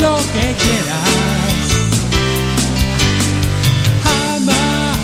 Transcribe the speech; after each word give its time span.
lo 0.00 0.16
que 0.16 0.54
quieras. 0.62 1.64
Ama 4.34 4.94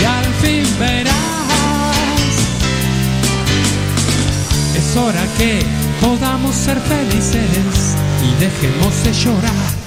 y 0.00 0.04
al 0.04 0.34
fin 0.40 0.66
verás. 0.78 1.12
Es 4.76 4.96
hora 4.96 5.24
que 5.38 5.62
podamos 6.00 6.54
ser 6.54 6.78
felices 6.80 7.96
y 8.22 8.40
dejemos 8.40 9.04
de 9.04 9.12
llorar. 9.12 9.82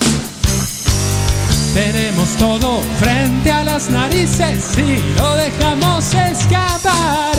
Tenemos 1.74 2.30
todo 2.38 2.82
frente 3.00 3.52
a 3.52 3.64
las 3.66 3.90
narices 3.90 4.78
y 4.78 5.20
lo 5.20 5.36
dejamos 5.36 6.06
escapar. 6.14 7.36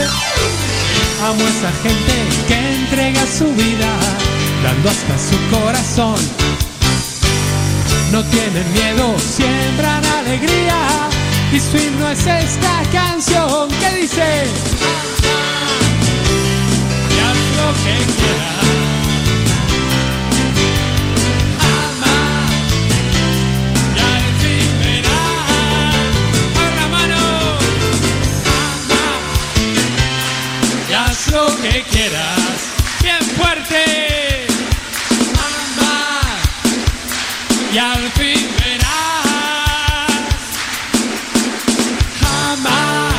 Amo 1.25 1.43
a 1.43 1.49
esa 1.49 1.73
gente 1.83 2.15
que 2.47 2.75
entrega 2.75 3.27
su 3.27 3.47
vida, 3.55 3.89
dando 4.63 4.91
hasta 4.91 5.19
su 5.19 5.37
corazón. 5.51 6.21
No 8.13 8.23
tienen 8.25 8.73
miedo, 8.73 9.17
siembran 9.19 10.05
alegría. 10.05 11.09
Y 11.53 11.61
su 11.61 11.77
himno 11.77 12.09
es 12.11 12.27
esta 12.27 12.83
canción 12.93 13.69
que 13.69 13.91
dice: 14.01 14.47
haz 17.25 17.39
lo 17.57 17.69
que 17.85 17.97
quieras. 18.17 18.67
Ama, 21.77 22.19
y 23.95 23.99
al 23.99 24.27
fin 24.41 24.71
verás. 24.81 26.17
¡Con 26.55 26.71
la 26.77 26.87
mano! 26.89 27.25
Ama, 28.91 29.05
y 29.57 31.33
lo 31.33 31.47
que 31.63 31.75
quieras. 31.91 32.51
Bien 33.03 33.23
fuerte. 33.37 34.16
Y 37.77 37.79
al 37.79 38.11
fin 38.13 38.49
verás. 38.59 38.87
Ama, 42.51 43.11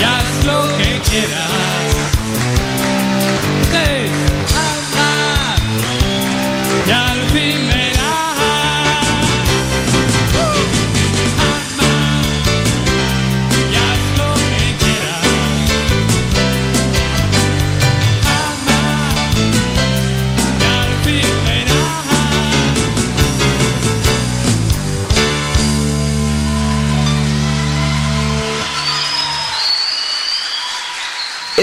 y 0.00 0.02
haz 0.02 0.44
lo 0.44 0.76
que 0.76 1.00
quieras. 1.08 1.43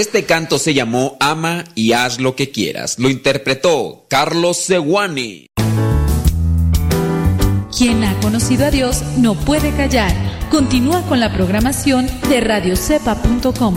Este 0.02 0.24
canto 0.24 0.58
se 0.58 0.74
llamó 0.74 1.16
Ama 1.20 1.62
y 1.76 1.92
haz 1.92 2.18
lo 2.18 2.34
que 2.34 2.50
quieras. 2.50 2.98
Lo 2.98 3.08
interpretó 3.08 4.04
Carlos 4.08 4.56
Seguani. 4.56 5.46
Quien 7.78 8.02
ha 8.02 8.18
conocido 8.18 8.66
a 8.66 8.72
Dios 8.72 9.04
no 9.16 9.36
puede 9.36 9.70
callar. 9.76 10.12
Continúa 10.50 11.02
con 11.02 11.20
la 11.20 11.32
programación 11.32 12.08
de 12.28 12.40
radiocepa.com. 12.40 13.76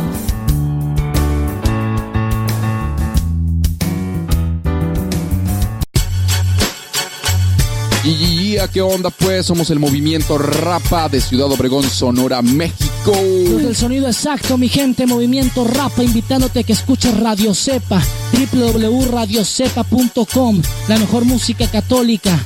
Y, 8.06 8.10
y, 8.10 8.56
y, 8.56 8.58
¿qué 8.72 8.82
onda 8.84 9.10
pues? 9.10 9.48
Somos 9.48 9.72
el 9.72 9.80
movimiento 9.80 10.38
Rapa 10.38 11.10
de 11.10 11.20
Ciudad 11.20 11.52
Obregón, 11.52 11.90
Sonora, 11.90 12.44
México. 12.44 13.12
Desde 13.12 13.68
el 13.68 13.76
sonido 13.76 14.06
exacto, 14.06 14.60
mi 14.60 14.70
gente, 14.70 15.08
movimiento 15.08 15.64
Rapa, 15.64 16.04
invitándote 16.04 16.60
a 16.60 16.64
que 16.64 16.74
escuches 16.74 17.20
Radio 17.20 17.56
Cepa, 17.56 18.04
www.radiocepa.com, 18.52 20.62
la 20.88 21.00
mejor 21.00 21.26
música 21.26 21.68
católica. 21.68 22.46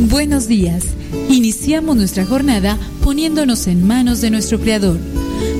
Buenos 0.00 0.48
días. 0.48 0.82
Iniciamos 1.28 1.96
nuestra 1.96 2.26
jornada 2.26 2.76
poniéndonos 3.04 3.68
en 3.68 3.86
manos 3.86 4.20
de 4.20 4.30
nuestro 4.30 4.58
Creador. 4.58 4.98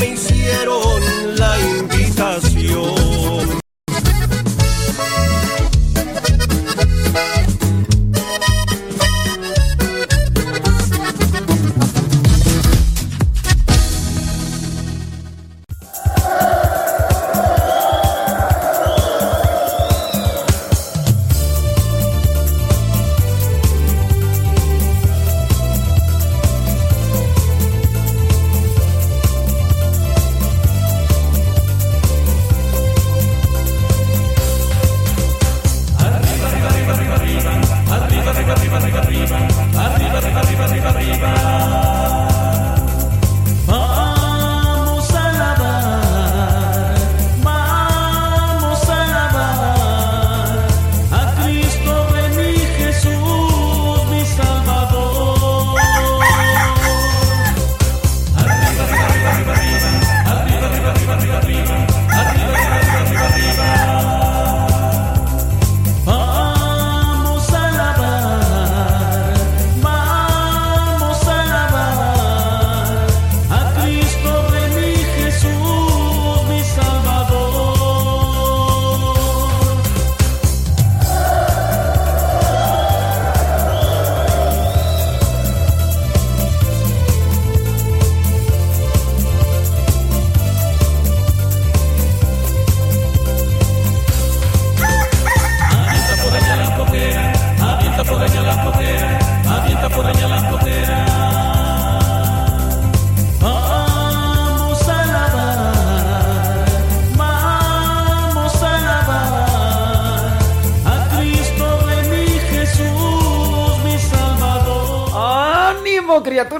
homens 0.00 0.47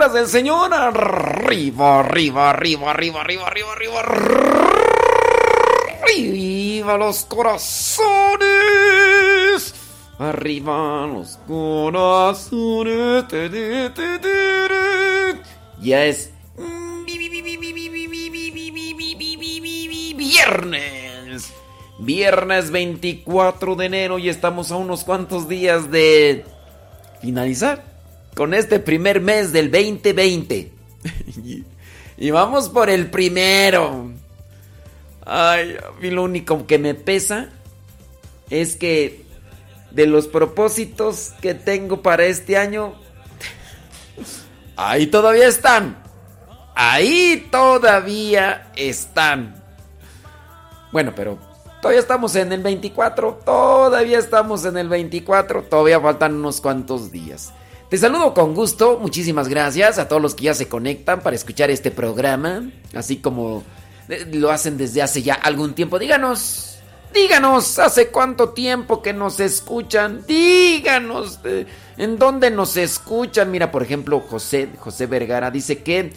obras 0.09 0.15
del 0.15 0.27
Señor. 0.29 0.73
Arriba, 0.73 2.01
arriba, 2.01 2.51
arriba, 2.51 2.91
arriba, 2.91 3.21
arriba, 3.21 3.47
arriba, 3.47 3.73
arriba. 3.73 4.01
Arriba 6.03 6.99
los 6.99 7.25
corazones. 7.25 8.05
Arriba 10.19 11.07
los 11.07 11.39
corazones. 11.47 13.25
Ya 15.81 16.05
es 16.05 16.33
viernes. 20.17 21.53
Viernes 22.01 22.71
24 22.71 23.75
de 23.75 23.87
enero 23.87 24.19
y 24.21 24.29
estamos 24.29 24.71
a 24.71 24.77
unos 24.77 25.03
cuantos 25.03 25.49
días 25.49 25.91
de 25.91 26.45
finalizar 27.21 27.98
con 28.39 28.55
este 28.55 28.79
primer 28.79 29.21
mes 29.21 29.51
del 29.51 29.69
2020. 29.69 30.71
y 32.19 32.31
vamos 32.31 32.69
por 32.69 32.89
el 32.89 33.11
primero. 33.11 34.13
Ay, 35.27 35.77
a 35.77 36.01
mí 36.01 36.09
lo 36.09 36.23
único 36.23 36.65
que 36.65 36.79
me 36.79 36.95
pesa 36.95 37.49
es 38.49 38.77
que 38.77 39.25
de 39.91 40.07
los 40.07 40.29
propósitos 40.29 41.33
que 41.41 41.55
tengo 41.55 42.01
para 42.01 42.27
este 42.27 42.57
año, 42.57 42.95
ahí 44.77 45.09
todavía 45.09 45.49
están. 45.49 46.01
Ahí 46.77 47.49
todavía 47.51 48.71
están. 48.77 49.61
Bueno, 50.93 51.13
pero 51.17 51.41
todavía 51.83 52.01
estamos 52.01 52.37
en 52.37 52.53
el 52.53 52.63
24, 52.63 53.41
todavía 53.45 54.21
estamos 54.21 54.65
en 54.65 54.77
el 54.77 54.89
24, 54.89 55.65
todavía 55.65 55.99
faltan 55.99 56.37
unos 56.37 56.61
cuantos 56.61 57.11
días. 57.11 57.53
Te 57.89 57.97
saludo 57.97 58.35
con 58.35 58.53
gusto, 58.53 58.99
muchísimas 59.01 59.49
gracias 59.49 59.99
a 59.99 60.09
todos 60.09 60.21
los 60.21 60.35
que 60.35 60.45
ya 60.45 60.53
se 60.53 60.69
conectan 60.69 61.23
para 61.23 61.35
escuchar 61.35 61.71
este 61.71 61.91
programa, 61.91 62.71
así 62.95 63.17
como 63.17 63.65
eh, 64.11 64.29
lo 64.31 64.51
hacen 64.51 64.77
desde 64.77 65.01
hace 65.01 65.23
ya 65.23 65.33
algún 65.33 65.73
tiempo. 65.73 65.99
Díganos, 65.99 66.81
díganos, 67.15 67.79
¿hace 67.79 68.09
cuánto 68.09 68.51
tiempo 68.51 69.01
que 69.01 69.15
nos 69.15 69.41
escuchan? 69.41 70.23
Díganos, 70.29 71.41
eh, 71.45 71.65
¿en 71.97 72.19
dónde 72.19 72.51
nos 72.51 72.77
escuchan? 72.77 73.51
Mira, 73.51 73.71
por 73.71 73.83
ejemplo, 73.83 74.21
José, 74.21 74.69
José 74.79 75.07
Vergara 75.07 75.51
dice 75.51 75.83
que 75.83 76.13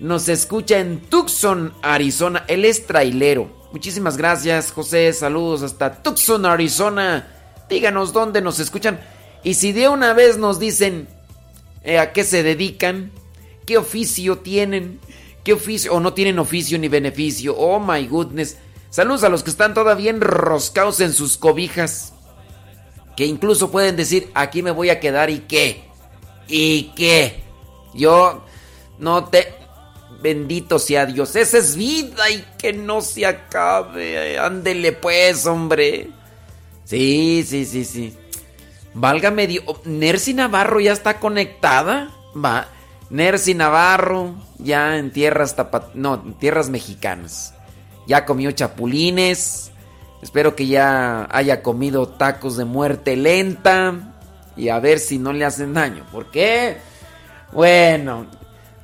nos 0.00 0.28
escucha 0.28 0.80
en 0.80 0.98
Tucson, 0.98 1.74
Arizona. 1.80 2.42
Él 2.48 2.64
es 2.64 2.88
trailero. 2.88 3.68
Muchísimas 3.70 4.16
gracias, 4.16 4.72
José. 4.72 5.12
Saludos 5.12 5.62
hasta 5.62 6.02
Tucson, 6.02 6.44
Arizona. 6.44 7.28
Díganos 7.68 8.12
dónde 8.12 8.42
nos 8.42 8.58
escuchan. 8.58 8.98
Y 9.44 9.54
si 9.54 9.72
de 9.72 9.88
una 9.88 10.14
vez 10.14 10.38
nos 10.38 10.58
dicen 10.58 11.06
eh, 11.84 11.98
a 11.98 12.12
qué 12.12 12.24
se 12.24 12.42
dedican, 12.42 13.12
qué 13.66 13.76
oficio 13.76 14.38
tienen, 14.38 14.98
qué 15.44 15.52
oficio, 15.52 15.92
o 15.92 16.00
no 16.00 16.14
tienen 16.14 16.38
oficio 16.38 16.78
ni 16.78 16.88
beneficio. 16.88 17.54
Oh 17.56 17.78
my 17.78 18.06
goodness. 18.06 18.56
Saludos 18.88 19.22
a 19.22 19.28
los 19.28 19.42
que 19.42 19.50
están 19.50 19.74
todavía 19.74 20.10
enroscados 20.10 21.00
en 21.00 21.12
sus 21.12 21.36
cobijas. 21.36 22.14
Que 23.16 23.26
incluso 23.26 23.70
pueden 23.70 23.96
decir, 23.96 24.30
aquí 24.34 24.62
me 24.62 24.70
voy 24.70 24.88
a 24.88 24.98
quedar 24.98 25.28
y 25.28 25.40
qué. 25.40 25.84
¿Y 26.48 26.84
qué? 26.96 27.44
Yo 27.94 28.44
no 28.98 29.26
te... 29.26 29.54
Bendito 30.22 30.78
sea 30.78 31.04
Dios. 31.04 31.36
Esa 31.36 31.58
es 31.58 31.76
vida 31.76 32.30
y 32.30 32.42
que 32.56 32.72
no 32.72 33.02
se 33.02 33.26
acabe. 33.26 34.38
Ándele 34.38 34.92
pues, 34.92 35.44
hombre. 35.44 36.08
Sí, 36.84 37.44
sí, 37.46 37.66
sí, 37.66 37.84
sí. 37.84 38.16
Válgame 38.94 39.46
Dios. 39.46 39.64
Nercy 39.84 40.34
Navarro 40.34 40.80
ya 40.80 40.92
está 40.92 41.18
conectada. 41.20 42.10
Va. 42.34 42.68
Nercy 43.10 43.54
Navarro 43.54 44.34
ya 44.58 44.96
en 44.96 45.10
tierras 45.10 45.56
tapat 45.56 45.94
no, 45.94 46.14
en 46.14 46.34
tierras 46.34 46.70
mexicanas. 46.70 47.54
Ya 48.06 48.24
comió 48.24 48.50
chapulines. 48.52 49.72
Espero 50.22 50.56
que 50.56 50.66
ya 50.66 51.28
haya 51.30 51.62
comido 51.62 52.08
tacos 52.08 52.56
de 52.56 52.64
muerte 52.64 53.16
lenta. 53.16 54.14
Y 54.56 54.68
a 54.68 54.78
ver 54.78 55.00
si 55.00 55.18
no 55.18 55.32
le 55.32 55.44
hacen 55.44 55.74
daño. 55.74 56.06
¿Por 56.10 56.30
qué? 56.30 56.78
Bueno, 57.52 58.26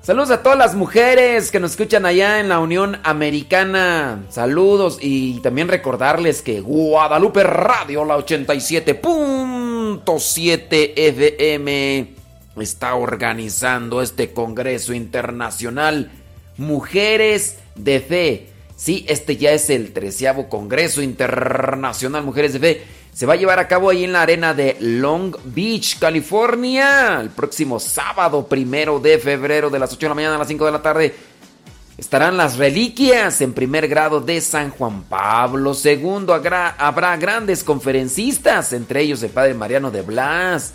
Saludos 0.03 0.31
a 0.31 0.43
todas 0.43 0.57
las 0.57 0.75
mujeres 0.75 1.51
que 1.51 1.61
nos 1.61 1.73
escuchan 1.73 2.07
allá 2.07 2.41
en 2.41 2.49
la 2.49 2.59
Unión 2.59 2.99
Americana. 3.05 4.25
Saludos 4.31 4.97
y 4.99 5.41
también 5.41 5.69
recordarles 5.69 6.41
que 6.41 6.63
Guadalupe 6.63 7.43
Radio, 7.43 8.07
la 8.07 8.17
87.7 8.17 10.93
FM, 10.97 12.15
está 12.57 12.95
organizando 12.95 14.01
este 14.01 14.33
Congreso 14.33 14.95
Internacional 14.95 16.11
Mujeres 16.57 17.59
de 17.75 18.01
Fe. 18.01 18.47
Sí, 18.77 19.05
este 19.07 19.37
ya 19.37 19.51
es 19.51 19.69
el 19.69 19.93
treceavo 19.93 20.49
Congreso 20.49 21.03
Internacional 21.03 22.25
Mujeres 22.25 22.55
de 22.55 22.59
Fe 22.59 22.83
se 23.13 23.27
va 23.27 23.35
a 23.35 23.37
llevar 23.37 23.59
a 23.59 23.69
cabo 23.69 23.91
ahí 23.91 24.05
en 24.05 24.13
la 24.13 24.23
arena 24.23 24.55
de 24.55 24.77
Long 24.81 25.37
Beach, 25.45 25.99
California, 25.99 27.19
el 27.21 27.31
próximo 27.31 27.81
sábado 27.81 28.47
primero 28.47 29.01
de 29.01 29.19
febrero 29.19 29.69
de 29.69 29.79
las 29.79 29.93
8 29.93 30.01
de 30.01 30.09
la 30.09 30.15
mañana 30.15 30.35
a 30.37 30.39
las 30.39 30.49
5 30.49 30.65
de 30.65 30.73
la 30.73 30.83
tarde. 30.83 31.15
Estarán 31.99 32.37
las 32.37 32.57
reliquias 32.57 33.41
en 33.43 33.53
primer 33.53 33.87
grado 33.89 34.21
de 34.21 34.41
San 34.41 34.71
Juan 34.71 35.03
Pablo 35.03 35.77
II. 35.85 36.27
Habrá 36.79 37.17
grandes 37.19 37.63
conferencistas, 37.63 38.73
entre 38.73 39.03
ellos 39.03 39.23
el 39.23 39.31
padre 39.31 39.53
Mariano 39.53 39.91
de 39.91 40.01
Blas, 40.01 40.73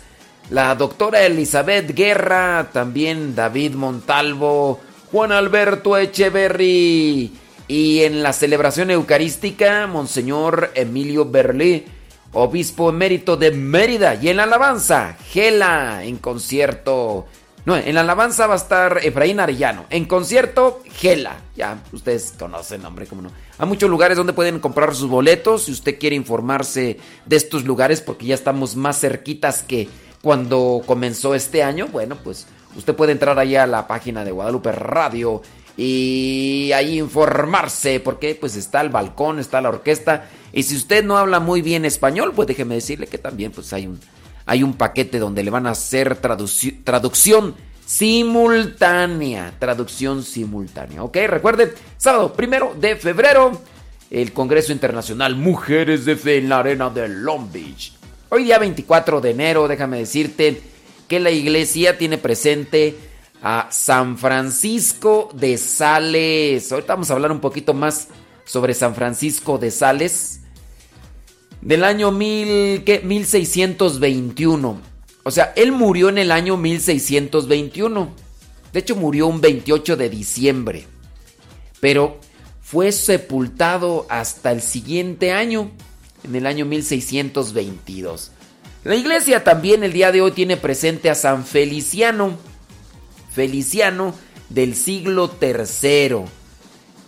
la 0.50 0.74
doctora 0.76 1.22
Elizabeth 1.22 1.92
Guerra, 1.96 2.68
también 2.72 3.34
David 3.34 3.74
Montalvo, 3.74 4.78
Juan 5.10 5.32
Alberto 5.32 5.96
Echeverry. 5.96 7.32
Y 7.66 8.02
en 8.02 8.22
la 8.22 8.32
celebración 8.32 8.92
eucarística, 8.92 9.88
Monseñor 9.88 10.70
Emilio 10.74 11.24
Berlé 11.28 11.95
obispo 12.36 12.90
emérito 12.90 13.36
de 13.36 13.50
Mérida. 13.50 14.14
Y 14.14 14.28
en 14.28 14.36
la 14.36 14.44
alabanza, 14.44 15.16
Gela, 15.30 16.04
en 16.04 16.18
concierto. 16.18 17.26
No, 17.64 17.76
en 17.76 17.94
la 17.94 18.02
alabanza 18.02 18.46
va 18.46 18.54
a 18.54 18.58
estar 18.58 19.00
Efraín 19.02 19.40
Arellano. 19.40 19.86
En 19.90 20.04
concierto, 20.04 20.82
Gela. 20.92 21.40
Ya, 21.56 21.82
ustedes 21.92 22.34
conocen, 22.38 22.84
hombre, 22.84 23.06
cómo 23.06 23.22
no. 23.22 23.30
Hay 23.58 23.66
muchos 23.66 23.90
lugares 23.90 24.16
donde 24.16 24.34
pueden 24.34 24.60
comprar 24.60 24.94
sus 24.94 25.08
boletos. 25.08 25.64
Si 25.64 25.72
usted 25.72 25.98
quiere 25.98 26.14
informarse 26.14 26.98
de 27.24 27.36
estos 27.36 27.64
lugares, 27.64 28.00
porque 28.00 28.26
ya 28.26 28.34
estamos 28.34 28.76
más 28.76 29.00
cerquitas 29.00 29.62
que 29.62 29.88
cuando 30.22 30.82
comenzó 30.86 31.34
este 31.34 31.62
año, 31.62 31.88
bueno, 31.88 32.16
pues 32.22 32.46
usted 32.76 32.94
puede 32.94 33.12
entrar 33.12 33.38
ahí 33.38 33.56
a 33.56 33.66
la 33.66 33.88
página 33.88 34.24
de 34.24 34.30
Guadalupe 34.30 34.70
Radio 34.72 35.42
y 35.76 36.70
ahí 36.72 36.98
informarse, 36.98 38.00
porque 38.00 38.34
pues 38.34 38.56
está 38.56 38.80
el 38.80 38.88
balcón, 38.90 39.38
está 39.38 39.60
la 39.60 39.68
orquesta 39.68 40.28
y 40.56 40.62
si 40.62 40.74
usted 40.74 41.04
no 41.04 41.18
habla 41.18 41.38
muy 41.38 41.60
bien 41.60 41.84
español, 41.84 42.32
pues 42.34 42.48
déjeme 42.48 42.76
decirle 42.76 43.08
que 43.08 43.18
también 43.18 43.52
pues 43.52 43.74
hay 43.74 43.86
un, 43.86 44.00
hay 44.46 44.62
un 44.62 44.72
paquete 44.72 45.18
donde 45.18 45.44
le 45.44 45.50
van 45.50 45.66
a 45.66 45.72
hacer 45.72 46.16
traducción 46.16 47.54
simultánea. 47.84 49.52
Traducción 49.58 50.22
simultánea. 50.22 51.02
¿Ok? 51.02 51.18
Recuerde, 51.26 51.74
sábado 51.98 52.32
primero 52.32 52.74
de 52.74 52.96
febrero, 52.96 53.60
el 54.10 54.32
Congreso 54.32 54.72
Internacional 54.72 55.36
Mujeres 55.36 56.06
de 56.06 56.16
Fe 56.16 56.38
en 56.38 56.48
la 56.48 56.60
Arena 56.60 56.88
de 56.88 57.06
Long 57.06 57.52
Beach. 57.52 57.92
Hoy 58.30 58.44
día 58.44 58.58
24 58.58 59.20
de 59.20 59.32
enero, 59.32 59.68
déjame 59.68 59.98
decirte 59.98 60.62
que 61.06 61.20
la 61.20 61.30
iglesia 61.30 61.98
tiene 61.98 62.16
presente 62.16 62.96
a 63.42 63.68
San 63.70 64.16
Francisco 64.16 65.28
de 65.34 65.58
Sales. 65.58 66.72
Ahorita 66.72 66.94
vamos 66.94 67.10
a 67.10 67.12
hablar 67.12 67.30
un 67.30 67.40
poquito 67.40 67.74
más 67.74 68.08
sobre 68.46 68.72
San 68.72 68.94
Francisco 68.94 69.58
de 69.58 69.70
Sales 69.70 70.40
del 71.66 71.82
año 71.82 72.12
mil, 72.12 72.84
¿qué? 72.84 73.00
1621. 73.00 74.80
O 75.24 75.30
sea, 75.32 75.52
él 75.56 75.72
murió 75.72 76.08
en 76.08 76.18
el 76.18 76.30
año 76.30 76.56
1621. 76.56 78.14
De 78.72 78.78
hecho, 78.78 78.94
murió 78.94 79.26
un 79.26 79.40
28 79.40 79.96
de 79.96 80.08
diciembre. 80.08 80.86
Pero 81.80 82.20
fue 82.62 82.92
sepultado 82.92 84.06
hasta 84.08 84.52
el 84.52 84.62
siguiente 84.62 85.32
año, 85.32 85.72
en 86.22 86.36
el 86.36 86.46
año 86.46 86.66
1622. 86.66 88.30
La 88.84 88.94
iglesia 88.94 89.42
también 89.42 89.82
el 89.82 89.92
día 89.92 90.12
de 90.12 90.22
hoy 90.22 90.30
tiene 90.30 90.56
presente 90.56 91.10
a 91.10 91.16
San 91.16 91.44
Feliciano. 91.44 92.38
Feliciano 93.32 94.14
del 94.50 94.76
siglo 94.76 95.34
III. 95.42 96.26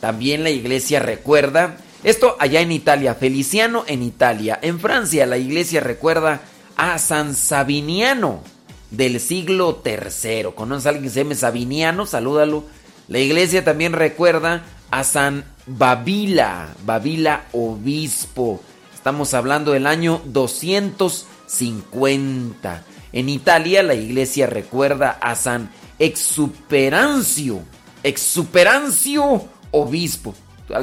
También 0.00 0.42
la 0.42 0.50
iglesia 0.50 0.98
recuerda 0.98 1.78
esto 2.04 2.36
allá 2.38 2.60
en 2.60 2.70
Italia, 2.70 3.14
Feliciano 3.14 3.82
en 3.86 4.02
Italia. 4.02 4.58
En 4.62 4.78
Francia 4.78 5.26
la 5.26 5.36
iglesia 5.36 5.80
recuerda 5.80 6.42
a 6.76 6.96
San 6.98 7.34
Sabiniano 7.34 8.44
del 8.90 9.18
siglo 9.18 9.82
III. 9.84 10.52
¿Conoces 10.54 10.86
a 10.86 10.90
alguien 10.90 11.02
que 11.04 11.10
se 11.10 11.24
llame 11.24 11.34
Sabiniano? 11.34 12.06
Salúdalo. 12.06 12.62
La 13.08 13.18
iglesia 13.18 13.64
también 13.64 13.94
recuerda 13.94 14.62
a 14.92 15.02
San 15.02 15.44
Babila, 15.66 16.68
Babila 16.84 17.46
obispo. 17.52 18.60
Estamos 18.94 19.34
hablando 19.34 19.72
del 19.72 19.88
año 19.88 20.22
250. 20.26 22.84
En 23.12 23.28
Italia 23.28 23.82
la 23.82 23.94
iglesia 23.94 24.46
recuerda 24.46 25.18
a 25.20 25.34
San 25.34 25.68
Exuperancio, 25.98 27.60
Exuperancio 28.04 29.48
obispo 29.72 30.32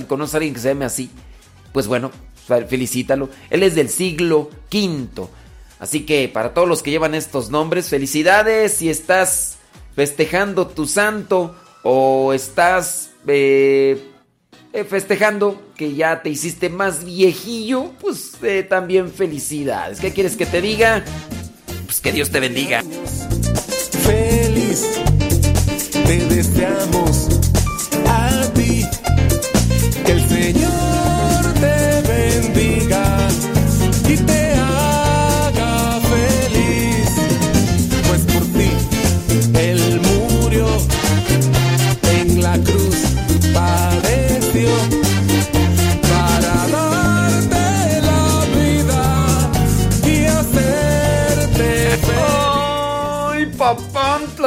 conoce 0.08 0.36
a 0.36 0.38
alguien 0.38 0.54
que 0.54 0.60
se 0.60 0.70
llame 0.70 0.86
así, 0.86 1.10
pues 1.72 1.88
bueno, 1.88 2.12
felicítalo. 2.68 3.30
Él 3.50 3.64
es 3.64 3.76
del 3.76 3.90
siglo 3.90 4.50
V. 4.72 5.28
Así 5.80 6.06
que 6.06 6.30
para 6.30 6.54
todos 6.54 6.68
los 6.68 6.82
que 6.82 6.92
llevan 6.92 7.16
estos 7.16 7.50
nombres, 7.50 7.90
felicidades 7.90 8.74
si 8.74 8.90
estás 8.90 9.58
festejando 9.96 10.68
tu 10.68 10.88
santo 10.88 11.56
o 11.84 12.34
estás 12.34 13.12
eh, 13.28 14.12
eh, 14.74 14.84
festejando 14.84 15.62
que 15.76 15.94
ya 15.94 16.22
te 16.22 16.30
hiciste 16.30 16.70
más 16.70 17.04
viejillo, 17.04 17.92
pues 18.00 18.34
eh, 18.44 18.64
también 18.64 19.12
felicidades. 19.12 20.00
¿Qué 20.00 20.12
quieres 20.12 20.36
que 20.36 20.46
te 20.46 20.62
diga? 20.62 21.04
Pues 21.86 22.00
que 22.02 22.12
Dios 22.12 22.30
te 22.30 22.40
bendiga. 22.40 22.84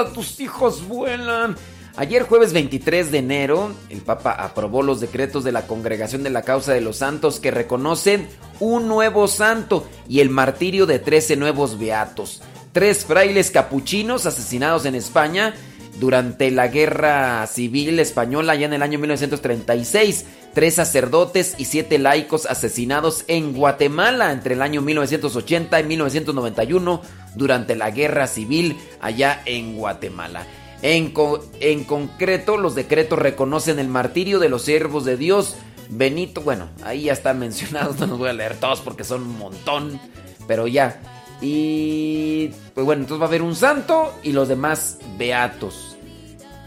Tus 0.07 0.41
hijos 0.41 0.87
vuelan. 0.87 1.57
Ayer 1.97 2.23
jueves 2.23 2.53
23 2.53 3.11
de 3.11 3.19
enero, 3.19 3.73
el 3.91 4.03
Papa 4.03 4.31
aprobó 4.31 4.83
los 4.83 5.01
decretos 5.01 5.43
de 5.43 5.51
la 5.51 5.67
Congregación 5.67 6.23
de 6.23 6.31
la 6.31 6.43
Causa 6.43 6.73
de 6.73 6.81
los 6.81 6.99
Santos 6.99 7.41
que 7.41 7.51
reconocen 7.51 8.29
un 8.61 8.87
nuevo 8.87 9.27
santo 9.27 9.89
y 10.09 10.21
el 10.21 10.31
martirio 10.31 10.87
de 10.87 11.01
13 11.01 11.35
nuevos 11.37 11.79
beatos. 11.79 12.41
Tres 12.73 13.05
frailes 13.05 13.51
capuchinos 13.51 14.27
asesinados 14.27 14.85
en 14.85 14.95
España 14.95 15.55
durante 15.99 16.51
la 16.51 16.69
Guerra 16.69 17.47
Civil 17.47 17.99
Española 17.99 18.55
ya 18.55 18.67
en 18.67 18.73
el 18.73 18.83
año 18.83 18.99
1936. 18.99 20.25
Tres 20.55 20.75
sacerdotes 20.75 21.55
y 21.59 21.67
siete 21.67 21.99
laicos 21.99 22.47
asesinados 22.47 23.25
en 23.29 23.53
Guatemala 23.53 24.33
entre 24.33 24.55
el 24.55 24.63
año 24.63 24.81
1980 24.81 25.81
y 25.81 25.85
1991 25.85 27.03
durante 27.35 27.77
la 27.77 27.91
Guerra 27.91 28.27
Civil 28.27 28.77
allá 29.01 29.43
en 29.45 29.77
Guatemala. 29.77 30.47
En, 30.83 31.13
en, 31.61 31.85
concreto, 31.85 32.57
los 32.57 32.75
decretos 32.75 33.19
reconocen 33.19 33.79
el 33.79 33.89
martirio 33.89 34.39
de 34.39 34.49
los 34.49 34.63
siervos 34.63 35.05
de 35.05 35.17
Dios. 35.17 35.57
Benito, 35.91 36.41
bueno, 36.41 36.69
ahí 36.83 37.05
ya 37.05 37.13
están 37.13 37.39
mencionados, 37.39 37.97
no 38.01 38.07
los 38.07 38.19
voy 38.19 38.31
a 38.31 38.33
leer 38.33 38.57
todos 38.57 38.81
porque 38.81 39.05
son 39.05 39.23
un 39.23 39.39
montón, 39.39 40.01
pero 40.47 40.67
ya. 40.67 41.01
Y 41.41 42.49
pues 42.75 42.85
bueno, 42.85 43.03
entonces 43.03 43.21
va 43.21 43.27
a 43.27 43.29
haber 43.29 43.43
un 43.43 43.55
santo 43.55 44.13
y 44.23 44.33
los 44.33 44.49
demás 44.49 44.99
beatos. 45.17 45.88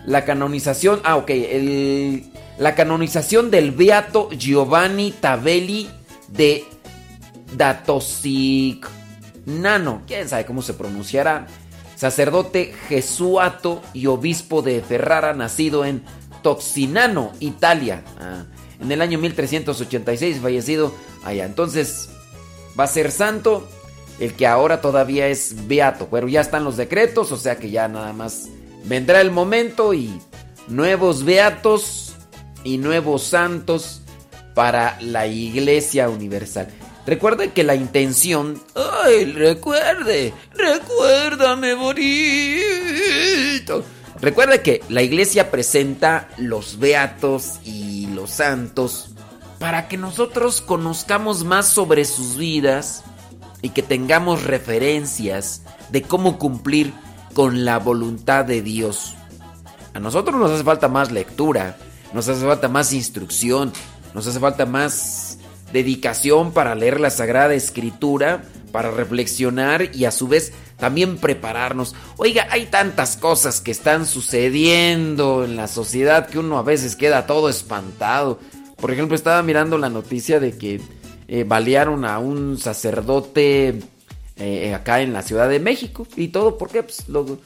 La 0.05 0.25
canonización, 0.25 1.01
ah, 1.03 1.17
ok, 1.17 1.29
el, 1.29 2.31
la 2.58 2.75
canonización 2.75 3.51
del 3.51 3.72
beato 3.72 4.29
Giovanni 4.31 5.12
Tabelli 5.12 5.89
de 6.27 6.63
Datosignano, 7.55 8.81
quién 10.08 10.27
sabe 10.29 10.46
cómo 10.46 10.62
se 10.62 10.74
pronunciará 10.74 11.48
sacerdote 12.01 12.74
jesuato 12.89 13.81
y 13.93 14.08
obispo 14.08 14.63
de 14.63 14.81
Ferrara, 14.81 15.36
nacido 15.36 15.86
en 15.86 16.01
Toxinano, 16.41 17.31
Italia, 17.39 18.03
ah, 18.20 18.46
en 18.79 18.91
el 18.91 19.03
año 19.03 19.20
1386, 19.20 20.39
fallecido 20.41 20.96
allá. 21.24 21.46
Entonces, 21.46 22.10
va 22.79 22.86
a 22.86 22.88
ser 22.88 23.12
santo 23.12 23.67
el 24.20 24.34
que 24.34 24.48
ahora 24.48 24.81
todavía 24.81 25.27
es 25.27 25.67
beato, 25.67 26.08
pero 26.10 26.27
ya 26.27 26.41
están 26.41 26.63
los 26.63 26.75
decretos, 26.75 27.31
o 27.31 27.38
sea 27.38 27.58
que 27.58 27.70
ya 27.70 27.88
nada 27.88 28.13
más 28.13 28.50
vendrá 28.86 29.22
el 29.22 29.32
momento 29.32 29.94
y 29.94 30.22
nuevos 30.68 31.24
beatos 31.24 32.16
y 32.64 32.78
nuevos 32.78 33.24
santos 33.24 34.02
para 34.54 34.98
la 35.02 35.28
Iglesia 35.28 36.10
Universal. 36.10 36.68
Recuerde 37.06 37.52
que 37.52 37.64
la 37.64 37.76
intención. 37.76 38.62
¡Ay, 38.76 39.26
recuerde! 39.26 40.34
¡Recuérdame, 40.54 41.74
bonito! 41.74 42.64
Recuerde 44.22 44.62
que 44.62 44.84
la 44.88 45.02
iglesia 45.02 45.50
presenta 45.50 46.30
los 46.38 46.78
beatos 46.78 47.60
y 47.66 48.06
los 48.14 48.30
santos 48.30 49.10
para 49.58 49.88
que 49.88 49.98
nosotros 49.98 50.62
conozcamos 50.62 51.44
más 51.44 51.68
sobre 51.68 52.06
sus 52.06 52.38
vidas 52.38 53.04
y 53.64 53.70
que 53.70 53.82
tengamos 53.82 54.44
referencias 54.44 55.64
de 55.90 56.04
cómo 56.04 56.38
cumplir 56.38 56.94
con 57.34 57.66
la 57.66 57.80
voluntad 57.80 58.46
de 58.46 58.62
Dios. 58.62 59.16
A 59.94 60.00
nosotros 60.00 60.40
nos 60.40 60.52
hace 60.52 60.64
falta 60.64 60.88
más 60.88 61.12
lectura, 61.12 61.78
nos 62.14 62.28
hace 62.28 62.46
falta 62.46 62.68
más 62.68 62.94
instrucción, 62.94 63.74
nos 64.14 64.28
hace 64.28 64.40
falta 64.40 64.66
más 64.66 65.38
dedicación 65.74 66.52
para 66.52 66.76
leer 66.76 67.00
la 67.00 67.10
Sagrada 67.10 67.54
Escritura, 67.54 68.44
para 68.72 68.92
reflexionar 68.92 69.94
y 69.94 70.06
a 70.06 70.12
su 70.12 70.28
vez 70.28 70.54
también 70.78 71.18
prepararnos. 71.18 71.96
Oiga, 72.18 72.48
hay 72.50 72.66
tantas 72.68 73.18
cosas 73.18 73.62
que 73.62 73.72
están 73.72 74.06
sucediendo 74.06 75.44
en 75.44 75.56
la 75.56 75.68
sociedad 75.68 76.28
que 76.28 76.40
uno 76.40 76.58
a 76.58 76.64
veces 76.64 76.96
queda 76.96 77.28
todo 77.28 77.50
espantado. 77.50 78.40
Por 78.78 78.92
ejemplo, 78.92 79.16
estaba 79.16 79.44
mirando 79.44 79.78
la 79.78 79.90
noticia 79.90 80.40
de 80.40 80.58
que 80.58 80.82
eh, 81.27 81.44
balearon 81.44 82.05
a 82.05 82.18
un 82.20 82.58
sacerdote 82.58 83.82
eh, 84.42 84.74
acá 84.74 85.01
en 85.01 85.14
la 85.14 85.22
Ciudad 85.22 85.48
de 85.50 85.60
México 85.60 86.08
y 86.16 86.30
todo 86.30 86.58
porque 86.58 86.84
pues 86.84 87.08
lo 87.08 87.40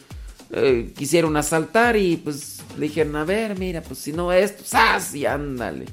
eh, 0.51 0.93
quisieron 0.95 1.35
asaltar 1.35 1.97
y 1.97 2.17
pues 2.17 2.61
le 2.77 2.87
dijeron, 2.87 3.15
a 3.15 3.25
ver, 3.25 3.57
mira, 3.57 3.81
pues 3.81 3.99
si 3.99 4.13
no 4.13 4.31
esto, 4.31 4.63
¡zas! 4.63 5.13
y 5.13 5.25
ándale. 5.25 5.85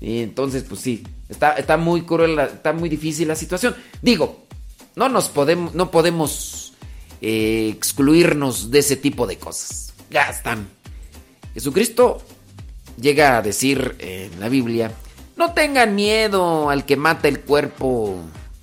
Y 0.00 0.22
entonces, 0.22 0.64
pues 0.66 0.80
sí, 0.80 1.02
está, 1.28 1.52
está 1.52 1.76
muy 1.76 2.02
cruel, 2.02 2.38
está 2.38 2.72
muy 2.72 2.88
difícil 2.88 3.28
la 3.28 3.34
situación. 3.36 3.74
Digo, 4.00 4.46
no 4.96 5.08
nos 5.10 5.28
podemos, 5.28 5.74
no 5.74 5.90
podemos 5.90 6.72
eh, 7.20 7.70
excluirnos 7.76 8.70
de 8.70 8.78
ese 8.78 8.96
tipo 8.96 9.26
de 9.26 9.36
cosas. 9.36 9.92
Ya 10.10 10.30
están. 10.30 10.68
Jesucristo 11.52 12.22
llega 12.98 13.36
a 13.36 13.42
decir 13.42 13.96
en 13.98 14.40
la 14.40 14.48
Biblia, 14.48 14.92
no 15.36 15.52
tengan 15.52 15.94
miedo 15.94 16.70
al 16.70 16.86
que 16.86 16.96
mata 16.96 17.28
el 17.28 17.40
cuerpo, 17.40 18.20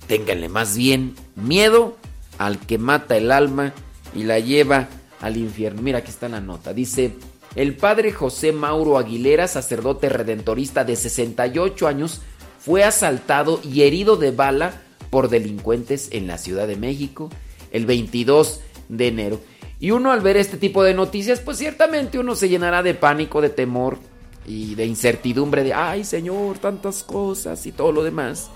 ténganle 0.08 0.48
más 0.48 0.76
bien 0.76 1.14
miedo 1.36 1.96
al 2.38 2.58
que 2.58 2.78
mata 2.78 3.16
el 3.16 3.30
alma 3.30 3.72
y 4.14 4.24
la 4.24 4.40
lleva 4.40 4.88
al 5.20 5.36
infierno. 5.36 5.82
Mira, 5.82 5.98
aquí 5.98 6.10
está 6.10 6.28
la 6.28 6.40
nota. 6.40 6.72
Dice, 6.72 7.14
el 7.54 7.76
padre 7.76 8.12
José 8.12 8.52
Mauro 8.52 8.98
Aguilera, 8.98 9.46
sacerdote 9.46 10.08
redentorista 10.08 10.84
de 10.84 10.96
68 10.96 11.86
años, 11.86 12.22
fue 12.58 12.82
asaltado 12.82 13.60
y 13.62 13.82
herido 13.82 14.16
de 14.16 14.32
bala 14.32 14.82
por 15.10 15.28
delincuentes 15.28 16.08
en 16.12 16.26
la 16.26 16.38
Ciudad 16.38 16.66
de 16.66 16.76
México 16.76 17.30
el 17.70 17.86
22 17.86 18.60
de 18.88 19.08
enero. 19.08 19.40
Y 19.80 19.92
uno 19.92 20.10
al 20.10 20.20
ver 20.20 20.36
este 20.36 20.56
tipo 20.56 20.82
de 20.82 20.94
noticias, 20.94 21.40
pues 21.40 21.58
ciertamente 21.58 22.18
uno 22.18 22.34
se 22.34 22.48
llenará 22.48 22.82
de 22.82 22.94
pánico, 22.94 23.40
de 23.40 23.50
temor 23.50 23.98
y 24.46 24.74
de 24.74 24.86
incertidumbre 24.86 25.62
de, 25.62 25.72
ay 25.72 26.04
Señor, 26.04 26.58
tantas 26.58 27.04
cosas 27.04 27.64
y 27.66 27.72
todo 27.72 27.92
lo 27.92 28.02
demás. 28.02 28.50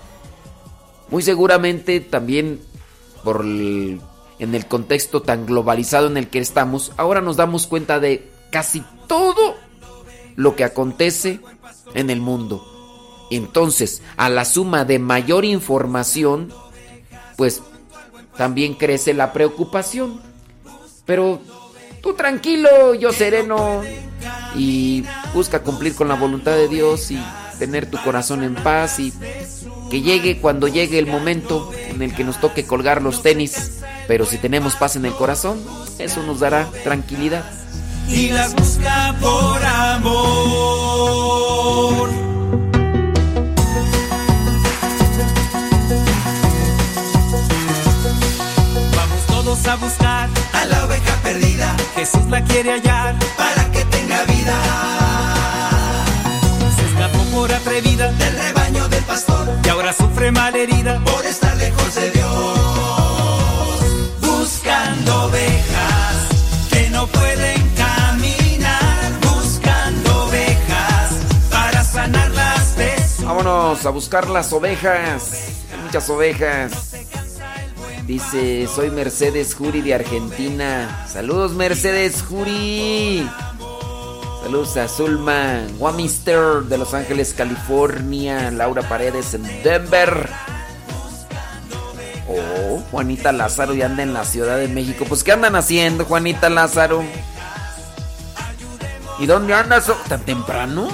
Muy 1.13 1.21
seguramente 1.21 1.99
también 1.99 2.59
por 3.23 3.45
en 3.45 3.99
el 4.39 4.65
contexto 4.65 5.21
tan 5.21 5.45
globalizado 5.45 6.07
en 6.07 6.17
el 6.17 6.27
que 6.27 6.39
estamos, 6.39 6.91
ahora 6.97 7.21
nos 7.21 7.37
damos 7.37 7.67
cuenta 7.67 7.99
de 7.99 8.27
casi 8.49 8.83
todo 9.05 9.53
lo 10.35 10.55
que 10.55 10.63
acontece 10.63 11.39
en 11.93 12.09
el 12.09 12.19
mundo. 12.19 12.65
Entonces, 13.29 14.01
a 14.17 14.27
la 14.29 14.43
suma 14.43 14.85
de 14.85 14.97
mayor 14.97 15.45
información, 15.45 16.51
pues 17.37 17.61
también 18.35 18.73
crece 18.73 19.13
la 19.13 19.33
preocupación. 19.33 20.19
Pero 21.05 21.41
tú 22.01 22.15
tranquilo, 22.15 22.95
yo 22.95 23.13
sereno, 23.13 23.83
y 24.55 25.03
busca 25.35 25.61
cumplir 25.61 25.93
con 25.93 26.07
la 26.07 26.15
voluntad 26.15 26.55
de 26.55 26.67
Dios 26.67 27.11
y 27.11 27.23
tener 27.59 27.85
tu 27.85 28.01
corazón 28.01 28.43
en 28.43 28.55
paz 28.55 28.99
y 28.99 29.13
que 29.93 30.01
llegue 30.01 30.39
cuando 30.39 30.67
llegue 30.67 30.97
el 30.97 31.05
momento 31.05 31.69
en 31.75 32.01
el 32.01 32.15
que 32.15 32.23
nos 32.23 32.41
toque 32.41 32.65
colgar 32.65 33.03
los 33.03 33.21
tenis. 33.21 33.83
Pero 34.07 34.25
si 34.25 34.39
tenemos 34.39 34.75
paz 34.75 34.95
en 34.95 35.05
el 35.05 35.13
corazón, 35.13 35.61
eso 35.99 36.23
nos 36.23 36.39
dará 36.39 36.67
tranquilidad 36.83 37.43
y 38.09 38.29
las 38.29 38.55
busca 38.55 39.15
por 39.21 39.63
amor. 39.63 40.09
Vamos 48.95 49.25
todos 49.27 49.67
a 49.67 49.75
buscar 49.75 50.27
a 50.53 50.65
la 50.65 50.85
oveja 50.85 51.15
perdida. 51.21 51.75
Jesús 51.93 52.25
la 52.31 52.43
quiere 52.43 52.71
hallar 52.71 53.15
para 53.37 53.71
que 53.71 53.85
tenga 53.85 54.23
vida. 54.23 55.32
Por 57.33 57.51
atrevida 57.51 58.11
del 58.11 58.35
rebaño 58.37 58.87
del 58.89 59.03
pastor 59.03 59.47
y 59.65 59.69
ahora 59.69 59.91
sufre 59.91 60.31
mal 60.31 60.55
herida 60.55 61.01
por 61.03 61.25
estar 61.25 61.55
lejos 61.57 61.95
de 61.95 62.11
Dios. 62.11 63.79
Buscando 64.21 65.23
ovejas 65.25 66.15
que 66.69 66.89
no 66.91 67.07
pueden 67.07 67.63
Vámonos 73.25 73.85
a 73.85 73.89
buscar 73.89 74.29
las 74.29 74.53
ovejas. 74.53 75.31
muchas 75.83 76.09
ovejas. 76.09 76.93
Dice, 78.05 78.67
soy 78.67 78.91
Mercedes 78.91 79.55
Juri 79.55 79.81
de 79.81 79.93
Argentina. 79.93 81.05
Saludos 81.07 81.53
Mercedes 81.53 82.21
Juri. 82.21 83.27
Saludos 84.43 84.75
a 84.75 84.89
Zulma 84.89 85.61
Wamister 85.79 86.63
de 86.63 86.77
Los 86.77 86.93
Ángeles, 86.93 87.33
California. 87.33 88.51
Laura 88.51 88.81
Paredes 88.89 89.33
en 89.35 89.43
Denver. 89.63 90.29
Oh, 92.27 92.83
Juanita 92.91 93.31
Lázaro 93.31 93.73
ya 93.73 93.85
anda 93.85 94.03
en 94.03 94.13
la 94.13 94.25
Ciudad 94.25 94.57
de 94.57 94.67
México. 94.67 95.05
Pues, 95.07 95.23
¿qué 95.23 95.31
andan 95.31 95.55
haciendo, 95.55 96.03
Juanita 96.03 96.49
Lázaro? 96.49 97.05
¿Y 99.17 99.27
dónde 99.27 99.53
andas 99.53 99.89
tan 100.09 100.19
temprano? 100.25 100.89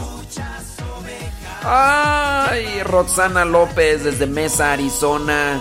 Ay, 1.64 2.84
Roxana 2.84 3.46
López 3.46 4.04
desde 4.04 4.28
Mesa, 4.28 4.74
Arizona. 4.74 5.60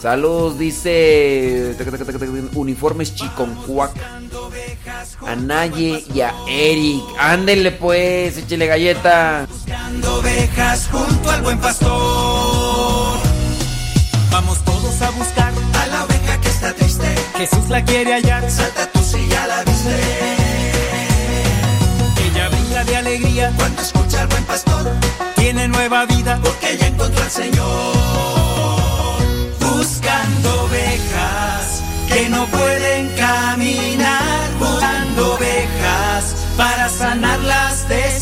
Saludos, 0.00 0.58
dice 0.58 1.76
Uniformes 2.54 3.14
Chiconcuac. 3.14 3.90
A 5.26 5.34
Naye 5.34 6.04
y 6.14 6.20
a 6.20 6.32
Eric. 6.48 7.02
Ándele 7.18 7.72
pues, 7.72 8.36
échele 8.36 8.66
galleta. 8.66 9.46
Buscando 9.48 10.16
ovejas 10.16 10.88
junto 10.90 11.30
al 11.30 11.42
buen 11.42 11.58
pastor. 11.58 13.18
Vamos 14.30 14.64
todos 14.64 15.02
a 15.02 15.10
buscar 15.10 15.52
a 15.74 15.86
la 15.88 16.04
oveja 16.04 16.40
que 16.40 16.48
está 16.48 16.72
triste. 16.74 17.14
Jesús 17.36 17.68
la 17.68 17.84
quiere 17.84 18.14
hallar. 18.14 18.48
Salta 18.50 18.90
tú 18.92 19.00
si 19.02 19.26
ya 19.28 19.46
la 19.46 19.64
viste. 19.64 19.96
Ella 22.24 22.48
brinda 22.50 22.84
de 22.84 22.96
alegría 22.96 23.52
cuando 23.56 23.82
escucha 23.82 24.22
al 24.22 24.28
buen 24.28 24.44
pastor. 24.44 24.92
Tiene 25.36 25.66
nueva 25.68 26.06
vida 26.06 26.38
porque 26.42 26.72
ella 26.72 26.86
encontró 26.86 27.22
al 27.22 27.30
Señor. 27.30 27.67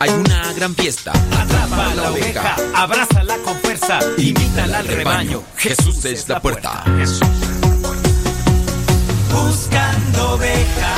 hay 0.00 0.10
una 0.10 0.52
gran 0.52 0.74
fiesta. 0.74 1.12
Atrapa 1.12 1.94
la 1.94 2.10
oveja, 2.12 2.56
abrázala 2.74 3.36
con 3.38 3.56
fuerza, 3.60 3.98
invítala 4.16 4.78
al 4.78 4.86
rebaño. 4.86 5.42
Jesús 5.56 6.04
es 6.04 6.28
la 6.28 6.40
puerta. 6.40 6.84
Buscando 9.30 10.32
ovejas 10.32 10.97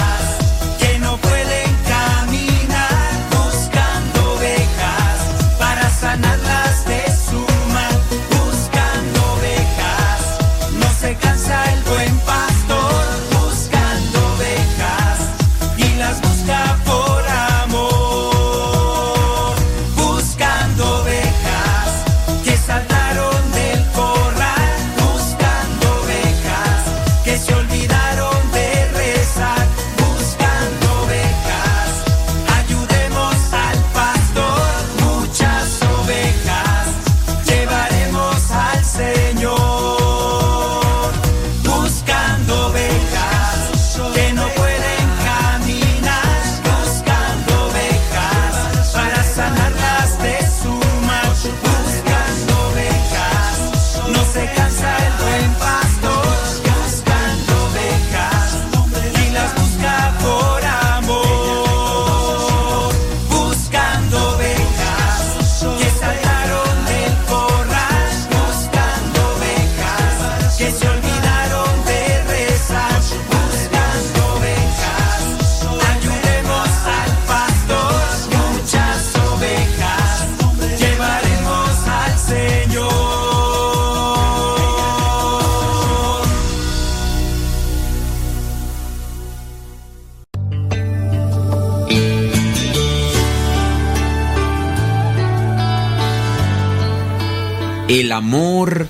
El 98.10 98.16
amor 98.16 98.88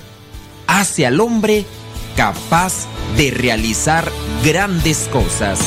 hace 0.65 1.05
al 1.05 1.19
hombre 1.19 1.63
capaz 2.15 2.87
de 3.17 3.29
realizar 3.29 4.11
grandes 4.43 5.07
cosas. 5.11 5.59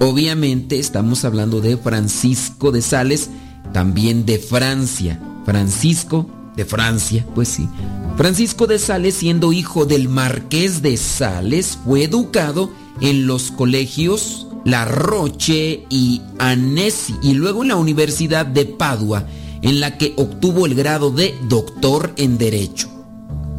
Obviamente 0.00 0.78
estamos 0.78 1.24
hablando 1.24 1.60
de 1.60 1.76
Francisco 1.76 2.70
de 2.70 2.80
Sales, 2.80 3.30
también 3.72 4.24
de 4.26 4.38
Francia. 4.38 5.20
Francisco 5.44 6.30
de 6.56 6.64
Francia, 6.64 7.26
pues 7.34 7.48
sí. 7.48 7.68
Francisco 8.16 8.68
de 8.68 8.78
Sales, 8.78 9.14
siendo 9.14 9.52
hijo 9.52 9.86
del 9.86 10.08
marqués 10.08 10.82
de 10.82 10.96
Sales, 10.96 11.80
fue 11.84 12.04
educado 12.04 12.70
en 13.00 13.26
los 13.26 13.50
colegios 13.50 14.46
La 14.64 14.84
Roche 14.84 15.84
y 15.90 16.22
Annecy 16.38 17.14
y 17.22 17.34
luego 17.34 17.62
en 17.62 17.68
la 17.68 17.76
Universidad 17.76 18.46
de 18.46 18.64
Padua, 18.64 19.26
en 19.62 19.80
la 19.80 19.98
que 19.98 20.14
obtuvo 20.16 20.66
el 20.66 20.74
grado 20.74 21.10
de 21.10 21.34
doctor 21.48 22.12
en 22.16 22.38
Derecho. 22.38 22.88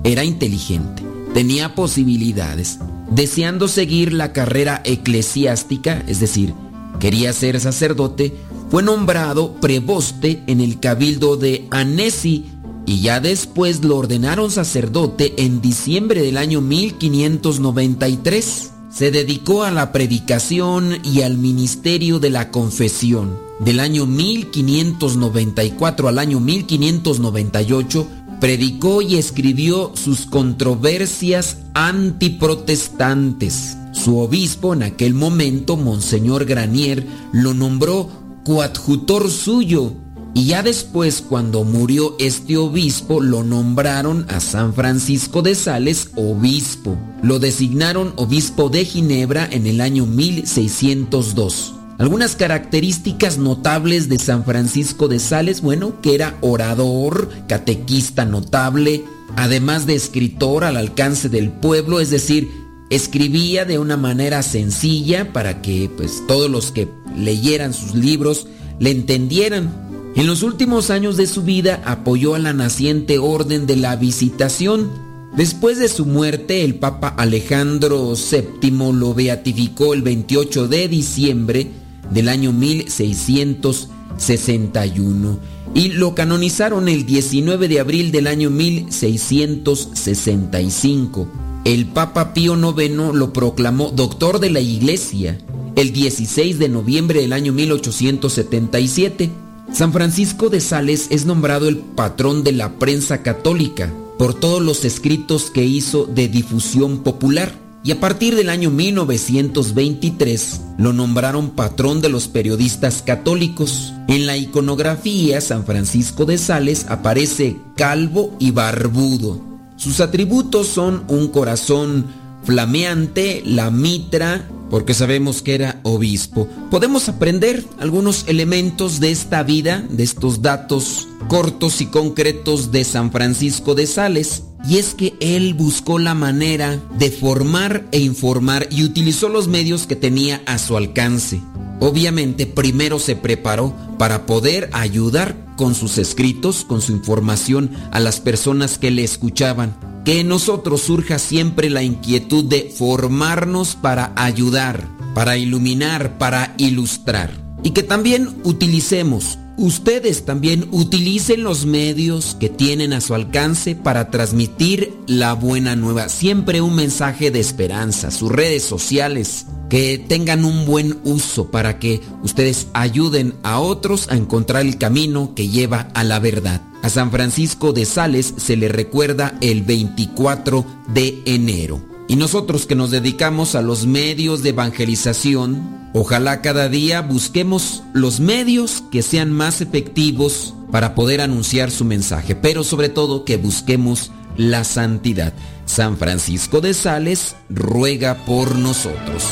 Era 0.04 0.24
inteligente, 0.24 1.04
tenía 1.34 1.76
posibilidades 1.76 2.80
deseando 3.10 3.68
seguir 3.68 4.14
la 4.14 4.32
carrera 4.34 4.82
eclesiástica, 4.84 6.04
es 6.08 6.20
decir, 6.20 6.54
quería 7.00 7.34
ser 7.34 7.60
sacerdote, 7.60 8.36
fue 8.70 8.84
nombrado 8.84 9.56
preboste 9.62 10.44
en 10.48 10.62
el 10.62 10.80
cabildo 10.80 11.38
de 11.38 11.68
Annecy 11.72 12.46
y 12.86 13.02
ya 13.02 13.20
después 13.20 13.84
lo 13.84 13.98
ordenaron 13.98 14.52
sacerdote 14.52 15.34
en 15.38 15.60
diciembre 15.62 16.22
del 16.22 16.38
año 16.38 16.62
1593. 16.62 18.72
Se 18.96 19.12
dedicó 19.12 19.66
a 19.66 19.72
la 19.72 19.92
predicación 19.92 21.00
y 21.04 21.24
al 21.24 21.38
ministerio 21.38 22.20
de 22.20 22.30
la 22.30 22.50
confesión. 22.50 23.38
Del 23.60 23.82
año 23.82 24.06
1594 24.06 26.08
al 26.08 26.18
año 26.18 26.40
1598 26.40 28.08
predicó 28.40 29.02
y 29.02 29.18
escribió 29.18 29.92
sus 29.96 30.22
controversias 30.22 31.58
antiprotestantes. 31.74 33.76
Su 33.92 34.18
obispo 34.18 34.74
en 34.74 34.84
aquel 34.84 35.14
momento, 35.14 35.76
Monseñor 35.76 36.46
Granier, 36.46 37.06
lo 37.34 37.54
nombró 37.54 38.10
coadjutor 38.46 39.30
suyo 39.30 39.92
y 40.36 40.48
ya 40.48 40.62
después 40.62 41.24
cuando 41.28 41.64
murió 41.64 42.18
este 42.20 42.58
obispo 42.58 43.22
lo 43.22 43.42
nombraron 43.44 44.26
a 44.28 44.42
San 44.42 44.74
Francisco 44.74 45.42
de 45.42 45.56
Sales 45.56 46.10
obispo. 46.16 46.98
Lo 47.24 47.40
designaron 47.40 48.12
obispo 48.18 48.68
de 48.70 48.84
Ginebra 48.84 49.48
en 49.50 49.66
el 49.66 49.80
año 49.80 50.06
1602. 50.06 51.74
Algunas 52.00 52.36
características 52.36 53.38
notables 53.38 54.10
de 54.10 54.20
San 54.20 54.44
Francisco 54.44 55.08
de 55.08 55.20
Sales, 55.20 55.62
bueno, 55.62 56.02
que 56.02 56.14
era 56.14 56.38
orador, 56.42 57.30
catequista 57.48 58.26
notable, 58.26 59.06
además 59.38 59.86
de 59.86 59.96
escritor 59.96 60.66
al 60.66 60.76
alcance 60.76 61.30
del 61.30 61.50
pueblo, 61.50 62.02
es 62.02 62.10
decir, 62.10 62.50
escribía 62.90 63.64
de 63.64 63.80
una 63.80 63.96
manera 63.96 64.44
sencilla 64.44 65.32
para 65.32 65.62
que 65.62 65.90
pues 65.96 66.24
todos 66.28 66.52
los 66.52 66.74
que 66.74 66.90
leyeran 67.16 67.74
sus 67.74 67.96
libros 67.96 68.48
le 68.80 68.92
entendieran. 68.92 69.85
En 70.16 70.28
los 70.28 70.44
últimos 70.44 70.92
años 70.92 71.18
de 71.18 71.26
su 71.28 71.44
vida 71.44 71.82
apoyó 71.84 72.36
a 72.36 72.40
la 72.40 72.54
naciente 72.54 73.20
orden 73.20 73.68
de 73.68 73.76
la 73.76 73.98
visitación. 73.98 74.90
Después 75.36 75.78
de 75.78 75.90
su 75.90 76.06
muerte, 76.06 76.64
el 76.64 76.76
Papa 76.76 77.10
Alejandro 77.10 78.14
VII 78.14 78.94
lo 78.94 79.14
beatificó 79.14 79.94
el 79.94 80.04
28 80.04 80.70
de 80.70 80.88
diciembre 80.88 81.68
del 82.12 82.30
año 82.30 82.54
1661 82.54 85.38
y 85.74 85.90
lo 85.90 86.16
canonizaron 86.16 86.88
el 86.88 87.06
19 87.06 87.68
de 87.68 87.82
abril 87.82 88.14
del 88.14 88.28
año 88.28 88.50
1665. 88.50 91.28
El 91.66 91.88
Papa 91.88 92.34
Pío 92.34 92.56
IX 92.56 93.14
lo 93.14 93.34
proclamó 93.34 93.90
doctor 93.90 94.40
de 94.40 94.50
la 94.50 94.62
Iglesia 94.62 95.40
el 95.76 95.92
16 95.92 96.58
de 96.58 96.70
noviembre 96.70 97.20
del 97.20 97.34
año 97.34 97.52
1877. 97.52 99.44
San 99.74 99.92
Francisco 99.92 100.50
de 100.50 100.62
Sales 100.62 101.08
es 101.10 101.26
nombrado 101.26 101.68
el 101.68 101.78
patrón 101.78 102.44
de 102.44 102.52
la 102.52 102.74
prensa 102.74 103.24
católica 103.24 103.92
por 104.18 104.34
todos 104.34 104.62
los 104.62 104.86
escritos 104.86 105.52
que 105.52 105.66
hizo 105.66 106.06
de 106.06 106.28
difusión 106.28 107.00
popular 107.00 107.54
y 107.84 107.92
a 107.92 108.00
partir 108.00 108.36
del 108.36 108.50
año 108.50 108.72
1923 108.72 110.62
lo 110.78 110.94
nombraron 110.94 111.52
patrón 111.52 112.02
de 112.02 112.10
los 112.10 112.28
periodistas 112.28 113.02
católicos. 113.02 113.94
En 114.08 114.26
la 114.26 114.38
iconografía 114.38 115.42
San 115.42 115.66
Francisco 115.66 116.26
de 116.26 116.38
Sales 116.38 116.86
aparece 116.90 117.58
calvo 117.76 118.36
y 118.40 118.52
barbudo. 118.52 119.42
Sus 119.76 120.00
atributos 120.00 120.68
son 120.68 121.04
un 121.10 121.28
corazón 121.28 122.06
flameante, 122.46 123.42
la 123.46 123.72
mitra, 123.72 124.48
porque 124.70 124.94
sabemos 124.94 125.42
que 125.42 125.56
era 125.56 125.80
obispo. 125.84 126.48
Podemos 126.72 127.10
aprender 127.10 127.64
algunos 127.80 128.26
elementos 128.28 129.00
de 129.00 129.12
esta 129.12 129.44
vida, 129.44 129.86
de 129.90 130.04
estos 130.04 130.42
datos 130.42 131.08
cortos 131.28 131.82
y 131.82 131.88
concretos 131.88 132.72
de 132.72 132.84
San 132.84 133.12
Francisco 133.12 133.76
de 133.76 133.88
Sales. 133.88 134.44
Y 134.68 134.78
es 134.78 134.96
que 134.96 135.14
él 135.20 135.54
buscó 135.54 136.00
la 136.00 136.16
manera 136.16 136.80
de 136.98 137.12
formar 137.12 137.86
e 137.92 138.00
informar 138.00 138.68
y 138.72 138.84
utilizó 138.84 139.30
los 139.30 139.48
medios 139.48 139.86
que 139.86 139.96
tenía 139.96 140.42
a 140.48 140.58
su 140.58 140.76
alcance. 140.76 141.40
Obviamente 141.80 142.48
primero 142.48 143.00
se 143.00 143.16
preparó 143.16 143.76
para 144.00 144.26
poder 144.26 144.70
ayudar 144.74 145.36
con 145.56 145.76
sus 145.76 145.98
escritos, 145.98 146.66
con 146.66 146.82
su 146.82 146.94
información 146.94 147.72
a 147.92 148.00
las 148.00 148.20
personas 148.20 148.78
que 148.78 148.92
le 148.92 149.04
escuchaban. 149.04 149.95
Que 150.06 150.20
en 150.20 150.28
nosotros 150.28 150.82
surja 150.82 151.18
siempre 151.20 151.70
la 151.70 151.82
inquietud 151.82 152.46
de 152.46 152.72
formarnos 152.78 153.76
para 153.76 154.14
ayudar, 154.16 154.88
para 155.16 155.36
iluminar, 155.36 156.20
para 156.20 156.54
ilustrar. 156.58 157.45
Y 157.64 157.72
que 157.72 157.84
también 157.84 158.30
utilicemos 158.44 159.38
ustedes 159.58 160.26
también 160.26 160.68
utilicen 160.72 161.44
los 161.44 161.66
medios 161.66 162.36
que 162.40 162.50
tienen 162.50 162.94
a 162.94 163.02
su 163.02 163.14
alcance 163.14 163.76
para 163.76 164.12
transmitir 164.12 164.94
la 165.08 165.34
buena 165.34 165.76
nueva. 165.76 166.10
Siempre 166.10 166.62
un 166.62 166.76
mensaje 166.76 167.32
de 167.32 167.40
esperanza, 167.40 168.12
sus 168.12 168.32
redes 168.32 168.64
sociales, 168.64 169.46
que 169.70 169.98
tengan 169.98 170.46
un 170.46 170.66
buen 170.66 171.00
uso 171.04 171.50
para 171.52 171.80
que 171.80 172.02
ustedes 172.24 172.68
ayuden 172.74 173.34
a 173.44 173.60
otros 173.60 174.10
a 174.10 174.16
encontrar 174.16 174.66
el 174.66 174.78
camino 174.78 175.34
que 175.36 175.48
lleva 175.48 175.90
a 175.94 176.04
la 176.04 176.20
verdad. 176.20 176.62
A 176.82 176.90
San 176.90 177.10
Francisco 177.12 177.74
de 177.74 177.86
Sales 177.86 178.34
se 178.38 178.58
le 178.58 178.68
recuerda 178.68 179.38
el 179.42 179.64
24 179.64 180.66
de 180.94 181.22
enero. 181.26 181.82
Y 182.08 182.18
nosotros 182.18 182.68
que 182.68 182.76
nos 182.76 182.92
dedicamos 182.92 183.56
a 183.56 183.64
los 183.64 183.88
medios 183.88 184.44
de 184.44 184.50
evangelización, 184.50 185.85
ojalá 185.98 186.42
cada 186.42 186.68
día 186.68 187.02
busquemos 187.02 187.82
los 187.94 188.20
medios 188.20 188.84
que 188.92 189.02
sean 189.02 189.32
más 189.32 189.62
efectivos 189.62 190.54
para 190.70 190.94
poder 190.94 191.22
anunciar 191.22 191.72
su 191.72 191.86
mensaje, 191.86 192.36
pero 192.36 192.66
sobre 192.66 192.90
todo 192.90 193.24
que 193.24 193.38
busquemos 193.38 194.12
la 194.36 194.66
santidad. 194.66 195.34
San 195.66 195.98
Francisco 195.98 196.60
de 196.60 196.74
Sales 196.74 197.38
ruega 197.50 198.26
por 198.26 198.58
nosotros. 198.58 199.24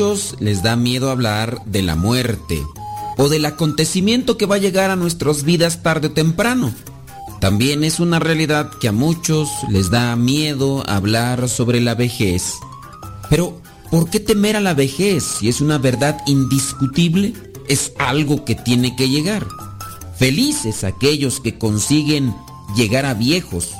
Muchos 0.00 0.36
les 0.40 0.62
da 0.62 0.76
miedo 0.76 1.10
hablar 1.10 1.62
de 1.66 1.82
la 1.82 1.94
muerte 1.94 2.64
o 3.18 3.28
del 3.28 3.44
acontecimiento 3.44 4.38
que 4.38 4.46
va 4.46 4.54
a 4.54 4.58
llegar 4.58 4.90
a 4.90 4.96
nuestras 4.96 5.44
vidas 5.44 5.82
tarde 5.82 6.08
o 6.08 6.12
temprano. 6.12 6.72
También 7.38 7.84
es 7.84 8.00
una 8.00 8.18
realidad 8.18 8.70
que 8.80 8.88
a 8.88 8.92
muchos 8.92 9.50
les 9.68 9.90
da 9.90 10.16
miedo 10.16 10.82
hablar 10.88 11.50
sobre 11.50 11.82
la 11.82 11.94
vejez. 11.94 12.54
Pero, 13.28 13.60
¿por 13.90 14.08
qué 14.08 14.20
temer 14.20 14.56
a 14.56 14.60
la 14.60 14.72
vejez 14.72 15.22
si 15.22 15.50
es 15.50 15.60
una 15.60 15.76
verdad 15.76 16.18
indiscutible? 16.26 17.34
Es 17.68 17.92
algo 17.98 18.46
que 18.46 18.54
tiene 18.54 18.96
que 18.96 19.10
llegar. 19.10 19.46
Felices 20.16 20.82
aquellos 20.82 21.40
que 21.40 21.58
consiguen 21.58 22.34
llegar 22.74 23.04
a 23.04 23.12
viejos, 23.12 23.72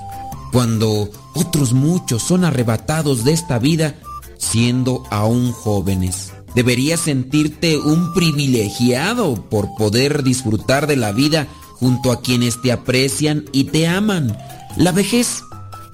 cuando 0.52 1.08
otros 1.32 1.72
muchos 1.72 2.22
son 2.22 2.44
arrebatados 2.44 3.24
de 3.24 3.32
esta 3.32 3.58
vida 3.58 3.94
siendo 4.40 5.04
aún 5.10 5.52
jóvenes. 5.52 6.32
Deberías 6.54 7.00
sentirte 7.00 7.78
un 7.78 8.12
privilegiado 8.12 9.48
por 9.48 9.76
poder 9.76 10.24
disfrutar 10.24 10.88
de 10.88 10.96
la 10.96 11.12
vida 11.12 11.46
junto 11.74 12.10
a 12.10 12.20
quienes 12.20 12.60
te 12.60 12.72
aprecian 12.72 13.44
y 13.52 13.64
te 13.64 13.86
aman. 13.86 14.36
La 14.76 14.90
vejez 14.90 15.42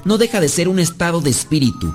no 0.04 0.16
deja 0.16 0.40
de 0.40 0.48
ser 0.48 0.68
un 0.68 0.78
estado 0.78 1.20
de 1.20 1.30
espíritu. 1.30 1.94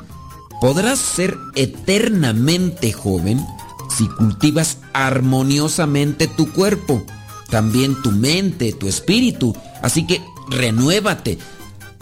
Podrás 0.59 0.99
ser 0.99 1.35
eternamente 1.55 2.93
joven 2.93 3.43
si 3.89 4.07
cultivas 4.07 4.77
armoniosamente 4.93 6.27
tu 6.27 6.51
cuerpo, 6.51 7.03
también 7.49 7.99
tu 8.01 8.11
mente, 8.11 8.73
tu 8.73 8.87
espíritu. 8.87 9.55
Así 9.81 10.05
que 10.05 10.21
renuévate, 10.49 11.39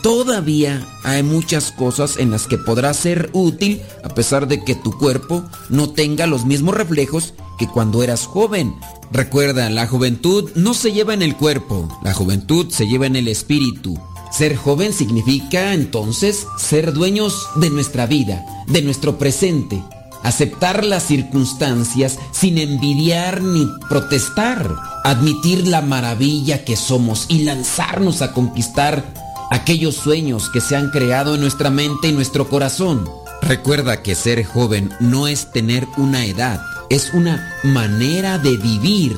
todavía 0.02 0.86
hay 1.04 1.24
muchas 1.24 1.72
cosas 1.72 2.18
en 2.18 2.32
las 2.32 2.48
que 2.48 2.58
podrás 2.58 2.98
ser 2.98 3.30
útil 3.34 3.82
a 4.04 4.10
pesar 4.10 4.48
de 4.48 4.64
que 4.64 4.76
tu 4.76 4.98
cuerpo 4.98 5.44
no 5.70 5.90
tenga 5.90 6.28
los 6.28 6.46
mismos 6.46 6.76
reflejos 6.76 7.34
que 7.58 7.68
cuando 7.68 8.04
eras 8.04 8.26
joven. 8.26 8.76
Recuerda, 9.12 9.70
la 9.70 9.88
juventud 9.88 10.50
no 10.56 10.74
se 10.74 10.92
lleva 10.92 11.14
en 11.14 11.22
el 11.22 11.36
cuerpo, 11.36 11.88
la 12.04 12.14
juventud 12.14 12.68
se 12.70 12.88
lleva 12.88 13.08
en 13.08 13.16
el 13.16 13.28
espíritu. 13.28 14.00
Ser 14.32 14.56
joven 14.56 14.94
significa 14.94 15.74
entonces 15.74 16.46
ser 16.58 16.94
dueños 16.94 17.48
de 17.56 17.70
nuestra 17.70 18.06
vida, 18.06 18.46
de 18.68 18.82
nuestro 18.82 19.18
presente, 19.18 19.84
aceptar 20.24 20.86
las 20.86 21.04
circunstancias 21.04 22.20
sin 22.32 22.58
envidiar 22.58 23.42
ni 23.42 23.68
protestar, 23.90 24.76
admitir 25.04 25.68
la 25.68 25.82
maravilla 25.82 26.64
que 26.64 26.76
somos 26.76 27.26
y 27.28 27.44
lanzarnos 27.44 28.22
a 28.22 28.34
conquistar 28.34 29.04
aquellos 29.50 29.96
sueños 29.96 30.50
que 30.50 30.62
se 30.62 30.76
han 30.76 30.90
creado 30.90 31.36
en 31.36 31.42
nuestra 31.42 31.70
mente 31.70 32.08
y 32.08 32.14
nuestro 32.14 32.48
corazón. 32.48 33.10
Recuerda 33.42 34.04
que 34.04 34.16
ser 34.16 34.44
joven 34.44 34.92
no 35.00 35.28
es 35.28 35.52
tener 35.52 35.88
una 35.98 36.26
edad, 36.26 36.62
es 36.90 37.14
una 37.14 37.54
manera 37.64 38.38
de 38.38 38.58
vivir, 38.58 39.18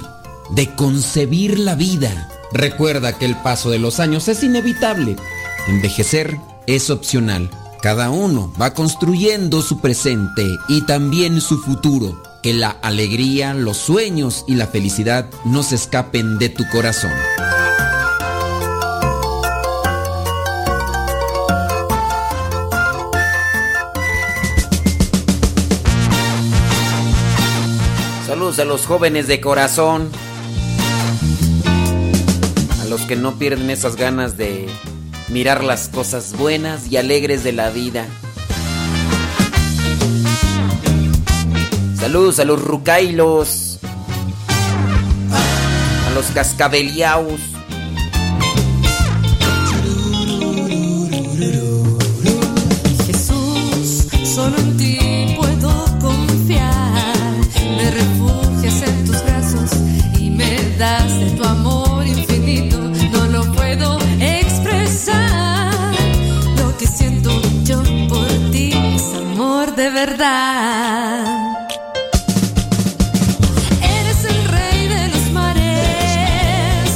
de 0.52 0.74
concebir 0.76 1.60
la 1.60 1.76
vida. 1.76 2.30
Recuerda 2.54 3.18
que 3.18 3.26
el 3.26 3.36
paso 3.38 3.70
de 3.70 3.80
los 3.80 4.00
años 4.00 4.28
es 4.28 4.44
inevitable. 4.44 5.16
Envejecer 5.68 6.38
es 6.68 6.90
opcional. 6.90 7.50
Cada 7.82 8.10
uno 8.10 8.54
va 8.62 8.74
construyendo 8.74 9.62
su 9.62 9.80
presente 9.80 10.46
y 10.68 10.82
también 10.82 11.42
su 11.42 11.58
futuro. 11.58 12.22
Que 12.44 12.54
la 12.54 12.70
alegría, 12.70 13.54
los 13.54 13.78
sueños 13.78 14.44
y 14.48 14.56
la 14.56 14.68
felicidad 14.68 15.30
no 15.46 15.64
se 15.64 15.76
escapen 15.76 16.38
de 16.38 16.50
tu 16.50 16.68
corazón. 16.70 17.12
A 28.60 28.66
los 28.66 28.86
jóvenes 28.86 29.28
de 29.28 29.40
corazón. 29.40 30.10
A 32.82 32.86
los 32.86 33.02
que 33.04 33.16
no 33.16 33.40
pierden 33.40 33.70
esas 33.70 33.96
ganas 33.96 34.36
de 34.36 34.68
mirar 35.30 35.64
las 35.64 35.88
cosas 35.88 36.38
buenas 36.38 36.92
y 36.92 36.98
alegres 36.98 37.46
de 37.46 37.54
la 37.54 37.70
vida. 37.70 38.06
Saludos 41.96 42.40
a 42.40 42.46
los 42.46 42.62
rucailos. 42.62 43.80
A 46.08 46.14
los 46.14 46.26
cascabeliaos. 46.28 47.40
Jesús, 53.08 54.08
solo 54.26 54.58
en 54.58 54.78
ti 54.78 55.11
Eres 73.84 74.26
el 74.26 74.48
rey 74.48 74.88
de 74.88 75.08
los 75.10 75.32
mares. 75.32 76.90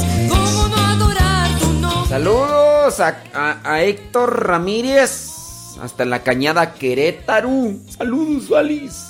Saludos 2.08 2.98
a, 2.98 3.82
Héctor 3.84 4.48
Ramírez. 4.48 5.76
Hasta 5.80 6.04
la 6.04 6.24
cañada 6.24 6.74
Querétaro. 6.74 7.74
Saludos, 7.96 8.50
Alice. 8.50 9.06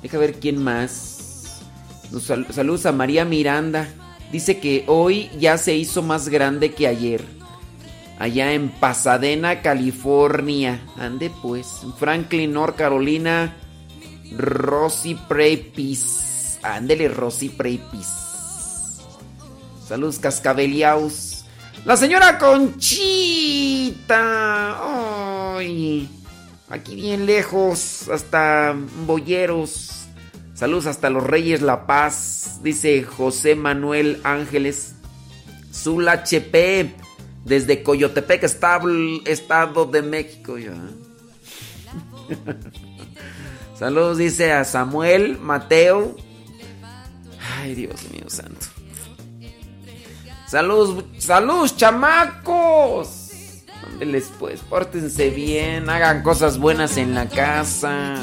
Deja 0.00 0.16
ver 0.16 0.40
quién 0.40 0.56
más. 0.62 1.60
Saludos 2.50 2.86
a 2.86 2.92
María 2.92 3.26
Miranda. 3.26 3.86
Dice 4.32 4.60
que 4.60 4.84
hoy 4.86 5.30
ya 5.38 5.58
se 5.58 5.74
hizo 5.74 6.00
más 6.00 6.30
grande 6.30 6.72
que 6.72 6.86
ayer. 6.86 7.39
Allá 8.20 8.52
en 8.52 8.68
Pasadena, 8.68 9.62
California. 9.62 10.80
Ande 10.96 11.32
pues. 11.42 11.80
Franklin, 11.98 12.52
North 12.52 12.76
Carolina. 12.76 13.56
Rosy 14.36 15.14
Prepis. 15.14 16.58
Ándele, 16.62 17.08
Rosy 17.08 17.48
Prepis. 17.48 19.00
Saludos, 19.88 20.18
Cascabeliaus. 20.18 21.46
La 21.86 21.96
señora 21.96 22.36
Conchita. 22.38 24.16
Ay, 25.56 26.08
aquí 26.68 26.94
bien 26.94 27.24
lejos, 27.24 28.08
hasta 28.08 28.76
Boyeros. 29.06 30.06
Saludos 30.52 30.84
hasta 30.86 31.08
los 31.08 31.24
Reyes 31.24 31.62
La 31.62 31.86
Paz, 31.86 32.60
dice 32.62 33.02
José 33.02 33.54
Manuel 33.54 34.20
Ángeles. 34.24 34.94
Zul 35.72 36.06
HP, 36.06 36.94
desde 37.44 37.82
Coyotepec, 37.82 38.44
Estado 38.44 39.86
de 39.86 40.02
México. 40.02 40.58
ya. 40.58 40.74
Saludos, 43.78 44.18
dice 44.18 44.52
a 44.52 44.64
Samuel 44.64 45.38
Mateo. 45.38 46.16
Ay, 47.58 47.74
Dios 47.74 48.10
mío 48.10 48.24
santo. 48.28 48.66
Saludos, 50.46 51.04
saludos, 51.18 51.76
chamacos. 51.76 53.62
Ándeles 53.86 54.30
pues, 54.38 54.60
pórtense 54.60 55.30
bien, 55.30 55.88
hagan 55.88 56.22
cosas 56.22 56.58
buenas 56.58 56.96
en 56.96 57.14
la 57.14 57.28
casa. 57.28 58.16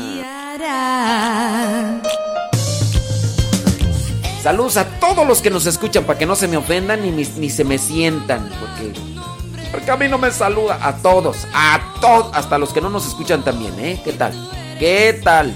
Saludos 4.47 4.77
a 4.77 4.85
todos 5.01 5.27
los 5.27 5.41
que 5.41 5.49
nos 5.49 5.65
escuchan 5.65 6.05
para 6.05 6.17
que 6.17 6.25
no 6.25 6.33
se 6.33 6.47
me 6.47 6.55
ofendan 6.55 7.01
ni, 7.01 7.11
ni 7.11 7.49
se 7.49 7.65
me 7.65 7.77
sientan, 7.77 8.49
porque 8.61 8.93
porque 9.73 9.91
a 9.91 9.97
mí 9.97 10.07
no 10.07 10.17
me 10.17 10.31
saluda 10.31 10.79
a 10.81 10.95
todos, 10.95 11.45
a 11.53 11.81
hasta 12.33 12.57
los 12.57 12.71
que 12.71 12.79
no 12.79 12.89
nos 12.89 13.05
escuchan 13.05 13.43
también, 13.43 13.77
¿eh? 13.77 14.01
¿Qué 14.05 14.13
tal? 14.13 14.31
¿Qué 14.79 15.19
tal? 15.21 15.53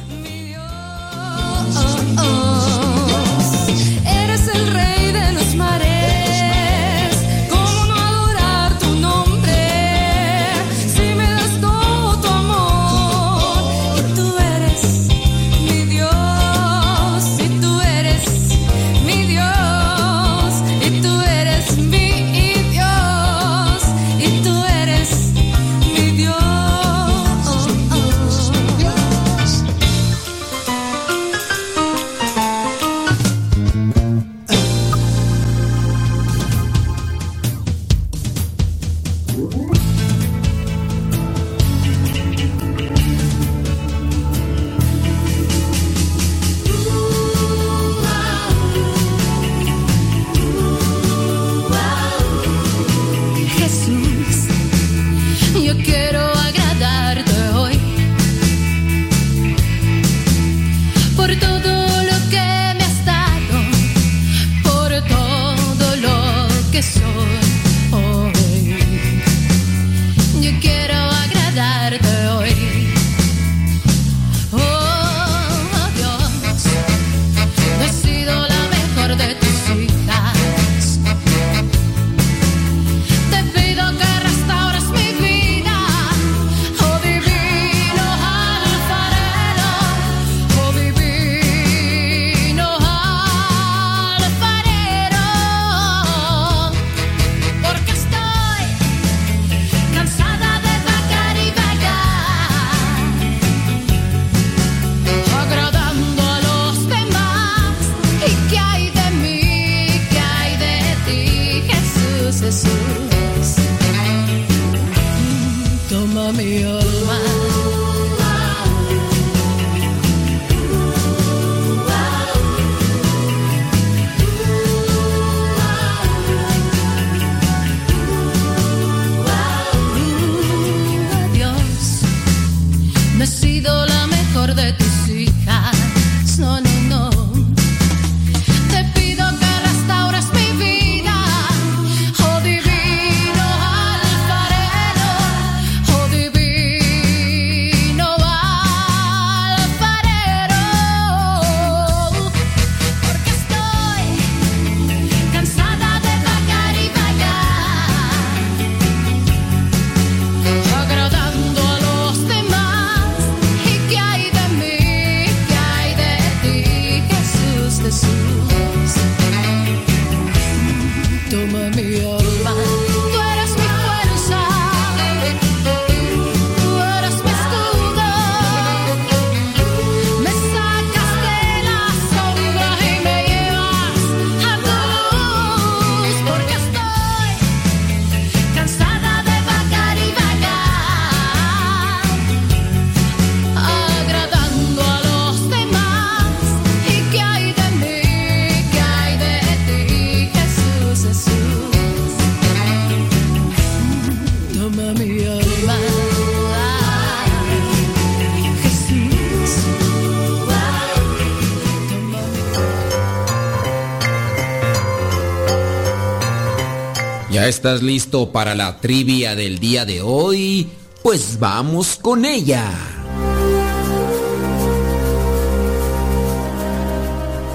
Estás 217.51 217.83
listo 217.83 218.31
para 218.31 218.55
la 218.55 218.79
trivia 218.79 219.35
del 219.35 219.59
día 219.59 219.83
de 219.83 220.01
hoy? 220.01 220.69
Pues 221.03 221.37
vamos 221.37 221.97
con 222.01 222.23
ella. 222.23 222.63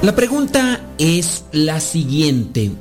La 0.03 0.14
pregunta 0.14 0.82
es 0.99 1.44
la 1.53 1.80
siguiente. 1.80 2.72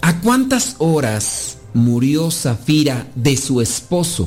¿A 0.00 0.22
cuántas 0.22 0.76
horas 0.78 1.58
murió 1.74 2.30
Zafira 2.30 3.06
de 3.14 3.36
su 3.36 3.60
esposo? 3.60 4.26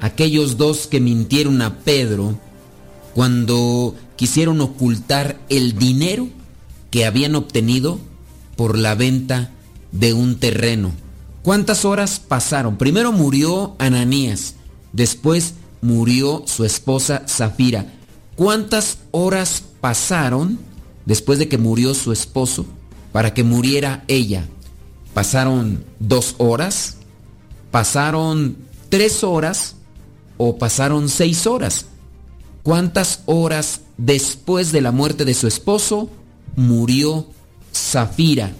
Aquellos 0.00 0.56
dos 0.56 0.86
que 0.86 1.00
mintieron 1.00 1.60
a 1.60 1.78
Pedro 1.78 2.38
cuando 3.14 3.96
quisieron 4.14 4.60
ocultar 4.60 5.40
el 5.48 5.76
dinero 5.76 6.28
que 6.92 7.04
habían 7.04 7.34
obtenido 7.34 7.98
por 8.54 8.78
la 8.78 8.94
venta 8.94 9.50
de 9.90 10.12
un 10.12 10.36
terreno. 10.36 10.92
¿Cuántas 11.46 11.84
horas 11.84 12.18
pasaron? 12.18 12.76
Primero 12.76 13.12
murió 13.12 13.76
Ananías, 13.78 14.56
después 14.92 15.54
murió 15.80 16.42
su 16.44 16.64
esposa 16.64 17.22
Zafira. 17.28 17.86
¿Cuántas 18.34 18.98
horas 19.12 19.62
pasaron 19.80 20.58
después 21.04 21.38
de 21.38 21.46
que 21.46 21.56
murió 21.56 21.94
su 21.94 22.10
esposo 22.10 22.66
para 23.12 23.32
que 23.32 23.44
muriera 23.44 24.02
ella? 24.08 24.48
¿Pasaron 25.14 25.84
dos 26.00 26.34
horas? 26.38 26.96
¿Pasaron 27.70 28.56
tres 28.88 29.22
horas? 29.22 29.76
¿O 30.38 30.58
pasaron 30.58 31.08
seis 31.08 31.46
horas? 31.46 31.86
¿Cuántas 32.64 33.20
horas 33.26 33.82
después 33.98 34.72
de 34.72 34.80
la 34.80 34.90
muerte 34.90 35.24
de 35.24 35.34
su 35.34 35.46
esposo 35.46 36.10
murió 36.56 37.28
Zafira? 37.72 38.50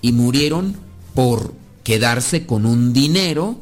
Y 0.00 0.12
murieron 0.12 0.74
por 1.14 1.59
quedarse 1.84 2.46
con 2.46 2.66
un 2.66 2.92
dinero 2.92 3.58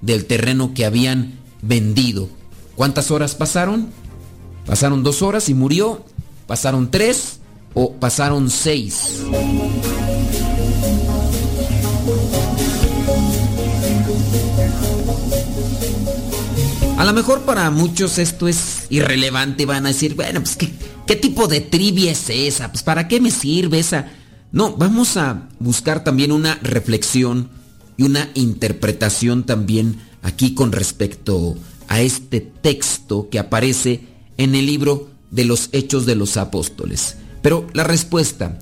del 0.00 0.26
terreno 0.26 0.72
que 0.74 0.84
habían 0.84 1.38
vendido. 1.62 2.28
¿Cuántas 2.74 3.10
horas 3.10 3.34
pasaron? 3.34 3.88
¿Pasaron 4.66 5.02
dos 5.02 5.22
horas 5.22 5.48
y 5.48 5.54
murió? 5.54 6.04
¿Pasaron 6.46 6.90
tres 6.90 7.40
o 7.74 7.92
pasaron 7.94 8.50
seis? 8.50 9.20
A 16.96 17.04
lo 17.04 17.12
mejor 17.12 17.42
para 17.42 17.70
muchos 17.70 18.18
esto 18.18 18.48
es 18.48 18.86
irrelevante, 18.88 19.66
van 19.66 19.84
a 19.84 19.90
decir, 19.90 20.14
bueno, 20.14 20.40
pues 20.40 20.56
¿qué, 20.56 20.70
qué 21.06 21.14
tipo 21.14 21.46
de 21.46 21.60
trivia 21.60 22.12
es 22.12 22.30
esa? 22.30 22.70
Pues 22.72 22.82
¿para 22.82 23.06
qué 23.06 23.20
me 23.20 23.30
sirve 23.30 23.78
esa? 23.78 24.06
No, 24.56 24.74
vamos 24.74 25.18
a 25.18 25.50
buscar 25.58 26.02
también 26.02 26.32
una 26.32 26.54
reflexión 26.62 27.50
y 27.98 28.04
una 28.04 28.30
interpretación 28.32 29.44
también 29.44 30.00
aquí 30.22 30.54
con 30.54 30.72
respecto 30.72 31.56
a 31.88 32.00
este 32.00 32.40
texto 32.40 33.28
que 33.28 33.38
aparece 33.38 34.06
en 34.38 34.54
el 34.54 34.64
libro 34.64 35.10
de 35.30 35.44
los 35.44 35.68
Hechos 35.72 36.06
de 36.06 36.14
los 36.14 36.38
Apóstoles. 36.38 37.18
Pero 37.42 37.66
la 37.74 37.84
respuesta, 37.84 38.58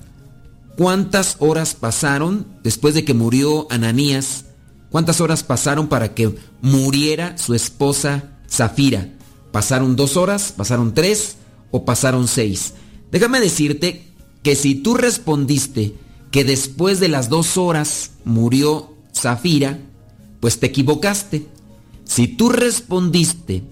¿cuántas 0.75 1.37
horas 1.39 1.75
pasaron 1.75 2.45
después 2.61 2.93
de 2.93 3.05
que 3.05 3.13
murió 3.13 3.65
Ananías? 3.69 4.47
¿Cuántas 4.89 5.21
horas 5.21 5.43
pasaron 5.43 5.87
para 5.87 6.13
que 6.13 6.35
muriera 6.61 7.37
su 7.37 7.53
esposa 7.53 8.31
Zafira? 8.51 9.13
¿Pasaron 9.53 9.95
dos 9.95 10.17
horas? 10.17 10.53
¿Pasaron 10.57 10.93
tres? 10.93 11.37
¿O 11.71 11.85
pasaron 11.85 12.27
seis? 12.27 12.73
Déjame 13.13 13.39
decirte 13.39 14.13
que 14.45 14.55
si 14.55 14.75
tú 14.75 14.93
respondiste 14.93 15.95
que 16.29 16.43
después 16.43 16.99
de 16.99 17.07
las 17.07 17.29
dos 17.29 17.57
horas 17.57 18.11
murió 18.25 18.93
Zafira, 19.11 19.79
pues 20.39 20.59
te 20.59 20.67
equivocaste. 20.67 21.47
Si 22.03 22.27
tú 22.27 22.49
respondiste 22.49 23.63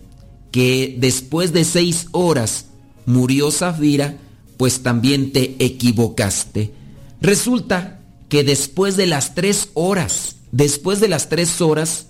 que 0.50 0.96
después 0.98 1.54
de 1.54 1.64
seis 1.64 2.08
horas 2.12 2.66
murió 3.06 3.52
Zafira, 3.52 4.18
pues 4.58 4.82
también 4.82 5.32
te 5.32 5.64
equivocaste. 5.64 6.74
Resulta 7.22 8.00
que 8.28 8.44
después 8.44 8.98
de 8.98 9.06
las 9.06 9.36
tres 9.36 9.70
horas, 9.76 10.38
después 10.52 11.00
de 11.00 11.08
las 11.08 11.30
tres 11.30 11.62
horas, 11.62 12.08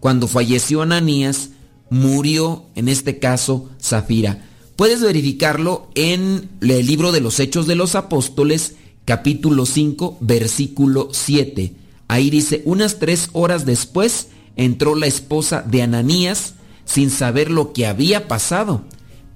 cuando 0.00 0.28
falleció 0.28 0.80
Ananías, 0.80 1.50
murió 1.90 2.64
en 2.74 2.88
este 2.88 3.18
caso 3.18 3.68
Zafira. 3.78 4.48
Puedes 4.82 5.00
verificarlo 5.00 5.86
en 5.94 6.50
el 6.60 6.86
libro 6.88 7.12
de 7.12 7.20
los 7.20 7.38
Hechos 7.38 7.68
de 7.68 7.76
los 7.76 7.94
Apóstoles, 7.94 8.74
capítulo 9.04 9.64
5, 9.64 10.18
versículo 10.20 11.10
7. 11.12 11.72
Ahí 12.08 12.30
dice, 12.30 12.62
unas 12.64 12.98
tres 12.98 13.28
horas 13.32 13.64
después 13.64 14.30
entró 14.56 14.96
la 14.96 15.06
esposa 15.06 15.62
de 15.62 15.82
Ananías 15.82 16.54
sin 16.84 17.10
saber 17.10 17.48
lo 17.48 17.72
que 17.72 17.86
había 17.86 18.26
pasado. 18.26 18.82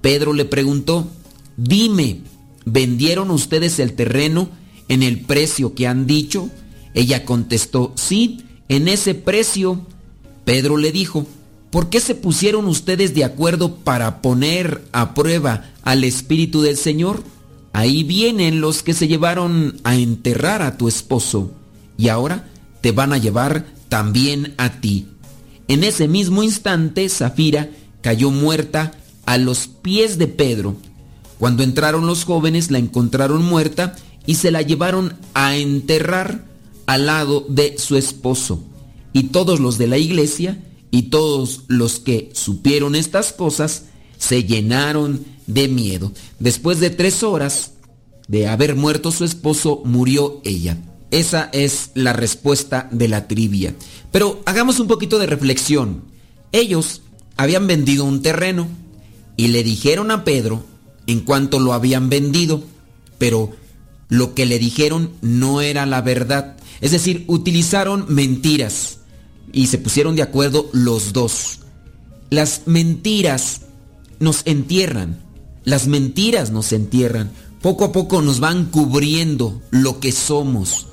Pedro 0.01 0.33
le 0.33 0.43
preguntó, 0.43 1.07
dime, 1.55 2.23
¿vendieron 2.65 3.31
ustedes 3.31 3.79
el 3.79 3.93
terreno 3.93 4.49
en 4.89 5.01
el 5.01 5.21
precio 5.21 5.75
que 5.75 5.87
han 5.87 6.07
dicho? 6.07 6.49
Ella 6.93 7.23
contestó, 7.23 7.93
sí, 7.95 8.43
en 8.67 8.89
ese 8.89 9.15
precio. 9.15 9.79
Pedro 10.43 10.75
le 10.75 10.91
dijo, 10.91 11.25
¿por 11.77 11.91
qué 11.91 11.99
se 11.99 12.15
pusieron 12.15 12.65
ustedes 12.65 13.13
de 13.13 13.23
acuerdo 13.23 13.75
para 13.75 14.23
poner 14.23 14.83
a 14.93 15.13
prueba 15.13 15.69
al 15.83 16.05
Espíritu 16.05 16.63
del 16.63 16.75
Señor? 16.75 17.21
Ahí 17.71 18.01
vienen 18.01 18.61
los 18.61 18.81
que 18.81 18.95
se 18.95 19.07
llevaron 19.07 19.79
a 19.83 19.95
enterrar 19.95 20.63
a 20.63 20.75
tu 20.75 20.87
esposo 20.87 21.51
y 21.95 22.07
ahora 22.07 22.47
te 22.81 22.93
van 22.93 23.13
a 23.13 23.19
llevar 23.19 23.67
también 23.89 24.55
a 24.57 24.81
ti. 24.81 25.05
En 25.67 25.83
ese 25.83 26.07
mismo 26.07 26.41
instante, 26.41 27.07
Zafira 27.09 27.69
cayó 28.01 28.31
muerta 28.31 28.93
a 29.27 29.37
los 29.37 29.67
pies 29.67 30.17
de 30.17 30.25
Pedro. 30.25 30.77
Cuando 31.37 31.61
entraron 31.61 32.07
los 32.07 32.23
jóvenes 32.23 32.71
la 32.71 32.79
encontraron 32.79 33.45
muerta 33.45 33.95
y 34.25 34.33
se 34.33 34.49
la 34.49 34.63
llevaron 34.63 35.13
a 35.35 35.55
enterrar 35.55 36.43
al 36.87 37.05
lado 37.05 37.45
de 37.47 37.77
su 37.77 37.97
esposo. 37.97 38.63
Y 39.13 39.25
todos 39.25 39.59
los 39.59 39.77
de 39.77 39.85
la 39.85 39.99
iglesia 39.99 40.57
y 40.91 41.03
todos 41.03 41.63
los 41.67 41.99
que 41.99 42.29
supieron 42.33 42.95
estas 42.95 43.33
cosas 43.33 43.85
se 44.17 44.43
llenaron 44.43 45.25
de 45.45 45.67
miedo. 45.67 46.11
Después 46.39 46.79
de 46.79 46.89
tres 46.89 47.23
horas 47.23 47.73
de 48.27 48.47
haber 48.47 48.75
muerto 48.75 49.11
su 49.11 49.23
esposo, 49.23 49.81
murió 49.85 50.41
ella. 50.43 50.77
Esa 51.11 51.49
es 51.53 51.91
la 51.93 52.13
respuesta 52.13 52.89
de 52.91 53.07
la 53.07 53.27
trivia. 53.27 53.75
Pero 54.11 54.41
hagamos 54.45 54.79
un 54.79 54.87
poquito 54.87 55.19
de 55.19 55.27
reflexión. 55.27 56.03
Ellos 56.51 57.01
habían 57.37 57.67
vendido 57.67 58.03
un 58.03 58.21
terreno 58.21 58.67
y 59.37 59.49
le 59.49 59.63
dijeron 59.63 60.11
a 60.11 60.23
Pedro 60.23 60.63
en 61.05 61.21
cuanto 61.21 61.59
lo 61.59 61.73
habían 61.73 62.09
vendido, 62.09 62.63
pero 63.17 63.51
lo 64.09 64.33
que 64.33 64.45
le 64.45 64.59
dijeron 64.59 65.11
no 65.21 65.61
era 65.61 65.85
la 65.85 66.01
verdad. 66.01 66.57
Es 66.81 66.91
decir, 66.91 67.23
utilizaron 67.27 68.05
mentiras 68.09 68.96
y 69.57 69.65
se 69.65 69.79
pusieron 69.79 70.15
de 70.15 70.21
acuerdo 70.21 70.69
los 70.71 71.13
dos. 71.13 71.61
Las 72.29 72.61
mentiras 72.67 73.61
nos 74.19 74.43
entierran, 74.45 75.19
las 75.63 75.87
mentiras 75.87 76.51
nos 76.51 76.71
entierran, 76.71 77.31
poco 77.61 77.85
a 77.85 77.91
poco 77.91 78.21
nos 78.21 78.39
van 78.39 78.65
cubriendo 78.65 79.59
lo 79.71 79.99
que 79.99 80.11
somos. 80.11 80.85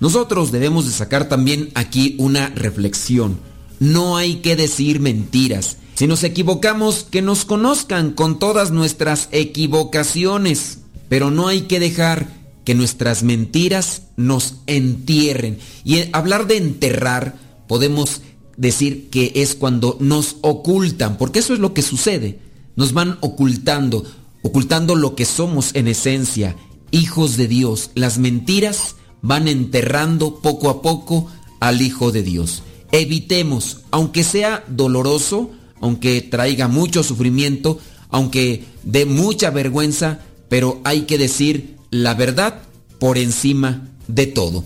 Nosotros 0.00 0.50
debemos 0.50 0.86
de 0.86 0.92
sacar 0.92 1.28
también 1.28 1.68
aquí 1.74 2.16
una 2.18 2.48
reflexión. 2.48 3.38
No 3.80 4.16
hay 4.16 4.36
que 4.36 4.56
decir 4.56 4.98
mentiras. 4.98 5.76
Si 5.94 6.06
nos 6.06 6.24
equivocamos, 6.24 7.06
que 7.10 7.20
nos 7.20 7.44
conozcan 7.44 8.12
con 8.12 8.38
todas 8.38 8.70
nuestras 8.70 9.28
equivocaciones. 9.32 10.78
Pero 11.10 11.30
no 11.30 11.48
hay 11.48 11.62
que 11.62 11.80
dejar 11.80 12.28
que 12.64 12.74
nuestras 12.74 13.22
mentiras 13.22 14.02
nos 14.16 14.56
entierren. 14.66 15.58
Y 15.84 16.04
hablar 16.12 16.46
de 16.46 16.56
enterrar, 16.56 17.45
podemos 17.68 18.22
decir 18.56 19.10
que 19.10 19.32
es 19.36 19.54
cuando 19.54 19.96
nos 20.00 20.36
ocultan, 20.40 21.18
porque 21.18 21.40
eso 21.40 21.54
es 21.54 21.60
lo 21.60 21.74
que 21.74 21.82
sucede. 21.82 22.38
Nos 22.74 22.92
van 22.92 23.18
ocultando, 23.20 24.04
ocultando 24.42 24.94
lo 24.94 25.14
que 25.14 25.24
somos 25.24 25.74
en 25.74 25.88
esencia, 25.88 26.56
hijos 26.90 27.36
de 27.36 27.48
Dios. 27.48 27.90
Las 27.94 28.18
mentiras 28.18 28.96
van 29.22 29.48
enterrando 29.48 30.40
poco 30.40 30.70
a 30.70 30.82
poco 30.82 31.30
al 31.60 31.82
Hijo 31.82 32.12
de 32.12 32.22
Dios. 32.22 32.62
Evitemos, 32.92 33.82
aunque 33.90 34.24
sea 34.24 34.64
doloroso, 34.68 35.50
aunque 35.80 36.22
traiga 36.22 36.68
mucho 36.68 37.02
sufrimiento, 37.02 37.78
aunque 38.08 38.64
dé 38.84 39.04
mucha 39.04 39.50
vergüenza, 39.50 40.20
pero 40.48 40.80
hay 40.84 41.02
que 41.02 41.18
decir 41.18 41.76
la 41.90 42.14
verdad 42.14 42.62
por 42.98 43.18
encima 43.18 43.88
de 44.08 44.26
todo. 44.26 44.64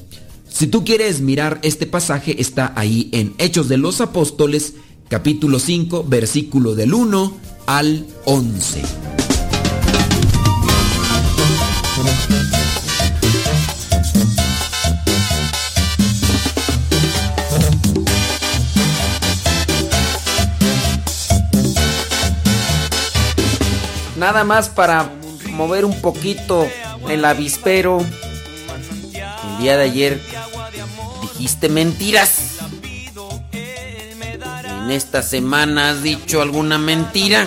Si 0.53 0.67
tú 0.67 0.85
quieres 0.85 1.21
mirar 1.21 1.59
este 1.63 1.87
pasaje, 1.87 2.41
está 2.41 2.73
ahí 2.77 3.09
en 3.13 3.35
Hechos 3.39 3.69
de 3.69 3.79
los 3.79 4.01
Apóstoles, 4.01 4.75
capítulo 5.09 5.59
5, 5.59 6.05
versículo 6.07 6.75
del 6.75 6.93
1 6.93 7.37
al 7.67 8.07
11. 8.27 8.83
Nada 24.19 24.45
más 24.45 24.69
para 24.69 25.11
mover 25.53 25.87
un 25.87 25.99
poquito 26.03 26.69
el 27.09 27.25
avispero. 27.25 28.05
El 29.15 29.63
día 29.63 29.79
de 29.79 29.85
ayer 29.85 30.40
dijiste 31.41 31.71
mentiras. 31.71 32.59
En 33.53 34.91
esta 34.91 35.23
semana 35.23 35.89
has 35.89 36.03
dicho 36.03 36.43
alguna 36.43 36.77
mentira. 36.77 37.47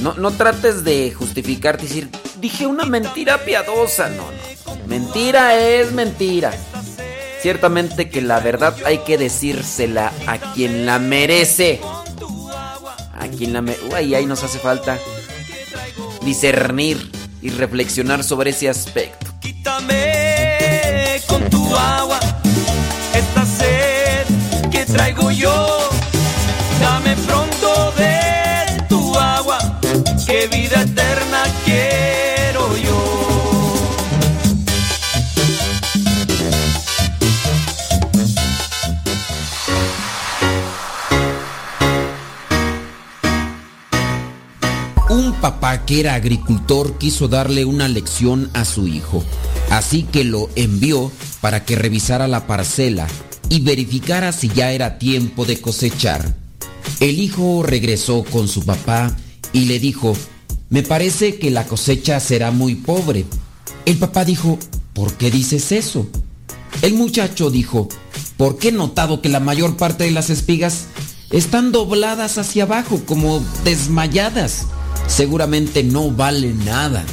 No, 0.00 0.14
no 0.14 0.30
trates 0.30 0.84
de 0.84 1.12
justificarte 1.12 1.86
y 1.86 1.88
decir, 1.88 2.08
dije 2.40 2.68
una 2.68 2.84
mentira 2.84 3.38
piadosa. 3.38 4.08
No, 4.10 4.22
no. 4.30 4.86
Mentira 4.86 5.58
es 5.58 5.90
mentira. 5.90 6.52
Ciertamente 7.40 8.08
que 8.08 8.22
la 8.22 8.38
verdad 8.38 8.76
hay 8.86 8.98
que 8.98 9.18
decírsela 9.18 10.12
a 10.28 10.38
quien 10.38 10.86
la 10.86 11.00
merece. 11.00 11.80
A 13.18 13.26
quien 13.26 13.54
la 13.54 13.62
merece. 13.62 13.86
Uy, 13.92 14.14
ahí 14.14 14.24
nos 14.24 14.44
hace 14.44 14.60
falta 14.60 15.00
discernir 16.24 17.10
y 17.40 17.50
reflexionar 17.50 18.22
sobre 18.22 18.50
ese 18.50 18.68
aspecto. 18.68 19.26
Quítame 19.40 21.20
con 21.26 21.50
tu 21.50 21.74
agua 21.74 22.21
Dame 25.40 27.16
pronto 27.26 27.92
de 27.96 28.84
tu 28.86 29.18
agua, 29.18 29.58
que 30.26 30.46
vida 30.48 30.82
eterna 30.82 31.42
quiero 31.64 32.76
yo. 32.76 32.98
Un 45.08 45.32
papá 45.40 45.86
que 45.86 46.00
era 46.00 46.14
agricultor 46.14 46.98
quiso 46.98 47.28
darle 47.28 47.64
una 47.64 47.88
lección 47.88 48.50
a 48.52 48.66
su 48.66 48.86
hijo, 48.86 49.24
así 49.70 50.02
que 50.02 50.24
lo 50.24 50.50
envió 50.56 51.10
para 51.40 51.64
que 51.64 51.76
revisara 51.76 52.28
la 52.28 52.46
parcela 52.46 53.06
y 53.48 53.60
verificara 53.60 54.32
si 54.32 54.48
ya 54.48 54.72
era 54.72 54.98
tiempo 54.98 55.44
de 55.44 55.60
cosechar. 55.60 56.34
El 57.00 57.20
hijo 57.20 57.62
regresó 57.62 58.24
con 58.24 58.48
su 58.48 58.64
papá 58.64 59.16
y 59.52 59.66
le 59.66 59.78
dijo, 59.78 60.14
me 60.70 60.82
parece 60.82 61.38
que 61.38 61.50
la 61.50 61.66
cosecha 61.66 62.18
será 62.20 62.50
muy 62.50 62.74
pobre. 62.74 63.26
El 63.84 63.98
papá 63.98 64.24
dijo, 64.24 64.58
¿por 64.94 65.12
qué 65.14 65.30
dices 65.30 65.72
eso? 65.72 66.06
El 66.80 66.94
muchacho 66.94 67.50
dijo, 67.50 67.88
porque 68.36 68.68
he 68.68 68.72
notado 68.72 69.20
que 69.20 69.28
la 69.28 69.40
mayor 69.40 69.76
parte 69.76 70.04
de 70.04 70.10
las 70.10 70.30
espigas 70.30 70.86
están 71.30 71.72
dobladas 71.72 72.38
hacia 72.38 72.64
abajo 72.64 73.02
como 73.04 73.44
desmayadas. 73.64 74.66
Seguramente 75.06 75.82
no 75.82 76.10
vale 76.10 76.54
nada. 76.54 77.04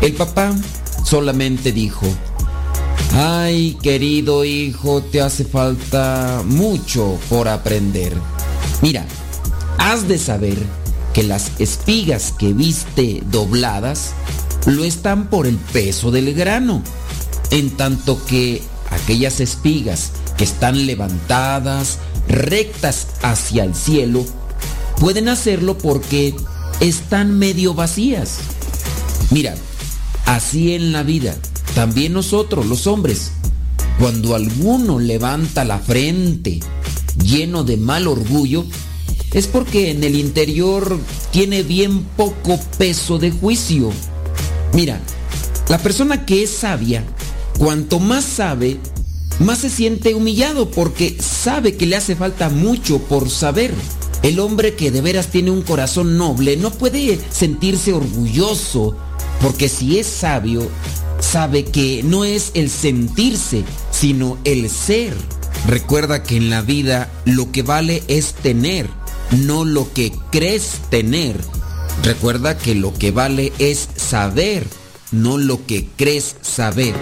El 0.00 0.12
papá 0.12 0.54
solamente 1.04 1.72
dijo, 1.72 2.06
ay 3.12 3.76
querido 3.82 4.44
hijo, 4.44 5.02
te 5.02 5.20
hace 5.20 5.44
falta 5.44 6.42
mucho 6.44 7.18
por 7.28 7.48
aprender. 7.48 8.12
Mira, 8.82 9.04
has 9.78 10.06
de 10.08 10.18
saber 10.18 10.56
que 11.14 11.22
las 11.22 11.52
espigas 11.58 12.34
que 12.38 12.52
viste 12.52 13.22
dobladas 13.30 14.12
lo 14.66 14.84
están 14.84 15.30
por 15.30 15.46
el 15.46 15.56
peso 15.56 16.10
del 16.10 16.34
grano, 16.34 16.82
en 17.50 17.70
tanto 17.70 18.22
que 18.26 18.62
aquellas 18.90 19.40
espigas 19.40 20.12
que 20.36 20.44
están 20.44 20.86
levantadas, 20.86 21.98
rectas 22.28 23.06
hacia 23.22 23.64
el 23.64 23.74
cielo, 23.74 24.24
pueden 25.00 25.28
hacerlo 25.28 25.78
porque 25.78 26.34
están 26.80 27.38
medio 27.38 27.74
vacías. 27.74 28.38
Mira, 29.30 29.54
así 30.26 30.74
en 30.74 30.92
la 30.92 31.02
vida, 31.02 31.34
también 31.76 32.14
nosotros 32.14 32.64
los 32.64 32.86
hombres, 32.86 33.32
cuando 34.00 34.34
alguno 34.34 34.98
levanta 34.98 35.62
la 35.62 35.78
frente 35.78 36.60
lleno 37.22 37.64
de 37.64 37.76
mal 37.76 38.06
orgullo, 38.06 38.64
es 39.34 39.46
porque 39.46 39.90
en 39.90 40.02
el 40.02 40.14
interior 40.14 40.98
tiene 41.32 41.62
bien 41.62 42.02
poco 42.16 42.58
peso 42.78 43.18
de 43.18 43.30
juicio. 43.30 43.90
Mira, 44.72 45.02
la 45.68 45.76
persona 45.76 46.24
que 46.24 46.44
es 46.44 46.50
sabia, 46.50 47.04
cuanto 47.58 48.00
más 48.00 48.24
sabe, 48.24 48.78
más 49.38 49.58
se 49.58 49.68
siente 49.68 50.14
humillado 50.14 50.70
porque 50.70 51.18
sabe 51.20 51.76
que 51.76 51.84
le 51.84 51.96
hace 51.96 52.16
falta 52.16 52.48
mucho 52.48 53.00
por 53.00 53.28
saber. 53.28 53.74
El 54.22 54.40
hombre 54.40 54.76
que 54.76 54.90
de 54.90 55.02
veras 55.02 55.26
tiene 55.26 55.50
un 55.50 55.60
corazón 55.60 56.16
noble 56.16 56.56
no 56.56 56.70
puede 56.70 57.20
sentirse 57.28 57.92
orgulloso 57.92 58.96
porque 59.42 59.68
si 59.68 59.98
es 59.98 60.06
sabio, 60.06 60.66
sabe 61.26 61.64
que 61.64 62.02
no 62.04 62.24
es 62.24 62.52
el 62.54 62.70
sentirse, 62.70 63.64
sino 63.90 64.38
el 64.44 64.70
ser. 64.70 65.14
Recuerda 65.66 66.22
que 66.22 66.36
en 66.36 66.50
la 66.50 66.62
vida 66.62 67.10
lo 67.24 67.50
que 67.50 67.62
vale 67.62 68.02
es 68.06 68.32
tener, 68.34 68.88
no 69.32 69.64
lo 69.64 69.92
que 69.92 70.12
crees 70.30 70.80
tener. 70.88 71.36
Recuerda 72.04 72.56
que 72.56 72.74
lo 72.74 72.94
que 72.94 73.10
vale 73.10 73.52
es 73.58 73.88
saber, 73.96 74.66
no 75.10 75.36
lo 75.36 75.66
que 75.66 75.88
crees 75.96 76.36
saber. 76.42 76.94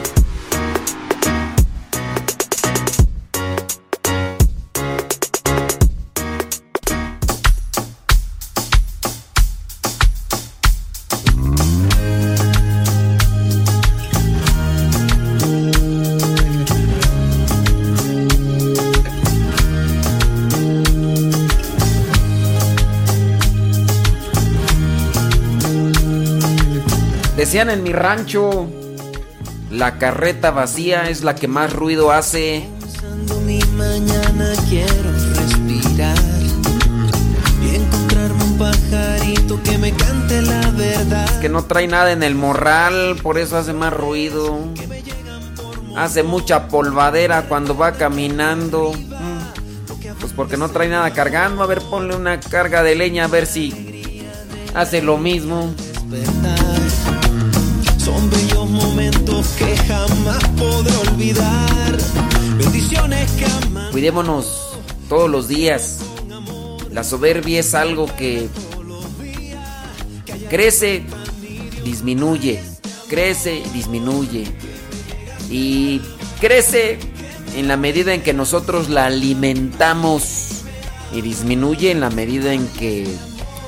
Decían 27.55 27.71
en 27.71 27.85
mi 27.85 27.93
rancho, 27.93 28.67
la 29.71 29.97
carreta 29.97 30.51
vacía 30.51 31.09
es 31.09 31.23
la 31.23 31.37
que 31.37 31.47
más 31.47 31.73
ruido 31.73 32.11
hace. 32.11 32.69
Mi 33.47 33.61
mañana 33.77 34.55
quiero 34.69 35.13
respirar 35.37 36.19
y 37.63 37.77
encontrarme 37.77 38.43
un 38.43 38.59
pajarito 38.59 39.63
que 39.63 39.79
me 39.79 39.93
cante 39.93 40.43
la 40.43 40.69
verdad. 40.73 41.41
Que 41.41 41.49
no 41.49 41.63
trae 41.63 41.87
nada 41.87 42.11
en 42.11 42.25
el 42.25 42.35
morral, 42.35 43.15
por 43.23 43.39
eso 43.39 43.57
hace 43.57 43.73
más 43.73 43.93
ruido. 43.93 44.59
Hace 45.97 46.25
mucha 46.25 46.67
polvadera 46.67 47.43
cuando 47.43 47.77
va 47.77 47.93
caminando. 47.93 48.93
Mm, 48.95 50.19
Pues 50.19 50.33
porque 50.33 50.57
no 50.57 50.71
trae 50.71 50.89
nada 50.89 51.13
cargando. 51.13 51.63
A 51.63 51.67
ver, 51.67 51.81
ponle 51.83 52.17
una 52.17 52.41
carga 52.41 52.83
de 52.83 52.97
leña 52.97 53.27
a 53.27 53.29
ver 53.29 53.47
si 53.47 54.03
hace 54.75 55.03
lo 55.03 55.19
mismo. 55.19 55.73
Son 58.05 58.29
bellos 58.29 58.69
momentos 58.69 59.47
que 59.59 59.75
jamás 59.79 60.47
podré 60.59 60.95
olvidar. 61.09 61.97
Bendiciones. 62.59 63.31
Cuidémonos 63.93 64.79
todos 65.09 65.31
los 65.31 65.49
días. 65.49 66.01
La 66.91 67.03
soberbia 67.03 67.61
es 67.61 67.75
algo 67.75 68.05
que 68.15 68.49
crece, 70.51 71.07
disminuye. 71.83 72.63
crece 73.09 73.63
disminuye. 73.73 74.55
Y 75.49 76.03
crece 76.41 76.99
en 77.57 77.69
la 77.69 77.79
medida 77.79 78.13
en 78.13 78.23
que 78.23 78.35
nosotros 78.35 78.91
la 78.91 79.07
alimentamos 79.07 80.63
y 81.11 81.23
disminuye 81.23 81.91
en 81.91 82.01
la 82.01 82.11
medida 82.11 82.53
en 82.53 82.67
que 82.69 83.07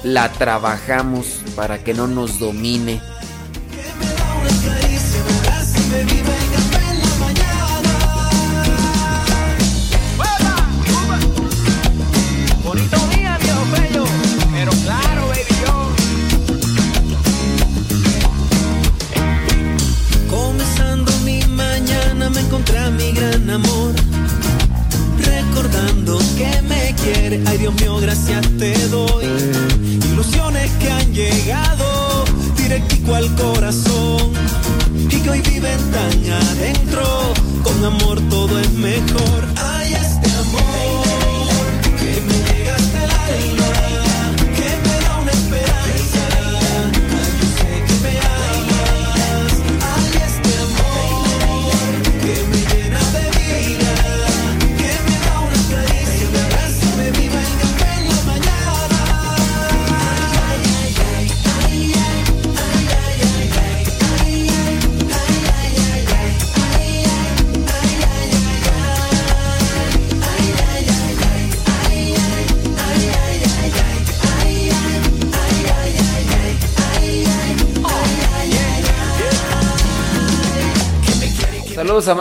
la 0.03 0.31
trabajamos 0.31 1.41
para 1.55 1.83
que 1.83 1.95
no 1.95 2.07
nos 2.07 2.39
domine. 2.39 3.01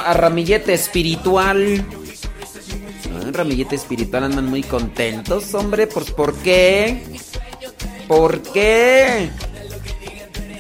A, 0.06 0.14
Ramillete 0.14 0.74
Espiritual. 0.74 1.86
Ah, 3.14 3.32
Ramillete 3.32 3.76
Espiritual 3.76 4.24
andan 4.26 4.46
muy 4.46 4.64
contentos, 4.64 5.54
hombre. 5.54 5.88
Pues, 5.88 6.12
¿por 6.12 6.34
qué? 6.36 7.04
¿Por 8.08 8.42
qué? 8.42 9.30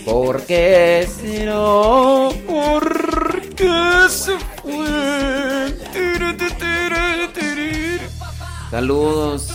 ¿Por 0.06 0.41
qué 0.43 1.08
será? 1.22 1.56
¿Por 2.46 3.41
qué 3.56 4.10
se 4.10 4.38
fue? 4.62 5.16
Saludos. 8.72 9.48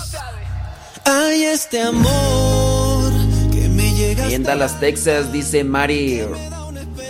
Ay, 1.05 1.45
este 1.45 1.83
amor 1.83 3.13
que 3.53 3.69
me 3.69 3.93
llega 3.95 4.25
Ahí 4.25 4.35
en 4.35 4.45
Dallas, 4.45 4.81
Texas, 4.81 5.33
dice 5.33 5.63
Mari 5.63 6.23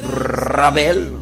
Rabel. 0.02 1.19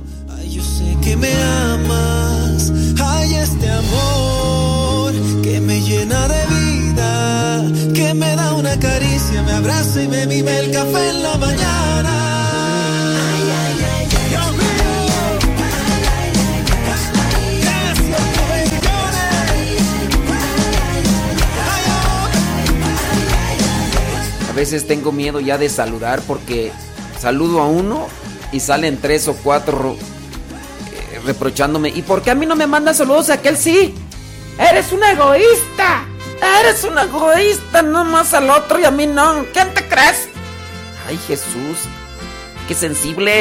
Que 1.09 1.17
me 1.17 1.33
amas. 1.43 2.71
Ay, 3.03 3.35
este 3.37 3.67
amor 3.71 5.11
que 5.43 5.59
me 5.59 5.81
llena 5.81 6.29
de 6.29 6.47
vida, 6.55 7.65
que 7.95 8.13
me 8.13 8.37
da 8.37 8.53
una 8.53 8.79
caricia, 8.79 9.43
me 9.43 9.53
abraza 9.53 10.03
y 10.03 10.09
me 10.09 10.27
vive 10.27 10.59
el 10.59 10.71
café 10.71 11.09
en 11.09 11.23
la 11.23 11.39
mañana. 11.39 12.15
A 24.47 24.53
veces 24.55 24.87
tengo 24.87 25.11
miedo 25.11 25.41
ya 25.41 25.57
de 25.57 25.71
saludar 25.71 26.21
porque 26.27 26.71
saludo 27.19 27.63
a 27.63 27.67
uno 27.67 28.09
y 28.53 28.61
salen 28.61 28.99
tres 29.01 29.27
o 29.29 29.35
cuatro 29.37 29.97
reprochándome. 31.29 31.91
¿Y 31.91 32.03
por 32.03 32.23
qué 32.23 32.33
a 32.33 32.35
mí 32.35 32.47
no 32.47 32.57
me 32.57 32.67
mandan 32.67 32.95
saludos 32.95 33.31
a 33.31 33.35
aquel 33.35 33.57
sí? 33.57 33.95
Eres 34.59 34.91
un 34.93 35.05
egoísta. 35.05 36.05
Eres 36.61 36.83
un 36.85 36.99
egoísta, 36.99 37.83
nomás 37.83 38.35
al 38.35 38.51
otro 38.51 38.81
y 38.81 38.85
a 38.85 38.91
mí 38.91 39.07
no. 39.07 39.45
¿Quién 39.53 39.73
te 39.75 39.87
crees? 39.87 40.29
Ay, 41.07 41.19
Jesús. 41.27 41.79
Qué 42.67 42.75
sensible 42.75 43.41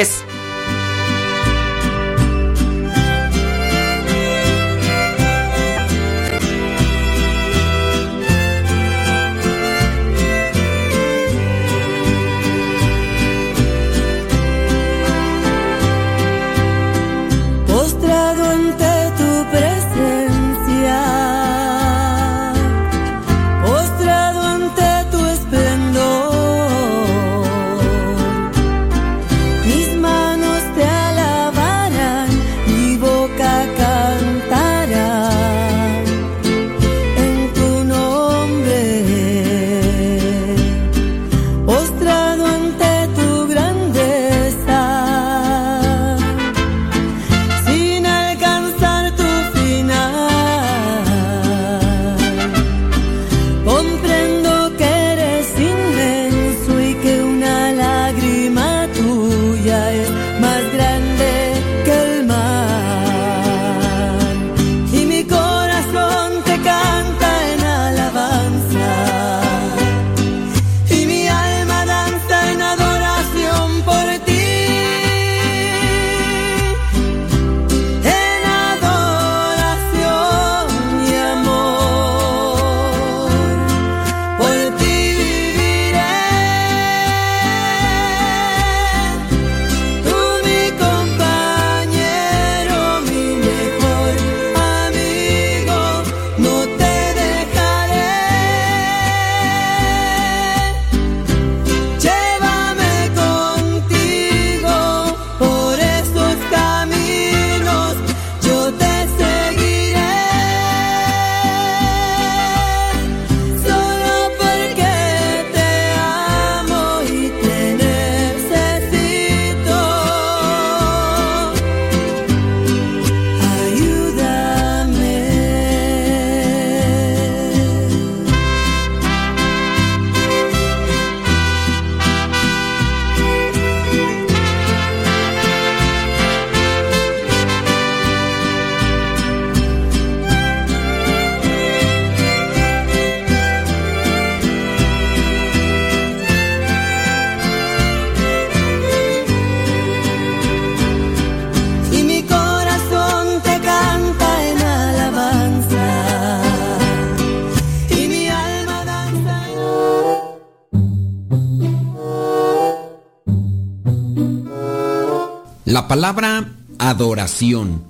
La 165.88 165.94
palabra 165.94 166.52
adoración. 166.76 167.82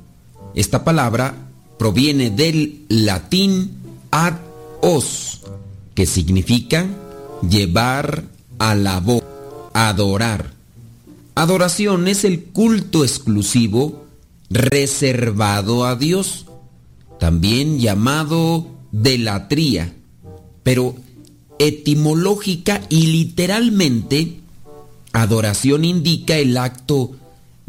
Esta 0.55 0.85
palabra 0.85 1.35
proviene 1.81 2.31
del 2.31 2.85
latín 2.89 3.73
ad 4.13 4.35
os, 4.81 5.41
que 5.97 6.07
significa 6.07 6.87
llevar 7.43 8.23
a 8.61 8.77
la 8.77 9.01
voz, 9.01 9.25
adorar. 9.75 10.53
Adoración 11.35 12.07
es 12.07 12.23
el 12.23 12.45
culto 12.45 13.03
exclusivo 13.03 14.05
reservado 14.49 15.85
a 15.85 15.97
Dios, 15.97 16.47
también 17.19 17.81
llamado 17.81 18.69
delatría, 18.93 19.93
pero 20.63 20.95
etimológica 21.59 22.81
y 22.89 23.09
literalmente, 23.09 24.39
adoración 25.13 25.85
indica 25.85 26.37
el 26.37 26.57
acto 26.59 27.18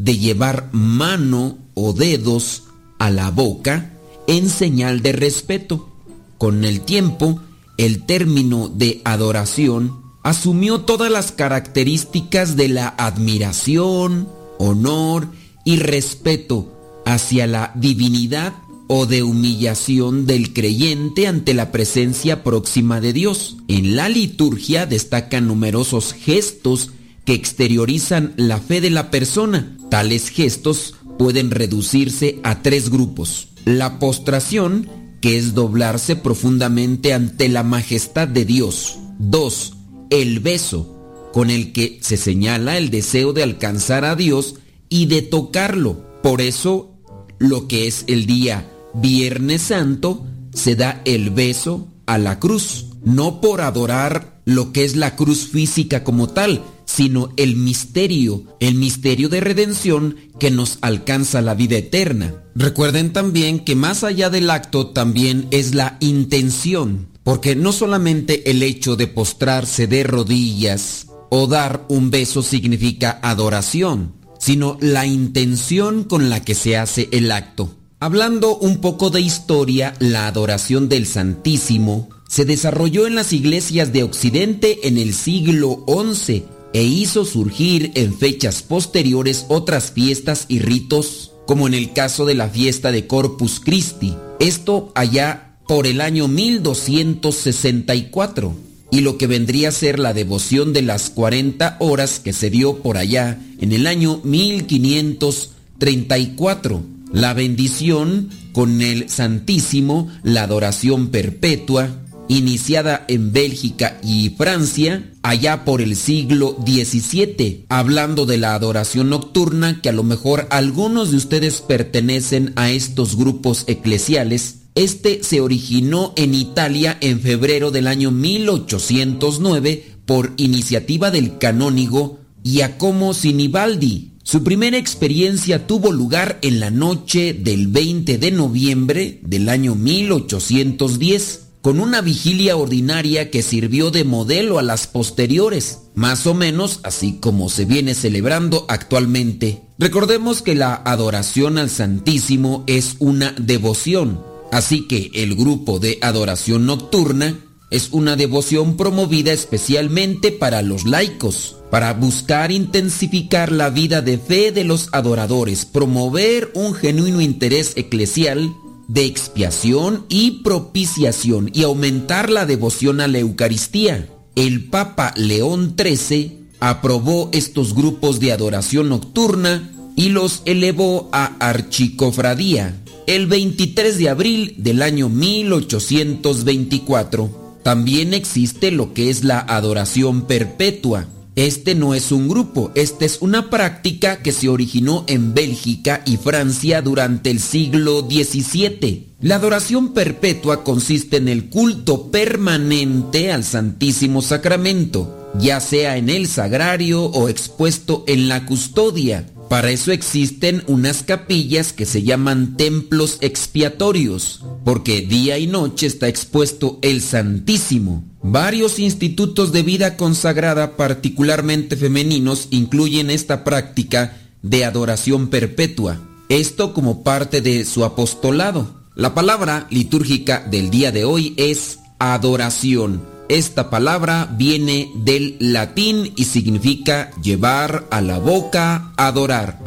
de 0.00 0.16
llevar 0.16 0.70
mano 0.72 1.58
o 1.74 1.92
dedos 1.92 2.64
a 2.98 3.10
la 3.10 3.30
boca 3.30 3.92
en 4.26 4.48
señal 4.48 5.02
de 5.02 5.12
respeto. 5.12 5.90
Con 6.38 6.64
el 6.64 6.80
tiempo, 6.80 7.38
el 7.76 8.06
término 8.06 8.68
de 8.68 9.02
adoración 9.04 10.00
asumió 10.22 10.80
todas 10.80 11.12
las 11.12 11.32
características 11.32 12.56
de 12.56 12.68
la 12.68 12.88
admiración, 12.88 14.26
honor 14.58 15.28
y 15.64 15.76
respeto 15.76 17.02
hacia 17.04 17.46
la 17.46 17.72
divinidad 17.74 18.54
o 18.88 19.04
de 19.04 19.22
humillación 19.22 20.24
del 20.24 20.54
creyente 20.54 21.26
ante 21.26 21.52
la 21.52 21.72
presencia 21.72 22.42
próxima 22.42 23.02
de 23.02 23.12
Dios. 23.12 23.58
En 23.68 23.96
la 23.96 24.08
liturgia 24.08 24.86
destacan 24.86 25.46
numerosos 25.46 26.14
gestos 26.14 26.90
que 27.26 27.34
exteriorizan 27.34 28.32
la 28.36 28.58
fe 28.58 28.80
de 28.80 28.90
la 28.90 29.10
persona. 29.10 29.76
Tales 29.90 30.30
gestos 30.30 30.94
pueden 31.18 31.50
reducirse 31.50 32.40
a 32.42 32.62
tres 32.62 32.90
grupos. 32.90 33.48
La 33.64 33.98
postración, 33.98 34.88
que 35.20 35.36
es 35.36 35.54
doblarse 35.54 36.16
profundamente 36.16 37.12
ante 37.12 37.48
la 37.48 37.62
majestad 37.62 38.28
de 38.28 38.44
Dios. 38.44 38.98
2 39.18 39.74
el 40.10 40.40
beso, 40.40 41.30
con 41.32 41.50
el 41.50 41.72
que 41.72 41.98
se 42.02 42.16
señala 42.16 42.76
el 42.76 42.90
deseo 42.90 43.32
de 43.32 43.44
alcanzar 43.44 44.04
a 44.04 44.16
Dios 44.16 44.56
y 44.88 45.06
de 45.06 45.22
tocarlo. 45.22 46.20
Por 46.22 46.40
eso, 46.40 46.96
lo 47.38 47.68
que 47.68 47.86
es 47.86 48.04
el 48.08 48.26
día 48.26 48.68
Viernes 48.92 49.62
Santo, 49.62 50.26
se 50.52 50.74
da 50.74 51.00
el 51.04 51.30
beso 51.30 51.88
a 52.06 52.18
la 52.18 52.40
cruz, 52.40 52.86
no 53.04 53.40
por 53.40 53.60
adorar 53.60 54.42
lo 54.44 54.72
que 54.72 54.84
es 54.84 54.96
la 54.96 55.14
cruz 55.14 55.46
física 55.46 56.02
como 56.02 56.28
tal, 56.28 56.60
sino 57.00 57.30
el 57.38 57.56
misterio, 57.56 58.44
el 58.60 58.74
misterio 58.74 59.30
de 59.30 59.40
redención 59.40 60.16
que 60.38 60.50
nos 60.50 60.76
alcanza 60.82 61.40
la 61.40 61.54
vida 61.54 61.78
eterna. 61.78 62.34
Recuerden 62.54 63.14
también 63.14 63.60
que 63.60 63.74
más 63.74 64.04
allá 64.04 64.28
del 64.28 64.50
acto 64.50 64.88
también 64.88 65.48
es 65.50 65.74
la 65.74 65.96
intención. 66.00 67.08
Porque 67.24 67.56
no 67.56 67.72
solamente 67.72 68.50
el 68.50 68.62
hecho 68.62 68.96
de 68.96 69.06
postrarse 69.06 69.86
de 69.86 70.02
rodillas 70.02 71.06
o 71.30 71.46
dar 71.46 71.86
un 71.88 72.10
beso 72.10 72.42
significa 72.42 73.18
adoración, 73.22 74.12
sino 74.38 74.76
la 74.82 75.06
intención 75.06 76.04
con 76.04 76.28
la 76.28 76.44
que 76.44 76.54
se 76.54 76.76
hace 76.76 77.08
el 77.12 77.32
acto. 77.32 77.78
Hablando 77.98 78.58
un 78.58 78.82
poco 78.82 79.08
de 79.08 79.22
historia, 79.22 79.94
la 80.00 80.26
adoración 80.26 80.90
del 80.90 81.06
Santísimo 81.06 82.10
se 82.28 82.44
desarrolló 82.44 83.06
en 83.06 83.14
las 83.14 83.32
iglesias 83.32 83.90
de 83.90 84.02
Occidente 84.02 84.86
en 84.86 84.98
el 84.98 85.14
siglo 85.14 85.86
XI 85.88 86.44
e 86.72 86.82
hizo 86.82 87.24
surgir 87.24 87.92
en 87.94 88.16
fechas 88.16 88.62
posteriores 88.62 89.46
otras 89.48 89.90
fiestas 89.92 90.44
y 90.48 90.60
ritos, 90.60 91.32
como 91.46 91.66
en 91.66 91.74
el 91.74 91.92
caso 91.92 92.24
de 92.26 92.34
la 92.34 92.48
fiesta 92.48 92.92
de 92.92 93.06
Corpus 93.06 93.60
Christi. 93.60 94.16
Esto 94.38 94.92
allá 94.94 95.56
por 95.66 95.86
el 95.86 96.00
año 96.00 96.26
1264 96.28 98.54
y 98.90 99.00
lo 99.00 99.18
que 99.18 99.26
vendría 99.26 99.68
a 99.68 99.72
ser 99.72 99.98
la 99.98 100.12
devoción 100.12 100.72
de 100.72 100.82
las 100.82 101.10
40 101.10 101.76
horas 101.80 102.20
que 102.20 102.32
se 102.32 102.50
dio 102.50 102.78
por 102.78 102.96
allá 102.96 103.40
en 103.60 103.72
el 103.72 103.86
año 103.86 104.20
1534. 104.24 106.82
La 107.12 107.34
bendición 107.34 108.30
con 108.52 108.80
el 108.82 109.08
Santísimo, 109.08 110.08
la 110.22 110.44
adoración 110.44 111.08
perpetua, 111.08 111.90
iniciada 112.30 113.04
en 113.08 113.32
Bélgica 113.32 113.98
y 114.02 114.30
Francia 114.30 115.12
allá 115.22 115.64
por 115.64 115.82
el 115.82 115.96
siglo 115.96 116.56
XVII, 116.64 117.66
hablando 117.68 118.24
de 118.24 118.38
la 118.38 118.54
adoración 118.54 119.10
nocturna 119.10 119.80
que 119.82 119.90
a 119.90 119.92
lo 119.92 120.02
mejor 120.02 120.46
algunos 120.50 121.10
de 121.10 121.18
ustedes 121.18 121.60
pertenecen 121.60 122.52
a 122.56 122.70
estos 122.70 123.16
grupos 123.16 123.64
eclesiales 123.66 124.60
este 124.74 125.22
se 125.24 125.40
originó 125.40 126.12
en 126.16 126.34
Italia 126.34 126.96
en 127.00 127.20
febrero 127.20 127.70
del 127.70 127.86
año 127.86 128.12
1809 128.12 129.84
por 130.06 130.32
iniciativa 130.36 131.10
del 131.10 131.38
canónigo 131.38 132.20
Giacomo 132.44 133.12
Sinibaldi. 133.12 134.12
Su 134.22 134.44
primera 134.44 134.78
experiencia 134.78 135.66
tuvo 135.66 135.90
lugar 135.90 136.38
en 136.42 136.60
la 136.60 136.70
noche 136.70 137.34
del 137.34 137.66
20 137.66 138.18
de 138.18 138.30
noviembre 138.30 139.18
del 139.22 139.48
año 139.48 139.74
1810, 139.74 141.48
con 141.62 141.80
una 141.80 142.00
vigilia 142.00 142.56
ordinaria 142.56 143.30
que 143.30 143.42
sirvió 143.42 143.90
de 143.90 144.04
modelo 144.04 144.58
a 144.58 144.62
las 144.62 144.86
posteriores, 144.86 145.80
más 145.94 146.26
o 146.26 146.34
menos 146.34 146.80
así 146.82 147.18
como 147.20 147.48
se 147.48 147.64
viene 147.64 147.94
celebrando 147.94 148.64
actualmente. 148.68 149.62
Recordemos 149.78 150.42
que 150.42 150.54
la 150.54 150.74
adoración 150.74 151.58
al 151.58 151.70
Santísimo 151.70 152.64
es 152.66 152.96
una 152.98 153.32
devoción, 153.38 154.30
Así 154.50 154.88
que 154.88 155.10
el 155.14 155.36
grupo 155.36 155.78
de 155.78 155.98
adoración 156.02 156.66
nocturna 156.66 157.38
es 157.70 157.90
una 157.92 158.16
devoción 158.16 158.76
promovida 158.76 159.32
especialmente 159.32 160.32
para 160.32 160.60
los 160.62 160.84
laicos, 160.84 161.56
para 161.70 161.92
buscar 161.92 162.50
intensificar 162.50 163.52
la 163.52 163.70
vida 163.70 164.02
de 164.02 164.18
fe 164.18 164.50
de 164.50 164.64
los 164.64 164.88
adoradores, 164.90 165.66
promover 165.66 166.50
un 166.54 166.74
genuino 166.74 167.20
interés 167.20 167.74
eclesial 167.76 168.52
de 168.92 169.04
expiación 169.04 170.04
y 170.08 170.42
propiciación 170.42 171.48
y 171.54 171.62
aumentar 171.62 172.28
la 172.28 172.44
devoción 172.44 173.00
a 173.00 173.06
la 173.06 173.20
Eucaristía. 173.20 174.08
El 174.34 174.64
Papa 174.64 175.14
León 175.16 175.76
XIII 175.78 176.48
aprobó 176.58 177.28
estos 177.32 177.72
grupos 177.74 178.18
de 178.18 178.32
adoración 178.32 178.88
nocturna 178.88 179.70
y 179.94 180.08
los 180.08 180.42
elevó 180.44 181.08
a 181.12 181.36
archicofradía 181.38 182.74
el 183.06 183.28
23 183.28 183.96
de 183.96 184.08
abril 184.08 184.56
del 184.58 184.82
año 184.82 185.08
1824. 185.08 187.60
También 187.62 188.12
existe 188.12 188.72
lo 188.72 188.92
que 188.92 189.08
es 189.08 189.22
la 189.22 189.38
adoración 189.38 190.22
perpetua. 190.22 191.06
Este 191.40 191.74
no 191.74 191.94
es 191.94 192.12
un 192.12 192.28
grupo, 192.28 192.70
esta 192.74 193.06
es 193.06 193.22
una 193.22 193.48
práctica 193.48 194.18
que 194.18 194.30
se 194.30 194.50
originó 194.50 195.04
en 195.06 195.32
Bélgica 195.32 196.02
y 196.04 196.18
Francia 196.18 196.82
durante 196.82 197.30
el 197.30 197.40
siglo 197.40 198.02
XVII. 198.02 199.14
La 199.22 199.36
adoración 199.36 199.94
perpetua 199.94 200.62
consiste 200.62 201.16
en 201.16 201.28
el 201.28 201.48
culto 201.48 202.10
permanente 202.10 203.32
al 203.32 203.42
Santísimo 203.44 204.20
Sacramento, 204.20 205.30
ya 205.38 205.60
sea 205.60 205.96
en 205.96 206.10
el 206.10 206.26
sagrario 206.26 207.04
o 207.04 207.30
expuesto 207.30 208.04
en 208.06 208.28
la 208.28 208.44
custodia. 208.44 209.24
Para 209.50 209.72
eso 209.72 209.90
existen 209.90 210.62
unas 210.68 211.02
capillas 211.02 211.72
que 211.72 211.84
se 211.84 212.04
llaman 212.04 212.56
templos 212.56 213.18
expiatorios, 213.20 214.44
porque 214.64 215.00
día 215.00 215.38
y 215.38 215.48
noche 215.48 215.88
está 215.88 216.06
expuesto 216.06 216.78
el 216.82 217.02
Santísimo. 217.02 218.04
Varios 218.22 218.78
institutos 218.78 219.50
de 219.50 219.64
vida 219.64 219.96
consagrada, 219.96 220.76
particularmente 220.76 221.76
femeninos, 221.76 222.46
incluyen 222.50 223.10
esta 223.10 223.42
práctica 223.42 224.20
de 224.40 224.64
adoración 224.64 225.30
perpetua. 225.30 226.00
Esto 226.28 226.72
como 226.72 227.02
parte 227.02 227.40
de 227.40 227.64
su 227.64 227.84
apostolado. 227.84 228.84
La 228.94 229.14
palabra 229.14 229.66
litúrgica 229.68 230.46
del 230.48 230.70
día 230.70 230.92
de 230.92 231.04
hoy 231.04 231.34
es 231.36 231.80
adoración. 231.98 233.09
Esta 233.30 233.70
palabra 233.70 234.26
viene 234.28 234.90
del 234.92 235.36
latín 235.38 236.12
y 236.16 236.24
significa 236.24 237.12
llevar 237.22 237.86
a 237.92 238.00
la 238.00 238.18
boca, 238.18 238.90
adorar. 238.96 239.60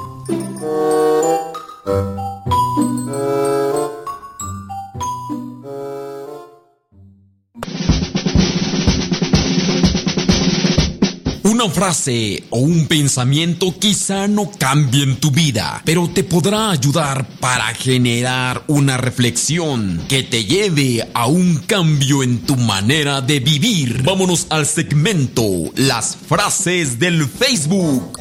Una 11.64 11.72
frase 11.72 12.44
o 12.50 12.60
un 12.60 12.88
pensamiento 12.88 13.74
quizá 13.80 14.28
no 14.28 14.52
cambien 14.52 15.16
tu 15.16 15.32
vida, 15.32 15.82
pero 15.86 16.10
te 16.10 16.26
podrá 16.26 16.72
ayudar 16.72 17.26
para 17.40 17.68
generar 17.68 18.66
una 18.68 18.98
reflexión 18.98 20.04
que 20.10 20.24
te 20.24 20.44
lleve 20.44 21.08
a 21.14 21.28
un 21.28 21.60
cambio 21.60 22.22
en 22.22 22.42
tu 22.42 22.58
manera 22.58 23.22
de 23.22 23.40
vivir. 23.40 24.04
Vámonos 24.04 24.48
al 24.50 24.66
segmento 24.66 25.42
Las 25.76 26.18
frases 26.18 27.00
del 27.00 27.30
Facebook. 27.30 28.18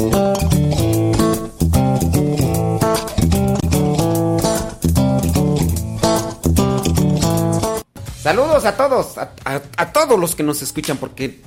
Saludos 8.23 8.65
a 8.65 8.77
todos, 8.77 9.19
a, 9.19 9.93
todos 9.93 10.21
los 10.21 10.37
que 10.37 10.45
nos 10.45 10.63
escuchan, 10.63 10.97
porque. 10.97 11.43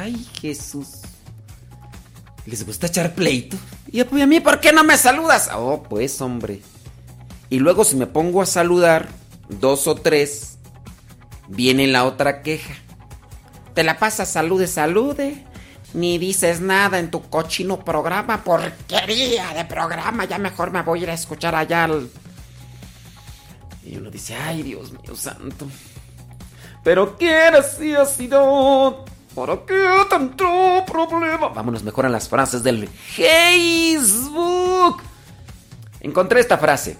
¡Ay, 0.00 0.26
Jesús! 0.40 0.88
¿Les 2.46 2.64
gusta 2.64 2.86
echar 2.86 3.14
pleito? 3.14 3.56
Y 3.90 4.00
a 4.00 4.26
mí, 4.26 4.40
¿por 4.40 4.60
qué 4.60 4.72
no 4.72 4.84
me 4.84 4.96
saludas? 4.96 5.50
Oh, 5.52 5.82
pues, 5.82 6.20
hombre. 6.20 6.62
Y 7.50 7.58
luego, 7.58 7.84
si 7.84 7.96
me 7.96 8.06
pongo 8.06 8.40
a 8.40 8.46
saludar, 8.46 9.08
dos 9.48 9.86
o 9.88 9.96
tres, 9.96 10.58
viene 11.48 11.88
la 11.88 12.04
otra 12.04 12.42
queja. 12.42 12.74
Te 13.74 13.82
la 13.82 13.98
pasas, 13.98 14.30
salude, 14.30 14.68
salude. 14.68 15.44
Ni 15.92 16.18
dices 16.18 16.60
nada 16.60 16.98
en 16.98 17.10
tu 17.10 17.28
cochino 17.28 17.84
programa, 17.84 18.44
porquería 18.44 19.52
de 19.54 19.64
programa. 19.64 20.24
Ya 20.24 20.38
mejor 20.38 20.70
me 20.70 20.82
voy 20.82 21.00
a 21.00 21.02
ir 21.04 21.10
a 21.10 21.14
escuchar 21.14 21.54
allá 21.54 21.84
al. 21.84 22.10
Y 23.84 23.96
uno 23.96 24.10
dice, 24.10 24.34
ay, 24.34 24.62
Dios 24.62 24.92
mío 24.92 25.16
santo. 25.16 25.66
Pero 26.84 27.16
¿quién 27.16 27.54
así 27.54 27.94
ha 27.94 28.04
sido? 28.04 29.04
¿Para 29.36 29.66
qué 29.66 29.86
tanto 30.08 30.46
problema? 30.90 31.48
Vámonos 31.48 31.82
mejor 31.82 32.06
a 32.06 32.08
las 32.08 32.26
frases 32.26 32.62
del 32.62 32.88
Facebook. 32.88 34.16
Encontré 36.00 36.40
esta 36.40 36.56
frase. 36.56 36.96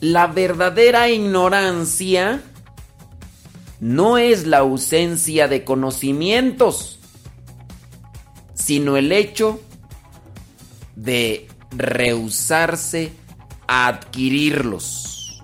La 0.00 0.26
verdadera 0.26 1.08
ignorancia 1.08 2.42
no 3.80 4.18
es 4.18 4.46
la 4.46 4.58
ausencia 4.58 5.48
de 5.48 5.64
conocimientos, 5.64 7.00
sino 8.52 8.98
el 8.98 9.10
hecho 9.10 9.58
de 10.94 11.48
rehusarse 11.70 13.12
a 13.66 13.86
adquirirlos. 13.86 15.42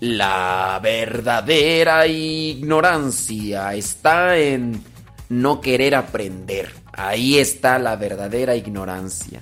La 0.00 0.80
verdadera 0.82 2.08
ignorancia 2.08 3.74
está 3.74 4.36
en 4.36 4.93
no 5.40 5.60
querer 5.60 5.94
aprender. 5.94 6.72
Ahí 6.92 7.38
está 7.38 7.78
la 7.78 7.96
verdadera 7.96 8.54
ignorancia. 8.54 9.40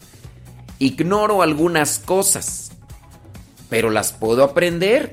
Ignoro 0.78 1.43
algunas 1.43 1.99
cosas, 1.99 2.72
pero 3.68 3.90
las 3.90 4.12
puedo 4.12 4.43
aprender. 4.43 5.12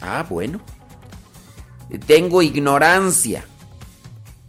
Ah, 0.00 0.24
bueno. 0.28 0.60
Tengo 2.06 2.40
ignorancia, 2.40 3.44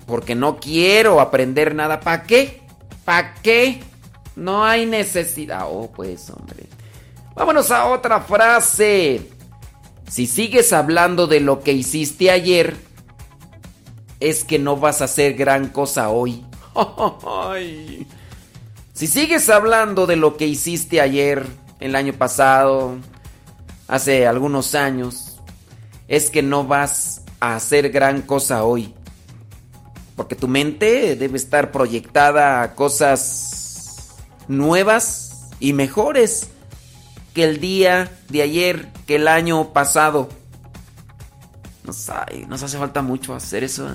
porque 0.05 0.35
no 0.35 0.59
quiero 0.59 1.19
aprender 1.19 1.73
nada. 1.73 1.99
¿Para 1.99 2.23
qué? 2.23 2.61
¿Para 3.03 3.33
qué? 3.33 3.81
No 4.35 4.63
hay 4.63 4.85
necesidad. 4.85 5.65
Oh, 5.67 5.91
pues, 5.91 6.29
hombre. 6.29 6.67
Vámonos 7.35 7.71
a 7.71 7.87
otra 7.87 8.21
frase. 8.21 9.27
Si 10.07 10.27
sigues 10.27 10.71
hablando 10.71 11.25
de 11.25 11.39
lo 11.39 11.61
que 11.61 11.73
hiciste 11.73 12.29
ayer, 12.29 12.75
es 14.21 14.45
que 14.45 14.59
no 14.59 14.77
vas 14.77 15.01
a 15.01 15.05
hacer 15.05 15.33
gran 15.33 15.67
cosa 15.67 16.09
hoy. 16.09 16.45
Si 18.93 19.07
sigues 19.07 19.49
hablando 19.49 20.05
de 20.05 20.15
lo 20.15 20.37
que 20.37 20.47
hiciste 20.47 21.01
ayer, 21.01 21.45
el 21.79 21.95
año 21.95 22.13
pasado, 22.13 22.97
hace 23.87 24.27
algunos 24.27 24.75
años, 24.75 25.41
es 26.07 26.29
que 26.29 26.43
no 26.43 26.65
vas 26.65 27.23
a 27.39 27.55
hacer 27.55 27.89
gran 27.89 28.21
cosa 28.21 28.63
hoy. 28.63 28.93
Porque 30.15 30.35
tu 30.35 30.47
mente 30.47 31.15
debe 31.15 31.37
estar 31.37 31.71
proyectada 31.71 32.61
a 32.61 32.75
cosas 32.75 34.11
nuevas 34.47 35.49
y 35.59 35.73
mejores 35.73 36.49
que 37.33 37.43
el 37.45 37.59
día 37.59 38.11
de 38.29 38.43
ayer, 38.43 38.89
que 39.07 39.15
el 39.15 39.27
año 39.27 39.73
pasado. 39.73 40.29
Nos, 41.83 42.09
hace 42.63 42.77
falta 42.77 43.01
mucho 43.01 43.33
hacer 43.33 43.63
eso. 43.63 43.89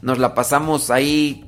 Nos 0.00 0.18
la 0.18 0.34
pasamos 0.34 0.90
ahí 0.90 1.46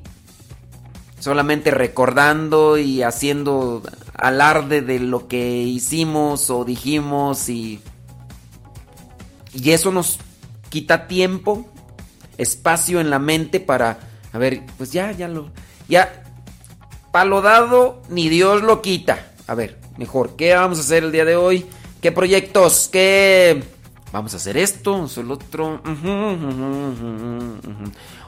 solamente 1.19 1.71
recordando 1.71 2.77
y 2.77 3.01
haciendo 3.01 3.81
alarde 4.13 4.81
de 4.81 4.99
lo 4.99 5.27
que 5.27 5.63
hicimos 5.63 6.49
o 6.49 6.63
dijimos 6.65 7.49
y 7.49 7.81
y 9.53 9.71
eso 9.71 9.91
nos 9.91 10.19
quita 10.69 11.07
tiempo, 11.07 11.65
espacio 12.37 12.99
en 12.99 13.09
la 13.09 13.19
mente 13.19 13.59
para 13.59 13.99
a 14.33 14.37
ver, 14.37 14.61
pues 14.77 14.91
ya 14.91 15.11
ya 15.11 15.27
lo 15.27 15.51
ya 15.87 16.23
palo 17.11 17.41
dado 17.41 18.01
ni 18.09 18.29
Dios 18.29 18.61
lo 18.61 18.81
quita. 18.81 19.31
A 19.47 19.55
ver, 19.55 19.79
mejor, 19.97 20.35
¿qué 20.35 20.53
vamos 20.53 20.77
a 20.77 20.81
hacer 20.81 21.03
el 21.03 21.11
día 21.11 21.25
de 21.25 21.35
hoy? 21.35 21.65
¿Qué 22.01 22.11
proyectos? 22.11 22.89
¿Qué 22.91 23.63
vamos 24.15 24.33
a 24.33 24.37
hacer 24.37 24.55
esto? 24.55 24.95
¿O 24.95 25.19
el 25.19 25.29
otro? 25.29 25.81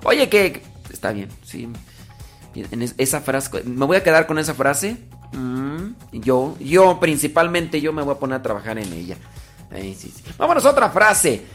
Oye, 0.03 0.27
que 0.27 0.61
está 0.91 1.13
bien, 1.13 1.29
sí. 1.43 1.69
Esa 2.97 3.21
frase, 3.21 3.63
me 3.63 3.85
voy 3.85 3.95
a 3.95 4.03
quedar 4.03 4.27
con 4.27 4.37
esa 4.37 4.53
frase. 4.53 4.97
Mm, 5.31 5.91
yo, 6.11 6.57
yo 6.59 6.99
principalmente, 6.99 7.79
yo 7.79 7.93
me 7.93 8.01
voy 8.01 8.15
a 8.15 8.19
poner 8.19 8.39
a 8.39 8.43
trabajar 8.43 8.77
en 8.77 8.91
ella. 8.91 9.15
Ay, 9.71 9.95
sí, 9.95 10.11
sí. 10.13 10.23
Vámonos 10.37 10.65
a 10.65 10.71
otra 10.71 10.89
frase. 10.89 11.45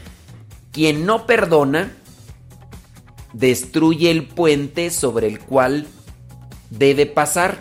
Quien 0.71 1.05
no 1.05 1.27
perdona, 1.27 1.91
destruye 3.33 4.09
el 4.09 4.27
puente 4.27 4.89
sobre 4.89 5.27
el 5.27 5.39
cual 5.41 5.85
debe 6.71 7.05
pasar. 7.05 7.59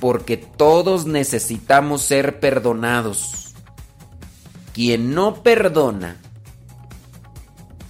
Porque 0.00 0.38
todos 0.38 1.04
necesitamos 1.04 2.00
ser 2.02 2.40
perdonados. 2.40 3.47
Quien 4.78 5.12
no 5.12 5.42
perdona, 5.42 6.18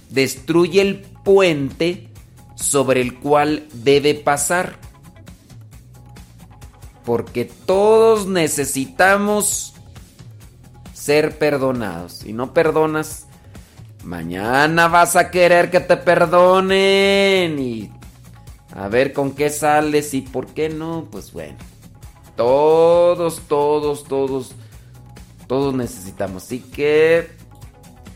destruye 0.09 0.81
el 0.81 1.01
puente 1.01 2.09
sobre 2.55 3.01
el 3.01 3.19
cual 3.19 3.67
debe 3.73 4.15
pasar. 4.15 4.79
Porque 7.05 7.45
todos 7.45 8.25
necesitamos 8.25 9.75
ser 10.91 11.37
perdonados. 11.37 12.13
Si 12.13 12.33
no 12.33 12.55
perdonas, 12.55 13.27
mañana 14.03 14.87
vas 14.87 15.15
a 15.15 15.29
querer 15.29 15.69
que 15.69 15.81
te 15.81 15.95
perdonen. 15.95 17.59
Y 17.59 17.91
a 18.75 18.87
ver 18.87 19.13
con 19.13 19.33
qué 19.33 19.51
sales 19.51 20.15
y 20.15 20.21
por 20.21 20.47
qué 20.47 20.69
no. 20.69 21.07
Pues 21.11 21.33
bueno. 21.33 21.59
Todos, 22.35 23.41
todos, 23.47 24.05
todos, 24.05 24.55
todos 25.49 25.73
necesitamos. 25.73 26.43
Así 26.43 26.59
que, 26.59 27.27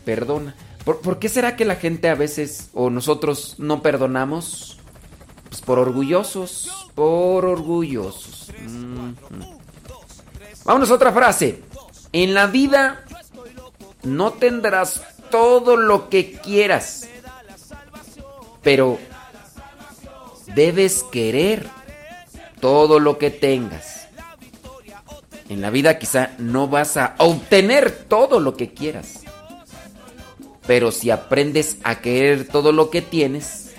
perdona. 0.04 0.54
¿Por, 0.84 1.00
por 1.00 1.18
qué 1.18 1.28
será 1.28 1.56
que 1.56 1.64
la 1.64 1.74
gente 1.74 2.08
a 2.08 2.14
veces 2.14 2.70
o 2.72 2.90
nosotros 2.90 3.56
no 3.58 3.82
perdonamos? 3.82 4.78
Pues 5.48 5.60
por 5.60 5.80
orgullosos, 5.80 6.88
por 6.94 7.44
orgullosos. 7.44 8.50
Ujú. 8.64 9.14
Vámonos 10.64 10.90
a 10.90 10.94
otra 10.94 11.12
frase. 11.12 11.60
En 12.12 12.34
la 12.34 12.46
vida 12.46 13.04
no 14.04 14.34
tendrás 14.34 15.02
todo 15.30 15.76
lo 15.76 16.08
que 16.08 16.34
quieras, 16.34 17.08
pero 18.62 19.00
debes 20.54 21.02
querer 21.10 21.66
todo 22.60 23.00
lo 23.00 23.18
que 23.18 23.30
tengas. 23.30 24.03
En 25.48 25.60
la 25.60 25.70
vida 25.70 25.98
quizá 25.98 26.30
no 26.38 26.68
vas 26.68 26.96
a 26.96 27.14
obtener 27.18 27.90
todo 28.08 28.40
lo 28.40 28.56
que 28.56 28.72
quieras, 28.72 29.20
pero 30.66 30.90
si 30.90 31.10
aprendes 31.10 31.76
a 31.84 31.96
querer 31.96 32.48
todo 32.48 32.72
lo 32.72 32.88
que 32.90 33.02
tienes, 33.02 33.70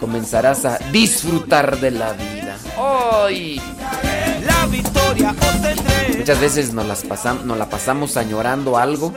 comenzarás 0.00 0.64
a 0.64 0.78
disfrutar 0.90 1.78
de 1.80 1.92
la 1.92 2.12
vida. 2.14 2.56
¡Ay! 2.76 3.60
La 4.44 4.66
victoria 4.66 5.30
obtendré. 5.30 6.18
Muchas 6.18 6.40
veces 6.40 6.72
nos, 6.74 6.86
las 6.86 7.04
pasam- 7.04 7.42
nos 7.42 7.56
la 7.58 7.68
pasamos 7.70 8.16
añorando 8.16 8.76
algo 8.76 9.14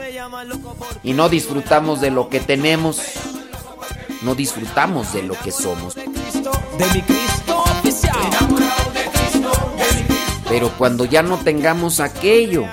y 1.02 1.12
no 1.14 1.28
disfrutamos 1.28 2.00
de 2.00 2.10
lo 2.12 2.28
que 2.28 2.38
tenemos, 2.40 3.02
no 4.22 4.36
disfrutamos 4.36 5.12
de 5.12 5.24
lo 5.24 5.34
que 5.34 5.50
somos. 5.50 5.94
De 5.96 6.04
mi 6.94 7.02
Cristo 7.02 7.31
Pero 10.52 10.70
cuando 10.76 11.06
ya 11.06 11.22
no 11.22 11.38
tengamos 11.38 11.98
aquello, 11.98 12.66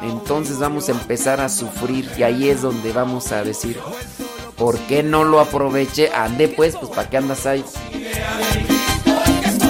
entonces 0.00 0.58
vamos 0.58 0.88
a 0.88 0.92
empezar 0.92 1.42
a 1.42 1.50
sufrir 1.50 2.10
y 2.16 2.22
ahí 2.22 2.48
es 2.48 2.62
donde 2.62 2.90
vamos 2.90 3.32
a 3.32 3.44
decir, 3.44 3.78
¿por 4.56 4.78
qué 4.78 5.02
no 5.02 5.22
lo 5.22 5.38
aproveché? 5.38 6.10
Ande 6.10 6.48
pues, 6.48 6.74
pues 6.74 6.90
¿para 6.90 7.10
qué 7.10 7.18
andas 7.18 7.44
ahí? 7.44 7.62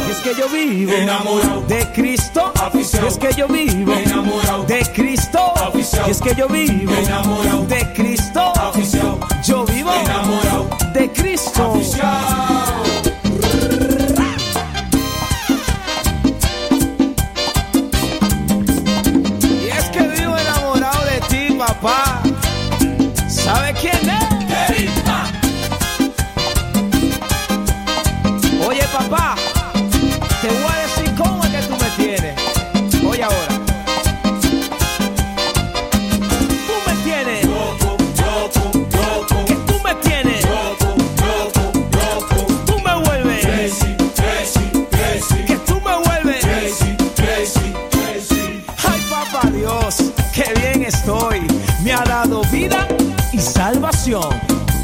Es 0.09 0.19
que 0.19 0.37
yo 0.37 0.49
vivo 0.51 0.93
de 1.67 1.85
Cristo. 1.93 2.53
Y 2.73 3.07
es 3.09 3.19
que 3.19 3.35
yo 3.35 3.49
vivo 3.49 3.93
de 4.69 4.93
Cristo. 4.95 5.53
Y 6.07 6.11
es 6.13 6.23
que 6.23 6.37
yo 6.37 6.47
vivo 6.47 6.93
Cristo. 7.93 8.53
Yo 9.45 9.65
vivo 9.65 9.91
de 10.95 11.11
Cristo. 11.13 11.73
Y 11.75 11.81
es 11.81 11.91
que 11.91 12.03
vivo 12.03 12.03
enamorado 12.05 12.29
de 12.29 12.29
ti, 12.29 12.53
papá. 12.55 12.62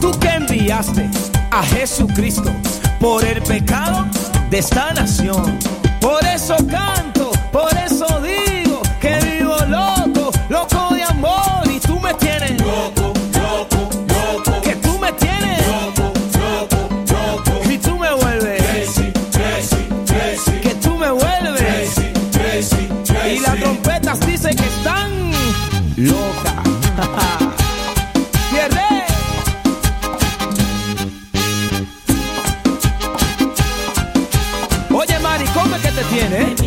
Tú 0.00 0.10
que 0.20 0.28
enviaste 0.28 1.06
a 1.50 1.62
Jesucristo 1.62 2.50
por 2.98 3.22
el 3.22 3.42
pecado 3.42 4.06
de 4.48 4.58
esta 4.58 4.94
nación. 4.94 5.58
Por 6.00 6.24
eso 6.24 6.56
canto, 6.70 7.30
por 7.52 7.76
eso 7.76 7.87
tiene? 36.18 36.42
¿eh? 36.42 36.57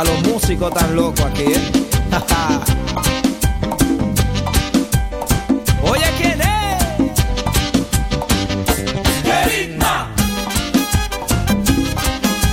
Hasta 0.00 0.14
los 0.14 0.22
músicos 0.28 0.72
tan 0.72 0.96
locos 0.96 1.26
aquí, 1.26 1.42
¿eh? 1.42 1.60
Oye, 5.82 6.06
¿quién 6.16 6.40
es? 6.40 6.48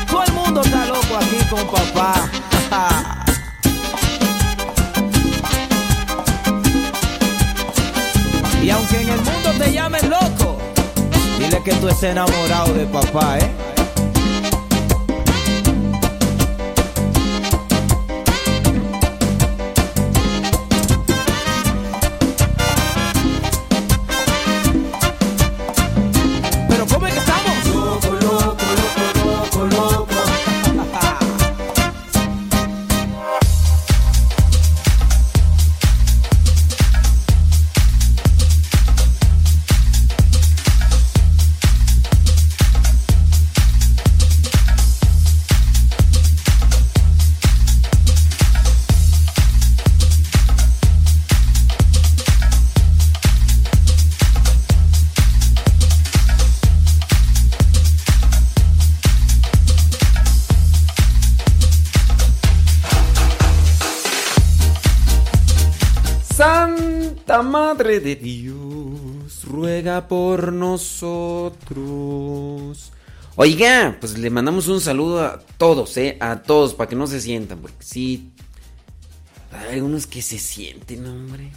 Todo 0.10 0.24
el 0.26 0.34
mundo 0.34 0.62
está 0.62 0.86
loco 0.88 1.16
aquí 1.16 1.38
con 1.50 1.66
papá. 1.68 2.30
y 8.62 8.70
aunque 8.70 9.02
en 9.02 9.10
el 9.10 9.22
mundo 9.22 9.52
te 9.58 9.72
llamen 9.72 10.10
loco, 10.10 10.58
dile 11.40 11.64
que 11.64 11.72
tú 11.76 11.88
estés 11.88 12.12
enamorado 12.12 12.74
de 12.74 12.86
papá, 12.88 13.40
¿eh? 13.40 13.67
Nosotros. 70.78 71.82
Oiga, 73.36 73.98
pues 74.00 74.16
le 74.18 74.30
mandamos 74.30 74.68
un 74.68 74.80
saludo 74.80 75.24
a 75.24 75.40
todos, 75.58 75.98
¿eh? 75.98 76.18
A 76.20 76.44
todos, 76.44 76.76
para 76.76 76.88
que 76.90 76.96
no 76.96 77.08
se 77.08 77.20
sientan, 77.20 77.60
porque 77.60 77.84
sí. 77.84 78.32
Hay 79.52 79.76
algunos 79.76 80.06
que 80.06 80.22
se 80.22 80.38
sienten, 80.38 81.06
hombre. 81.08 81.52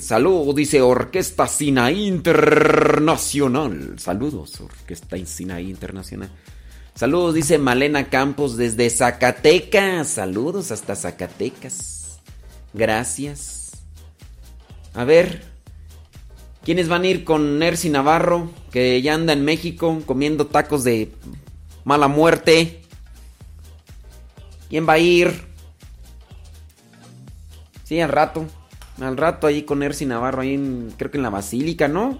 Salud, 0.00 0.54
dice 0.54 0.82
Orquesta 0.82 1.48
Sinaí 1.48 2.06
Internacional. 2.06 3.98
Saludos, 3.98 4.60
Orquesta 4.60 5.16
Sinaí 5.24 5.70
Internacional. 5.70 6.28
Saludos, 6.94 7.34
dice 7.34 7.56
Malena 7.58 8.10
Campos 8.10 8.56
desde 8.58 8.90
Zacatecas. 8.90 10.08
Saludos 10.08 10.70
hasta 10.70 10.94
Zacatecas. 10.94 12.20
Gracias. 12.74 13.72
A 14.92 15.04
ver, 15.04 15.53
¿quiénes 16.64 16.88
van 16.88 17.02
a 17.02 17.06
ir 17.06 17.24
con 17.24 17.58
Nercy 17.58 17.90
Navarro? 17.90 18.50
Que 18.72 19.00
ya 19.02 19.14
anda 19.14 19.32
en 19.32 19.44
México 19.44 20.02
comiendo 20.06 20.46
tacos 20.46 20.82
de 20.82 21.12
mala 21.84 22.08
muerte. 22.08 22.82
¿Quién 24.68 24.88
va 24.88 24.94
a 24.94 24.98
ir? 24.98 25.46
Sí, 27.84 28.00
al 28.00 28.08
rato. 28.08 28.46
Al 29.00 29.16
rato 29.16 29.46
ahí 29.46 29.62
con 29.62 29.80
Nercy 29.80 30.06
Navarro, 30.06 30.42
ahí 30.42 30.54
en, 30.54 30.92
creo 30.96 31.10
que 31.10 31.18
en 31.18 31.22
la 31.22 31.30
Basílica, 31.30 31.88
¿no? 31.88 32.18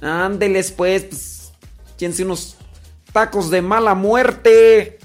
Ándeles 0.00 0.70
pues, 0.70 1.04
pues, 1.04 1.52
échense 1.96 2.24
unos 2.24 2.56
tacos 3.12 3.50
de 3.50 3.62
mala 3.62 3.94
muerte. 3.94 4.98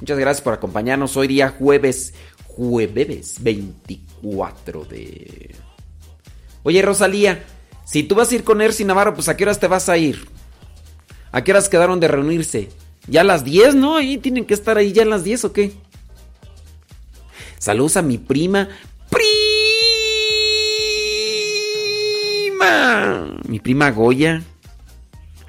Muchas 0.00 0.18
gracias 0.18 0.42
por 0.42 0.52
acompañarnos 0.52 1.16
hoy 1.16 1.28
día 1.28 1.54
jueves, 1.56 2.14
jueves 2.56 3.42
24 3.42 4.84
de... 4.84 5.54
Oye 6.62 6.82
Rosalía, 6.82 7.44
si 7.84 8.02
tú 8.02 8.14
vas 8.14 8.30
a 8.30 8.34
ir 8.34 8.44
con 8.44 8.60
Ersi 8.60 8.84
Navarro, 8.84 9.14
pues 9.14 9.28
a 9.28 9.36
qué 9.36 9.44
horas 9.44 9.58
te 9.58 9.66
vas 9.66 9.88
a 9.88 9.96
ir? 9.96 10.28
¿A 11.32 11.42
qué 11.42 11.52
horas 11.52 11.68
quedaron 11.68 11.98
de 11.98 12.08
reunirse? 12.08 12.68
Ya 13.08 13.22
a 13.22 13.24
las 13.24 13.44
10, 13.44 13.74
¿no? 13.74 13.96
Ahí 13.96 14.18
tienen 14.18 14.44
que 14.44 14.54
estar 14.54 14.76
ahí 14.78 14.92
ya 14.92 15.02
a 15.02 15.06
las 15.06 15.24
10 15.24 15.46
o 15.46 15.52
qué? 15.52 15.72
Saludos 17.58 17.96
a 17.96 18.02
mi 18.02 18.18
prima. 18.18 18.68
¡Prima! 22.58 23.38
Mi 23.48 23.58
prima 23.60 23.90
Goya. 23.90 24.42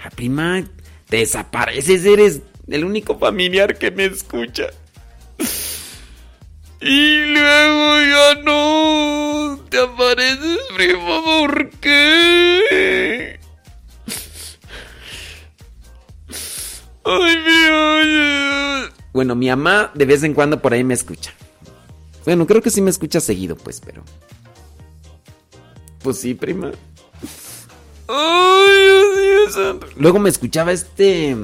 La 0.03 0.09
prima, 0.09 0.63
te 1.07 1.17
desapareces, 1.17 2.05
eres 2.05 2.41
el 2.67 2.85
único 2.85 3.17
familiar 3.17 3.77
que 3.77 3.91
me 3.91 4.05
escucha. 4.05 4.67
Y 6.85 7.25
luego 7.27 8.01
ya 8.01 8.41
no 8.43 9.57
te 9.69 9.79
apareces, 9.79 10.59
prima, 10.75 11.23
¿por 11.23 11.69
qué? 11.79 13.39
Ay, 17.05 17.37
mi. 17.37 17.53
Bueno, 19.13 19.35
mi 19.35 19.47
mamá 19.47 19.91
de 19.93 20.05
vez 20.05 20.23
en 20.23 20.33
cuando 20.33 20.61
por 20.61 20.73
ahí 20.73 20.83
me 20.83 20.93
escucha. 20.93 21.33
Bueno, 22.25 22.45
creo 22.45 22.61
que 22.61 22.69
sí 22.69 22.81
me 22.81 22.89
escucha 22.89 23.21
seguido, 23.21 23.55
pues, 23.55 23.79
pero. 23.79 24.03
Pues 26.01 26.17
sí, 26.17 26.33
prima. 26.33 26.71
Ay, 28.09 28.73
Dios 29.21 29.55
mío. 29.55 29.79
Luego 29.95 30.19
me 30.19 30.29
escuchaba 30.29 30.73
este. 30.73 31.37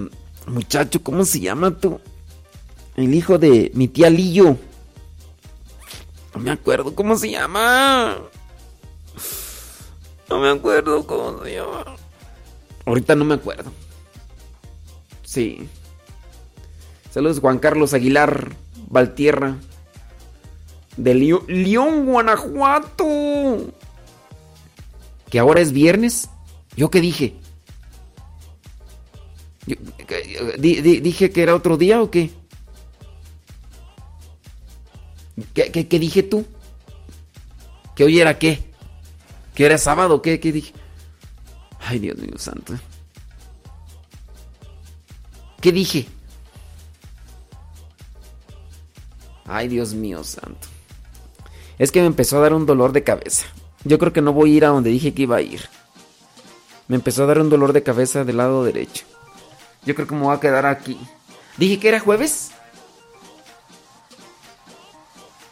Muchacho, 0.48 1.02
¿cómo 1.02 1.24
se 1.24 1.40
llama 1.40 1.78
tú? 1.78 2.02
El 2.98 3.14
hijo 3.14 3.38
de 3.38 3.72
mi 3.74 3.88
tía 3.88 4.10
Lillo. 4.10 4.58
No 6.40 6.46
me 6.46 6.52
acuerdo 6.52 6.96
cómo 6.96 7.16
se 7.18 7.32
llama. 7.32 8.18
No 10.30 10.40
me 10.40 10.50
acuerdo 10.50 11.06
cómo 11.06 11.44
se 11.44 11.54
llama. 11.56 11.84
Ahorita 12.86 13.16
no 13.16 13.26
me 13.26 13.36
acuerdo. 13.36 13.72
Sí. 15.24 15.68
Saludos 17.12 17.40
Juan 17.40 17.60
Carlos 17.60 17.94
Aguilar 17.94 18.56
Valtierra. 18.88 19.58
De 20.98 21.14
León, 21.16 22.06
Guanajuato. 22.06 23.06
Que 25.30 25.40
ahora 25.40 25.62
es 25.62 25.72
viernes. 25.72 26.30
¿Yo 26.76 26.90
qué 26.90 27.02
dije? 27.02 27.36
Di- 30.58 30.82
di- 30.82 31.00
¿Dije 31.00 31.32
que 31.32 31.44
era 31.44 31.54
otro 31.56 31.78
día 31.78 32.02
o 32.02 32.10
qué? 32.10 32.32
¿Qué, 35.54 36.00
dije 36.00 36.24
tú? 36.24 36.46
¿Que 37.96 38.04
hoy 38.04 38.20
era 38.20 38.38
qué? 38.40 38.64
¿Que 39.56 39.66
era 39.66 39.78
sábado? 39.78 40.22
¿Qué, 40.22 40.40
qué 40.40 40.52
dije? 40.52 40.74
Ay, 41.80 42.00
Dios 42.00 42.18
mío 42.18 42.38
santo. 42.38 42.74
¿Qué 45.62 45.72
dije? 45.72 46.08
Ay, 49.46 49.68
Dios 49.68 49.94
mío 49.94 50.24
santo. 50.24 50.68
Es 51.78 51.92
que 51.92 52.02
me 52.02 52.08
empezó 52.08 52.38
a 52.38 52.42
dar 52.42 52.54
un 52.54 52.66
dolor 52.66 52.92
de 52.92 53.04
cabeza. 53.04 53.46
Yo 53.84 53.98
creo 53.98 54.14
que 54.14 54.22
no 54.22 54.34
voy 54.34 54.54
a 54.54 54.58
ir 54.58 54.66
a 54.66 54.70
donde 54.70 54.90
dije 54.90 55.14
que 55.14 55.24
iba 55.24 55.38
a 55.38 55.42
ir. 55.42 55.62
Me 56.88 56.96
empezó 56.96 57.24
a 57.24 57.28
dar 57.28 57.40
un 57.40 57.50
dolor 57.50 57.74
de 57.74 57.84
cabeza 57.84 58.24
del 58.24 58.38
lado 58.38 58.64
derecho. 58.64 59.06
Yo 59.86 59.96
creo 59.96 60.08
que 60.08 60.16
me 60.16 60.22
voy 60.22 60.36
a 60.36 60.40
quedar 60.40 60.66
aquí. 60.66 61.00
¿Dije 61.58 61.80
que 61.80 61.88
era 61.88 62.00
jueves? 62.00 62.52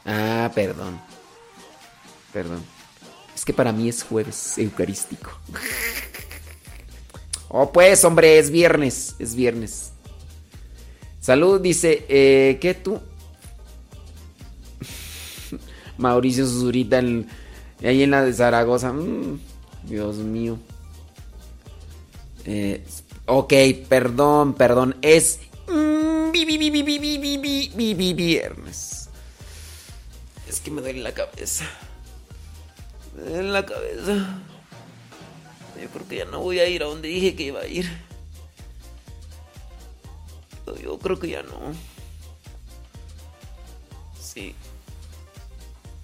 Ah, 0.08 0.52
perdón. 0.56 1.00
Perdón. 2.34 2.64
Es 3.36 3.46
que 3.46 3.54
para 3.54 3.72
mí 3.72 3.88
es 3.88 4.02
jueves 4.02 4.58
eucarístico. 4.58 5.30
oh, 7.50 7.72
pues, 7.72 8.04
hombre, 8.04 8.40
es 8.40 8.50
viernes. 8.50 9.16
Es 9.20 9.36
viernes. 9.36 9.92
Salud, 11.20 11.62
dice, 11.62 12.06
¿qué 12.08 12.80
tú? 12.84 13.00
Mauricio 15.98 16.46
Zurita, 16.46 17.02
ahí 17.84 18.04
en 18.04 18.12
la 18.12 18.24
de 18.24 18.34
Zaragoza. 18.34 18.94
Mm, 18.94 19.40
Dios 19.84 20.18
mío. 20.18 20.58
Eh, 22.46 22.84
ok, 23.26 23.54
perdón, 23.90 24.54
perdón. 24.54 24.96
Es 25.02 25.40
mm, 25.68 26.32
vi, 26.32 26.46
vi, 26.46 26.58
vi, 26.60 28.14
viernes. 28.14 28.97
Que 30.68 30.72
me 30.74 30.82
duele 30.82 31.00
la 31.00 31.14
cabeza. 31.14 31.64
Me 33.16 33.24
duele 33.24 33.52
la 33.52 33.66
cabeza. 33.66 34.42
Yo 35.82 35.88
creo 35.94 36.08
que 36.10 36.16
ya 36.18 36.26
no 36.26 36.42
voy 36.42 36.60
a 36.60 36.68
ir 36.68 36.84
a 36.84 36.88
donde 36.88 37.08
dije 37.08 37.38
que 37.38 37.44
iba 37.44 37.62
a 37.62 37.68
ir. 37.68 37.90
Yo- 40.84 41.00
creo 41.00 41.18
que 41.18 41.30
ya 41.30 41.42
no. 41.44 41.74
Sí. 44.22 44.54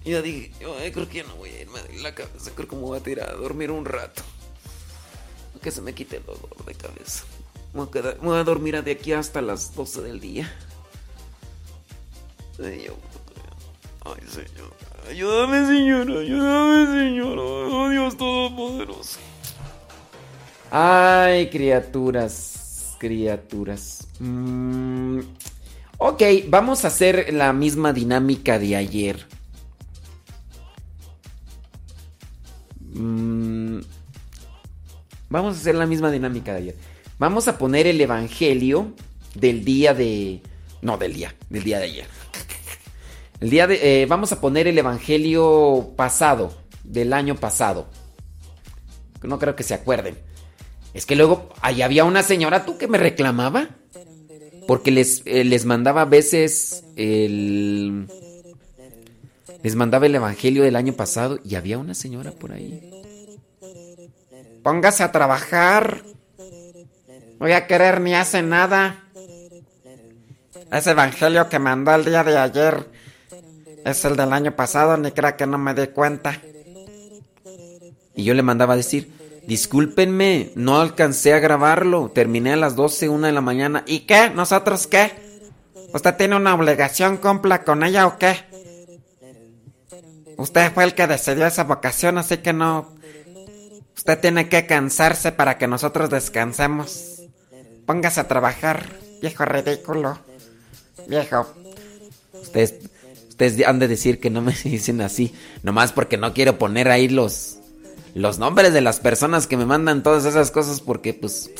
Ya 0.02 0.22
dije, 0.22 0.50
yo 0.58 0.74
creo 0.94 1.08
que 1.10 1.18
ya 1.18 1.24
no 1.24 1.36
voy 1.36 1.50
a 1.50 1.60
irme 1.60 1.82
de 1.82 1.98
la 2.00 2.14
cabeza. 2.14 2.50
Creo 2.54 2.66
que 2.66 2.76
me 2.76 2.82
voy 2.82 2.98
a 2.98 3.02
tirar 3.02 3.28
a 3.28 3.34
dormir 3.34 3.70
un 3.70 3.84
rato. 3.84 4.22
Que 5.62 5.70
se 5.70 5.82
me 5.82 5.94
quite 5.94 6.16
el 6.16 6.24
dolor 6.24 6.64
de 6.64 6.74
cabeza. 6.74 7.24
Me 7.74 7.84
voy 7.84 7.98
a, 7.98 8.02
me 8.02 8.14
voy 8.14 8.38
a 8.38 8.44
dormir 8.44 8.82
de 8.82 8.92
aquí 8.92 9.12
hasta 9.12 9.42
las 9.42 9.74
12 9.74 10.00
del 10.00 10.20
día. 10.20 10.50
Yo- 12.56 12.96
ay, 14.04 14.28
Señor. 14.28 14.74
Ayúdame, 15.08 15.66
Señor. 15.66 16.10
Ayúdame, 16.10 16.86
Señor. 16.86 17.38
Oh, 17.38 17.88
Dios 17.88 18.16
Todopoderoso. 18.16 19.18
Ay, 20.70 21.50
criaturas. 21.50 22.96
Criaturas. 22.98 24.08
Mm, 24.18 25.20
ok, 25.98 26.22
vamos 26.48 26.84
a 26.84 26.88
hacer 26.88 27.32
la 27.34 27.52
misma 27.52 27.92
dinámica 27.92 28.58
de 28.58 28.76
ayer. 28.76 29.26
Mm, 32.94 33.80
vamos 35.28 35.56
a 35.56 35.60
hacer 35.60 35.74
la 35.74 35.86
misma 35.86 36.10
dinámica 36.10 36.52
de 36.52 36.58
ayer. 36.58 36.76
Vamos 37.18 37.46
a 37.48 37.58
poner 37.58 37.86
el 37.86 38.00
evangelio 38.00 38.94
del 39.34 39.64
día 39.64 39.94
de. 39.94 40.42
No, 40.82 40.96
del 40.96 41.14
día, 41.14 41.34
del 41.50 41.64
día 41.64 41.78
de 41.78 41.84
ayer. 41.84 42.23
El 43.40 43.50
día 43.50 43.66
de. 43.66 44.02
eh, 44.02 44.06
vamos 44.06 44.32
a 44.32 44.40
poner 44.40 44.66
el 44.66 44.78
evangelio 44.78 45.92
pasado, 45.96 46.54
del 46.82 47.12
año 47.12 47.36
pasado. 47.36 47.88
No 49.22 49.38
creo 49.38 49.56
que 49.56 49.62
se 49.62 49.74
acuerden. 49.74 50.16
Es 50.92 51.06
que 51.06 51.16
luego 51.16 51.48
ahí 51.60 51.82
había 51.82 52.04
una 52.04 52.22
señora, 52.22 52.64
tú 52.64 52.78
que 52.78 52.86
me 52.88 52.98
reclamaba. 52.98 53.68
Porque 54.66 54.90
les, 54.90 55.22
eh, 55.26 55.44
les 55.44 55.66
mandaba 55.66 56.02
a 56.02 56.06
veces 56.06 56.84
el. 56.96 58.06
Les 59.62 59.74
mandaba 59.74 60.06
el 60.06 60.14
evangelio 60.14 60.62
del 60.62 60.76
año 60.76 60.94
pasado 60.94 61.38
y 61.44 61.54
había 61.54 61.78
una 61.78 61.94
señora 61.94 62.32
por 62.32 62.52
ahí. 62.52 62.90
Póngase 64.62 65.02
a 65.02 65.12
trabajar. 65.12 66.02
No 66.38 67.40
voy 67.40 67.52
a 67.52 67.66
querer 67.66 68.00
ni 68.00 68.14
hace 68.14 68.42
nada. 68.42 69.04
Ese 70.72 70.90
evangelio 70.92 71.48
que 71.48 71.58
mandó 71.58 71.94
el 71.94 72.04
día 72.04 72.24
de 72.24 72.38
ayer 72.38 72.86
es 73.84 74.04
el 74.04 74.16
del 74.16 74.32
año 74.32 74.56
pasado, 74.56 74.96
ni 74.96 75.12
crea 75.12 75.36
que 75.36 75.46
no 75.46 75.58
me 75.58 75.74
di 75.74 75.88
cuenta. 75.88 76.40
Y 78.14 78.24
yo 78.24 78.34
le 78.34 78.42
mandaba 78.42 78.74
a 78.74 78.76
decir, 78.76 79.12
discúlpenme, 79.46 80.52
no 80.54 80.80
alcancé 80.80 81.34
a 81.34 81.38
grabarlo, 81.38 82.10
terminé 82.14 82.54
a 82.54 82.56
las 82.56 82.76
12, 82.76 83.08
una 83.08 83.26
de 83.26 83.32
la 83.32 83.40
mañana. 83.40 83.84
¿Y 83.86 84.00
qué? 84.00 84.30
¿Nosotros 84.30 84.86
qué? 84.86 85.12
¿Usted 85.92 86.14
tiene 86.16 86.36
una 86.36 86.54
obligación, 86.54 87.18
cumpla 87.18 87.62
con 87.62 87.84
ella 87.84 88.06
o 88.06 88.18
qué? 88.18 88.36
Usted 90.36 90.72
fue 90.72 90.84
el 90.84 90.94
que 90.94 91.06
decidió 91.06 91.46
esa 91.46 91.64
vocación, 91.64 92.18
así 92.18 92.38
que 92.38 92.52
no... 92.52 92.92
Usted 93.96 94.18
tiene 94.18 94.48
que 94.48 94.66
cansarse 94.66 95.32
para 95.32 95.56
que 95.56 95.68
nosotros 95.68 96.10
descansemos. 96.10 97.22
Póngase 97.86 98.20
a 98.20 98.28
trabajar, 98.28 98.98
viejo 99.20 99.44
ridículo. 99.44 100.18
Viejo. 101.06 101.46
Ustedes, 102.32 102.74
ustedes 103.34 103.66
han 103.66 103.80
de 103.80 103.88
decir 103.88 104.20
que 104.20 104.30
no 104.30 104.40
me 104.40 104.54
dicen 104.64 105.00
así, 105.00 105.34
nomás 105.64 105.92
porque 105.92 106.16
no 106.16 106.32
quiero 106.32 106.56
poner 106.56 106.88
ahí 106.88 107.08
los, 107.08 107.58
los 108.14 108.38
nombres 108.38 108.72
de 108.72 108.80
las 108.80 109.00
personas 109.00 109.48
que 109.48 109.56
me 109.56 109.66
mandan 109.66 110.04
todas 110.04 110.24
esas 110.24 110.52
cosas, 110.52 110.80
porque 110.80 111.14
pues, 111.14 111.50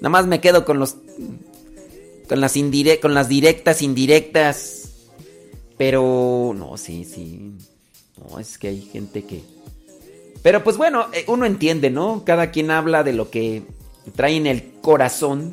nomás 0.00 0.26
me 0.26 0.40
quedo 0.40 0.64
con 0.64 0.80
los, 0.80 0.96
con 2.28 2.40
las 2.40 2.56
indire 2.56 2.98
con 2.98 3.14
las 3.14 3.28
directas, 3.28 3.82
indirectas. 3.82 4.82
Pero, 5.78 6.54
no, 6.56 6.76
sí, 6.76 7.04
sí. 7.04 7.52
No, 8.16 8.40
es 8.40 8.58
que 8.58 8.68
hay 8.68 8.80
gente 8.80 9.24
que... 9.24 9.42
Pero 10.42 10.64
pues 10.64 10.76
bueno, 10.76 11.06
eh, 11.12 11.24
uno 11.28 11.44
entiende, 11.44 11.90
¿no? 11.90 12.24
Cada 12.24 12.50
quien 12.50 12.70
habla 12.70 13.04
de 13.04 13.12
lo 13.12 13.30
que 13.30 13.62
trae 14.16 14.36
en 14.36 14.46
el 14.46 14.72
corazón. 14.80 15.52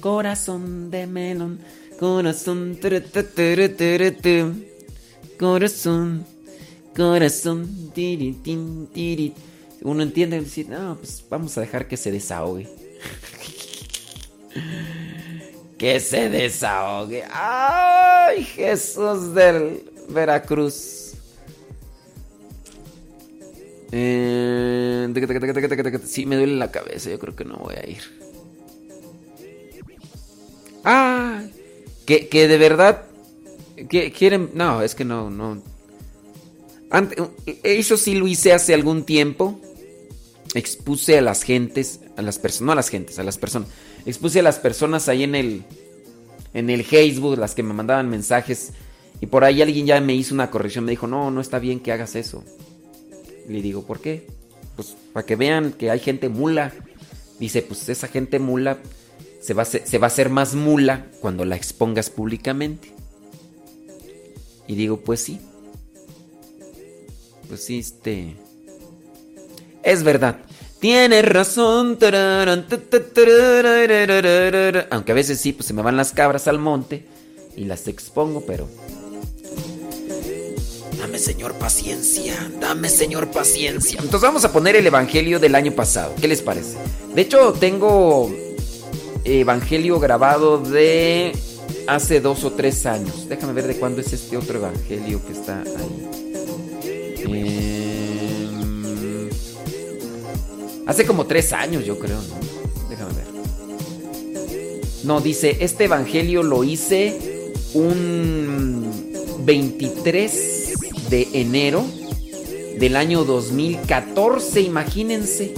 Corazón 0.00 0.90
de 0.90 1.06
melón, 1.06 1.60
corazón. 2.00 2.78
Corazón, 5.42 6.24
corazón, 6.94 7.90
tiri, 7.92 8.32
tin, 8.44 8.86
tiri. 8.86 9.34
Uno 9.82 10.04
entiende 10.04 10.38
y 10.38 10.64
no, 10.66 10.96
pues 10.98 11.24
vamos 11.28 11.58
a 11.58 11.62
dejar 11.62 11.88
que 11.88 11.96
se 11.96 12.12
desahogue. 12.12 12.68
que 15.78 15.98
se 15.98 16.28
desahogue. 16.28 17.24
Ay, 17.32 18.44
Jesús 18.44 19.34
del 19.34 19.82
Veracruz. 20.10 21.14
Eh. 23.90 25.08
Sí, 26.04 26.24
me 26.24 26.36
duele 26.36 26.54
la 26.54 26.70
cabeza. 26.70 27.10
Yo 27.10 27.18
creo 27.18 27.34
que 27.34 27.44
no 27.44 27.56
voy 27.56 27.74
a 27.74 27.90
ir. 27.90 28.02
Ah, 30.84 31.42
que, 32.06 32.28
que 32.28 32.46
de 32.46 32.58
verdad. 32.58 33.06
Quieren. 33.88 34.50
No, 34.54 34.82
es 34.82 34.94
que 34.94 35.04
no, 35.04 35.30
no. 35.30 35.62
Ante- 36.90 37.16
eso 37.62 37.96
sí 37.96 38.14
lo 38.14 38.26
hice 38.26 38.52
hace 38.52 38.74
algún 38.74 39.04
tiempo. 39.04 39.60
Expuse 40.54 41.18
a 41.18 41.22
las 41.22 41.42
gentes. 41.42 42.00
A 42.16 42.22
las 42.22 42.38
personas. 42.38 42.66
No 42.66 42.72
a 42.72 42.76
las 42.76 42.88
gentes, 42.88 43.18
a 43.18 43.22
las 43.22 43.38
personas. 43.38 43.68
Expuse 44.04 44.40
a 44.40 44.42
las 44.42 44.58
personas 44.58 45.08
ahí 45.08 45.22
en 45.22 45.34
el. 45.34 45.64
En 46.54 46.68
el 46.68 46.84
Facebook, 46.84 47.38
las 47.38 47.54
que 47.54 47.62
me 47.62 47.72
mandaban 47.72 48.10
mensajes. 48.10 48.72
Y 49.20 49.26
por 49.26 49.44
ahí 49.44 49.62
alguien 49.62 49.86
ya 49.86 50.00
me 50.00 50.14
hizo 50.14 50.34
una 50.34 50.50
corrección. 50.50 50.84
Me 50.84 50.90
dijo, 50.90 51.06
no, 51.06 51.30
no 51.30 51.40
está 51.40 51.58
bien 51.58 51.80
que 51.80 51.92
hagas 51.92 52.14
eso. 52.14 52.44
Le 53.48 53.62
digo, 53.62 53.84
¿por 53.84 54.00
qué? 54.00 54.26
Pues 54.76 54.94
para 55.12 55.24
que 55.24 55.36
vean 55.36 55.72
que 55.72 55.90
hay 55.90 56.00
gente 56.00 56.28
mula. 56.28 56.72
Dice, 57.38 57.62
pues 57.62 57.88
esa 57.88 58.08
gente 58.08 58.38
mula 58.38 58.78
se 59.40 59.54
va, 59.54 59.64
se 59.64 59.98
va 59.98 60.06
a 60.06 60.08
hacer 60.08 60.28
más 60.28 60.54
mula 60.54 61.06
cuando 61.20 61.44
la 61.44 61.56
expongas 61.56 62.10
públicamente. 62.10 62.92
Y 64.66 64.74
digo, 64.74 64.98
pues 64.98 65.22
sí. 65.22 65.40
Pues 67.48 67.64
sí, 67.64 67.78
este... 67.78 68.36
Es 69.82 70.02
verdad. 70.02 70.38
Tienes 70.80 71.24
razón. 71.24 71.98
Aunque 74.90 75.12
a 75.12 75.14
veces 75.14 75.40
sí, 75.40 75.52
pues 75.52 75.66
se 75.66 75.74
me 75.74 75.82
van 75.82 75.96
las 75.96 76.12
cabras 76.12 76.48
al 76.48 76.58
monte 76.58 77.06
y 77.56 77.64
las 77.64 77.86
expongo, 77.88 78.44
pero... 78.46 78.68
Dame, 80.98 81.18
Señor, 81.18 81.54
paciencia. 81.54 82.50
Dame, 82.60 82.88
Señor, 82.88 83.30
paciencia. 83.30 83.98
Entonces 84.00 84.22
vamos 84.22 84.44
a 84.44 84.52
poner 84.52 84.76
el 84.76 84.86
Evangelio 84.86 85.38
del 85.38 85.54
año 85.54 85.72
pasado. 85.72 86.14
¿Qué 86.20 86.28
les 86.28 86.42
parece? 86.42 86.76
De 87.14 87.22
hecho, 87.22 87.52
tengo 87.52 88.32
Evangelio 89.24 90.00
grabado 90.00 90.58
de 90.58 91.32
hace 91.86 92.20
dos 92.20 92.44
o 92.44 92.52
tres 92.52 92.86
años. 92.86 93.28
Déjame 93.28 93.52
ver 93.52 93.66
de 93.66 93.76
cuándo 93.76 94.00
es 94.00 94.12
este 94.12 94.36
otro 94.36 94.58
Evangelio 94.58 95.20
que 95.24 95.32
está 95.32 95.62
ahí. 95.62 96.08
Em, 97.24 98.50
hace 100.86 101.06
como 101.06 101.26
tres 101.26 101.52
años, 101.52 101.84
yo 101.84 101.98
creo, 101.98 102.18
¿no? 102.20 102.88
Déjame 102.88 103.12
ver. 103.14 103.26
No, 105.04 105.20
dice, 105.20 105.58
este 105.60 105.84
Evangelio 105.84 106.42
lo 106.42 106.64
hice 106.64 107.50
un 107.74 108.92
23 109.44 110.72
de 111.10 111.28
enero 111.32 111.84
del 112.78 112.96
año 112.96 113.24
2014, 113.24 114.60
imagínense. 114.60 115.54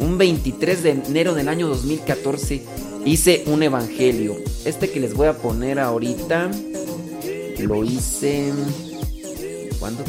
Un 0.00 0.18
23 0.18 0.82
de 0.82 0.90
enero 0.90 1.34
del 1.34 1.48
año 1.48 1.68
2014 1.68 2.62
hice 3.04 3.44
un 3.46 3.62
evangelio. 3.62 4.36
Este 4.64 4.90
que 4.90 5.00
les 5.00 5.14
voy 5.14 5.28
a 5.28 5.36
poner 5.36 5.78
ahorita 5.78 6.50
lo 7.58 7.84
hice 7.84 8.52
¿Cuándo? 9.78 10.04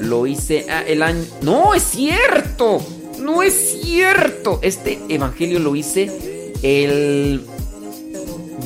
Lo 0.00 0.26
hice 0.26 0.66
ah, 0.68 0.82
el 0.86 1.02
año 1.02 1.24
No, 1.42 1.74
es 1.74 1.82
cierto. 1.82 2.80
No 3.20 3.42
es 3.42 3.78
cierto. 3.82 4.58
Este 4.62 4.98
evangelio 5.08 5.58
lo 5.58 5.74
hice 5.76 6.52
el 6.62 7.42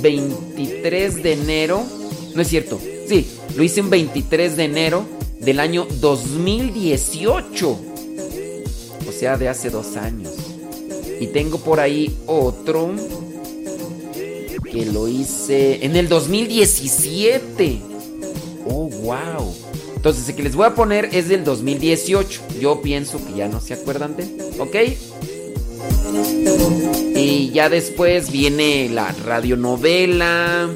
23 0.03 1.23
de 1.23 1.33
enero. 1.33 1.83
No 2.35 2.43
es 2.43 2.49
cierto. 2.49 2.81
Sí, 3.07 3.27
lo 3.57 3.63
hice 3.63 3.81
un 3.81 3.91
23 3.91 4.57
de 4.57 4.65
enero 4.65 5.05
del 5.41 5.61
año 5.61 5.87
2018. 6.01 7.71
O 9.09 9.13
sea, 9.13 9.37
de 9.37 9.49
hace 9.49 9.71
dos 9.71 9.97
años. 9.97 10.48
Y 11.21 11.29
tengo 11.29 11.59
por 11.59 11.81
ahí 11.81 12.17
otro 12.27 12.93
que 14.71 14.87
lo 14.87 15.09
hice 15.09 15.85
en 15.85 15.97
el 15.97 16.09
2017. 16.09 17.81
Oh, 18.67 18.89
wow. 18.89 19.55
Entonces, 19.97 20.29
el 20.29 20.37
que 20.37 20.43
les 20.45 20.55
voy 20.55 20.67
a 20.67 20.75
poner 20.75 21.09
es 21.13 21.29
del 21.29 21.43
2018. 21.45 22.43
Yo 22.61 22.81
pienso 22.83 23.25
que 23.27 23.35
ya 23.35 23.49
no 23.49 23.61
se 23.61 23.75
acuerdan 23.75 24.17
de. 24.17 24.25
¿Ok? 24.59 24.77
Y 27.17 27.51
ya 27.51 27.69
después 27.69 28.31
viene 28.31 28.89
la 28.89 29.11
radionovela. 29.13 30.69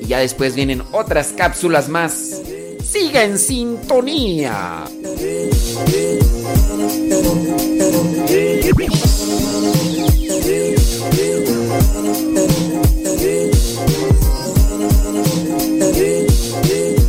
Y 0.00 0.06
ya 0.06 0.18
después 0.18 0.54
vienen 0.54 0.82
otras 0.92 1.32
cápsulas 1.36 1.88
más. 1.88 2.40
Siga 2.82 3.24
en 3.24 3.38
sintonía. 3.38 4.84
Yeah. 16.64 17.03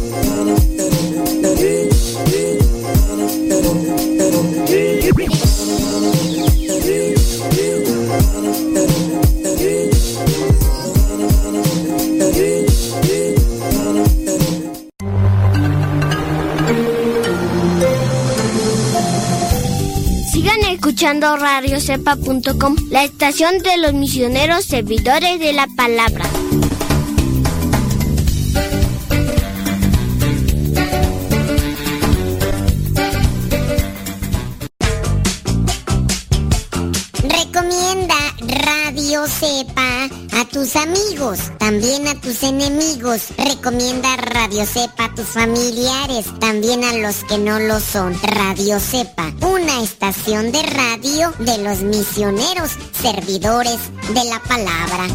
Escuchando 20.95 21.35
radiocepa.com, 21.35 22.77
la 22.89 23.03
estación 23.03 23.57
de 23.57 23.75
los 23.75 23.93
misioneros 23.93 24.63
servidores 24.63 25.41
de 25.41 25.51
la 25.51 25.67
palabra. 25.75 26.23
Recomienda 37.27 38.15
Radio 38.39 39.27
Cepa 39.27 40.24
tus 40.55 40.77
amigos, 40.77 41.51
también 41.59 42.07
a 42.07 42.15
tus 42.21 42.41
enemigos. 42.41 43.23
Recomienda 43.37 44.15
Radio 44.15 44.65
Cepa 44.65 45.03
a 45.03 45.13
tus 45.13 45.25
familiares, 45.25 46.27
también 46.39 46.81
a 46.85 46.93
los 46.93 47.25
que 47.25 47.37
no 47.37 47.59
lo 47.59 47.81
son. 47.81 48.17
Radio 48.21 48.79
Cepa, 48.79 49.33
una 49.41 49.83
estación 49.83 50.53
de 50.53 50.63
radio 50.63 51.33
de 51.39 51.57
los 51.57 51.81
misioneros, 51.81 52.71
servidores 53.01 53.79
de 54.13 54.23
la 54.23 54.39
palabra. 54.47 55.07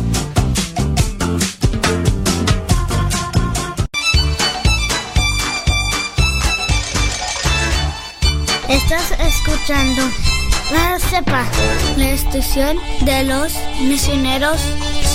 Estás 8.69 9.13
escuchando 9.19 10.03
La 10.71 10.99
Cepa, 10.99 11.47
la 11.97 12.11
estación 12.11 12.77
de 13.07 13.25
los 13.25 13.55
misioneros 13.81 14.61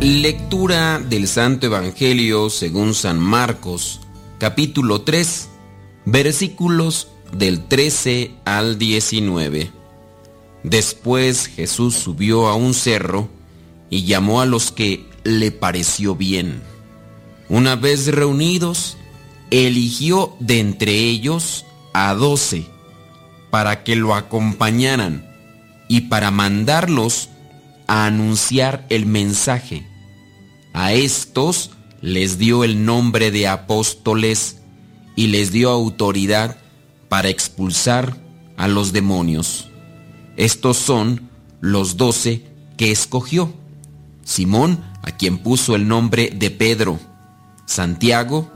Lectura 0.00 0.98
del 0.98 1.28
Santo 1.28 1.66
Evangelio 1.66 2.48
según 2.48 2.94
San 2.94 3.18
Marcos, 3.18 4.00
capítulo 4.38 5.02
3, 5.02 5.48
versículos 6.06 7.08
del 7.32 7.66
13 7.66 8.30
al 8.46 8.78
19. 8.78 9.70
Después 10.62 11.48
Jesús 11.48 11.94
subió 11.96 12.48
a 12.48 12.54
un 12.54 12.72
cerro 12.72 13.28
y 13.90 14.04
llamó 14.04 14.40
a 14.40 14.46
los 14.46 14.72
que 14.72 15.06
le 15.24 15.50
pareció 15.50 16.14
bien. 16.14 16.62
Una 17.48 17.76
vez 17.76 18.06
reunidos, 18.06 18.96
eligió 19.50 20.34
de 20.40 20.60
entre 20.60 20.92
ellos 20.92 21.64
a 21.92 22.14
doce 22.14 22.66
para 23.50 23.84
que 23.84 23.96
lo 23.96 24.14
acompañaran 24.14 25.26
y 25.88 26.02
para 26.02 26.30
mandarlos 26.30 27.28
a 27.86 28.06
anunciar 28.06 28.86
el 28.88 29.06
mensaje. 29.06 29.86
A 30.72 30.92
estos 30.92 31.70
les 32.00 32.38
dio 32.38 32.64
el 32.64 32.84
nombre 32.84 33.30
de 33.30 33.46
apóstoles 33.46 34.58
y 35.16 35.28
les 35.28 35.52
dio 35.52 35.70
autoridad 35.70 36.56
para 37.08 37.28
expulsar 37.28 38.16
a 38.56 38.66
los 38.66 38.92
demonios. 38.92 39.70
Estos 40.36 40.76
son 40.76 41.30
los 41.60 41.96
doce 41.96 42.44
que 42.76 42.90
escogió. 42.90 43.54
Simón, 44.24 44.82
a 45.02 45.12
quien 45.12 45.38
puso 45.38 45.74
el 45.74 45.86
nombre 45.86 46.30
de 46.34 46.50
Pedro, 46.50 46.98
Santiago 47.66 48.50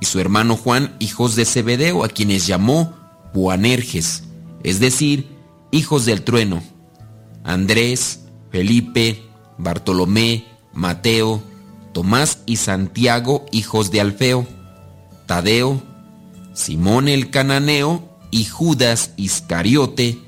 y 0.00 0.06
su 0.06 0.18
hermano 0.18 0.56
Juan, 0.56 0.96
hijos 0.98 1.36
de 1.36 1.44
Zebedeo, 1.44 2.04
a 2.04 2.08
quienes 2.08 2.46
llamó 2.46 2.94
Boanerges, 3.34 4.24
es 4.64 4.80
decir, 4.80 5.36
hijos 5.70 6.04
del 6.06 6.22
trueno, 6.22 6.62
Andrés, 7.44 8.20
Felipe, 8.50 9.22
Bartolomé, 9.58 10.46
Mateo, 10.72 11.42
Tomás 11.92 12.38
y 12.46 12.56
Santiago, 12.56 13.46
hijos 13.52 13.90
de 13.90 14.00
Alfeo, 14.00 14.46
Tadeo, 15.26 15.82
Simón 16.54 17.08
el 17.08 17.30
cananeo 17.30 18.18
y 18.30 18.44
Judas 18.44 19.12
Iscariote, 19.16 20.18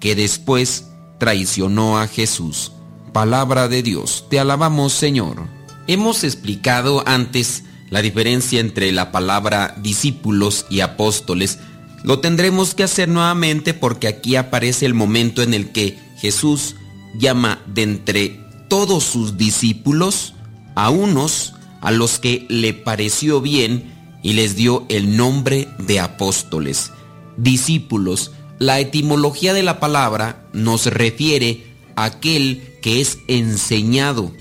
que 0.00 0.14
después 0.14 0.88
traicionó 1.18 1.98
a 1.98 2.06
Jesús. 2.06 2.72
Palabra 3.12 3.68
de 3.68 3.82
Dios, 3.82 4.24
te 4.30 4.40
alabamos 4.40 4.94
Señor. 4.94 5.46
Hemos 5.86 6.24
explicado 6.24 7.02
antes 7.06 7.64
la 7.90 8.00
diferencia 8.00 8.58
entre 8.58 8.90
la 8.90 9.12
palabra 9.12 9.74
discípulos 9.82 10.64
y 10.70 10.80
apóstoles. 10.80 11.58
Lo 12.04 12.20
tendremos 12.20 12.74
que 12.74 12.84
hacer 12.84 13.10
nuevamente 13.10 13.74
porque 13.74 14.08
aquí 14.08 14.36
aparece 14.36 14.86
el 14.86 14.94
momento 14.94 15.42
en 15.42 15.52
el 15.52 15.72
que 15.72 15.98
Jesús 16.16 16.76
llama 17.18 17.60
de 17.66 17.82
entre 17.82 18.40
todos 18.68 19.04
sus 19.04 19.36
discípulos 19.36 20.32
a 20.74 20.88
unos 20.88 21.52
a 21.82 21.90
los 21.90 22.18
que 22.18 22.46
le 22.48 22.72
pareció 22.72 23.42
bien 23.42 23.92
y 24.22 24.32
les 24.32 24.56
dio 24.56 24.86
el 24.88 25.18
nombre 25.18 25.68
de 25.78 26.00
apóstoles. 26.00 26.92
Discípulos, 27.36 28.30
la 28.58 28.80
etimología 28.80 29.52
de 29.52 29.62
la 29.62 29.80
palabra 29.80 30.46
nos 30.54 30.86
refiere 30.86 31.71
aquel 31.96 32.62
que 32.82 33.00
es 33.00 33.18
enseñado, 33.28 34.32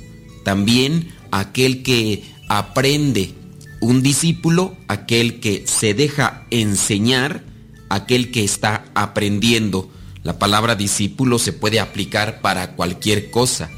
también 0.44 1.10
aquel 1.32 1.84
que 1.84 2.24
aprende. 2.50 3.34
Un 3.80 4.04
discípulo, 4.04 4.76
aquel 4.88 5.40
que 5.40 5.64
se 5.66 5.94
deja 5.94 6.46
enseñar, 6.52 7.44
aquel 7.90 8.32
que 8.32 8.44
está 8.44 8.86
aprendiendo. 8.94 9.90
La 10.24 10.38
palabra 10.38 10.76
discípulo 10.76 11.40
se 11.40 11.52
puede 11.52 11.80
aplicar 11.80 12.42
para 12.42 12.76
cualquier 12.76 13.32
cosa, 13.32 13.72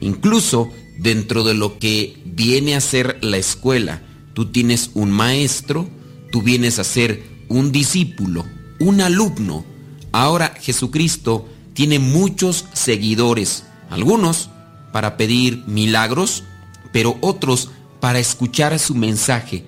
incluso 0.00 0.72
dentro 0.98 1.44
de 1.44 1.54
lo 1.54 1.78
que 1.78 2.16
viene 2.24 2.74
a 2.74 2.80
ser 2.80 3.18
la 3.22 3.36
escuela. 3.36 4.02
Tú 4.32 4.46
tienes 4.46 4.90
un 4.94 5.12
maestro, 5.12 5.88
tú 6.32 6.42
vienes 6.42 6.80
a 6.80 6.84
ser 6.84 7.22
un 7.48 7.70
discípulo, 7.70 8.44
un 8.80 9.00
alumno. 9.00 9.64
Ahora 10.10 10.54
Jesucristo 10.60 11.48
tiene 11.74 11.98
muchos 11.98 12.64
seguidores, 12.72 13.64
algunos 13.90 14.48
para 14.92 15.16
pedir 15.16 15.64
milagros, 15.66 16.44
pero 16.92 17.18
otros 17.20 17.70
para 18.00 18.20
escuchar 18.20 18.78
su 18.78 18.94
mensaje. 18.94 19.64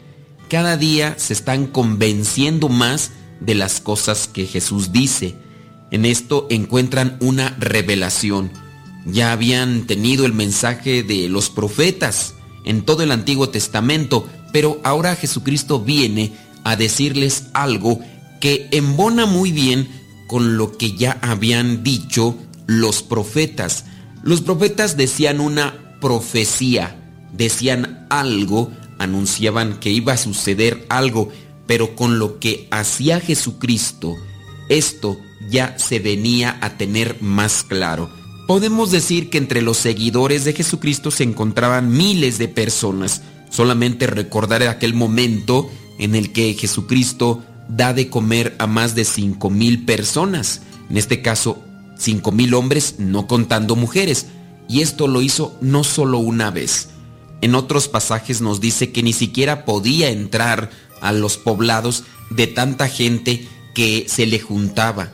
Cada 0.49 0.77
día 0.77 1.16
se 1.19 1.33
están 1.33 1.66
convenciendo 1.66 2.69
más 2.69 3.11
de 3.41 3.55
las 3.55 3.81
cosas 3.81 4.28
que 4.28 4.47
Jesús 4.47 4.93
dice. 4.93 5.35
En 5.91 6.05
esto 6.05 6.47
encuentran 6.51 7.16
una 7.20 7.57
revelación. 7.59 8.53
Ya 9.05 9.33
habían 9.33 9.87
tenido 9.87 10.27
el 10.27 10.33
mensaje 10.33 11.03
de 11.03 11.28
los 11.28 11.51
profetas 11.51 12.35
en 12.65 12.83
todo 12.83 13.03
el 13.03 13.12
Antiguo 13.12 13.49
Testamento, 13.49 14.28
pero 14.53 14.81
ahora 14.85 15.16
Jesucristo 15.16 15.81
viene 15.81 16.33
a 16.65 16.77
decirles 16.77 17.47
algo 17.53 18.01
que 18.41 18.69
embona 18.70 19.27
muy 19.27 19.53
bien 19.53 19.89
con 20.27 20.57
lo 20.57 20.77
que 20.77 20.93
ya 20.93 21.19
habían 21.23 21.82
dicho 21.82 22.36
los 22.66 23.03
profetas. 23.03 23.85
Los 24.23 24.40
profetas 24.40 24.97
decían 24.97 25.40
una 25.40 25.98
profecía, 26.01 26.97
decían 27.32 28.07
algo, 28.11 28.70
anunciaban 28.98 29.78
que 29.78 29.90
iba 29.90 30.15
a 30.15 30.19
suceder 30.19 30.86
algo, 30.89 31.31
pero 31.66 31.94
con 31.97 32.19
lo 32.19 32.39
que 32.39 32.69
hacía 32.70 33.20
Jesucristo, 33.20 34.15
esto 34.69 35.19
ya 35.51 35.78
se 35.78 35.98
venía 35.98 36.59
a 36.61 36.77
tener 36.77 37.23
más 37.23 37.62
claro. 37.62 38.11
Podemos 38.47 38.90
decir 38.90 39.28
que 39.28 39.39
entre 39.39 39.61
los 39.61 39.77
seguidores 39.77 40.44
de 40.44 40.53
Jesucristo 40.53 41.11
se 41.11 41.24
encontraban 41.24 41.90
miles 41.90 42.39
de 42.39 42.48
personas. 42.48 43.23
Solamente 43.51 44.07
recordar 44.07 44.62
aquel 44.62 44.94
momento 44.94 45.69
en 45.98 46.15
el 46.15 46.32
que 46.32 46.55
Jesucristo 46.55 47.43
da 47.68 47.93
de 47.93 48.09
comer 48.09 48.55
a 48.59 48.66
más 48.66 48.94
de 48.94 49.05
cinco 49.05 49.51
mil 49.51 49.84
personas. 49.84 50.62
En 50.90 50.97
este 50.97 51.22
caso, 51.22 51.62
cinco 51.98 52.32
mil 52.32 52.55
hombres, 52.55 52.97
no 52.98 53.26
contando 53.26 53.76
mujeres. 53.76 54.26
Y 54.68 54.80
esto 54.82 55.09
lo 55.09 55.22
hizo 55.22 55.56
no 55.60 55.84
solo 55.84 56.18
una 56.18 56.51
vez. 56.51 56.88
En 57.40 57.55
otros 57.55 57.88
pasajes 57.88 58.40
nos 58.40 58.60
dice 58.60 58.93
que 58.93 59.02
ni 59.02 59.12
siquiera 59.12 59.64
podía 59.64 60.10
entrar 60.10 60.70
a 61.01 61.12
los 61.12 61.36
poblados 61.36 62.05
de 62.30 62.47
tanta 62.47 62.88
gente 62.88 63.47
que 63.74 64.06
se 64.09 64.26
le 64.26 64.40
juntaba. 64.40 65.12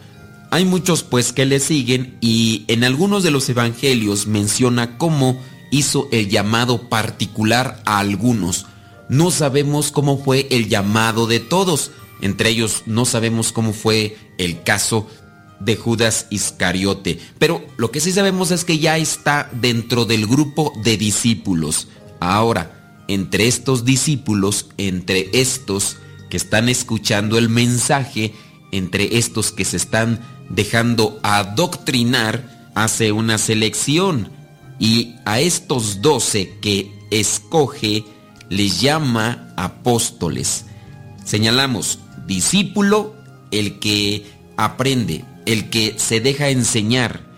Hay 0.51 0.65
muchos 0.65 1.03
pues 1.03 1.33
que 1.33 1.47
le 1.47 1.61
siguen 1.61 2.17
y 2.21 2.65
en 2.69 2.85
algunos 2.85 3.23
de 3.23 3.31
los 3.31 3.49
evangelios 3.49 4.27
menciona 4.27 4.99
cómo 4.99 5.41
hizo 5.71 6.09
el 6.13 6.29
llamado 6.29 6.89
particular 6.89 7.83
a 7.87 7.99
algunos. 7.99 8.67
No 9.09 9.31
sabemos 9.31 9.91
cómo 9.91 10.23
fue 10.23 10.47
el 10.51 10.69
llamado 10.69 11.27
de 11.27 11.41
todos. 11.41 11.91
Entre 12.23 12.51
ellos 12.51 12.85
no 12.87 13.05
sabemos 13.05 13.53
cómo 13.53 13.73
fue 13.73 14.17
el 14.39 14.63
caso 14.63 15.09
de 15.61 15.77
Judas 15.77 16.27
Iscariote. 16.31 17.19
Pero 17.39 17.65
lo 17.77 17.91
que 17.91 18.01
sí 18.01 18.13
sabemos 18.13 18.51
es 18.51 18.65
que 18.65 18.79
ya 18.79 18.97
está 18.97 19.51
dentro 19.53 20.05
del 20.05 20.27
grupo 20.27 20.73
de 20.83 20.97
discípulos. 20.97 21.89
Ahora, 22.21 23.05
entre 23.09 23.49
estos 23.49 23.85
discípulos, 23.85 24.69
entre 24.79 25.29
estos 25.33 25.97
que 26.31 26.37
están 26.37 26.69
escuchando 26.69 27.39
el 27.39 27.49
mensaje, 27.49 28.35
entre 28.71 29.19
estos 29.19 29.53
que 29.53 29.65
se 29.65 29.77
están 29.77 30.21
dejando 30.49 31.21
adoctrinar, 31.23 32.71
hace 32.75 33.13
una 33.13 33.39
selección. 33.39 34.31
Y 34.79 35.17
a 35.25 35.41
estos 35.41 36.01
doce 36.01 36.55
que 36.61 36.91
escoge, 37.11 38.05
les 38.49 38.81
llama 38.81 39.53
apóstoles. 39.57 40.67
Señalamos, 41.25 42.01
discípulo, 42.27 43.15
el 43.51 43.79
que 43.79 44.27
aprende, 44.57 45.25
el 45.47 45.71
que 45.71 45.95
se 45.99 46.21
deja 46.21 46.49
enseñar. 46.49 47.31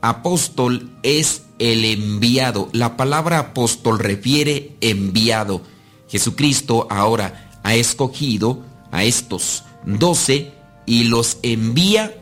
Apóstol 0.00 0.90
es 1.02 1.42
el 1.58 1.84
enviado. 1.84 2.68
La 2.72 2.96
palabra 2.96 3.38
apóstol 3.38 3.98
refiere 3.98 4.76
enviado. 4.80 5.62
Jesucristo 6.08 6.86
ahora 6.90 7.60
ha 7.62 7.74
escogido 7.74 8.64
a 8.90 9.04
estos 9.04 9.64
doce 9.84 10.52
y 10.86 11.04
los 11.04 11.38
envía 11.42 12.16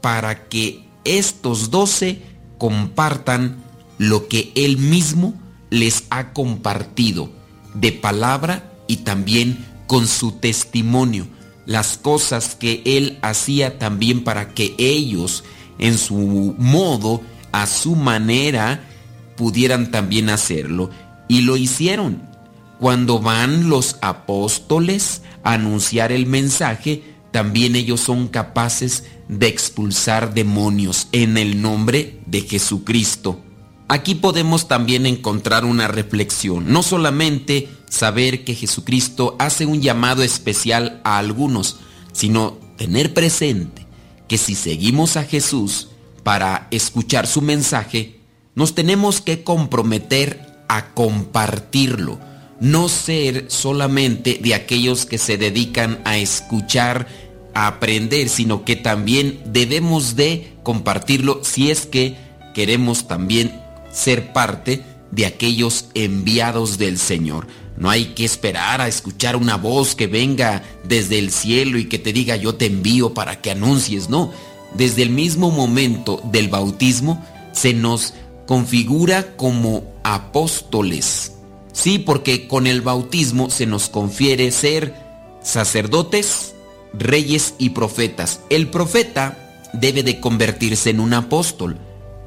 para 0.00 0.48
que 0.48 0.84
estos 1.04 1.70
doce 1.70 2.22
compartan 2.58 3.62
lo 3.98 4.28
que 4.28 4.52
Él 4.54 4.78
mismo 4.78 5.34
les 5.70 6.04
ha 6.10 6.32
compartido 6.32 7.30
de 7.74 7.92
palabra 7.92 8.72
y 8.86 8.98
también 8.98 9.66
con 9.86 10.06
su 10.06 10.32
testimonio, 10.32 11.26
las 11.66 11.96
cosas 11.96 12.54
que 12.54 12.82
Él 12.84 13.18
hacía 13.22 13.78
también 13.78 14.24
para 14.24 14.54
que 14.54 14.74
ellos 14.78 15.44
en 15.78 15.98
su 15.98 16.54
modo, 16.58 17.22
a 17.52 17.66
su 17.66 17.96
manera, 17.96 18.84
pudieran 19.36 19.90
también 19.90 20.30
hacerlo. 20.30 20.90
Y 21.28 21.42
lo 21.42 21.56
hicieron. 21.56 22.22
Cuando 22.78 23.20
van 23.20 23.68
los 23.68 23.96
apóstoles 24.02 25.22
a 25.42 25.54
anunciar 25.54 26.12
el 26.12 26.26
mensaje, 26.26 27.02
también 27.30 27.76
ellos 27.76 28.00
son 28.00 28.28
capaces 28.28 29.04
de 29.28 29.46
expulsar 29.46 30.34
demonios 30.34 31.08
en 31.12 31.38
el 31.38 31.62
nombre 31.62 32.20
de 32.26 32.42
Jesucristo. 32.42 33.40
Aquí 33.88 34.14
podemos 34.14 34.68
también 34.68 35.06
encontrar 35.06 35.64
una 35.64 35.88
reflexión, 35.88 36.72
no 36.72 36.82
solamente 36.82 37.68
saber 37.88 38.44
que 38.44 38.54
Jesucristo 38.54 39.36
hace 39.38 39.66
un 39.66 39.80
llamado 39.80 40.22
especial 40.22 41.00
a 41.04 41.18
algunos, 41.18 41.78
sino 42.12 42.58
tener 42.76 43.14
presente 43.14 43.86
que 44.28 44.38
si 44.38 44.54
seguimos 44.54 45.16
a 45.16 45.24
Jesús 45.24 45.88
para 46.22 46.68
escuchar 46.70 47.26
su 47.26 47.42
mensaje, 47.42 48.20
nos 48.54 48.74
tenemos 48.74 49.20
que 49.20 49.42
comprometer 49.42 50.64
a 50.68 50.94
compartirlo, 50.94 52.18
no 52.60 52.88
ser 52.88 53.46
solamente 53.48 54.38
de 54.42 54.54
aquellos 54.54 55.06
que 55.06 55.18
se 55.18 55.36
dedican 55.36 56.00
a 56.04 56.16
escuchar, 56.16 57.06
a 57.52 57.66
aprender, 57.66 58.28
sino 58.28 58.64
que 58.64 58.76
también 58.76 59.40
debemos 59.46 60.16
de 60.16 60.54
compartirlo 60.62 61.40
si 61.42 61.70
es 61.70 61.86
que 61.86 62.16
queremos 62.54 63.06
también 63.06 63.60
ser 63.92 64.32
parte 64.32 64.82
de 65.10 65.26
aquellos 65.26 65.86
enviados 65.94 66.78
del 66.78 66.98
Señor. 66.98 67.46
No 67.76 67.90
hay 67.90 68.06
que 68.06 68.24
esperar 68.24 68.80
a 68.80 68.88
escuchar 68.88 69.36
una 69.36 69.56
voz 69.56 69.94
que 69.94 70.06
venga 70.06 70.62
desde 70.84 71.18
el 71.18 71.30
cielo 71.30 71.78
y 71.78 71.86
que 71.86 71.98
te 71.98 72.12
diga 72.12 72.36
yo 72.36 72.54
te 72.54 72.66
envío 72.66 73.14
para 73.14 73.40
que 73.40 73.50
anuncies. 73.50 74.08
No, 74.08 74.32
desde 74.74 75.02
el 75.02 75.10
mismo 75.10 75.50
momento 75.50 76.20
del 76.24 76.48
bautismo 76.48 77.24
se 77.52 77.74
nos 77.74 78.14
configura 78.46 79.36
como 79.36 79.84
apóstoles. 80.04 81.32
Sí, 81.72 81.98
porque 81.98 82.46
con 82.46 82.66
el 82.66 82.82
bautismo 82.82 83.50
se 83.50 83.66
nos 83.66 83.88
confiere 83.88 84.50
ser 84.52 84.94
sacerdotes, 85.42 86.54
reyes 86.92 87.54
y 87.58 87.70
profetas. 87.70 88.40
El 88.50 88.68
profeta 88.68 89.68
debe 89.72 90.02
de 90.02 90.20
convertirse 90.20 90.90
en 90.90 91.00
un 91.00 91.14
apóstol, 91.14 91.78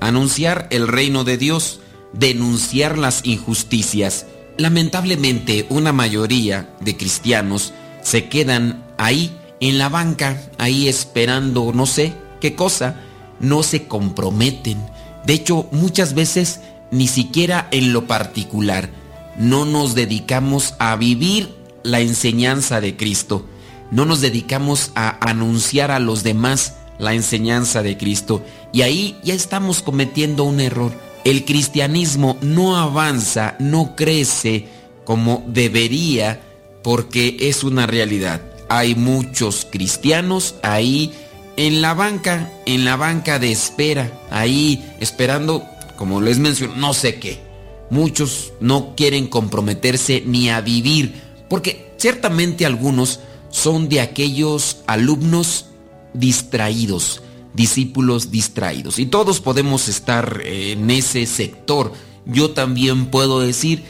anunciar 0.02 0.68
el 0.72 0.88
reino 0.88 1.24
de 1.24 1.38
Dios, 1.38 1.80
denunciar 2.14 2.98
las 2.98 3.22
injusticias. 3.24 4.26
Lamentablemente, 4.58 5.66
una 5.70 5.94
mayoría 5.94 6.70
de 6.80 6.98
cristianos 6.98 7.74
se 8.02 8.28
quedan 8.28 8.84
ahí 8.98 9.36
en 9.60 9.78
la 9.78 9.90
banca, 9.90 10.42
ahí 10.58 10.88
esperando 10.88 11.72
no 11.74 11.86
sé 11.86 12.14
qué 12.42 12.56
cosa, 12.56 13.02
no 13.40 13.64
se 13.64 13.88
comprometen. 13.88 14.78
De 15.26 15.34
hecho, 15.34 15.68
muchas 15.72 16.14
veces 16.14 16.62
ni 16.92 17.08
siquiera 17.08 17.68
en 17.72 17.94
lo 17.94 18.08
particular 18.08 18.90
no 19.38 19.66
nos 19.66 19.94
dedicamos 19.94 20.74
a 20.80 20.96
vivir 20.96 21.56
la 21.84 22.00
enseñanza 22.00 22.82
de 22.82 22.98
Cristo. 22.98 23.46
No 23.92 24.06
nos 24.06 24.20
dedicamos 24.20 24.92
a 24.96 25.18
anunciar 25.30 25.92
a 25.92 26.00
los 26.00 26.24
demás 26.24 26.74
la 26.98 27.14
enseñanza 27.14 27.84
de 27.84 27.98
Cristo. 27.98 28.44
Y 28.74 28.82
ahí 28.82 29.18
ya 29.24 29.34
estamos 29.34 29.82
cometiendo 29.82 30.44
un 30.44 30.60
error. 30.60 30.92
El 31.28 31.44
cristianismo 31.44 32.38
no 32.40 32.78
avanza, 32.78 33.58
no 33.60 33.98
crece 33.98 34.66
como 35.04 35.44
debería 35.46 36.40
porque 36.82 37.36
es 37.42 37.66
una 37.66 37.86
realidad. 37.86 38.42
Hay 38.70 38.96
muchos 38.96 39.68
cristianos 39.70 40.56
ahí 40.64 41.12
en 41.58 41.82
la 41.82 41.94
banca, 41.94 42.50
en 42.66 42.86
la 42.86 42.96
banca 42.96 43.40
de 43.40 43.52
espera, 43.52 44.10
ahí 44.32 44.90
esperando, 45.02 45.66
como 45.98 46.22
les 46.22 46.40
menciono, 46.40 46.78
no 46.78 46.94
sé 46.94 47.16
qué. 47.16 47.42
Muchos 47.90 48.54
no 48.62 48.96
quieren 48.96 49.28
comprometerse 49.28 50.24
ni 50.26 50.50
a 50.50 50.62
vivir, 50.62 51.14
porque 51.50 51.92
ciertamente 51.98 52.66
algunos 52.66 53.20
son 53.50 53.90
de 53.90 54.00
aquellos 54.00 54.78
alumnos 54.88 55.66
distraídos, 56.14 57.22
discípulos 57.58 58.32
distraídos. 58.32 59.00
Y 59.00 59.08
todos 59.08 59.42
podemos 59.42 59.90
estar 59.90 60.42
en 60.46 60.90
ese 60.92 61.26
sector. 61.26 61.92
Yo 62.26 62.52
también 62.52 63.08
puedo 63.08 63.40
decir, 63.42 63.84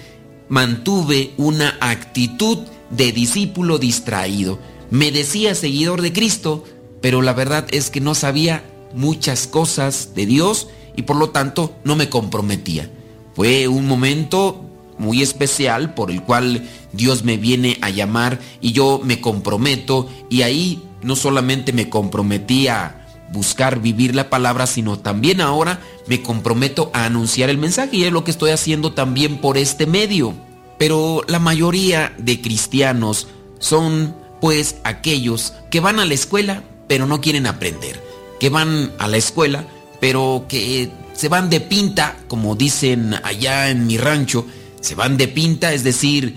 mantuve 0.47 1.33
una 1.37 1.77
actitud 1.81 2.59
de 2.89 3.11
discípulo 3.11 3.77
distraído. 3.77 4.57
Me 4.89 5.11
decía 5.11 5.53
seguidor 5.53 6.01
de 6.01 6.13
Cristo, 6.13 6.63
pero 7.01 7.21
la 7.21 7.33
verdad 7.33 7.67
es 7.71 7.89
que 7.89 7.99
no 7.99 8.15
sabía 8.15 8.63
muchas 8.95 9.47
cosas 9.47 10.15
de 10.15 10.25
Dios 10.25 10.69
y 10.95 11.01
por 11.01 11.17
lo 11.17 11.31
tanto 11.31 11.75
no 11.83 11.97
me 11.97 12.07
comprometía. 12.09 12.89
Fue 13.35 13.67
un 13.67 13.85
momento 13.85 14.63
muy 14.97 15.21
especial 15.21 15.93
por 15.93 16.09
el 16.09 16.23
cual 16.23 16.67
Dios 16.93 17.25
me 17.25 17.35
viene 17.35 17.77
a 17.81 17.89
llamar 17.89 18.39
y 18.61 18.71
yo 18.71 19.01
me 19.03 19.19
comprometo 19.19 20.09
y 20.29 20.43
ahí 20.43 20.81
no 21.03 21.17
solamente 21.17 21.73
me 21.73 21.89
comprometí 21.89 22.69
a 22.69 23.06
buscar 23.37 23.79
vivir 23.79 24.15
la 24.15 24.29
palabra, 24.31 24.65
sino 24.65 24.97
también 24.97 25.41
ahora 25.41 25.79
me 26.07 26.23
comprometo 26.23 26.89
a 26.93 27.05
anunciar 27.05 27.51
el 27.51 27.59
mensaje 27.59 27.97
y 27.97 28.03
es 28.03 28.11
lo 28.11 28.23
que 28.23 28.31
estoy 28.31 28.49
haciendo 28.49 28.93
también 28.93 29.37
por 29.37 29.57
este 29.57 29.85
medio. 29.85 30.33
Pero 30.79 31.21
la 31.27 31.39
mayoría 31.39 32.15
de 32.17 32.41
cristianos 32.41 33.27
son 33.59 34.15
pues 34.41 34.77
aquellos 34.83 35.53
que 35.69 35.79
van 35.79 35.99
a 35.99 36.05
la 36.05 36.13
escuela 36.13 36.63
pero 36.87 37.05
no 37.05 37.21
quieren 37.21 37.45
aprender, 37.45 38.01
que 38.39 38.49
van 38.49 38.91
a 38.97 39.07
la 39.07 39.17
escuela 39.17 39.65
pero 39.99 40.45
que 40.47 40.89
se 41.13 41.29
van 41.29 41.49
de 41.49 41.59
pinta, 41.59 42.17
como 42.27 42.55
dicen 42.55 43.15
allá 43.23 43.69
en 43.69 43.87
mi 43.87 43.97
rancho, 43.97 44.45
se 44.81 44.95
van 44.95 45.17
de 45.17 45.27
pinta, 45.27 45.73
es 45.73 45.83
decir, 45.83 46.35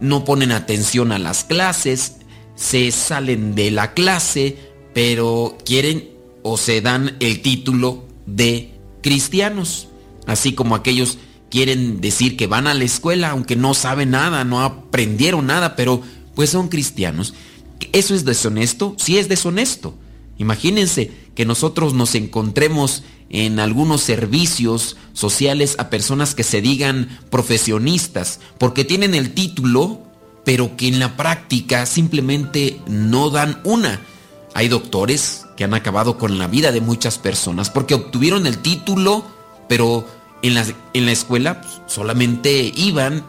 no 0.00 0.24
ponen 0.24 0.52
atención 0.52 1.12
a 1.12 1.18
las 1.18 1.44
clases, 1.44 2.16
se 2.54 2.90
salen 2.90 3.54
de 3.54 3.70
la 3.70 3.92
clase, 3.92 4.56
pero 4.94 5.58
quieren 5.64 6.11
o 6.42 6.56
se 6.56 6.80
dan 6.80 7.16
el 7.20 7.42
título 7.42 8.06
de 8.26 8.74
cristianos, 9.02 9.88
así 10.26 10.52
como 10.52 10.74
aquellos 10.74 11.18
quieren 11.50 12.00
decir 12.00 12.36
que 12.36 12.46
van 12.46 12.66
a 12.66 12.74
la 12.74 12.84
escuela 12.84 13.30
aunque 13.30 13.56
no 13.56 13.74
saben 13.74 14.10
nada, 14.10 14.44
no 14.44 14.62
aprendieron 14.62 15.46
nada, 15.46 15.76
pero 15.76 16.02
pues 16.34 16.50
son 16.50 16.68
cristianos. 16.68 17.34
¿Eso 17.92 18.14
es 18.14 18.24
deshonesto? 18.24 18.94
Sí 18.98 19.18
es 19.18 19.28
deshonesto. 19.28 19.94
Imagínense 20.38 21.10
que 21.34 21.44
nosotros 21.44 21.94
nos 21.94 22.14
encontremos 22.14 23.02
en 23.28 23.60
algunos 23.60 24.02
servicios 24.02 24.96
sociales 25.12 25.76
a 25.78 25.90
personas 25.90 26.34
que 26.34 26.42
se 26.42 26.60
digan 26.60 27.20
profesionistas, 27.30 28.40
porque 28.58 28.84
tienen 28.84 29.14
el 29.14 29.32
título, 29.32 30.02
pero 30.44 30.76
que 30.76 30.88
en 30.88 30.98
la 30.98 31.16
práctica 31.16 31.86
simplemente 31.86 32.80
no 32.86 33.30
dan 33.30 33.60
una. 33.64 34.00
Hay 34.54 34.68
doctores 34.68 35.46
han 35.62 35.74
acabado 35.74 36.18
con 36.18 36.38
la 36.38 36.46
vida 36.46 36.72
de 36.72 36.80
muchas 36.80 37.18
personas 37.18 37.70
porque 37.70 37.94
obtuvieron 37.94 38.46
el 38.46 38.58
título, 38.58 39.24
pero 39.68 40.06
en 40.42 40.54
la, 40.54 40.64
en 40.92 41.06
la 41.06 41.12
escuela 41.12 41.60
pues, 41.60 41.80
solamente 41.86 42.72
iban 42.74 43.24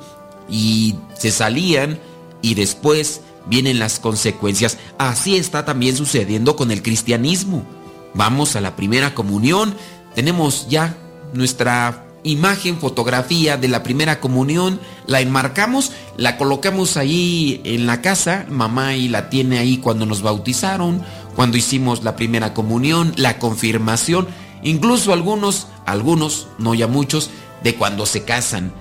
y 0.49 0.95
se 1.17 1.31
salían 1.31 1.99
y 2.41 2.55
después 2.55 3.21
vienen 3.45 3.79
las 3.79 3.99
consecuencias. 3.99 4.77
Así 4.97 5.37
está 5.37 5.65
también 5.65 5.95
sucediendo 5.95 6.55
con 6.55 6.71
el 6.71 6.81
cristianismo. 6.81 7.65
Vamos 8.13 8.55
a 8.55 8.61
la 8.61 8.75
primera 8.75 9.15
comunión, 9.15 9.75
tenemos 10.13 10.67
ya 10.69 10.95
nuestra 11.33 12.05
imagen, 12.23 12.77
fotografía 12.77 13.57
de 13.57 13.67
la 13.67 13.83
primera 13.83 14.19
comunión, 14.19 14.79
la 15.07 15.21
enmarcamos, 15.21 15.91
la 16.17 16.37
colocamos 16.37 16.95
ahí 16.97 17.61
en 17.65 17.85
la 17.85 18.01
casa, 18.01 18.45
mamá 18.49 18.95
y 18.95 19.09
la 19.09 19.29
tiene 19.29 19.59
ahí 19.59 19.77
cuando 19.77 20.05
nos 20.05 20.21
bautizaron, 20.21 21.03
cuando 21.35 21.57
hicimos 21.57 22.03
la 22.03 22.15
primera 22.15 22.53
comunión, 22.53 23.13
la 23.15 23.39
confirmación, 23.39 24.27
incluso 24.63 25.13
algunos, 25.13 25.67
algunos, 25.85 26.47
no 26.57 26.73
ya 26.73 26.87
muchos, 26.87 27.29
de 27.63 27.75
cuando 27.75 28.05
se 28.05 28.23
casan. 28.23 28.73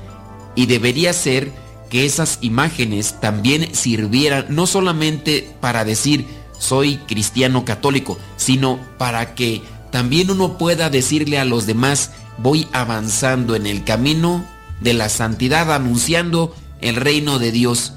Y 0.55 0.67
debería 0.67 1.13
ser 1.13 1.53
que 1.89 2.07
esas 2.07 2.39
imágenes 2.41 3.21
también 3.21 3.75
sirvieran 3.75 4.47
no 4.49 4.67
solamente 4.67 5.55
para 5.61 5.85
decir 5.85 6.27
soy 6.59 6.97
cristiano 6.97 7.65
católico, 7.65 8.19
sino 8.37 8.79
para 8.97 9.35
que 9.35 9.63
también 9.91 10.31
uno 10.31 10.57
pueda 10.59 10.91
decirle 10.91 11.39
a 11.39 11.45
los 11.45 11.67
demás 11.67 12.13
voy 12.39 12.69
avanzando 12.73 13.57
en 13.57 13.67
el 13.67 13.85
camino 13.85 14.45
de 14.81 14.95
la 14.95 15.09
santidad 15.09 15.73
anunciando 15.73 16.55
el 16.81 16.97
reino 16.97 17.39
de 17.39 17.53
Dios. 17.53 17.95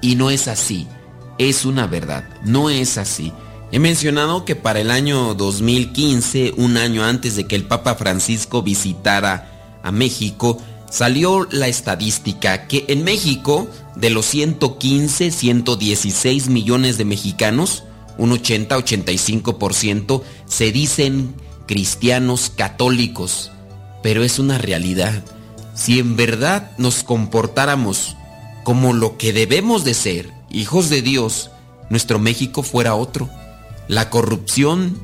Y 0.00 0.16
no 0.16 0.30
es 0.30 0.48
así, 0.48 0.86
es 1.38 1.64
una 1.64 1.86
verdad, 1.86 2.24
no 2.44 2.70
es 2.70 2.98
así. 2.98 3.32
He 3.74 3.80
mencionado 3.80 4.44
que 4.44 4.54
para 4.54 4.78
el 4.78 4.92
año 4.92 5.34
2015, 5.34 6.54
un 6.58 6.76
año 6.76 7.02
antes 7.02 7.34
de 7.34 7.48
que 7.48 7.56
el 7.56 7.64
Papa 7.64 7.96
Francisco 7.96 8.62
visitara 8.62 9.80
a 9.82 9.90
México, 9.90 10.58
salió 10.88 11.48
la 11.50 11.66
estadística 11.66 12.68
que 12.68 12.84
en 12.86 13.02
México, 13.02 13.66
de 13.96 14.10
los 14.10 14.26
115, 14.26 15.32
116 15.32 16.50
millones 16.50 16.98
de 16.98 17.04
mexicanos, 17.04 17.82
un 18.16 18.30
80-85% 18.30 20.22
se 20.46 20.70
dicen 20.70 21.34
cristianos 21.66 22.52
católicos. 22.54 23.50
Pero 24.04 24.22
es 24.22 24.38
una 24.38 24.56
realidad. 24.56 25.24
Si 25.74 25.98
en 25.98 26.14
verdad 26.14 26.70
nos 26.78 27.02
comportáramos 27.02 28.16
como 28.62 28.92
lo 28.92 29.18
que 29.18 29.32
debemos 29.32 29.82
de 29.82 29.94
ser, 29.94 30.30
hijos 30.48 30.90
de 30.90 31.02
Dios, 31.02 31.50
nuestro 31.90 32.20
México 32.20 32.62
fuera 32.62 32.94
otro. 32.94 33.28
La 33.88 34.10
corrupción 34.10 34.98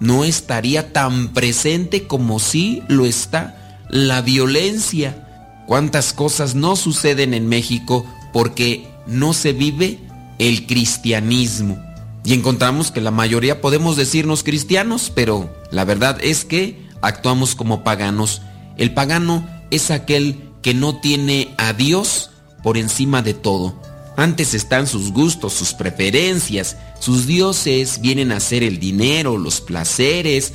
no 0.00 0.24
estaría 0.24 0.92
tan 0.92 1.32
presente 1.32 2.06
como 2.06 2.38
sí 2.38 2.82
lo 2.88 3.06
está 3.06 3.84
la 3.88 4.20
violencia 4.20 5.26
cuántas 5.66 6.12
cosas 6.12 6.54
no 6.54 6.76
suceden 6.76 7.34
en 7.34 7.48
México 7.48 8.06
porque 8.32 8.86
no 9.06 9.32
se 9.32 9.52
vive 9.52 9.98
el 10.38 10.66
cristianismo. 10.66 11.82
Y 12.24 12.34
encontramos 12.34 12.90
que 12.90 13.00
la 13.00 13.10
mayoría 13.10 13.60
podemos 13.60 13.96
decirnos 13.96 14.42
cristianos, 14.42 15.12
pero 15.14 15.54
la 15.70 15.84
verdad 15.84 16.18
es 16.20 16.44
que 16.44 16.84
actuamos 17.00 17.54
como 17.54 17.84
paganos. 17.84 18.42
El 18.76 18.92
pagano 18.94 19.46
es 19.70 19.90
aquel 19.90 20.50
que 20.62 20.74
no 20.74 21.00
tiene 21.00 21.54
a 21.56 21.72
Dios 21.72 22.30
por 22.62 22.76
encima 22.78 23.22
de 23.22 23.34
todo. 23.34 23.80
Antes 24.16 24.54
están 24.54 24.86
sus 24.86 25.12
gustos, 25.12 25.52
sus 25.52 25.74
preferencias, 25.74 26.76
sus 27.00 27.26
dioses 27.26 28.00
vienen 28.00 28.32
a 28.32 28.40
ser 28.40 28.62
el 28.62 28.80
dinero, 28.80 29.36
los 29.36 29.60
placeres. 29.60 30.54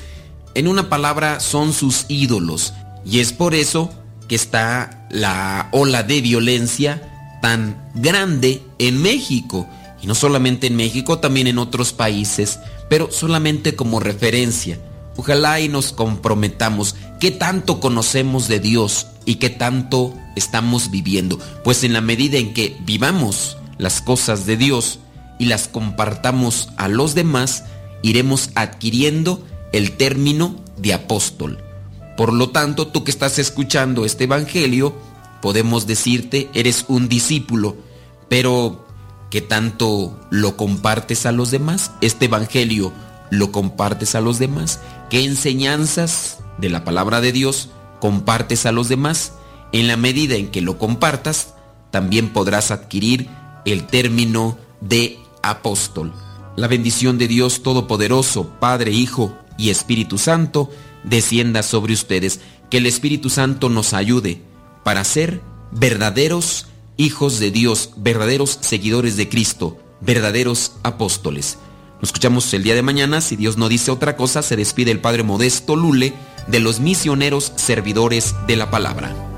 En 0.56 0.68
una 0.68 0.90
palabra, 0.90 1.40
son 1.40 1.72
sus 1.72 2.06
ídolos. 2.08 2.74
Y 3.06 3.20
es 3.20 3.34
por 3.34 3.54
eso 3.54 3.92
que 4.28 4.36
está 4.36 5.08
la 5.12 5.70
ola 5.72 6.02
de 6.02 6.22
violencia 6.22 7.40
tan 7.42 7.92
grande 7.94 8.64
en 8.80 9.00
México. 9.00 9.68
Y 10.02 10.08
no 10.08 10.16
solamente 10.16 10.68
en 10.68 10.76
México, 10.76 11.20
también 11.20 11.46
en 11.46 11.60
otros 11.60 11.94
países, 11.94 12.60
pero 12.90 13.12
solamente 13.12 13.76
como 13.76 14.00
referencia. 14.00 14.80
Ojalá 15.18 15.60
y 15.60 15.70
nos 15.70 15.94
comprometamos. 15.94 16.96
¿Qué 17.20 17.30
tanto 17.30 17.80
conocemos 17.80 18.48
de 18.48 18.60
Dios 18.60 19.08
y 19.26 19.36
qué 19.36 19.52
tanto 19.52 20.16
estamos 20.36 20.91
viviendo? 20.91 21.40
Pues 21.64 21.84
en 21.84 21.94
la 21.94 22.02
medida 22.02 22.38
en 22.38 22.53
que 22.53 22.78
vivamos 22.86 23.58
las 23.78 24.02
cosas 24.02 24.45
de 24.45 24.58
Dios 24.58 24.99
y 25.40 25.45
las 25.45 25.68
compartamos 25.68 26.70
a 26.78 26.88
los 26.88 27.16
demás, 27.16 27.66
iremos 28.03 28.52
adquiriendo 28.56 29.45
el 29.74 29.98
término 29.98 30.56
de 30.78 30.94
apóstol. 30.94 31.64
Por 32.18 32.34
lo 32.34 32.49
tanto, 32.49 32.88
tú 32.88 33.03
que 33.03 33.12
estás 33.12 33.40
escuchando 33.40 34.06
este 34.06 34.26
Evangelio, 34.26 34.95
podemos 35.41 35.88
decirte, 35.88 36.49
eres 36.53 36.86
un 36.88 37.10
discípulo, 37.10 37.76
pero 38.30 38.86
¿qué 39.32 39.41
tanto 39.41 40.20
lo 40.30 40.58
compartes 40.58 41.26
a 41.26 41.32
los 41.32 41.52
demás? 41.52 41.91
Este 42.02 42.26
Evangelio 42.26 42.94
lo 43.32 43.52
compartes 43.52 44.14
a 44.14 44.22
los 44.22 44.38
demás. 44.38 44.80
¿Qué 45.10 45.24
enseñanzas 45.24 46.40
de 46.58 46.70
la 46.70 46.84
palabra 46.84 47.22
de 47.22 47.32
Dios 47.32 47.70
compartes 47.99 48.66
a 48.66 48.72
los 48.72 48.90
demás? 48.90 49.34
En 49.72 49.88
la 49.88 49.98
medida 49.98 50.35
en 50.35 50.49
que 50.49 50.61
lo 50.61 50.77
compartas, 50.77 51.53
también 51.91 52.30
podrás 52.30 52.72
adquirir 52.72 53.30
el 53.65 53.85
término 53.85 54.57
de 54.81 55.19
apóstol. 55.43 56.14
La 56.56 56.68
bendición 56.68 57.18
de 57.18 57.27
Dios 57.27 57.64
Todopoderoso, 57.64 58.49
Padre, 58.60 58.91
Hijo 58.91 59.38
y 59.57 59.69
Espíritu 59.69 60.18
Santo, 60.18 60.69
descienda 61.03 61.64
sobre 61.64 61.93
ustedes. 61.93 62.41
Que 62.69 62.77
el 62.77 62.85
Espíritu 62.85 63.30
Santo 63.30 63.69
nos 63.69 63.93
ayude 63.93 64.41
para 64.84 65.03
ser 65.03 65.41
verdaderos 65.72 66.68
hijos 66.98 67.39
de 67.39 67.52
Dios, 67.52 67.91
verdaderos 67.98 68.57
seguidores 68.61 69.18
de 69.18 69.30
Cristo, 69.30 69.80
verdaderos 70.02 70.73
apóstoles. 70.84 71.57
Nos 72.02 72.10
escuchamos 72.10 72.53
el 72.53 72.64
día 72.64 72.76
de 72.76 72.81
mañana. 72.81 73.22
Si 73.22 73.35
Dios 73.35 73.57
no 73.57 73.69
dice 73.69 73.91
otra 73.91 74.15
cosa, 74.15 74.41
se 74.41 74.56
despide 74.56 74.91
el 74.91 74.99
Padre 74.99 75.23
Modesto 75.23 75.76
Lule 75.76 76.14
de 76.48 76.60
los 76.60 76.80
misioneros 76.80 77.53
servidores 77.56 78.35
de 78.48 78.56
la 78.56 78.72
palabra. 78.72 79.31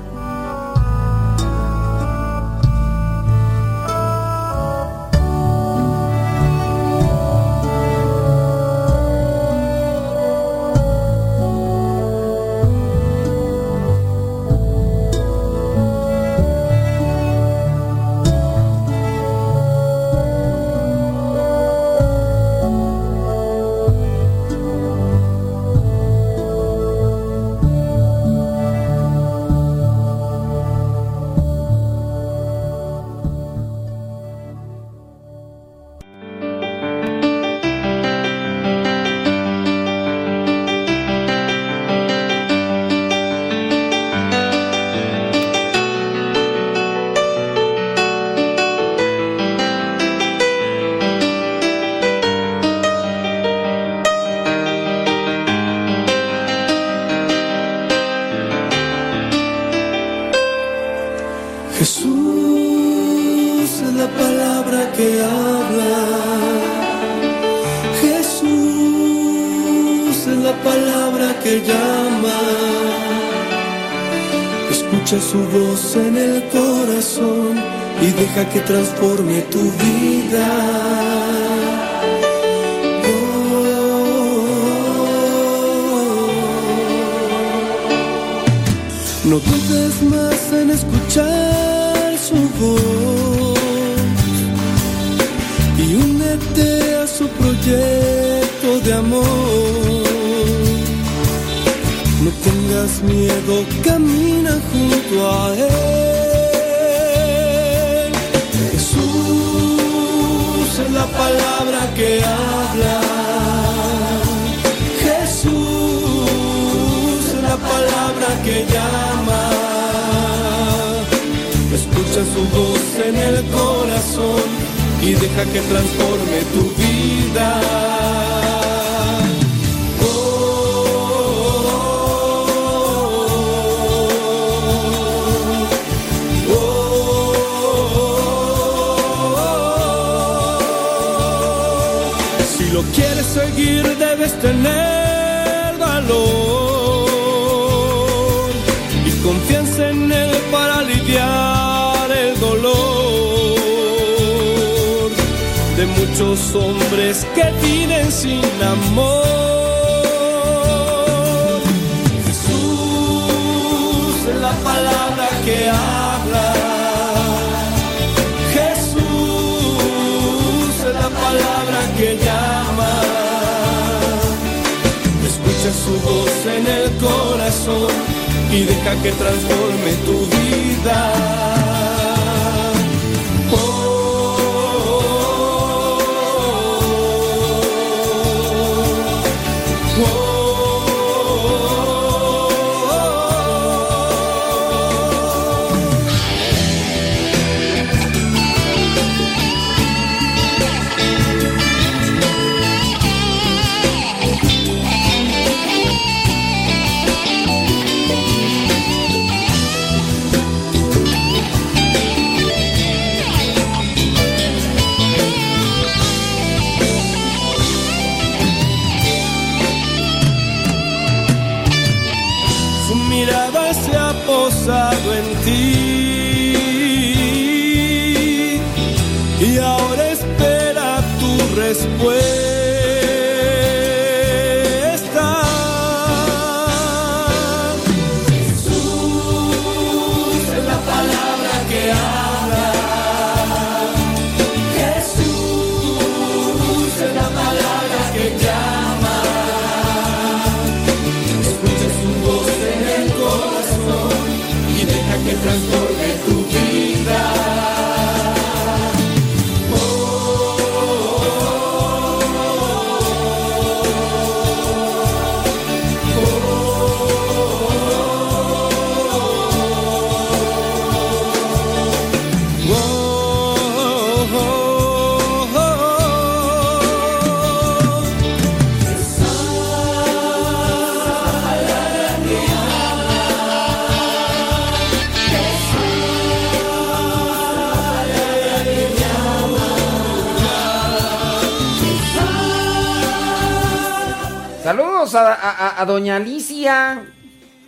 Doña 295.94 296.16
Alicia, 296.16 297.06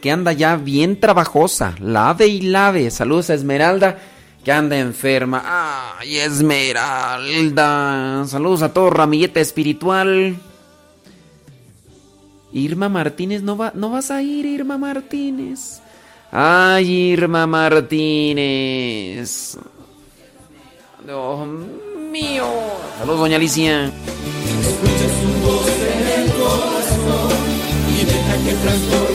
que 0.01 0.11
anda 0.11 0.33
ya 0.33 0.57
bien 0.57 0.99
trabajosa, 0.99 1.77
lave 1.79 2.27
y 2.27 2.41
lave. 2.41 2.91
Saludos 2.91 3.31
a 3.31 3.35
Esmeralda, 3.35 3.99
que 4.45 4.51
anda 4.51 4.77
enferma. 4.77 5.45
Ay, 5.99 6.17
Esmeralda. 6.17 7.65
Saludos 8.27 8.63
a 8.63 8.73
todo 8.73 8.91
ramillete 8.91 9.41
espiritual. 9.41 10.35
Irma 12.53 12.89
Martínez, 12.89 13.43
¿no, 13.43 13.57
va, 13.57 13.71
¿no 13.77 13.91
vas 13.91 14.11
a 14.11 14.21
ir, 14.23 14.45
Irma 14.45 14.77
Martínez? 14.77 15.81
Ay, 16.33 17.13
Irma 17.13 17.47
Martínez. 17.47 18.27
Dios 21.05 21.49
mío. 22.11 22.49
Saludos, 22.99 23.21
doña 23.21 23.37
Alicia. 23.37 23.93
Deja 28.67 29.06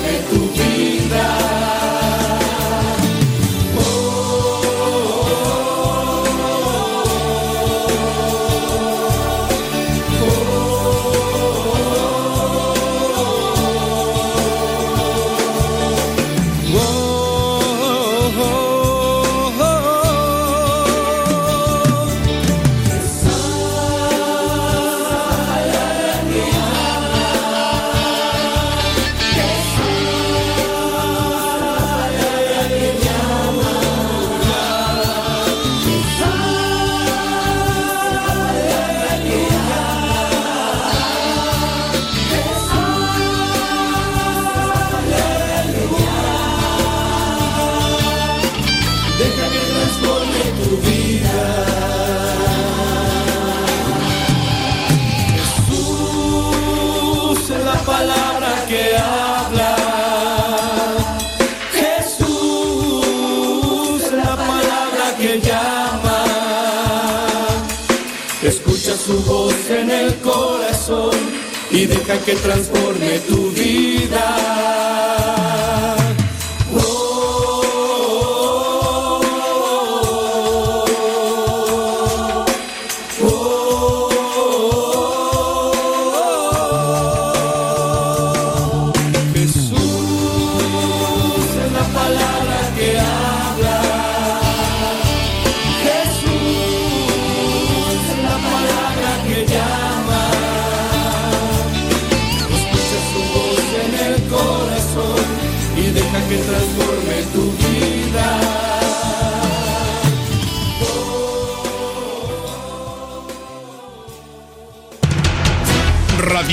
deja 71.92 72.18
que 72.26 72.36
transforme 72.36 73.20
tu 73.28 73.52
vida. 73.52 74.61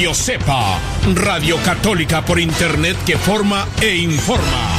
Radio 0.09 0.25
Cepa, 0.25 0.81
Radio 1.17 1.57
Católica 1.63 2.25
por 2.25 2.41
Internet 2.41 2.97
que 3.05 3.19
forma 3.19 3.69
e 3.83 3.95
informa. 3.97 4.79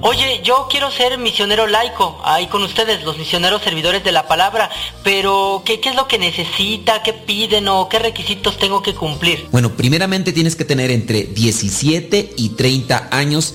Oye, 0.00 0.40
yo 0.42 0.66
quiero 0.70 0.90
ser 0.90 1.18
misionero 1.18 1.66
laico, 1.66 2.18
ahí 2.24 2.46
con 2.46 2.62
ustedes, 2.62 3.04
los 3.04 3.18
misioneros 3.18 3.60
servidores 3.60 4.02
de 4.02 4.12
la 4.12 4.26
palabra, 4.26 4.70
pero 5.04 5.62
¿qué, 5.66 5.78
qué 5.80 5.90
es 5.90 5.94
lo 5.94 6.08
que 6.08 6.18
necesita, 6.18 7.02
qué 7.02 7.12
piden 7.12 7.68
o 7.68 7.86
qué 7.90 7.98
requisitos 7.98 8.56
tengo 8.56 8.82
que 8.82 8.94
cumplir? 8.94 9.46
Bueno, 9.52 9.72
primeramente 9.76 10.32
tienes 10.32 10.56
que 10.56 10.64
tener 10.64 10.90
entre 10.90 11.24
17 11.24 12.32
y 12.34 12.48
30 12.50 13.08
años 13.10 13.54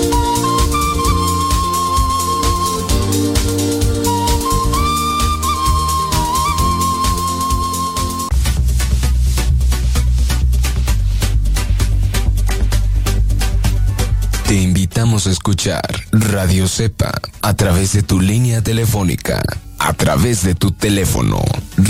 Invitamos 15.01 15.25
escuchar 15.25 15.81
Radio 16.11 16.67
Cepa 16.67 17.11
a 17.41 17.55
través 17.55 17.93
de 17.93 18.03
tu 18.03 18.21
línea 18.21 18.61
telefónica 18.61 19.41
a 19.79 19.93
través 19.93 20.43
de 20.43 20.53
tu 20.53 20.71
teléfono. 20.73 21.41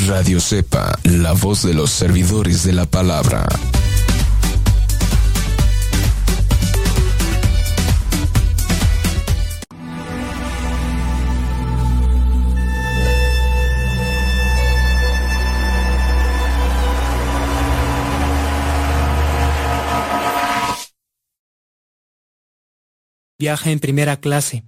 Radio 0.07 0.39
Cepa, 0.39 0.97
la 1.03 1.33
voz 1.33 1.61
de 1.63 1.73
los 1.73 1.91
servidores 1.91 2.63
de 2.63 2.71
la 2.71 2.85
palabra. 2.85 3.45
Viaja 23.41 23.71
en 23.71 23.79
primera 23.79 24.17
clase, 24.17 24.63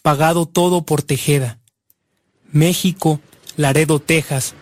pagado 0.00 0.46
todo 0.46 0.86
por 0.86 1.02
Tejeda. 1.02 1.58
México, 2.50 3.20
Laredo, 3.58 3.98
Texas, 3.98 4.54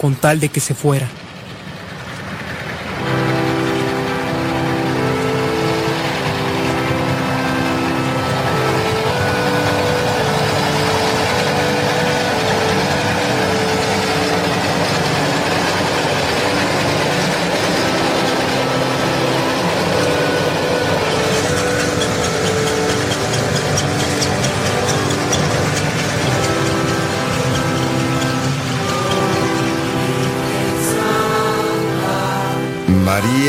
con 0.00 0.14
tal 0.14 0.40
de 0.40 0.48
que 0.48 0.60
se 0.60 0.74
fuera. 0.74 1.06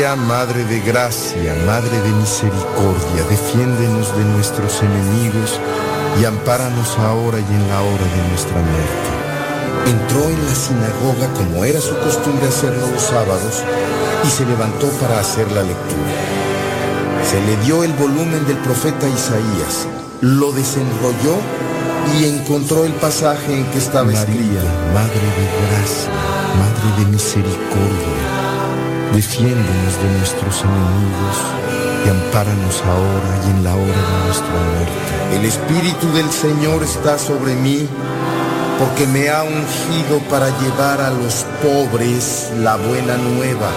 María, 0.06 0.14
Madre 0.14 0.64
de 0.64 0.80
Gracia, 0.80 1.56
Madre 1.66 2.00
de 2.00 2.10
Misericordia, 2.10 3.24
defiéndenos 3.28 4.16
de 4.16 4.24
nuestros 4.24 4.80
enemigos 4.80 5.58
y 6.20 6.24
ampáranos 6.24 6.96
ahora 6.98 7.38
y 7.40 7.54
en 7.54 7.68
la 7.68 7.82
hora 7.82 8.04
de 8.04 8.28
nuestra 8.28 8.54
muerte. 8.54 9.10
Entró 9.86 10.28
en 10.30 10.46
la 10.46 10.54
sinagoga 10.54 11.32
como 11.34 11.64
era 11.64 11.80
su 11.80 11.96
costumbre 11.98 12.46
hacerlo 12.46 12.86
los 12.92 13.02
sábados 13.02 13.64
y 14.24 14.28
se 14.28 14.46
levantó 14.46 14.88
para 15.00 15.18
hacer 15.18 15.50
la 15.50 15.62
lectura. 15.62 16.14
Se 17.28 17.40
le 17.40 17.56
dio 17.64 17.82
el 17.82 17.92
volumen 17.94 18.46
del 18.46 18.58
profeta 18.58 19.08
Isaías, 19.08 19.88
lo 20.20 20.52
desenrolló 20.52 21.36
y 22.20 22.26
encontró 22.26 22.84
el 22.84 22.92
pasaje 22.92 23.58
en 23.58 23.64
que 23.72 23.78
estaba 23.78 24.04
María, 24.04 24.20
escrito. 24.20 24.62
Madre 24.94 25.26
de 25.38 25.46
Gracia, 25.66 26.12
Madre 26.60 27.04
de 27.04 27.10
Misericordia, 27.10 28.25
defiéndenos 29.16 29.96
de 30.02 30.18
nuestros 30.18 30.60
enemigos 30.60 31.36
y 32.04 32.08
ampáranos 32.10 32.82
ahora 32.82 33.40
y 33.46 33.50
en 33.50 33.64
la 33.64 33.74
hora 33.74 33.86
de 33.86 34.26
nuestra 34.26 34.50
muerte. 34.50 35.36
El 35.36 35.44
Espíritu 35.46 36.12
del 36.12 36.30
Señor 36.30 36.82
está 36.82 37.18
sobre 37.18 37.54
mí 37.54 37.88
porque 38.78 39.06
me 39.06 39.30
ha 39.30 39.42
ungido 39.42 40.18
para 40.28 40.48
llevar 40.60 41.00
a 41.00 41.08
los 41.08 41.46
pobres 41.62 42.50
la 42.58 42.76
buena 42.76 43.16
nueva, 43.16 43.70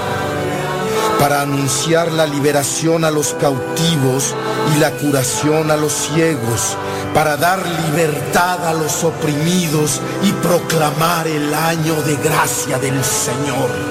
para 1.20 1.44
anunciar 1.44 2.12
la 2.12 2.26
liberación 2.26 3.06
a 3.06 3.12
los 3.12 3.34
cautivos 3.36 4.36
y 4.76 4.80
la 4.80 4.92
curación 4.92 5.72
a 5.72 5.78
los 5.78 5.94
ciegos, 5.94 6.76
para 7.14 7.38
dar 7.38 7.60
libertad 7.88 8.68
a 8.68 8.74
los 8.74 9.06
oprimidos 9.06 10.02
y 10.22 10.34
proclamar 10.34 11.28
el 11.28 11.54
año 11.54 11.96
de 12.02 12.18
gracia 12.18 12.78
del 12.78 13.02
Señor. 13.06 13.89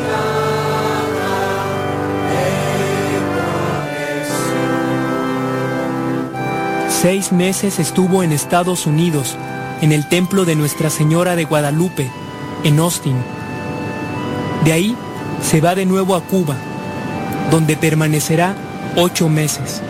Seis 7.00 7.30
meses 7.30 7.78
estuvo 7.78 8.24
en 8.24 8.32
Estados 8.32 8.84
Unidos, 8.84 9.36
en 9.82 9.92
el 9.92 10.08
templo 10.08 10.44
de 10.44 10.56
Nuestra 10.56 10.90
Señora 10.90 11.36
de 11.36 11.44
Guadalupe, 11.44 12.10
en 12.64 12.80
Austin. 12.80 13.14
De 14.64 14.72
ahí 14.72 14.96
se 15.40 15.60
va 15.60 15.76
de 15.76 15.86
nuevo 15.86 16.16
a 16.16 16.24
Cuba, 16.24 16.56
donde 17.52 17.76
permanecerá 17.76 18.56
ocho 18.96 19.28
meses. 19.28 19.80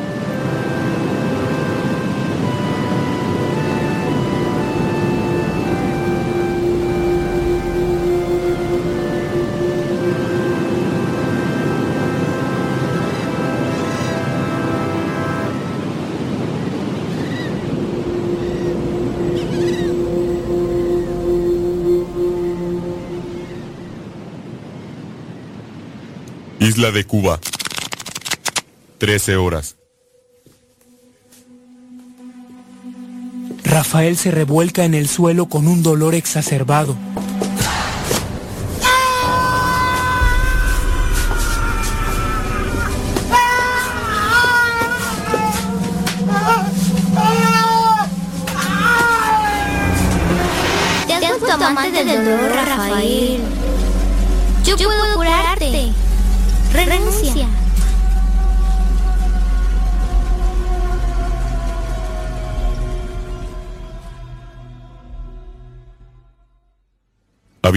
Isla 26.78 26.92
de 26.92 27.04
Cuba. 27.04 27.40
13 28.98 29.34
horas. 29.34 29.74
Rafael 33.64 34.16
se 34.16 34.30
revuelca 34.30 34.84
en 34.84 34.94
el 34.94 35.08
suelo 35.08 35.46
con 35.46 35.66
un 35.66 35.82
dolor 35.82 36.14
exacerbado. 36.14 36.96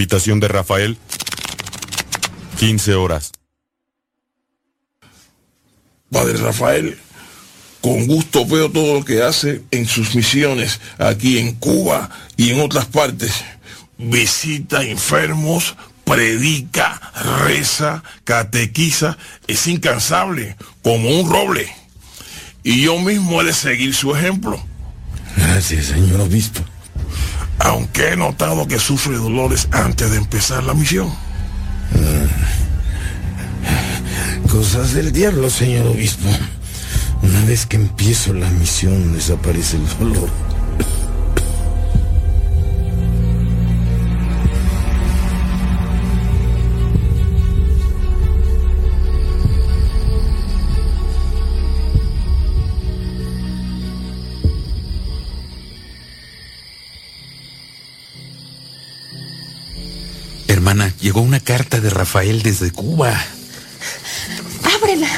Habitación 0.02 0.40
de 0.40 0.48
Rafael. 0.48 0.98
15 2.58 2.94
horas. 2.96 3.30
Padre 6.10 6.38
Rafael, 6.38 6.98
con 7.80 8.08
gusto 8.08 8.44
veo 8.44 8.68
todo 8.68 8.98
lo 8.98 9.04
que 9.04 9.22
hace 9.22 9.62
en 9.70 9.86
sus 9.86 10.16
misiones 10.16 10.80
aquí 10.98 11.38
en 11.38 11.54
Cuba 11.54 12.10
y 12.36 12.50
en 12.50 12.60
otras 12.62 12.86
partes. 12.86 13.44
Visita 13.96 14.82
enfermos, 14.82 15.76
predica, 16.02 17.00
reza, 17.44 18.02
catequiza, 18.24 19.16
es 19.46 19.68
incansable, 19.68 20.56
como 20.82 21.10
un 21.10 21.30
roble. 21.30 21.72
Y 22.64 22.82
yo 22.82 22.98
mismo 22.98 23.40
he 23.40 23.44
de 23.44 23.52
seguir 23.52 23.94
su 23.94 24.12
ejemplo. 24.16 24.60
Gracias, 25.36 25.86
señor 25.86 26.22
obispo. 26.22 26.60
Aunque 27.64 28.08
he 28.08 28.16
notado 28.16 28.66
que 28.66 28.80
sufre 28.80 29.16
dolores 29.16 29.68
antes 29.70 30.10
de 30.10 30.16
empezar 30.16 30.64
la 30.64 30.74
misión. 30.74 31.12
Cosas 34.50 34.92
del 34.94 35.12
diablo, 35.12 35.48
señor 35.48 35.86
obispo. 35.86 36.28
Una 37.22 37.44
vez 37.44 37.66
que 37.66 37.76
empiezo 37.76 38.34
la 38.34 38.50
misión 38.50 39.14
desaparece 39.14 39.76
el 39.76 39.98
dolor. 39.98 40.51
Llegó 60.72 61.20
una 61.20 61.38
carta 61.38 61.80
de 61.80 61.90
Rafael 61.90 62.42
desde 62.42 62.70
Cuba. 62.70 63.14
Ábrela. 64.74 65.08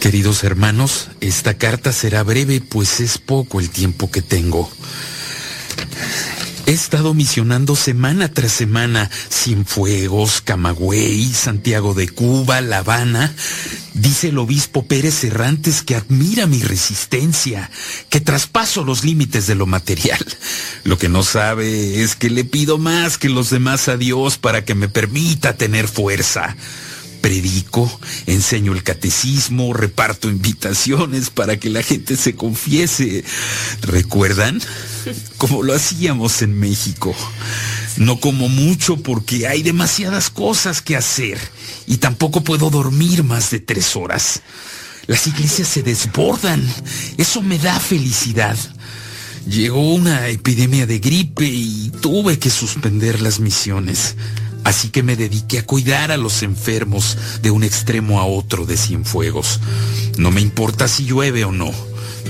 Queridos 0.00 0.44
hermanos, 0.44 1.10
esta 1.20 1.58
carta 1.58 1.92
será 1.92 2.22
breve, 2.22 2.62
pues 2.62 3.00
es 3.00 3.18
poco 3.18 3.60
el 3.60 3.68
tiempo 3.68 4.10
que 4.10 4.22
tengo. 4.22 4.70
He 6.72 6.74
estado 6.74 7.12
misionando 7.12 7.76
semana 7.76 8.32
tras 8.32 8.50
semana, 8.50 9.10
Cienfuegos, 9.28 10.40
Camagüey, 10.40 11.30
Santiago 11.30 11.92
de 11.92 12.08
Cuba, 12.08 12.62
La 12.62 12.78
Habana. 12.78 13.34
Dice 13.92 14.30
el 14.30 14.38
obispo 14.38 14.86
Pérez 14.86 15.20
Cerrantes 15.20 15.82
que 15.82 15.96
admira 15.96 16.46
mi 16.46 16.62
resistencia, 16.62 17.70
que 18.08 18.22
traspaso 18.22 18.84
los 18.84 19.04
límites 19.04 19.46
de 19.46 19.54
lo 19.54 19.66
material. 19.66 20.24
Lo 20.84 20.96
que 20.96 21.10
no 21.10 21.24
sabe 21.24 22.02
es 22.02 22.16
que 22.16 22.30
le 22.30 22.42
pido 22.42 22.78
más 22.78 23.18
que 23.18 23.28
los 23.28 23.50
demás 23.50 23.88
a 23.88 23.98
Dios 23.98 24.38
para 24.38 24.64
que 24.64 24.74
me 24.74 24.88
permita 24.88 25.58
tener 25.58 25.88
fuerza 25.88 26.56
predico, 27.22 27.90
enseño 28.26 28.72
el 28.72 28.82
catecismo, 28.82 29.72
reparto 29.72 30.28
invitaciones 30.28 31.30
para 31.30 31.58
que 31.58 31.70
la 31.70 31.82
gente 31.82 32.16
se 32.16 32.34
confiese. 32.34 33.24
¿Recuerdan? 33.80 34.60
Como 35.38 35.62
lo 35.62 35.72
hacíamos 35.72 36.42
en 36.42 36.58
México. 36.58 37.14
No 37.96 38.20
como 38.20 38.48
mucho 38.50 38.96
porque 38.98 39.46
hay 39.46 39.62
demasiadas 39.62 40.28
cosas 40.28 40.82
que 40.82 40.96
hacer 40.96 41.38
y 41.86 41.98
tampoco 41.98 42.42
puedo 42.42 42.68
dormir 42.68 43.22
más 43.22 43.50
de 43.50 43.60
tres 43.60 43.96
horas. 43.96 44.42
Las 45.06 45.26
iglesias 45.26 45.68
se 45.68 45.82
desbordan. 45.82 46.62
Eso 47.16 47.40
me 47.40 47.58
da 47.58 47.78
felicidad. 47.80 48.56
Llegó 49.48 49.94
una 49.94 50.28
epidemia 50.28 50.86
de 50.86 50.98
gripe 50.98 51.44
y 51.44 51.90
tuve 52.00 52.38
que 52.38 52.50
suspender 52.50 53.20
las 53.20 53.40
misiones. 53.40 54.14
Así 54.64 54.90
que 54.90 55.02
me 55.02 55.16
dediqué 55.16 55.60
a 55.60 55.66
cuidar 55.66 56.12
a 56.12 56.16
los 56.16 56.42
enfermos 56.42 57.18
de 57.42 57.50
un 57.50 57.64
extremo 57.64 58.20
a 58.20 58.26
otro 58.26 58.64
de 58.64 58.76
Cienfuegos. 58.76 59.60
No 60.18 60.30
me 60.30 60.40
importa 60.40 60.88
si 60.88 61.04
llueve 61.04 61.44
o 61.44 61.52
no. 61.52 61.72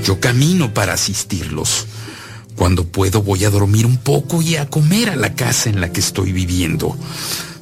Yo 0.04 0.20
camino 0.20 0.72
para 0.72 0.94
asistirlos. 0.94 1.86
Cuando 2.56 2.84
puedo 2.84 3.22
voy 3.22 3.44
a 3.44 3.50
dormir 3.50 3.86
un 3.86 3.96
poco 3.96 4.42
y 4.42 4.56
a 4.56 4.68
comer 4.68 5.10
a 5.10 5.16
la 5.16 5.34
casa 5.34 5.68
en 5.70 5.80
la 5.80 5.92
que 5.92 6.00
estoy 6.00 6.32
viviendo. 6.32 6.96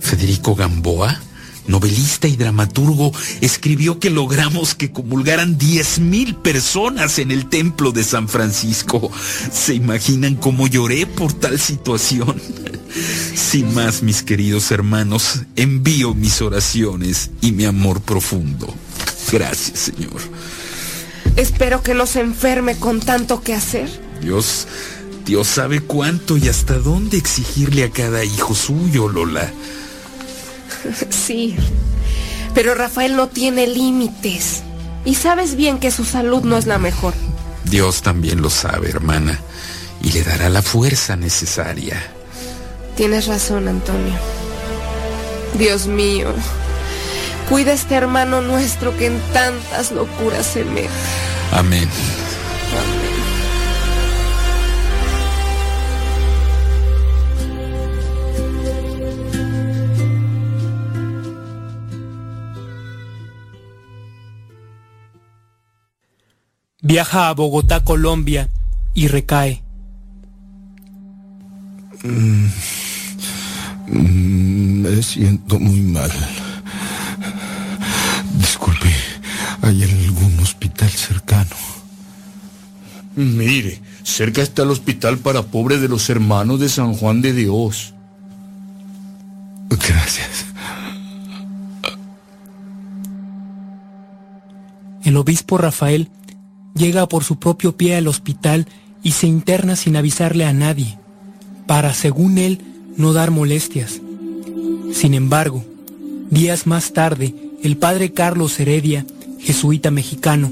Federico 0.01 0.55
Gamboa, 0.55 1.21
novelista 1.67 2.29
y 2.29 2.37
dramaturgo, 2.37 3.13
escribió 3.41 3.99
que 3.99 4.11
logramos 4.11 4.75
que 4.75 4.93
comulgaran 4.93 5.59
10.000 5.59 6.37
personas 6.37 7.19
en 7.19 7.31
el 7.31 7.49
templo 7.49 7.93
de 7.93 8.05
San 8.05 8.29
Francisco. 8.29 9.11
¿Se 9.53 9.75
imaginan 9.75 10.35
cómo 10.37 10.67
lloré 10.67 11.07
por 11.07 11.33
tal 11.33 11.59
situación? 11.59 12.41
Sin 13.35 13.73
más, 13.75 14.03
mis 14.03 14.23
queridos 14.23 14.71
hermanos, 14.71 15.43
envío 15.57 16.15
mis 16.15 16.43
oraciones 16.43 17.31
y 17.41 17.53
mi 17.53 17.65
amor 17.65 18.01
profundo. 18.01 18.75
Gracias, 19.31 19.79
Señor. 19.79 20.21
Espero 21.37 21.83
que 21.83 21.95
no 21.95 22.07
se 22.07 22.21
enferme 22.21 22.77
con 22.77 23.01
tanto 23.01 23.43
que 23.43 23.55
hacer. 23.55 23.89
Dios, 24.21 24.67
Dios 25.25 25.47
sabe 25.47 25.81
cuánto 25.81 26.37
y 26.37 26.49
hasta 26.49 26.79
dónde 26.79 27.17
exigirle 27.17 27.85
a 27.85 27.91
cada 27.91 28.25
hijo 28.25 28.55
suyo, 28.55 29.09
Lola. 29.09 29.51
Sí, 31.11 31.57
pero 32.55 32.75
Rafael 32.75 33.17
no 33.17 33.29
tiene 33.29 33.67
límites. 33.67 34.63
Y 35.05 35.15
sabes 35.15 35.57
bien 35.57 35.79
que 35.79 35.91
su 35.91 36.05
salud 36.05 36.43
no 36.43 36.57
es 36.57 36.67
la 36.67 36.79
mejor. 36.79 37.15
Dios 37.65 38.03
también 38.03 38.43
lo 38.43 38.51
sabe, 38.51 38.91
hermana, 38.91 39.41
y 40.03 40.13
le 40.13 40.23
dará 40.23 40.49
la 40.49 40.63
fuerza 40.63 41.17
necesaria. 41.17 42.03
Tienes 42.97 43.27
razón, 43.27 43.69
Antonio. 43.69 44.15
Dios 45.59 45.87
mío, 45.87 46.33
cuida 47.49 47.71
a 47.71 47.75
este 47.75 47.95
hermano 47.95 48.41
nuestro 48.41 48.97
que 48.97 49.07
en 49.07 49.21
tantas 49.33 49.91
locuras 49.93 50.47
se 50.47 50.65
mete. 50.65 50.91
Amén. 51.53 51.89
Viaja 66.83 67.29
a 67.29 67.35
Bogotá, 67.35 67.85
Colombia, 67.85 68.49
y 68.95 69.09
recae. 69.09 69.63
Mm, 72.03 72.47
me 74.83 75.03
siento 75.03 75.59
muy 75.59 75.81
mal. 75.83 76.11
Disculpe, 78.35 78.89
¿hay 79.63 79.83
algún 79.83 80.39
hospital 80.41 80.89
cercano? 80.89 81.57
Mire, 83.15 83.83
cerca 84.03 84.41
está 84.41 84.63
el 84.63 84.71
hospital 84.71 85.19
para 85.19 85.43
pobres 85.43 85.83
de 85.83 85.89
los 85.89 86.09
hermanos 86.09 86.61
de 86.61 86.71
San 86.71 86.95
Juan 86.95 87.21
de 87.21 87.35
Dios. 87.35 87.93
Gracias. 89.69 90.47
El 95.03 95.17
obispo 95.17 95.59
Rafael 95.59 96.09
llega 96.75 97.09
por 97.09 97.25
su 97.25 97.39
propio 97.39 97.77
pie 97.77 97.97
al 97.97 98.09
hospital 98.09 98.67
y 99.03 99.13
se 99.13 99.27
interna 99.27 99.77
sin 99.77 99.97
avisarle 99.97 100.45
a 100.45 100.53
nadie, 100.53 100.99
para, 101.67 101.95
según 101.95 102.39
él, 102.39 102.61
no 102.97 103.13
dar 103.13 103.31
molestias. 103.31 104.01
Sin 104.93 105.15
embargo, 105.15 105.65
días 106.31 106.67
más 106.67 106.93
tarde, 106.93 107.35
el 107.63 107.77
padre 107.77 108.13
Carlos 108.13 108.59
Heredia, 108.59 109.07
jesuita 109.39 109.91
mexicano, 109.91 110.51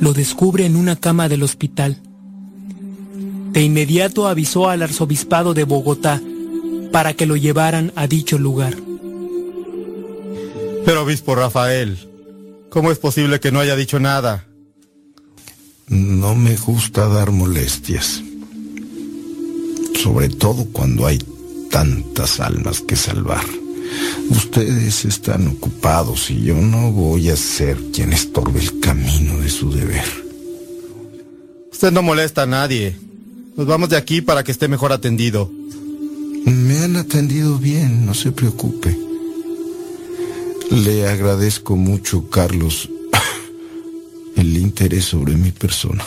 lo 0.00 0.12
descubre 0.12 0.66
en 0.66 0.76
una 0.76 0.96
cama 0.96 1.28
del 1.28 1.42
hospital. 1.42 1.98
De 3.52 3.62
inmediato 3.62 4.28
avisó 4.28 4.68
al 4.68 4.82
arzobispado 4.82 5.54
de 5.54 5.64
Bogotá 5.64 6.20
para 6.92 7.14
que 7.14 7.26
lo 7.26 7.36
llevaran 7.36 7.92
a 7.96 8.06
dicho 8.06 8.38
lugar. 8.38 8.76
Pero 10.84 11.02
obispo 11.02 11.34
Rafael, 11.34 11.98
¿cómo 12.70 12.92
es 12.92 12.98
posible 12.98 13.40
que 13.40 13.50
no 13.50 13.60
haya 13.60 13.74
dicho 13.74 13.98
nada? 13.98 14.46
No 15.88 16.34
me 16.34 16.56
gusta 16.56 17.06
dar 17.06 17.30
molestias. 17.30 18.22
Sobre 20.02 20.28
todo 20.28 20.66
cuando 20.72 21.06
hay 21.06 21.18
tantas 21.70 22.40
almas 22.40 22.80
que 22.80 22.96
salvar. 22.96 23.44
Ustedes 24.30 25.04
están 25.04 25.46
ocupados 25.46 26.30
y 26.30 26.42
yo 26.42 26.56
no 26.56 26.90
voy 26.90 27.30
a 27.30 27.36
ser 27.36 27.76
quien 27.92 28.12
estorbe 28.12 28.60
el 28.60 28.80
camino 28.80 29.38
de 29.38 29.48
su 29.48 29.70
deber. 29.70 30.04
Usted 31.70 31.92
no 31.92 32.02
molesta 32.02 32.42
a 32.42 32.46
nadie. 32.46 32.96
Nos 33.56 33.66
vamos 33.66 33.88
de 33.88 33.96
aquí 33.96 34.20
para 34.20 34.42
que 34.42 34.50
esté 34.50 34.66
mejor 34.66 34.92
atendido. 34.92 35.50
Me 36.44 36.78
han 36.78 36.96
atendido 36.96 37.58
bien, 37.58 38.04
no 38.04 38.14
se 38.14 38.32
preocupe. 38.32 38.98
Le 40.70 41.06
agradezco 41.06 41.76
mucho, 41.76 42.28
Carlos, 42.28 42.88
el 44.36 44.56
interés 44.56 45.04
sobre 45.06 45.34
mi 45.34 45.50
persona. 45.50 46.06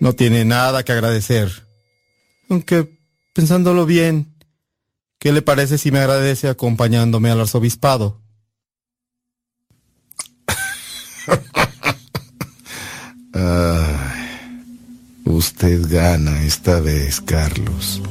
No 0.00 0.14
tiene 0.14 0.44
nada 0.44 0.82
que 0.82 0.92
agradecer. 0.92 1.68
Aunque, 2.48 2.98
pensándolo 3.34 3.86
bien, 3.86 4.34
¿qué 5.18 5.32
le 5.32 5.42
parece 5.42 5.78
si 5.78 5.92
me 5.92 6.00
agradece 6.00 6.48
acompañándome 6.48 7.30
al 7.30 7.40
arzobispado? 7.40 8.20
Usted 15.24 15.86
gana 15.88 16.42
esta 16.44 16.80
vez, 16.80 17.20
Carlos. 17.20 18.02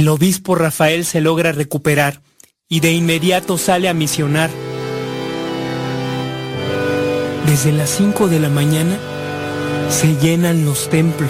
El 0.00 0.08
obispo 0.08 0.54
Rafael 0.54 1.04
se 1.04 1.20
logra 1.20 1.52
recuperar 1.52 2.22
y 2.70 2.80
de 2.80 2.90
inmediato 2.90 3.58
sale 3.58 3.86
a 3.86 3.92
misionar. 3.92 4.48
Desde 7.46 7.70
las 7.70 7.90
5 7.90 8.28
de 8.28 8.40
la 8.40 8.48
mañana 8.48 8.96
se 9.90 10.16
llenan 10.16 10.64
los 10.64 10.88
templos. 10.88 11.28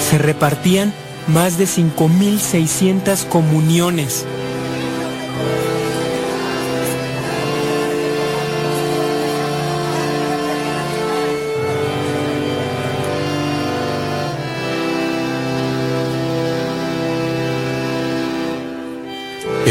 Se 0.00 0.16
repartían 0.16 0.94
más 1.26 1.58
de 1.58 1.66
5.600 1.66 3.28
comuniones. 3.28 4.24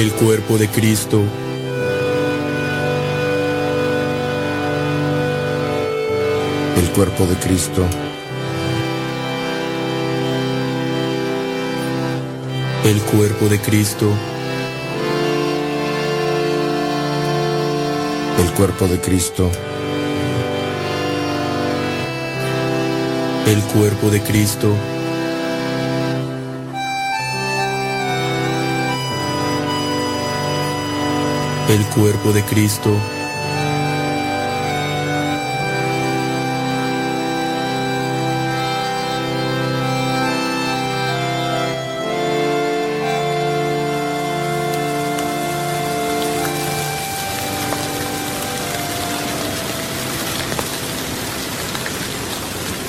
el 0.02 0.12
cuerpo 0.14 0.58
de 0.58 0.68
Cristo. 0.68 1.24
El 6.76 6.90
cuerpo 6.90 7.28
de 7.28 7.36
Cristo. 7.36 7.86
El 12.84 13.00
cuerpo 13.02 13.48
de 13.48 13.60
Cristo. 13.60 14.12
El 18.40 18.52
cuerpo 18.54 18.88
de 18.88 19.00
Cristo. 19.00 19.52
El 23.46 23.62
cuerpo 23.66 24.10
de 24.10 24.20
Cristo. 24.22 24.91
El 31.70 31.86
cuerpo 31.86 32.34
de 32.34 32.44
Cristo. 32.44 32.98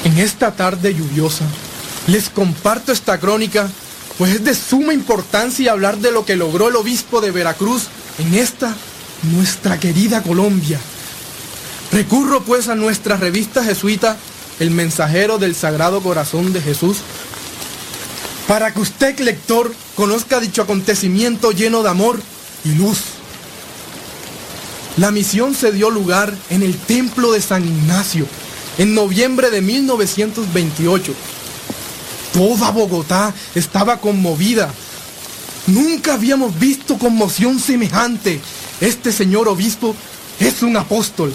En 0.05 0.19
esta 0.19 0.53
tarde 0.53 0.95
lluviosa, 0.95 1.45
les 2.07 2.29
comparto 2.29 2.93
esta 2.93 3.19
crónica, 3.19 3.71
pues 4.19 4.33
es 4.35 4.45
de 4.45 4.55
suma 4.55 4.93
importancia 4.93 5.73
hablar 5.73 5.99
de 5.99 6.11
lo 6.11 6.25
que 6.25 6.37
logró 6.37 6.69
el 6.69 6.77
obispo 6.77 7.21
de 7.21 7.31
Veracruz 7.31 7.89
en 8.19 8.35
esta, 8.35 8.75
nuestra 9.33 9.79
querida 9.79 10.23
Colombia. 10.23 10.79
Recurro 11.93 12.43
pues 12.43 12.69
a 12.69 12.75
nuestra 12.75 13.17
revista 13.17 13.63
jesuita, 13.63 14.17
El 14.59 14.71
Mensajero 14.71 15.39
del 15.39 15.55
Sagrado 15.55 16.01
Corazón 16.03 16.53
de 16.53 16.61
Jesús, 16.61 16.99
para 18.49 18.73
que 18.73 18.81
usted, 18.81 19.19
lector, 19.21 19.73
conozca 19.95 20.41
dicho 20.41 20.63
acontecimiento 20.63 21.53
lleno 21.53 21.83
de 21.83 21.91
amor 21.91 22.21
y 22.65 22.73
luz. 22.73 22.99
La 24.97 25.11
misión 25.11 25.55
se 25.55 25.73
dio 25.73 25.91
lugar 25.91 26.35
en 26.51 26.63
el 26.63 26.77
templo 26.77 27.33
de 27.33 27.41
San 27.41 27.65
Ignacio, 27.65 28.27
en 28.79 28.95
noviembre 28.95 29.51
de 29.51 29.63
1928. 29.63 31.15
Toda 32.33 32.71
Bogotá 32.71 33.33
estaba 33.55 33.99
conmovida. 34.01 34.73
Nunca 35.67 36.15
habíamos 36.15 36.59
visto 36.59 36.99
conmoción 36.99 37.59
semejante. 37.59 38.41
Este 38.81 39.13
señor 39.13 39.49
obispo 39.49 39.95
es 40.41 40.63
un 40.63 40.77
apóstol. 40.77 41.33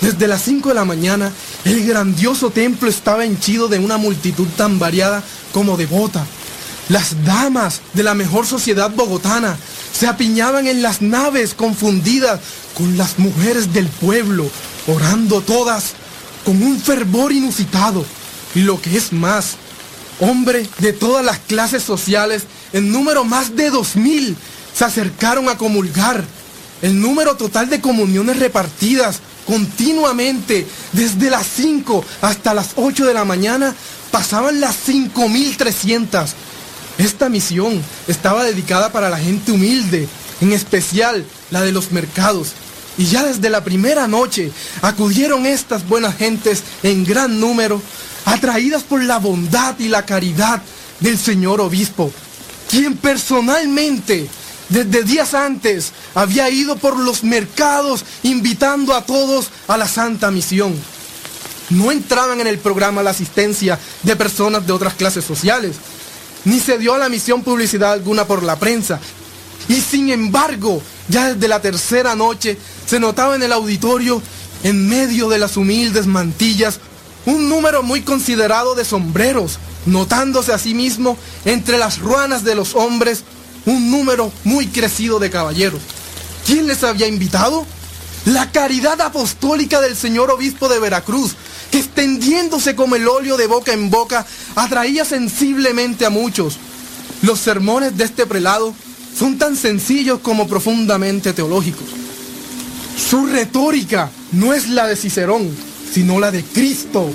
Desde 0.00 0.28
las 0.28 0.42
5 0.42 0.68
de 0.68 0.74
la 0.76 0.84
mañana, 0.84 1.32
el 1.64 1.84
grandioso 1.84 2.50
templo 2.50 2.88
estaba 2.88 3.24
henchido 3.24 3.66
de 3.66 3.80
una 3.80 3.96
multitud 3.96 4.46
tan 4.56 4.78
variada 4.78 5.24
como 5.52 5.76
devota. 5.76 6.24
Las 6.88 7.24
damas 7.24 7.80
de 7.94 8.04
la 8.04 8.14
mejor 8.14 8.46
sociedad 8.46 8.90
bogotana 8.90 9.58
se 9.92 10.06
apiñaban 10.06 10.68
en 10.68 10.80
las 10.80 11.02
naves 11.02 11.54
confundidas 11.54 12.40
con 12.74 12.96
las 12.96 13.18
mujeres 13.18 13.72
del 13.72 13.88
pueblo, 13.88 14.48
orando 14.86 15.40
todas 15.40 15.94
con 16.44 16.62
un 16.62 16.80
fervor 16.80 17.32
inusitado. 17.32 18.04
Y 18.54 18.60
lo 18.60 18.80
que 18.80 18.96
es 18.96 19.12
más, 19.12 19.56
hombres 20.20 20.68
de 20.78 20.92
todas 20.92 21.24
las 21.24 21.38
clases 21.38 21.82
sociales, 21.82 22.44
en 22.72 22.92
número 22.92 23.24
más 23.24 23.56
de 23.56 23.70
dos 23.70 23.96
mil, 23.96 24.36
se 24.74 24.84
acercaron 24.84 25.48
a 25.48 25.58
comulgar. 25.58 26.24
El 26.82 27.00
número 27.00 27.36
total 27.36 27.68
de 27.68 27.80
comuniones 27.80 28.38
repartidas 28.38 29.20
continuamente 29.46 30.66
desde 30.92 31.30
las 31.30 31.46
5 31.46 32.04
hasta 32.20 32.54
las 32.54 32.70
8 32.76 33.06
de 33.06 33.14
la 33.14 33.24
mañana 33.24 33.74
pasaban 34.10 34.60
las 34.60 34.76
5.300. 34.86 36.28
Esta 36.98 37.28
misión 37.28 37.82
estaba 38.06 38.44
dedicada 38.44 38.92
para 38.92 39.08
la 39.08 39.18
gente 39.18 39.52
humilde, 39.52 40.08
en 40.40 40.52
especial 40.52 41.24
la 41.50 41.62
de 41.62 41.72
los 41.72 41.92
mercados. 41.92 42.52
Y 42.98 43.06
ya 43.06 43.24
desde 43.24 43.50
la 43.50 43.64
primera 43.64 44.08
noche 44.08 44.50
acudieron 44.82 45.46
estas 45.46 45.86
buenas 45.88 46.16
gentes 46.16 46.62
en 46.82 47.04
gran 47.04 47.40
número, 47.40 47.80
atraídas 48.24 48.82
por 48.82 49.02
la 49.02 49.18
bondad 49.18 49.78
y 49.78 49.88
la 49.88 50.04
caridad 50.04 50.60
del 51.00 51.16
señor 51.16 51.60
obispo, 51.60 52.12
quien 52.68 52.96
personalmente 52.96 54.28
desde 54.68 55.02
días 55.02 55.34
antes 55.34 55.92
había 56.14 56.50
ido 56.50 56.76
por 56.76 56.98
los 56.98 57.24
mercados 57.24 58.04
invitando 58.22 58.94
a 58.94 59.04
todos 59.04 59.48
a 59.66 59.76
la 59.76 59.88
santa 59.88 60.30
misión. 60.30 60.74
No 61.70 61.90
entraban 61.90 62.40
en 62.40 62.46
el 62.46 62.58
programa 62.58 63.02
la 63.02 63.10
asistencia 63.10 63.78
de 64.02 64.16
personas 64.16 64.66
de 64.66 64.72
otras 64.72 64.94
clases 64.94 65.24
sociales, 65.24 65.76
ni 66.44 66.60
se 66.60 66.78
dio 66.78 66.94
a 66.94 66.98
la 66.98 67.08
misión 67.08 67.42
publicidad 67.42 67.92
alguna 67.92 68.26
por 68.26 68.42
la 68.42 68.56
prensa. 68.56 69.00
Y 69.68 69.80
sin 69.80 70.10
embargo, 70.10 70.82
ya 71.08 71.32
desde 71.32 71.48
la 71.48 71.60
tercera 71.60 72.14
noche 72.14 72.58
se 72.86 73.00
notaba 73.00 73.36
en 73.36 73.42
el 73.42 73.52
auditorio, 73.52 74.22
en 74.62 74.88
medio 74.88 75.28
de 75.28 75.38
las 75.38 75.56
humildes 75.56 76.06
mantillas, 76.06 76.80
un 77.28 77.50
número 77.50 77.82
muy 77.82 78.00
considerado 78.00 78.74
de 78.74 78.86
sombreros, 78.86 79.58
notándose 79.84 80.50
a 80.54 80.58
sí 80.58 80.72
mismo 80.72 81.18
entre 81.44 81.76
las 81.76 81.98
ruanas 81.98 82.42
de 82.42 82.54
los 82.54 82.74
hombres 82.74 83.22
un 83.66 83.90
número 83.90 84.32
muy 84.44 84.68
crecido 84.68 85.18
de 85.18 85.28
caballeros. 85.28 85.82
¿Quién 86.46 86.66
les 86.66 86.82
había 86.84 87.06
invitado? 87.06 87.66
La 88.24 88.50
caridad 88.50 88.98
apostólica 89.02 89.82
del 89.82 89.94
señor 89.94 90.30
obispo 90.30 90.70
de 90.70 90.78
Veracruz, 90.78 91.36
que 91.70 91.78
extendiéndose 91.78 92.74
como 92.74 92.96
el 92.96 93.06
óleo 93.06 93.36
de 93.36 93.46
boca 93.46 93.74
en 93.74 93.90
boca, 93.90 94.24
atraía 94.54 95.04
sensiblemente 95.04 96.06
a 96.06 96.10
muchos. 96.10 96.56
Los 97.20 97.40
sermones 97.40 97.98
de 97.98 98.04
este 98.04 98.24
prelado 98.24 98.72
son 99.18 99.36
tan 99.36 99.54
sencillos 99.54 100.20
como 100.20 100.48
profundamente 100.48 101.34
teológicos. 101.34 101.88
Su 102.96 103.26
retórica 103.26 104.10
no 104.32 104.54
es 104.54 104.70
la 104.70 104.86
de 104.86 104.96
Cicerón, 104.96 105.67
sino 105.92 106.18
la 106.20 106.30
de 106.30 106.42
Cristo. 106.42 107.10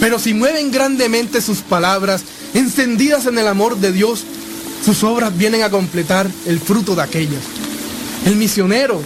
Pero 0.00 0.18
si 0.18 0.34
mueven 0.34 0.70
grandemente 0.70 1.40
sus 1.40 1.58
palabras, 1.58 2.22
encendidas 2.54 3.26
en 3.26 3.38
el 3.38 3.46
amor 3.46 3.76
de 3.78 3.92
Dios, 3.92 4.24
sus 4.84 5.04
obras 5.04 5.36
vienen 5.36 5.62
a 5.62 5.70
completar 5.70 6.28
el 6.46 6.60
fruto 6.60 6.94
de 6.94 7.02
aquellas. 7.02 7.42
El 8.26 8.36
misionero 8.36 9.00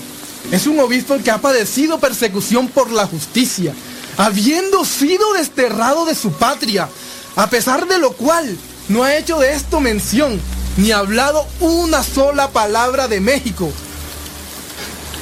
es 0.51 0.66
un 0.66 0.78
obispo 0.80 1.18
que 1.22 1.30
ha 1.30 1.38
padecido 1.38 1.98
persecución 1.98 2.68
por 2.68 2.90
la 2.90 3.06
justicia, 3.06 3.74
habiendo 4.16 4.84
sido 4.84 5.32
desterrado 5.34 6.06
de 6.06 6.14
su 6.14 6.32
patria, 6.32 6.88
a 7.36 7.51
pesar 7.51 7.86
de 7.86 7.98
lo 7.98 8.12
cual 8.12 8.56
no 8.88 9.05
ha 9.05 9.16
hecho 9.16 9.38
de 9.38 9.55
esto 9.55 9.80
mención, 9.80 10.40
ni 10.76 10.93
ha 10.93 10.98
hablado 10.98 11.47
una 11.60 12.02
sola 12.02 12.51
palabra 12.51 13.09
de 13.09 13.20
México, 13.20 13.70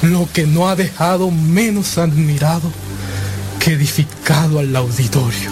lo 0.01 0.29
que 0.31 0.45
no 0.45 0.69
ha 0.69 0.75
dejado 0.75 1.31
menos 1.31 1.97
admirado 1.97 2.71
que 3.59 3.73
edificado 3.73 4.59
al 4.59 4.75
auditorio. 4.75 5.51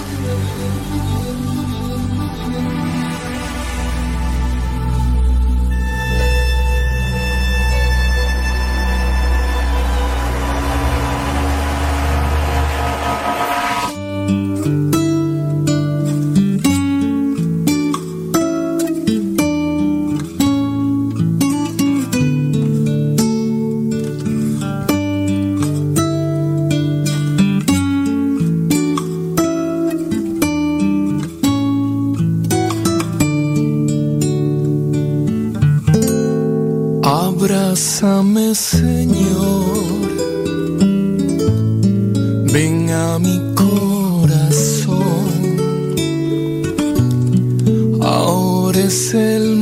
Abrázame, 37.74 38.54
Señor, 38.54 39.66
ven 42.54 42.92
a 42.92 43.18
mi 43.18 43.42
corazón. 43.56 44.94
Ahora 48.00 48.80
es 48.80 49.16
el 49.16 49.56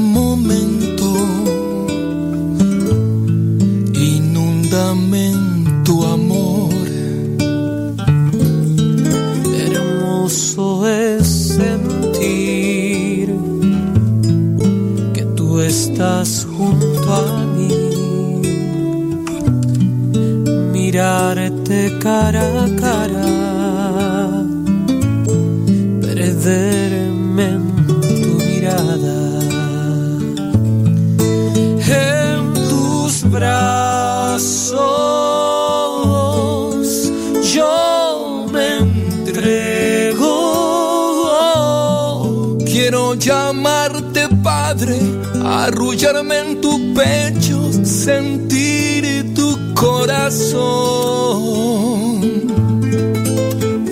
pecho, 46.93 47.71
sentir 47.83 49.33
tu 49.33 49.57
corazón 49.73 50.61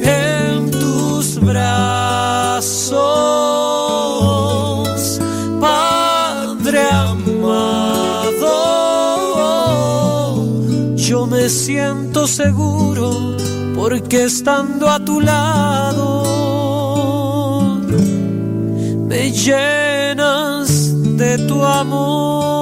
en 0.04 0.72
tus 0.72 1.40
brazos, 1.42 3.00
Padre 5.60 6.82
amado. 6.92 7.76
Yo 10.96 11.26
me 11.26 11.50
siento 11.50 12.28
seguro 12.28 13.36
porque 13.76 14.26
estando 14.26 14.90
a 14.90 15.00
tu 15.04 15.22
lado 15.22 16.20
me 19.08 19.32
llenas 19.32 20.94
de 21.18 21.38
tu 21.48 21.64
amor. 21.64 22.59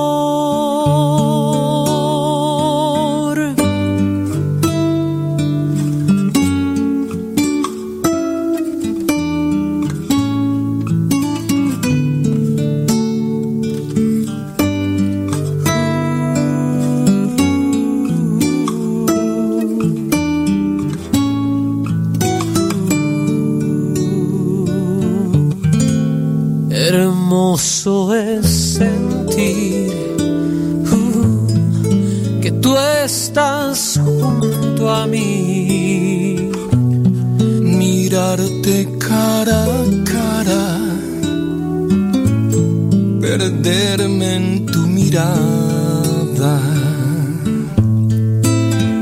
Perderme 43.62 44.36
en 44.36 44.66
tu 44.66 44.88
mirada. 44.88 46.60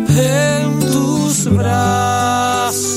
En 0.10 0.80
tus 0.80 1.45
brazos 1.45 2.95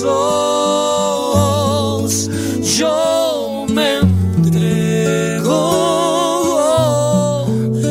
yo 2.76 3.66
me 3.72 3.98
entrego. 4.36 5.56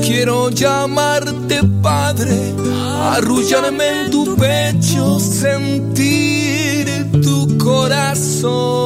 Quiero 0.02 0.50
llamarte 0.50 1.62
padre, 1.82 2.54
arrullarme 3.14 4.02
en 4.02 4.12
tu 4.12 4.36
pecho, 4.36 5.20
sentir 5.20 7.10
tu 7.22 7.58
corazón. 7.58 8.77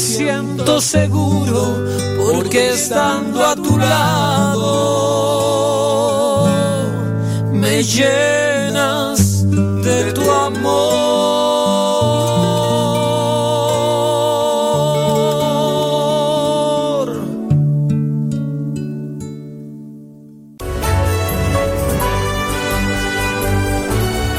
Siento 0.00 0.80
seguro 0.80 1.76
porque 2.16 2.70
estando 2.70 3.44
a 3.44 3.54
tu 3.54 3.76
lado 3.76 4.60
me 7.52 7.82
llenas 7.82 9.44
de 9.50 10.12
tu 10.12 10.30
amor. 10.30 11.40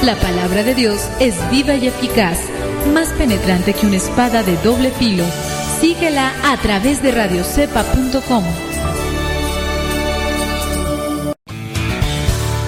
La 0.03 0.15
palabra 0.19 0.63
de 0.63 0.73
Dios 0.73 0.99
es 1.19 1.35
viva 1.51 1.75
y 1.75 1.85
eficaz, 1.87 2.39
penetrante 3.21 3.75
que 3.75 3.85
una 3.85 3.97
espada 3.97 4.41
de 4.41 4.57
doble 4.63 4.89
filo. 4.89 5.23
Síguela 5.79 6.33
a 6.43 6.57
través 6.57 7.03
de 7.03 7.11
radiocepa.com. 7.11 8.43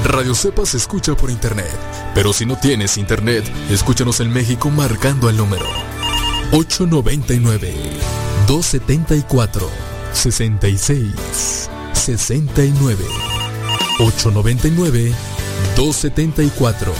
Radio 0.05 0.35
Cepa 0.35 0.63
se 0.67 0.77
escucha 0.77 1.15
por 1.15 1.31
internet, 1.31 1.71
pero 2.13 2.33
si 2.33 2.45
no 2.45 2.55
tienes 2.55 2.99
internet, 2.99 3.43
escúchanos 3.71 4.19
en 4.19 4.31
México 4.31 4.69
marcando 4.69 5.27
el 5.27 5.37
número 5.37 5.65
899 6.51 7.73
274 8.45 9.69
66 10.11 11.69
69 11.93 13.05
899 13.99 15.13
274 15.75 16.93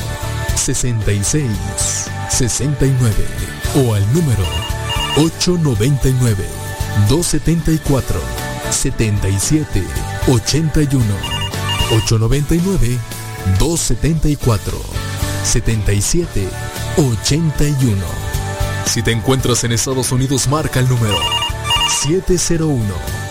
66 0.55 2.02
69 2.33 3.13
o 3.75 3.93
al 3.93 4.01
número 4.11 4.43
899 5.17 6.43
274 7.07 8.19
77 8.71 9.83
81 10.27 11.05
899 11.91 12.97
274 13.59 14.81
77 15.43 16.47
81 16.97 17.97
Si 18.87 19.03
te 19.03 19.11
encuentras 19.11 19.63
en 19.63 19.71
Estados 19.71 20.11
Unidos, 20.11 20.47
marca 20.47 20.79
el 20.79 20.89
número 20.89 21.19
701 22.01 22.81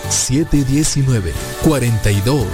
719 0.09 1.33
42 1.61 2.45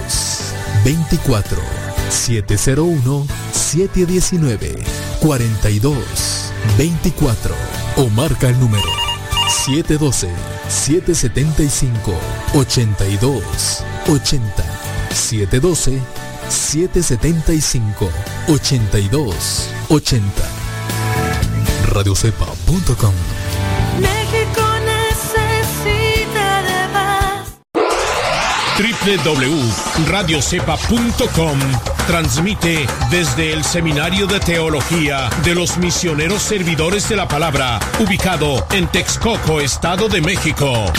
24 0.84 1.62
701 2.10 3.26
719 3.52 4.99
42 5.20 6.52
24 6.78 7.54
o 7.96 8.08
marca 8.10 8.48
el 8.48 8.58
número 8.58 8.88
712 9.64 10.28
775 10.68 12.12
82 12.54 13.84
80 14.08 14.64
712 15.10 16.00
775 16.48 18.10
82 18.48 19.68
80 19.88 20.42
radiocepa.com 21.86 23.14
México 24.00 24.62
necesita 24.86 26.62
de 26.62 26.88
más. 26.92 27.58
www.radiocepa.com 28.78 31.58
transmite 32.10 32.88
desde 33.08 33.52
el 33.52 33.62
Seminario 33.62 34.26
de 34.26 34.40
Teología 34.40 35.30
de 35.44 35.54
los 35.54 35.78
Misioneros 35.78 36.42
Servidores 36.42 37.08
de 37.08 37.14
la 37.14 37.28
Palabra, 37.28 37.78
ubicado 38.00 38.66
en 38.72 38.88
Texcoco, 38.88 39.60
Estado 39.60 40.08
de 40.08 40.20
México. 40.20 40.92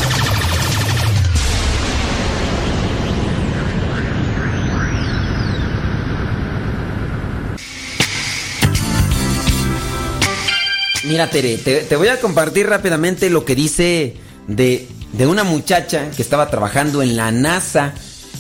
Mira, 11.04 11.30
Tere, 11.30 11.58
te, 11.58 11.94
voy 11.98 12.08
a 12.08 12.22
compartir 12.22 12.68
rápidamente 12.68 13.30
lo 13.30 13.44
que 13.44 13.56
dice 13.56 14.16
de, 14.48 14.88
de 15.12 15.28
una 15.28 15.44
muchacha 15.44 16.10
que 16.12 16.22
estaba 16.22 16.50
trabajando 16.50 17.02
en 17.02 17.18
la 17.18 17.34
NASA 17.34 17.94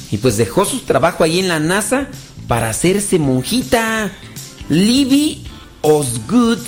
y 0.10 0.20
pues 0.20 0.38
dejó 0.38 0.64
su 0.64 0.80
trabajo 0.82 1.26
ahí 1.26 1.40
en 1.40 1.50
la 1.50 1.60
NASA 1.60 2.08
para 2.48 2.70
hacerse 2.70 3.20
monjita. 3.20 4.12
Libby 4.70 5.46
Osgood 5.82 6.60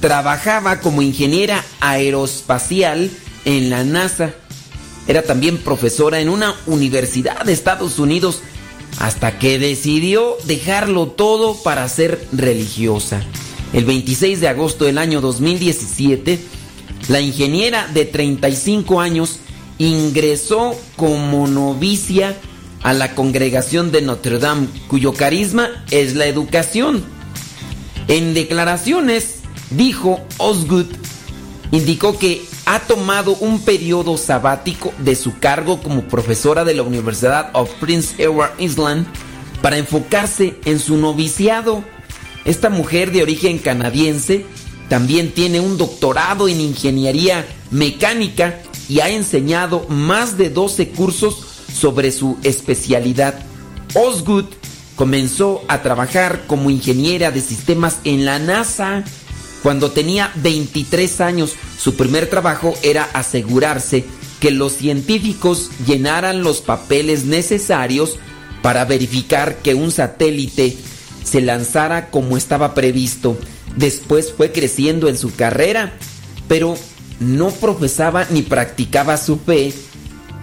trabajaba 0.00 0.80
como 0.80 1.02
ingeniera 1.02 1.64
aeroespacial 1.80 3.10
en 3.44 3.70
la 3.70 3.84
NASA. 3.84 4.34
Era 5.06 5.22
también 5.22 5.58
profesora 5.58 6.20
en 6.20 6.28
una 6.28 6.54
universidad 6.66 7.44
de 7.44 7.52
Estados 7.52 7.98
Unidos 7.98 8.42
hasta 8.98 9.38
que 9.38 9.58
decidió 9.58 10.36
dejarlo 10.44 11.08
todo 11.08 11.54
para 11.62 11.88
ser 11.88 12.26
religiosa. 12.32 13.22
El 13.72 13.84
26 13.84 14.40
de 14.40 14.48
agosto 14.48 14.86
del 14.86 14.98
año 14.98 15.20
2017, 15.20 16.38
la 17.08 17.20
ingeniera 17.20 17.86
de 17.88 18.04
35 18.04 19.00
años 19.00 19.40
ingresó 19.78 20.74
como 20.96 21.46
novicia 21.46 22.36
a 22.82 22.92
la 22.92 23.14
congregación 23.14 23.90
de 23.92 24.02
Notre 24.02 24.38
Dame, 24.38 24.68
cuyo 24.88 25.12
carisma 25.12 25.68
es 25.90 26.14
la 26.14 26.26
educación. 26.26 27.04
En 28.08 28.34
declaraciones, 28.34 29.36
dijo 29.70 30.20
Osgood, 30.38 30.86
indicó 31.72 32.18
que 32.18 32.42
ha 32.66 32.80
tomado 32.80 33.34
un 33.36 33.60
periodo 33.60 34.16
sabático 34.18 34.92
de 34.98 35.16
su 35.16 35.38
cargo 35.38 35.82
como 35.82 36.02
profesora 36.02 36.64
de 36.64 36.74
la 36.74 36.82
Universidad 36.82 37.50
of 37.54 37.70
Prince 37.80 38.22
Edward 38.22 38.52
Island 38.58 39.06
para 39.62 39.78
enfocarse 39.78 40.56
en 40.64 40.78
su 40.78 40.96
noviciado. 40.96 41.82
Esta 42.44 42.70
mujer 42.70 43.10
de 43.10 43.22
origen 43.22 43.58
canadiense 43.58 44.44
también 44.88 45.32
tiene 45.32 45.60
un 45.60 45.76
doctorado 45.76 46.48
en 46.48 46.60
ingeniería 46.60 47.46
mecánica 47.70 48.60
y 48.88 49.00
ha 49.00 49.10
enseñado 49.10 49.86
más 49.88 50.38
de 50.38 50.50
12 50.50 50.90
cursos 50.90 51.47
sobre 51.78 52.12
su 52.12 52.36
especialidad. 52.42 53.34
Osgood 53.94 54.46
comenzó 54.96 55.62
a 55.68 55.82
trabajar 55.82 56.44
como 56.46 56.70
ingeniera 56.70 57.30
de 57.30 57.40
sistemas 57.40 57.98
en 58.04 58.24
la 58.24 58.38
NASA 58.38 59.04
cuando 59.62 59.90
tenía 59.90 60.32
23 60.36 61.20
años. 61.20 61.54
Su 61.78 61.94
primer 61.94 62.28
trabajo 62.28 62.74
era 62.82 63.08
asegurarse 63.14 64.04
que 64.40 64.50
los 64.50 64.72
científicos 64.72 65.70
llenaran 65.86 66.42
los 66.42 66.60
papeles 66.60 67.24
necesarios 67.24 68.18
para 68.62 68.84
verificar 68.84 69.56
que 69.58 69.74
un 69.74 69.90
satélite 69.90 70.76
se 71.24 71.40
lanzara 71.40 72.10
como 72.10 72.36
estaba 72.36 72.74
previsto. 72.74 73.36
Después 73.76 74.32
fue 74.36 74.50
creciendo 74.52 75.08
en 75.08 75.16
su 75.16 75.34
carrera, 75.34 75.92
pero 76.48 76.76
no 77.20 77.50
profesaba 77.50 78.26
ni 78.30 78.42
practicaba 78.42 79.16
su 79.16 79.38
fe 79.38 79.72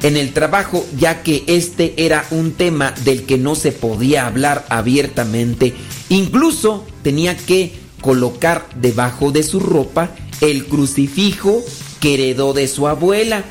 en 0.02 0.18
el 0.18 0.34
trabajo, 0.34 0.86
ya 0.98 1.24
que 1.24 1.44
este 1.48 1.94
era 1.98 2.26
un 2.32 2.52
tema 2.54 2.94
del 3.04 3.26
que 3.26 3.38
no 3.38 3.56
se 3.56 3.72
podía 3.72 4.28
hablar 4.28 4.66
abiertamente. 4.70 5.74
Incluso 6.10 6.86
tenía 7.02 7.36
que 7.36 7.74
colocar 8.02 8.68
debajo 8.76 9.32
de 9.32 9.44
su 9.44 9.60
ropa 9.60 10.12
el 10.42 10.66
crucifijo 10.66 11.64
que 12.00 12.16
heredó 12.16 12.54
de 12.54 12.68
su 12.68 12.88
abuela. 12.88 13.44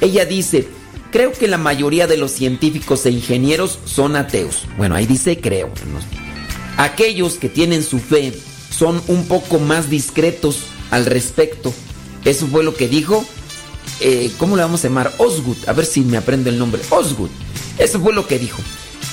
Ella 0.00 0.24
dice, 0.24 0.68
creo 1.10 1.32
que 1.32 1.48
la 1.48 1.58
mayoría 1.58 2.06
de 2.06 2.16
los 2.16 2.30
científicos 2.30 3.04
e 3.06 3.10
ingenieros 3.10 3.78
son 3.84 4.16
ateos. 4.16 4.64
Bueno, 4.76 4.94
ahí 4.94 5.06
dice 5.06 5.40
creo. 5.40 5.70
Aquellos 6.76 7.34
que 7.34 7.48
tienen 7.48 7.82
su 7.82 7.98
fe 7.98 8.32
son 8.70 9.02
un 9.08 9.26
poco 9.26 9.58
más 9.58 9.90
discretos 9.90 10.60
al 10.90 11.06
respecto. 11.06 11.74
Eso 12.24 12.46
fue 12.46 12.62
lo 12.64 12.74
que 12.74 12.88
dijo 12.88 13.24
eh, 14.00 14.32
¿cómo 14.38 14.56
le 14.56 14.62
vamos 14.62 14.84
a 14.84 14.88
llamar? 14.88 15.14
Osgood. 15.18 15.56
A 15.66 15.72
ver 15.72 15.86
si 15.86 16.02
me 16.02 16.16
aprende 16.16 16.50
el 16.50 16.58
nombre. 16.58 16.82
Osgood. 16.90 17.30
Eso 17.78 18.00
fue 18.00 18.12
lo 18.12 18.26
que 18.26 18.38
dijo. 18.38 18.60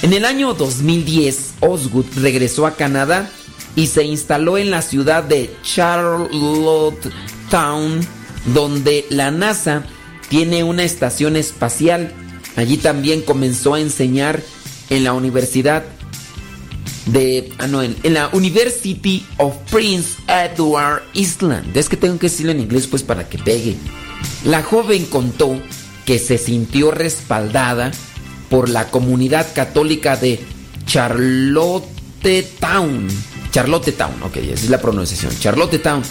En 0.01 0.13
el 0.13 0.25
año 0.25 0.53
2010, 0.53 1.55
Osgood 1.61 2.05
regresó 2.15 2.67
a 2.67 2.75
Canadá 2.75 3.29
y 3.75 3.87
se 3.87 4.03
instaló 4.03 4.57
en 4.57 4.71
la 4.71 4.81
ciudad 4.81 5.23
de 5.23 5.55
Charlottetown, 5.63 8.01
donde 8.53 9.05
la 9.09 9.31
NASA 9.31 9.85
tiene 10.29 10.63
una 10.63 10.83
estación 10.83 11.35
espacial. 11.35 12.13
Allí 12.55 12.77
también 12.77 13.21
comenzó 13.21 13.75
a 13.75 13.79
enseñar 13.79 14.41
en 14.89 15.03
la 15.03 15.13
universidad 15.13 15.83
de 17.07 17.51
ah, 17.57 17.67
no, 17.67 17.83
en, 17.83 17.95
en, 18.03 18.13
la 18.13 18.29
University 18.33 19.25
of 19.37 19.55
Prince 19.71 20.17
Edward 20.27 21.03
Island. 21.13 21.75
Es 21.75 21.89
que 21.89 21.97
tengo 21.97 22.19
que 22.19 22.27
decirlo 22.27 22.51
en 22.51 22.59
inglés 22.59 22.87
pues 22.87 23.03
para 23.03 23.27
que 23.27 23.37
pegue. 23.37 23.75
La 24.45 24.63
joven 24.63 25.05
contó 25.05 25.59
que 26.05 26.19
se 26.19 26.37
sintió 26.37 26.91
respaldada 26.91 27.91
por 28.49 28.69
la 28.69 28.89
comunidad 28.89 29.47
católica 29.53 30.15
de 30.15 30.39
Charlottetown. 30.85 33.07
Charlottetown, 33.51 34.23
ok, 34.23 34.37
esa 34.37 34.53
es 34.53 34.69
la 34.69 34.81
pronunciación. 34.81 35.37
Charlottetown. 35.39 36.03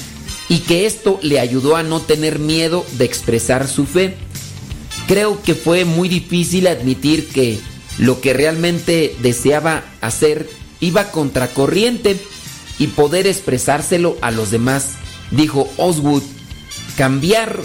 Y 0.49 0.61
que 0.61 0.87
esto 0.87 1.19
le 1.23 1.41
ayudó 1.41 1.77
a 1.77 1.83
no 1.83 2.01
tener 2.01 2.39
miedo 2.39 2.85
de 2.99 3.05
expresar 3.05 3.69
su 3.69 3.87
fe. 3.87 4.15
Creo 5.09 5.43
que 5.43 5.55
fue 5.55 5.85
muy 5.85 6.09
difícil 6.09 6.66
admitir 6.66 7.28
que 7.28 7.59
lo 7.99 8.20
que 8.20 8.35
realmente 8.35 9.16
deseaba 9.23 9.85
hacer 10.01 10.49
iba 10.81 11.11
contracorriente 11.11 12.16
y 12.78 12.89
poder 12.89 13.27
expresárselo 13.27 14.16
a 14.20 14.31
los 14.31 14.51
demás, 14.51 14.91
dijo 15.31 15.69
Oswood. 15.78 16.23
Cambiar 16.97 17.61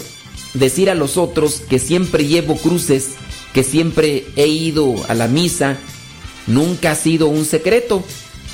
decir 0.54 0.90
a 0.90 0.94
los 0.94 1.16
otros 1.16 1.62
que 1.68 1.78
siempre 1.78 2.26
llevo 2.26 2.56
cruces, 2.56 3.10
que 3.52 3.62
siempre 3.62 4.26
he 4.36 4.46
ido 4.46 4.94
a 5.08 5.14
la 5.14 5.28
misa, 5.28 5.76
nunca 6.46 6.92
ha 6.92 6.94
sido 6.94 7.28
un 7.28 7.44
secreto, 7.44 8.04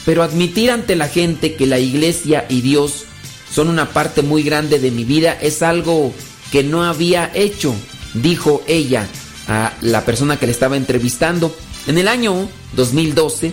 pero 0.05 0.23
admitir 0.23 0.71
ante 0.71 0.97
la 0.97 1.09
gente 1.09 1.55
que 1.55 1.67
la 1.67 1.79
iglesia 1.79 2.47
y 2.49 2.61
Dios 2.61 3.05
son 3.53 3.69
una 3.69 3.91
parte 3.91 4.23
muy 4.23 4.43
grande 4.43 4.79
de 4.79 4.91
mi 4.91 5.05
vida 5.05 5.37
es 5.41 5.63
algo 5.63 6.13
que 6.53 6.63
no 6.63 6.85
había 6.85 7.31
hecho, 7.35 7.75
dijo 8.15 8.63
ella 8.67 9.07
a 9.49 9.73
la 9.81 10.05
persona 10.05 10.39
que 10.39 10.47
le 10.47 10.53
estaba 10.53 10.77
entrevistando. 10.77 11.55
En 11.87 11.99
el 11.99 12.09
año 12.09 12.49
2012, 12.75 13.53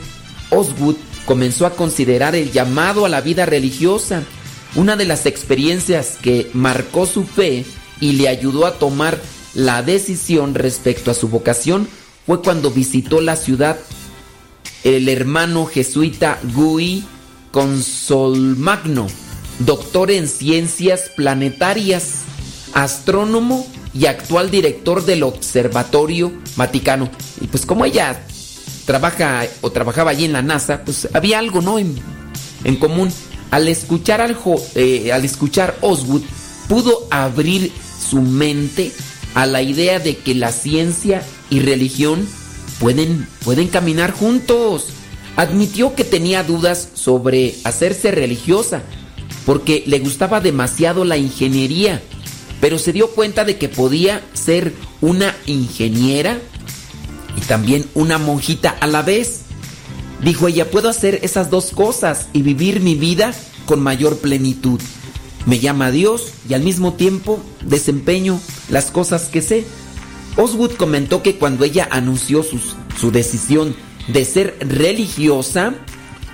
Oswood 0.49 0.95
comenzó 1.25 1.65
a 1.65 1.75
considerar 1.75 2.35
el 2.35 2.51
llamado 2.51 3.05
a 3.05 3.09
la 3.09 3.21
vida 3.21 3.45
religiosa. 3.45 4.23
Una 4.75 4.97
de 4.97 5.05
las 5.05 5.25
experiencias 5.25 6.17
que 6.21 6.49
marcó 6.53 7.05
su 7.05 7.23
fe 7.23 7.65
y 7.99 8.13
le 8.13 8.27
ayudó 8.27 8.65
a 8.65 8.79
tomar 8.79 9.19
la 9.53 9.81
decisión 9.81 10.53
respecto 10.53 11.11
a 11.11 11.13
su 11.13 11.29
vocación 11.29 11.87
fue 12.25 12.41
cuando 12.41 12.71
visitó 12.71 13.21
la 13.21 13.35
ciudad 13.35 13.77
el 14.83 15.09
hermano 15.09 15.65
jesuita 15.65 16.39
Gui 16.53 17.03
Consolmagno, 17.51 19.07
doctor 19.59 20.11
en 20.11 20.27
ciencias 20.27 21.09
planetarias, 21.15 22.23
astrónomo 22.73 23.65
y 23.93 24.07
actual 24.07 24.51
director 24.51 25.05
del 25.05 25.23
Observatorio 25.23 26.33
Vaticano. 26.57 27.09
Y 27.39 27.47
pues 27.47 27.65
como 27.65 27.85
ella 27.85 28.21
trabaja 28.85 29.45
o 29.61 29.71
trabajaba 29.71 30.11
allí 30.11 30.25
en 30.25 30.33
la 30.33 30.41
NASA, 30.41 30.83
pues 30.83 31.07
había 31.13 31.39
algo 31.39 31.61
no 31.61 31.79
en, 31.79 31.95
en 32.63 32.75
común. 32.75 33.09
Al 33.51 33.69
escuchar, 33.69 34.19
al, 34.19 34.37
eh, 34.75 35.13
al 35.13 35.23
escuchar 35.23 35.77
Oswood, 35.81 36.23
pudo 36.67 37.07
abrir 37.09 37.71
su 38.09 38.21
mente 38.21 38.91
a 39.33 39.45
la 39.45 39.61
idea 39.61 39.99
de 39.99 40.17
que 40.17 40.33
la 40.35 40.51
ciencia 40.51 41.23
y 41.49 41.59
religión 41.59 42.27
pueden, 42.79 43.27
pueden 43.43 43.67
caminar 43.67 44.11
juntos. 44.11 44.87
Admitió 45.35 45.95
que 45.95 46.05
tenía 46.05 46.43
dudas 46.43 46.89
sobre 46.93 47.55
hacerse 47.63 48.11
religiosa 48.11 48.83
porque 49.45 49.83
le 49.85 49.99
gustaba 49.99 50.39
demasiado 50.39 51.03
la 51.03 51.17
ingeniería, 51.17 52.01
pero 52.61 52.79
se 52.79 52.93
dio 52.93 53.09
cuenta 53.09 53.43
de 53.43 53.57
que 53.57 53.69
podía 53.69 54.23
ser 54.33 54.73
una 55.01 55.35
ingeniera 55.45 56.39
y 57.37 57.41
también 57.41 57.85
una 57.93 58.17
monjita 58.17 58.69
a 58.69 58.87
la 58.87 59.01
vez. 59.01 59.41
Dijo 60.23 60.47
ella, 60.47 60.71
puedo 60.71 60.89
hacer 60.89 61.19
esas 61.23 61.49
dos 61.49 61.71
cosas 61.71 62.27
y 62.31 62.41
vivir 62.41 62.79
mi 62.79 62.95
vida 62.95 63.33
con 63.65 63.81
mayor 63.81 64.17
plenitud 64.19 64.79
me 65.45 65.59
llama 65.59 65.91
Dios 65.91 66.31
y 66.49 66.53
al 66.53 66.63
mismo 66.63 66.93
tiempo 66.93 67.39
desempeño 67.61 68.39
las 68.69 68.91
cosas 68.91 69.29
que 69.29 69.41
sé. 69.41 69.65
Oswood 70.37 70.71
comentó 70.71 71.23
que 71.23 71.35
cuando 71.35 71.63
ella 71.63 71.87
anunció 71.91 72.43
su 72.43 73.11
decisión 73.11 73.75
de 74.07 74.25
ser 74.25 74.57
religiosa, 74.59 75.75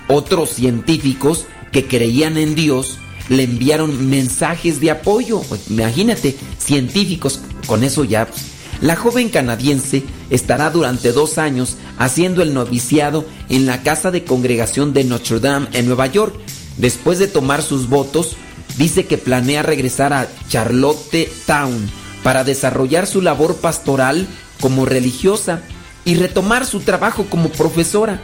otros 0.08 0.50
científicos 0.50 1.46
que 1.70 1.86
creían 1.86 2.36
en 2.36 2.54
Dios 2.54 2.98
le 3.28 3.44
enviaron 3.44 4.10
mensajes 4.10 4.80
de 4.80 4.90
apoyo. 4.90 5.40
Imagínate, 5.70 6.36
científicos, 6.58 7.40
con 7.66 7.84
eso 7.84 8.04
ya. 8.04 8.26
Pues, 8.26 8.42
la 8.80 8.96
joven 8.96 9.28
canadiense 9.28 10.02
estará 10.28 10.70
durante 10.70 11.12
dos 11.12 11.38
años 11.38 11.76
haciendo 11.98 12.42
el 12.42 12.52
noviciado 12.52 13.24
en 13.48 13.64
la 13.64 13.82
casa 13.82 14.10
de 14.10 14.24
congregación 14.24 14.92
de 14.92 15.04
Notre 15.04 15.38
Dame 15.40 15.68
en 15.72 15.86
Nueva 15.86 16.06
York. 16.08 16.34
Después 16.78 17.18
de 17.18 17.28
tomar 17.28 17.62
sus 17.62 17.88
votos, 17.88 18.36
dice 18.76 19.06
que 19.06 19.18
planea 19.18 19.62
regresar 19.62 20.12
a 20.12 20.28
Charlottetown 20.48 21.90
para 22.22 22.44
desarrollar 22.44 23.06
su 23.06 23.20
labor 23.20 23.56
pastoral 23.56 24.26
como 24.60 24.86
religiosa 24.86 25.62
y 26.04 26.14
retomar 26.14 26.66
su 26.66 26.80
trabajo 26.80 27.26
como 27.28 27.48
profesora. 27.50 28.20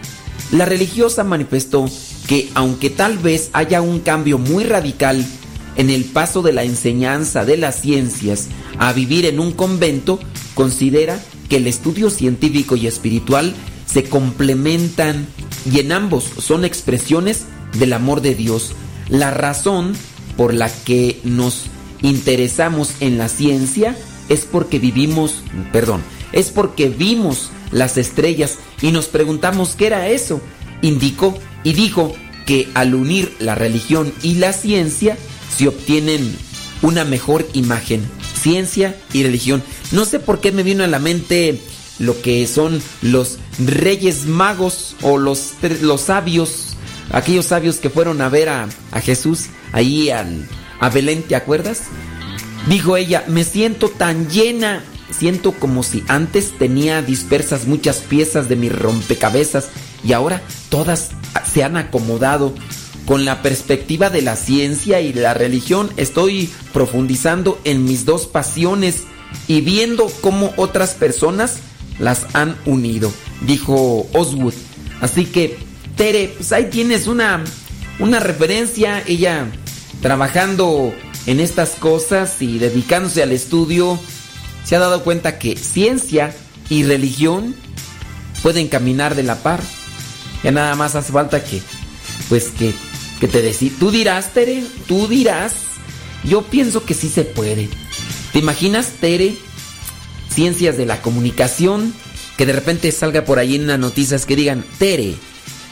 La 0.53 0.65
religiosa 0.65 1.25
manifestó 1.25 1.87
que 2.27 2.49
aunque 2.55 2.91
tal 2.91 3.19
vez 3.19 3.51
haya 3.53 3.83
un 3.83 4.01
cambio 4.01 4.39
muy 4.39 4.65
radical 4.65 5.25
en 5.77 5.91
el 5.91 6.05
paso 6.05 6.43
de 6.43 6.53
la 6.53 6.65
enseñanza 6.65 7.45
de 7.45 7.57
las 7.57 7.81
ciencias 7.81 8.49
a 8.79 8.93
vivir 8.93 9.27
en 9.27 9.41
un 9.41 9.53
convento, 9.53 10.19
considera 10.55 11.21
que 11.49 11.57
el 11.57 11.67
estudio 11.67 12.11
científico 12.11 12.77
y 12.77 12.87
espiritual 12.87 13.55
se 13.87 14.05
complementan 14.05 15.27
y 15.71 15.81
en 15.81 15.93
ambos 15.93 16.25
son 16.39 16.65
expresiones 16.65 17.45
del 17.79 17.93
amor 17.93 18.21
de 18.21 18.35
Dios. 18.35 18.73
La 19.09 19.31
razón 19.31 19.95
por 20.39 20.55
la 20.55 20.71
que 20.73 21.21
nos 21.25 21.65
interesamos 22.01 22.93
en 23.01 23.19
la 23.19 23.29
ciencia 23.29 23.99
es 24.29 24.47
porque 24.51 24.79
vivimos, 24.79 25.43
perdón, 25.73 26.01
es 26.33 26.51
porque 26.51 26.89
vimos 26.89 27.51
las 27.73 27.99
estrellas 27.99 28.55
y 28.81 28.93
nos 28.93 29.07
preguntamos 29.07 29.75
qué 29.77 29.89
era 29.89 30.09
eso. 30.09 30.41
Indicó 30.81 31.37
y 31.65 31.73
dijo 31.73 32.15
que 32.47 32.69
al 32.75 32.95
unir 32.95 33.35
la 33.41 33.57
religión 33.57 34.15
y 34.23 34.37
la 34.37 34.53
ciencia 34.53 35.19
se 35.57 35.67
obtienen 35.67 36.37
una 36.83 37.05
mejor 37.05 37.45
imagen. 37.53 38.01
ciencia 38.41 38.97
y 39.13 39.25
religión. 39.25 39.65
No 39.91 40.05
sé 40.05 40.21
por 40.21 40.41
qué 40.41 40.53
me 40.53 40.63
vino 40.63 40.85
a 40.85 40.87
la 40.87 41.01
mente 41.01 41.61
lo 41.99 42.23
que 42.23 42.47
son 42.47 42.81
los 43.03 43.39
reyes 43.59 44.27
magos 44.27 44.95
o 45.03 45.19
los, 45.19 45.55
los 45.81 46.03
sabios, 46.03 46.68
aquellos 47.11 47.47
sabios 47.47 47.77
que 47.77 47.91
fueron 47.91 48.21
a 48.21 48.29
ver 48.29 48.49
a, 48.49 48.69
Jesús 49.03 49.47
ahí 49.73 50.11
al, 50.11 50.47
a 50.81 50.89
Belén, 50.91 51.23
¿te 51.23 51.37
acuerdas? 51.37 51.83
Dijo 52.69 52.97
ella, 52.97 53.25
me 53.29 53.45
siento 53.45 53.89
tan 53.89 54.29
llena, 54.29 54.83
siento 55.11 55.53
como 55.53 55.83
si 55.83 56.05
antes 56.09 56.53
tenía 56.59 57.03
dispersas 57.03 57.67
muchas 57.67 57.99
piezas 57.99 58.49
de 58.49 58.57
mi 58.57 58.69
rompecabezas 58.69 59.69
y 60.05 60.13
ahora 60.13 60.43
todas 60.69 61.11
se 61.51 61.65
han 61.65 61.77
acomodado. 61.77 62.55
Con 63.07 63.25
la 63.25 63.41
perspectiva 63.41 64.11
de 64.11 64.21
la 64.21 64.37
ciencia 64.37 65.01
y 65.01 65.15
la 65.15 65.33
religión 65.33 65.91
estoy 65.97 66.51
profundizando 66.75 67.59
en 67.65 67.87
mis 67.87 68.05
dos 68.05 68.27
pasiones 68.27 69.05
y 69.47 69.63
viendo 69.63 70.13
cómo 70.21 70.53
otras 70.57 70.91
personas 70.91 71.57
las 71.99 72.27
han 72.35 72.57
unido, 72.67 73.11
dijo 73.47 74.07
Oswood. 74.13 74.53
Así 75.01 75.25
que, 75.25 75.57
Tere, 75.99 76.33
pues 76.37 76.53
ahí 76.53 76.67
tienes 76.71 77.09
una, 77.09 77.43
una 77.99 78.21
referencia, 78.21 79.03
ella 79.05 79.49
trabajando 80.01 80.95
en 81.27 81.41
estas 81.41 81.71
cosas 81.71 82.41
y 82.41 82.61
dedicándose 82.61 83.21
al 83.21 83.33
estudio, 83.33 83.99
se 84.65 84.77
ha 84.77 84.79
dado 84.79 85.03
cuenta 85.03 85.41
que 85.41 85.57
ciencia 85.57 86.33
y 86.71 86.85
religión 86.85 87.57
pueden 88.45 88.69
caminar 88.69 89.17
de 89.17 89.25
la 89.25 89.43
par. 89.43 89.61
Ya 90.45 90.53
nada 90.53 90.77
más 90.77 90.95
hace 90.95 91.13
falta 91.13 91.43
que, 91.43 91.61
pues 92.29 92.51
que, 92.57 92.73
que 93.19 93.27
te 93.27 93.43
decís, 93.43 93.73
tú 93.81 93.91
dirás, 93.91 94.33
Tere, 94.33 94.63
tú 94.87 95.09
dirás. 95.09 95.53
Yo 96.23 96.43
pienso 96.43 96.85
que 96.85 96.95
sí 96.95 97.09
se 97.09 97.25
puede. 97.25 97.69
¿Te 98.33 98.39
imaginas, 98.39 98.93
Tere? 99.01 99.37
Ciencias 100.33 100.77
de 100.77 100.87
la 100.87 101.03
comunicación, 101.03 101.93
que 102.37 102.47
de 102.47 102.53
repente 102.53 102.93
salga 102.93 103.25
por 103.25 103.41
ahí 103.41 103.57
en 103.57 103.67
las 103.67 103.81
noticias 103.81 104.27
que 104.27 104.37
digan, 104.37 104.65
Tere, 104.79 105.17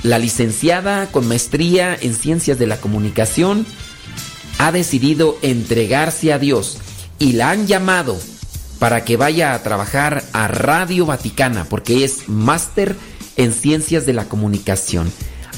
la 0.06 0.18
licenciada 0.18 1.08
con 1.10 1.26
maestría 1.26 1.96
en 2.00 2.14
ciencias 2.14 2.58
de 2.58 2.66
la 2.66 2.80
comunicación, 2.80 3.66
ha 4.58 4.72
decidido 4.72 5.36
entregarse 5.42 6.32
a 6.32 6.38
Dios 6.38 6.78
y 7.18 7.32
la 7.32 7.50
han 7.50 7.66
llamado 7.66 8.16
para 8.78 9.04
que 9.04 9.16
vaya 9.16 9.54
a 9.54 9.62
trabajar 9.62 10.22
a 10.32 10.48
Radio 10.48 11.06
Vaticana, 11.06 11.64
porque 11.64 12.04
es 12.04 12.28
máster 12.28 12.96
en 13.36 13.52
ciencias 13.52 14.06
de 14.06 14.12
la 14.12 14.26
comunicación. 14.26 15.12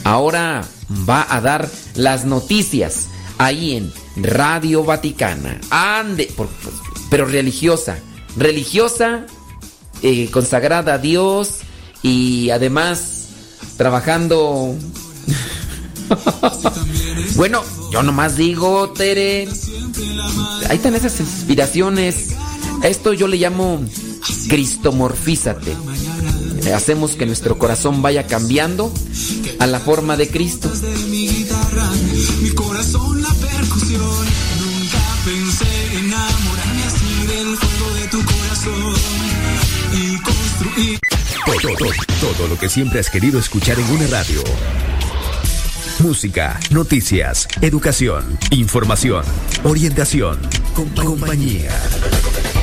Ahora 0.04 0.64
va 1.08 1.26
a 1.28 1.40
dar 1.40 1.68
las 1.94 2.24
noticias 2.24 3.08
ahí 3.36 3.76
en 3.76 3.92
Radio 4.16 4.82
Vaticana. 4.82 5.60
Ande, 5.70 6.32
pero 7.10 7.26
religiosa. 7.26 7.98
Religiosa, 8.36 9.26
eh, 10.02 10.30
consagrada 10.30 10.94
a 10.94 10.98
Dios 10.98 11.60
y 12.02 12.50
además 12.50 13.17
trabajando. 13.78 14.74
bueno, 17.36 17.62
yo 17.90 18.02
nomás 18.02 18.36
digo, 18.36 18.90
Tere. 18.90 19.48
Ahí 20.68 20.76
están 20.76 20.94
esas 20.94 21.18
inspiraciones. 21.20 22.34
Esto 22.82 23.14
yo 23.14 23.26
le 23.26 23.38
llamo 23.38 23.80
cristomorfízate. 24.48 25.74
Hacemos 26.74 27.12
que 27.12 27.24
nuestro 27.24 27.56
corazón 27.56 28.02
vaya 28.02 28.26
cambiando 28.26 28.92
a 29.58 29.66
la 29.66 29.80
forma 29.80 30.16
de 30.16 30.28
Cristo. 30.28 30.70
Todo, 41.48 41.74
todo, 41.78 41.90
todo 42.20 42.48
lo 42.48 42.58
que 42.58 42.68
siempre 42.68 43.00
has 43.00 43.08
querido 43.08 43.38
escuchar 43.38 43.78
en 43.80 43.90
una 43.90 44.06
radio. 44.08 44.42
Música, 46.00 46.60
noticias, 46.70 47.48
educación, 47.62 48.38
información, 48.50 49.24
orientación, 49.64 50.38
compa- 50.74 51.04
compañía. 51.04 51.70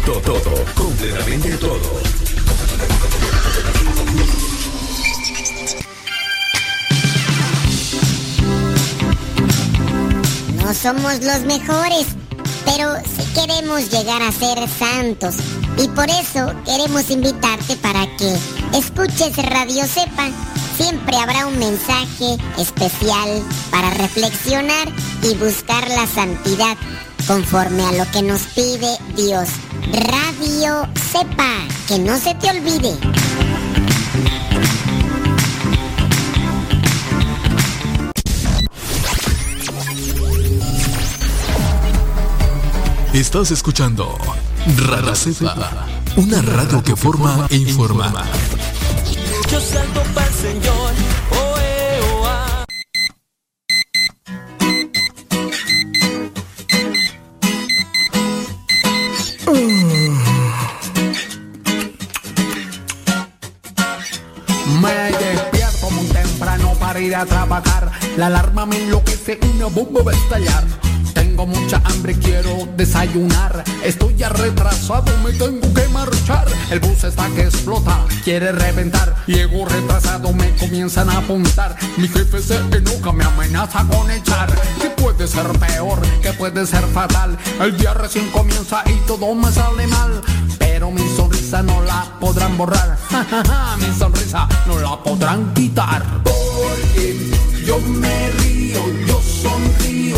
Todo, 0.06 0.20
todo, 0.22 0.66
completamente 0.76 1.58
todo. 1.58 2.00
No 10.64 10.74
somos 10.74 11.22
los 11.24 11.42
mejores, 11.46 12.08
pero 12.66 12.96
sí 13.04 13.24
queremos 13.34 13.90
llegar 13.92 14.22
a 14.22 14.32
ser 14.32 14.58
santos. 14.68 15.36
Y 15.78 15.88
por 15.90 16.10
eso 16.10 16.54
queremos 16.66 17.10
invitarte 17.10 17.76
para 17.78 18.06
que 18.18 18.36
escuches 18.78 19.36
Radio 19.38 19.86
Sepa. 19.86 20.30
Siempre 20.78 21.16
habrá 21.18 21.48
un 21.48 21.58
mensaje 21.58 22.38
especial 22.58 23.44
para 23.72 23.90
reflexionar 23.92 24.88
y 25.24 25.34
buscar 25.36 25.88
la 25.90 26.06
santidad 26.08 26.76
conforme 27.28 27.84
a 27.84 27.92
lo 27.94 28.12
que 28.12 28.22
nos 28.22 28.42
pide 28.48 28.98
Dios. 29.16 29.50
Radio 29.92 30.88
Sepa, 31.12 31.54
que 31.88 32.00
no 32.00 32.18
se 32.18 32.34
te 32.36 32.50
olvide. 32.50 32.98
Estás 43.16 43.50
escuchando 43.52 44.18
Radio 44.76 45.16
Cepa, 45.16 45.88
una 46.18 46.42
radio 46.42 46.84
que 46.84 46.98
forma 46.98 47.48
e 47.50 47.56
informa. 47.56 48.12
Yo 49.50 49.62
salto 49.62 50.04
para 50.14 50.28
el 50.28 50.34
Señor. 50.34 50.92
Oh, 51.32 51.56
eh, 51.62 52.00
oh, 52.12 52.26
ah. 52.28 52.66
Me 64.82 64.92
despierto 64.92 65.90
muy 65.92 66.08
temprano 66.08 66.74
para 66.78 67.00
ir 67.00 67.16
a 67.16 67.26
trabajar. 67.26 67.94
La 68.18 68.28
alarma 68.28 68.66
me 68.66 68.76
enloquece, 68.76 69.40
una 69.56 69.68
bomba 69.68 70.04
va 70.04 70.12
a 70.12 70.16
estallar. 70.16 70.85
Tengo 71.16 71.48
mucha 71.48 71.82
hambre, 71.86 72.14
quiero 72.20 72.68
desayunar. 72.78 73.64
Estoy 73.84 74.16
ya 74.16 74.30
retrasado, 74.30 75.12
me 75.24 75.32
tengo 75.32 75.74
que 75.74 75.88
marchar. 75.88 76.46
El 76.70 76.80
bus 76.80 77.04
está 77.06 77.28
que 77.30 77.44
explota, 77.44 78.06
quiere 78.24 78.52
reventar. 78.52 79.16
Llego 79.26 79.66
retrasado, 79.66 80.32
me 80.34 80.54
comienzan 80.58 81.10
a 81.10 81.18
apuntar. 81.18 81.76
Mi 81.98 82.08
jefe 82.08 82.42
se 82.42 82.58
enoja, 82.58 83.12
me 83.14 83.24
amenaza 83.24 83.84
con 83.86 84.12
echar. 84.12 84.54
¿Qué 84.80 84.90
puede 84.90 85.28
ser 85.28 85.48
peor? 85.58 86.00
¿Qué 86.22 86.34
puede 86.34 86.68
ser 86.68 86.86
fatal? 86.88 87.38
El 87.60 87.78
día 87.78 87.94
recién 87.94 88.30
comienza 88.32 88.84
y 88.86 88.96
todo 89.08 89.34
me 89.34 89.52
sale 89.52 89.88
mal. 89.88 90.22
Pero 90.60 90.92
mi 90.92 91.08
sonrisa 91.16 91.64
no 91.64 91.82
la 91.84 92.06
podrán 92.20 92.58
borrar. 92.58 92.98
mi 93.80 93.98
sonrisa 93.98 94.48
no 94.68 94.80
la 94.80 95.02
podrán 95.02 95.54
quitar. 95.54 96.04
Porque 96.24 97.32
yo 97.66 97.80
me 97.80 98.30
río, 98.32 98.82
yo 99.08 99.22
sonrío, 99.22 100.18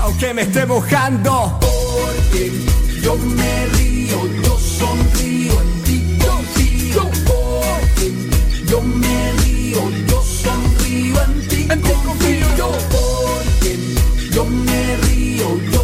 Aunque 0.00 0.34
me 0.34 0.42
esté 0.42 0.66
mojando 0.66 1.58
Porque 1.60 2.52
yo 3.02 3.14
me 3.16 3.66
río, 3.78 4.18
yo 4.42 4.58
sonrío, 4.58 5.52
en 5.62 5.82
ti 5.84 6.18
confío. 6.18 7.02
Porque 7.24 8.12
yo 8.66 8.82
me 8.82 9.32
río, 9.44 9.80
yo 10.08 10.22
sonrío, 10.22 11.22
en 11.22 11.48
ti 11.48 11.68
confío. 11.68 12.46
Yo 12.56 12.70
porque 12.90 13.78
yo 14.32 14.44
me 14.44 14.96
río, 14.96 15.60
yo 15.70 15.75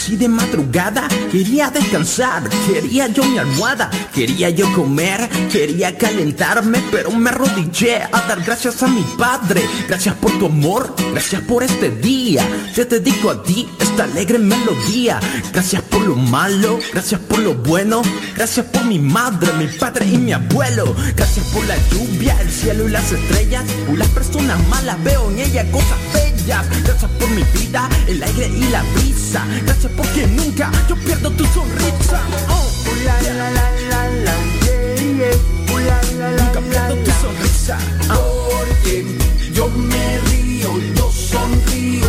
casi 0.00 0.16
de 0.16 0.28
madrugada 0.28 1.06
Quería 1.30 1.70
descansar, 1.70 2.48
quería 2.66 3.08
yo 3.08 3.22
mi 3.24 3.38
almohada 3.38 3.90
Quería 4.14 4.48
yo 4.48 4.72
comer, 4.72 5.28
quería 5.52 5.96
calentarme 5.98 6.82
Pero 6.90 7.10
me 7.10 7.28
arrodillé 7.28 8.02
a 8.10 8.20
dar 8.26 8.42
gracias 8.42 8.82
a 8.82 8.88
mi 8.88 9.04
padre. 9.18 9.62
Gracias 9.88 10.14
por 10.16 10.32
tu 10.38 10.46
amor, 10.46 10.94
gracias 11.12 11.42
por 11.42 11.62
este 11.62 11.90
día. 11.90 12.46
Te 12.74 12.84
dedico 12.84 13.30
a 13.30 13.42
ti 13.42 13.68
esta 14.00 14.12
alegre 14.12 14.38
melodía. 14.38 15.20
Gracias 15.52 15.82
por 15.82 16.00
lo 16.02 16.16
malo, 16.16 16.78
gracias 16.92 17.20
por 17.20 17.38
lo 17.40 17.54
bueno. 17.54 18.00
Gracias 18.34 18.64
por 18.66 18.84
mi 18.84 18.98
madre, 18.98 19.52
mi 19.54 19.66
padre 19.66 20.06
y 20.06 20.16
mi 20.16 20.32
abuelo. 20.32 20.94
Gracias 21.14 21.44
por 21.48 21.66
la 21.66 21.76
lluvia, 21.90 22.34
el 22.40 22.50
cielo 22.50 22.88
y 22.88 22.92
las 22.92 23.12
estrellas. 23.12 23.64
Por 23.86 23.98
las 23.98 24.08
personas 24.08 24.58
malas 24.68 25.02
veo 25.04 25.30
en 25.30 25.40
ella 25.40 25.70
cosas 25.70 25.98
bellas. 26.14 26.66
Gracias 26.82 27.10
por 27.18 27.28
mi 27.30 27.42
vida, 27.58 27.88
el 28.06 28.22
aire 28.22 28.48
y 28.48 28.68
la 28.70 28.82
brisa. 28.94 29.44
Gracias 29.66 29.92
porque 29.94 30.26
nunca 30.28 30.70
yo 30.88 30.96
pierdo 30.96 31.30
tu 31.32 31.44
sonrisa. 31.46 32.22
Oh. 32.48 32.70
la, 33.04 33.20
la, 33.22 33.50
la, 33.50 33.70
la, 33.90 34.10
la, 34.24 34.34
yeah, 34.64 34.94
yeah. 34.96 35.74
Uh, 35.74 35.78
la, 35.78 36.02
la, 36.18 36.30
la, 36.32 36.44
Nunca 36.44 36.60
pierdo 36.60 36.94
tu 36.96 37.10
sonrisa. 37.20 37.78
Porque 38.08 39.04
yo 39.52 39.68
me 39.68 40.18
río, 40.30 40.70
yo 40.96 41.10
sonrío, 41.12 42.08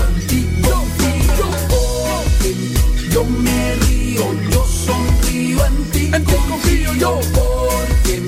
Yo 7.01 7.19
porque 7.33 8.21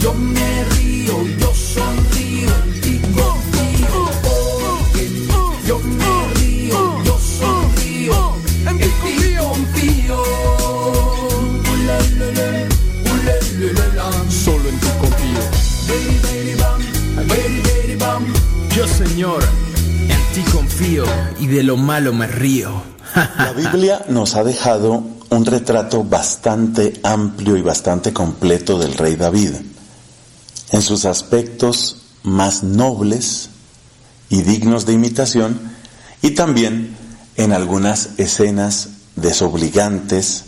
yo 0.00 0.12
me 0.14 0.64
río, 0.74 1.14
yo 1.38 1.54
sonrío, 1.54 2.48
en 2.64 2.80
ti 2.80 3.00
confío. 3.14 4.10
Porque 4.26 5.08
yo 5.64 5.78
me 5.78 6.34
río, 6.34 7.04
yo 7.04 7.18
sonrío, 7.20 8.34
en 8.68 8.78
ti 8.78 9.36
confío. 9.38 10.24
Solo 14.28 14.68
en 14.70 14.80
ti 14.80 14.88
confío. 15.00 15.42
Baby, 15.86 16.18
baby, 16.24 16.54
bam, 16.60 17.28
baby, 17.28 17.62
baby, 17.62 17.94
bam. 17.96 18.24
Yo 18.74 18.88
señor, 18.88 19.44
en 20.08 20.34
ti 20.34 20.42
confío 20.50 21.04
y 21.38 21.46
de 21.46 21.62
lo 21.62 21.76
malo 21.76 22.12
me 22.12 22.26
río 22.26 22.82
La 23.14 23.52
Biblia 23.52 24.02
nos 24.08 24.34
ha 24.34 24.42
dejado 24.42 25.15
un 25.30 25.44
retrato 25.44 26.04
bastante 26.04 27.00
amplio 27.02 27.56
y 27.56 27.62
bastante 27.62 28.12
completo 28.12 28.78
del 28.78 28.94
rey 28.94 29.16
David, 29.16 29.54
en 30.70 30.82
sus 30.82 31.04
aspectos 31.04 32.02
más 32.22 32.62
nobles 32.62 33.50
y 34.28 34.42
dignos 34.42 34.86
de 34.86 34.92
imitación, 34.92 35.60
y 36.22 36.32
también 36.32 36.96
en 37.36 37.52
algunas 37.52 38.10
escenas 38.18 38.88
desobligantes 39.16 40.44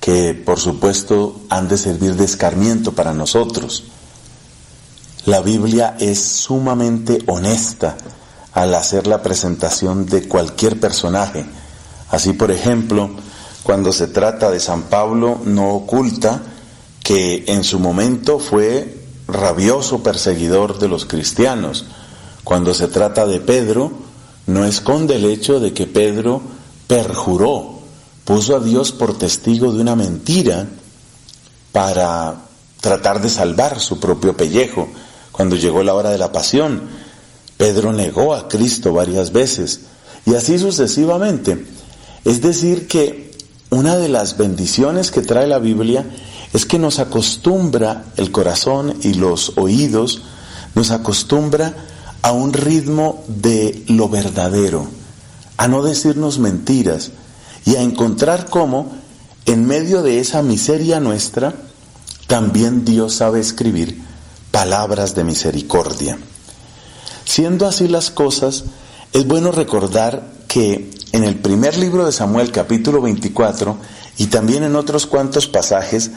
que 0.00 0.34
por 0.34 0.60
supuesto 0.60 1.40
han 1.48 1.68
de 1.68 1.78
servir 1.78 2.14
de 2.16 2.24
escarmiento 2.24 2.92
para 2.92 3.14
nosotros. 3.14 3.84
La 5.24 5.40
Biblia 5.40 5.96
es 5.98 6.22
sumamente 6.22 7.22
honesta 7.26 7.96
al 8.52 8.74
hacer 8.74 9.06
la 9.06 9.22
presentación 9.22 10.04
de 10.06 10.28
cualquier 10.28 10.78
personaje. 10.78 11.46
Así, 12.10 12.34
por 12.34 12.50
ejemplo, 12.50 13.10
cuando 13.64 13.92
se 13.92 14.08
trata 14.08 14.50
de 14.50 14.60
San 14.60 14.82
Pablo, 14.84 15.40
no 15.44 15.70
oculta 15.70 16.42
que 17.02 17.44
en 17.48 17.64
su 17.64 17.78
momento 17.78 18.38
fue 18.38 18.98
rabioso 19.26 20.02
perseguidor 20.02 20.78
de 20.78 20.86
los 20.86 21.06
cristianos. 21.06 21.86
Cuando 22.44 22.74
se 22.74 22.88
trata 22.88 23.26
de 23.26 23.40
Pedro, 23.40 23.90
no 24.46 24.66
esconde 24.66 25.16
el 25.16 25.24
hecho 25.24 25.60
de 25.60 25.72
que 25.72 25.86
Pedro 25.86 26.42
perjuró, 26.86 27.80
puso 28.26 28.54
a 28.54 28.60
Dios 28.60 28.92
por 28.92 29.16
testigo 29.16 29.72
de 29.72 29.80
una 29.80 29.96
mentira 29.96 30.66
para 31.72 32.42
tratar 32.82 33.22
de 33.22 33.30
salvar 33.30 33.80
su 33.80 33.98
propio 33.98 34.36
pellejo. 34.36 34.88
Cuando 35.32 35.56
llegó 35.56 35.82
la 35.82 35.94
hora 35.94 36.10
de 36.10 36.18
la 36.18 36.32
pasión, 36.32 36.82
Pedro 37.56 37.94
negó 37.94 38.34
a 38.34 38.46
Cristo 38.46 38.92
varias 38.92 39.32
veces 39.32 39.80
y 40.26 40.34
así 40.34 40.58
sucesivamente. 40.58 41.66
Es 42.26 42.42
decir, 42.42 42.86
que 42.88 43.23
una 43.74 43.96
de 43.96 44.08
las 44.08 44.36
bendiciones 44.36 45.10
que 45.10 45.20
trae 45.20 45.48
la 45.48 45.58
Biblia 45.58 46.06
es 46.52 46.64
que 46.64 46.78
nos 46.78 47.00
acostumbra 47.00 48.04
el 48.16 48.30
corazón 48.30 48.96
y 49.02 49.14
los 49.14 49.54
oídos, 49.56 50.22
nos 50.76 50.92
acostumbra 50.92 51.74
a 52.22 52.30
un 52.30 52.52
ritmo 52.52 53.24
de 53.26 53.82
lo 53.88 54.08
verdadero, 54.08 54.86
a 55.56 55.66
no 55.66 55.82
decirnos 55.82 56.38
mentiras 56.38 57.10
y 57.66 57.74
a 57.74 57.82
encontrar 57.82 58.48
cómo 58.48 58.92
en 59.46 59.66
medio 59.66 60.02
de 60.02 60.20
esa 60.20 60.42
miseria 60.42 61.00
nuestra, 61.00 61.54
también 62.28 62.84
Dios 62.84 63.14
sabe 63.14 63.40
escribir 63.40 64.00
palabras 64.52 65.16
de 65.16 65.24
misericordia. 65.24 66.16
Siendo 67.24 67.66
así 67.66 67.88
las 67.88 68.12
cosas, 68.12 68.64
es 69.12 69.26
bueno 69.26 69.50
recordar 69.50 70.32
que 70.46 70.90
en 71.14 71.22
el 71.22 71.36
primer 71.36 71.76
libro 71.76 72.04
de 72.04 72.10
Samuel 72.10 72.50
capítulo 72.50 73.00
24 73.00 73.76
y 74.16 74.26
también 74.26 74.64
en 74.64 74.74
otros 74.74 75.06
cuantos 75.06 75.46
pasajes 75.46 76.10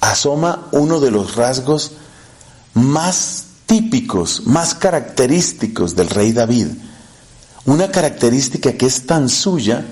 asoma 0.00 0.68
uno 0.70 1.00
de 1.00 1.10
los 1.10 1.34
rasgos 1.34 1.94
más 2.72 3.46
típicos, 3.66 4.46
más 4.46 4.76
característicos 4.76 5.96
del 5.96 6.10
rey 6.10 6.30
David. 6.30 6.68
Una 7.64 7.90
característica 7.90 8.74
que 8.74 8.86
es 8.86 9.04
tan 9.04 9.28
suya 9.28 9.84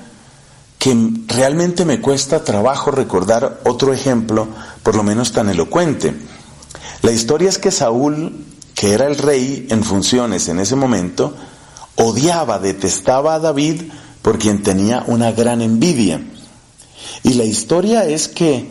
que 0.78 0.96
realmente 1.26 1.84
me 1.84 2.00
cuesta 2.00 2.44
trabajo 2.44 2.92
recordar 2.92 3.60
otro 3.64 3.92
ejemplo, 3.92 4.46
por 4.84 4.94
lo 4.94 5.02
menos 5.02 5.32
tan 5.32 5.48
elocuente. 5.48 6.14
La 7.02 7.10
historia 7.10 7.48
es 7.48 7.58
que 7.58 7.72
Saúl, 7.72 8.44
que 8.76 8.92
era 8.92 9.08
el 9.08 9.18
rey 9.18 9.66
en 9.70 9.82
funciones 9.82 10.48
en 10.48 10.60
ese 10.60 10.76
momento, 10.76 11.34
odiaba, 11.96 12.60
detestaba 12.60 13.34
a 13.34 13.40
David 13.40 13.82
por 14.24 14.38
quien 14.38 14.62
tenía 14.62 15.04
una 15.06 15.32
gran 15.32 15.60
envidia. 15.60 16.18
Y 17.24 17.34
la 17.34 17.44
historia 17.44 18.06
es 18.06 18.26
que, 18.26 18.70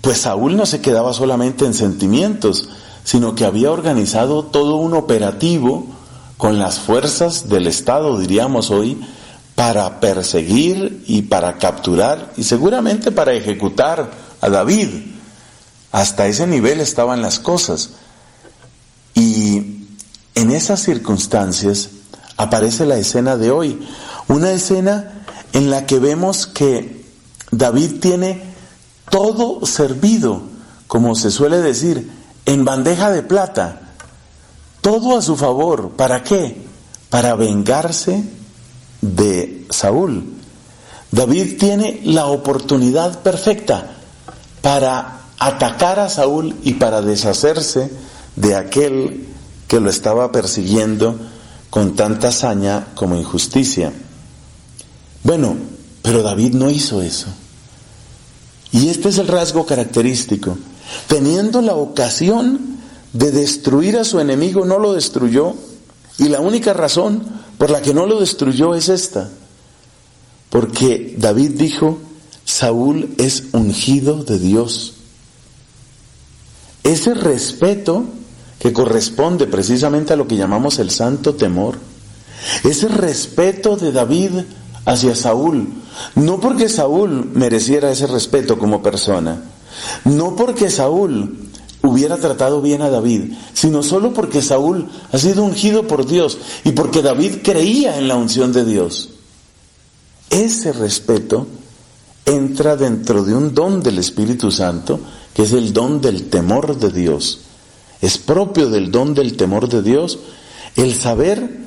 pues 0.00 0.22
Saúl 0.22 0.56
no 0.56 0.66
se 0.66 0.80
quedaba 0.80 1.12
solamente 1.12 1.64
en 1.64 1.74
sentimientos, 1.74 2.68
sino 3.04 3.36
que 3.36 3.44
había 3.44 3.70
organizado 3.70 4.42
todo 4.42 4.74
un 4.74 4.94
operativo 4.94 5.86
con 6.36 6.58
las 6.58 6.80
fuerzas 6.80 7.48
del 7.48 7.68
Estado, 7.68 8.18
diríamos 8.18 8.72
hoy, 8.72 9.00
para 9.54 10.00
perseguir 10.00 11.04
y 11.06 11.22
para 11.22 11.58
capturar 11.58 12.32
y 12.36 12.42
seguramente 12.42 13.12
para 13.12 13.34
ejecutar 13.34 14.10
a 14.40 14.48
David. 14.48 14.88
Hasta 15.92 16.26
ese 16.26 16.48
nivel 16.48 16.80
estaban 16.80 17.22
las 17.22 17.38
cosas. 17.38 17.90
Y 19.14 19.84
en 20.34 20.50
esas 20.50 20.82
circunstancias 20.82 21.90
aparece 22.36 22.86
la 22.86 22.96
escena 22.96 23.36
de 23.36 23.52
hoy, 23.52 23.78
una 24.28 24.52
escena 24.52 25.24
en 25.52 25.70
la 25.70 25.86
que 25.86 25.98
vemos 25.98 26.46
que 26.46 27.04
David 27.50 28.00
tiene 28.00 28.42
todo 29.10 29.64
servido, 29.66 30.42
como 30.86 31.14
se 31.14 31.30
suele 31.30 31.58
decir, 31.58 32.10
en 32.46 32.64
bandeja 32.64 33.10
de 33.10 33.22
plata, 33.22 33.80
todo 34.80 35.16
a 35.16 35.22
su 35.22 35.36
favor. 35.36 35.90
¿Para 35.96 36.22
qué? 36.22 36.62
Para 37.10 37.34
vengarse 37.34 38.24
de 39.00 39.66
Saúl. 39.70 40.34
David 41.10 41.58
tiene 41.58 42.00
la 42.04 42.26
oportunidad 42.26 43.22
perfecta 43.22 43.94
para 44.60 45.20
atacar 45.38 46.00
a 46.00 46.10
Saúl 46.10 46.54
y 46.62 46.74
para 46.74 47.00
deshacerse 47.00 47.90
de 48.36 48.56
aquel 48.56 49.26
que 49.66 49.80
lo 49.80 49.88
estaba 49.88 50.32
persiguiendo 50.32 51.16
con 51.70 51.96
tanta 51.96 52.28
hazaña 52.28 52.88
como 52.94 53.16
injusticia. 53.16 53.92
Bueno, 55.28 55.58
pero 56.00 56.22
David 56.22 56.54
no 56.54 56.70
hizo 56.70 57.02
eso. 57.02 57.26
Y 58.72 58.88
este 58.88 59.10
es 59.10 59.18
el 59.18 59.28
rasgo 59.28 59.66
característico. 59.66 60.56
Teniendo 61.06 61.60
la 61.60 61.74
ocasión 61.74 62.78
de 63.12 63.30
destruir 63.30 63.98
a 63.98 64.04
su 64.04 64.20
enemigo, 64.20 64.64
no 64.64 64.78
lo 64.78 64.94
destruyó. 64.94 65.54
Y 66.16 66.30
la 66.30 66.40
única 66.40 66.72
razón 66.72 67.22
por 67.58 67.68
la 67.68 67.82
que 67.82 67.92
no 67.92 68.06
lo 68.06 68.20
destruyó 68.20 68.74
es 68.74 68.88
esta. 68.88 69.28
Porque 70.48 71.14
David 71.18 71.58
dijo, 71.58 71.98
Saúl 72.46 73.10
es 73.18 73.48
ungido 73.52 74.24
de 74.24 74.38
Dios. 74.38 74.94
Ese 76.84 77.12
respeto 77.12 78.06
que 78.58 78.72
corresponde 78.72 79.46
precisamente 79.46 80.14
a 80.14 80.16
lo 80.16 80.26
que 80.26 80.38
llamamos 80.38 80.78
el 80.78 80.90
santo 80.90 81.34
temor, 81.34 81.76
ese 82.64 82.88
respeto 82.88 83.76
de 83.76 83.92
David 83.92 84.30
hacia 84.84 85.14
Saúl, 85.14 85.68
no 86.14 86.40
porque 86.40 86.68
Saúl 86.68 87.30
mereciera 87.34 87.90
ese 87.90 88.06
respeto 88.06 88.58
como 88.58 88.82
persona, 88.82 89.42
no 90.04 90.36
porque 90.36 90.70
Saúl 90.70 91.48
hubiera 91.82 92.16
tratado 92.16 92.60
bien 92.60 92.82
a 92.82 92.90
David, 92.90 93.32
sino 93.52 93.82
solo 93.82 94.12
porque 94.12 94.42
Saúl 94.42 94.88
ha 95.12 95.18
sido 95.18 95.44
ungido 95.44 95.86
por 95.86 96.06
Dios 96.06 96.38
y 96.64 96.72
porque 96.72 97.02
David 97.02 97.36
creía 97.42 97.98
en 97.98 98.08
la 98.08 98.16
unción 98.16 98.52
de 98.52 98.64
Dios. 98.64 99.10
Ese 100.30 100.72
respeto 100.72 101.46
entra 102.26 102.76
dentro 102.76 103.24
de 103.24 103.34
un 103.34 103.54
don 103.54 103.82
del 103.82 103.98
Espíritu 103.98 104.50
Santo, 104.50 105.00
que 105.32 105.42
es 105.42 105.52
el 105.52 105.72
don 105.72 106.00
del 106.00 106.28
temor 106.28 106.76
de 106.76 106.90
Dios. 106.90 107.40
Es 108.00 108.18
propio 108.18 108.68
del 108.68 108.90
don 108.90 109.14
del 109.14 109.36
temor 109.36 109.68
de 109.68 109.82
Dios 109.82 110.18
el 110.76 110.94
saber 110.94 111.66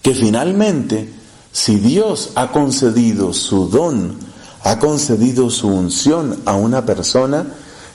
que 0.00 0.14
finalmente, 0.14 1.08
si 1.52 1.76
Dios 1.76 2.30
ha 2.34 2.50
concedido 2.50 3.34
su 3.34 3.68
don, 3.68 4.16
ha 4.64 4.78
concedido 4.78 5.50
su 5.50 5.68
unción 5.68 6.40
a 6.46 6.54
una 6.54 6.86
persona, 6.86 7.46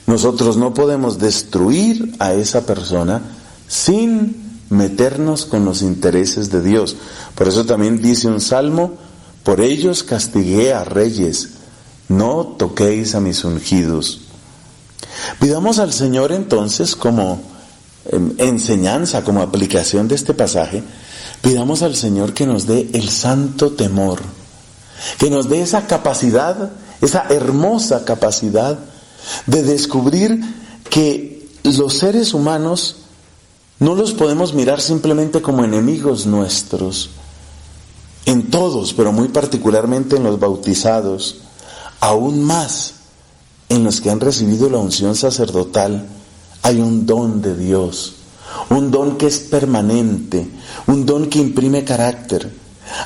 nosotros 0.05 0.57
no 0.57 0.73
podemos 0.73 1.17
destruir 1.17 2.15
a 2.19 2.34
esa 2.34 2.65
persona 2.65 3.21
sin 3.67 4.61
meternos 4.69 5.45
con 5.45 5.65
los 5.65 5.81
intereses 5.81 6.49
de 6.49 6.61
Dios. 6.61 6.95
Por 7.35 7.47
eso 7.47 7.65
también 7.65 8.01
dice 8.01 8.27
un 8.27 8.41
salmo, 8.41 8.93
por 9.43 9.59
ellos 9.61 10.03
castigué 10.03 10.73
a 10.73 10.84
reyes, 10.84 11.49
no 12.09 12.55
toquéis 12.57 13.15
a 13.15 13.19
mis 13.19 13.43
ungidos. 13.43 14.21
Pidamos 15.39 15.79
al 15.79 15.93
Señor 15.93 16.31
entonces 16.31 16.95
como 16.95 17.41
em, 18.11 18.34
enseñanza, 18.38 19.23
como 19.23 19.41
aplicación 19.41 20.07
de 20.07 20.15
este 20.15 20.34
pasaje, 20.34 20.84
pidamos 21.41 21.81
al 21.81 21.95
Señor 21.95 22.34
que 22.34 22.45
nos 22.45 22.65
dé 22.65 22.89
el 22.93 23.09
santo 23.09 23.72
temor, 23.72 24.19
que 25.18 25.30
nos 25.30 25.49
dé 25.49 25.61
esa 25.61 25.88
capacidad, 25.88 26.72
esa 27.01 27.26
hermosa 27.30 28.05
capacidad 28.05 28.80
de 29.45 29.64
descubrir 29.64 30.39
que 30.89 31.49
los 31.64 31.93
seres 31.93 32.34
humanos 32.34 32.97
no 33.80 33.95
los 33.95 34.14
podemos 34.14 34.53
mirar 34.53 34.81
simplemente 34.81 35.41
como 35.41 35.64
enemigos 35.64 36.26
nuestros, 36.26 37.11
en 38.26 38.49
todos, 38.49 38.93
pero 38.93 39.11
muy 39.11 39.30
particularmente 39.30 40.18
en 40.18 40.23
los 40.23 40.39
bautizados, 40.39 41.38
aún 41.99 42.43
más 42.43 42.95
en 43.69 43.84
los 43.84 44.01
que 44.01 44.09
han 44.09 44.19
recibido 44.19 44.69
la 44.69 44.77
unción 44.77 45.15
sacerdotal, 45.15 46.07
hay 46.61 46.80
un 46.80 47.05
don 47.05 47.41
de 47.41 47.55
Dios, 47.55 48.15
un 48.69 48.91
don 48.91 49.18
que 49.18 49.27
es 49.27 49.39
permanente, 49.39 50.49
un 50.88 51.05
don 51.05 51.30
que 51.30 51.39
imprime 51.39 51.84
carácter. 51.84 52.51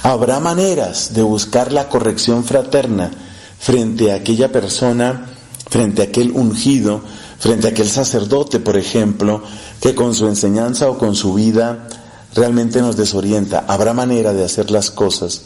Habrá 0.03 0.39
maneras 0.39 1.13
de 1.13 1.23
buscar 1.23 1.71
la 1.71 1.89
corrección 1.89 2.43
fraterna 2.43 3.11
frente 3.59 4.11
a 4.11 4.15
aquella 4.15 4.51
persona 4.51 5.31
frente 5.71 6.01
a 6.01 6.05
aquel 6.05 6.31
ungido, 6.31 7.01
frente 7.39 7.67
a 7.67 7.69
aquel 7.69 7.89
sacerdote, 7.89 8.59
por 8.59 8.75
ejemplo, 8.75 9.41
que 9.79 9.95
con 9.95 10.13
su 10.13 10.27
enseñanza 10.27 10.89
o 10.89 10.97
con 10.97 11.15
su 11.15 11.33
vida 11.33 11.87
realmente 12.35 12.81
nos 12.81 12.97
desorienta. 12.97 13.63
Habrá 13.69 13.93
manera 13.93 14.33
de 14.33 14.43
hacer 14.43 14.69
las 14.69 14.91
cosas, 14.91 15.43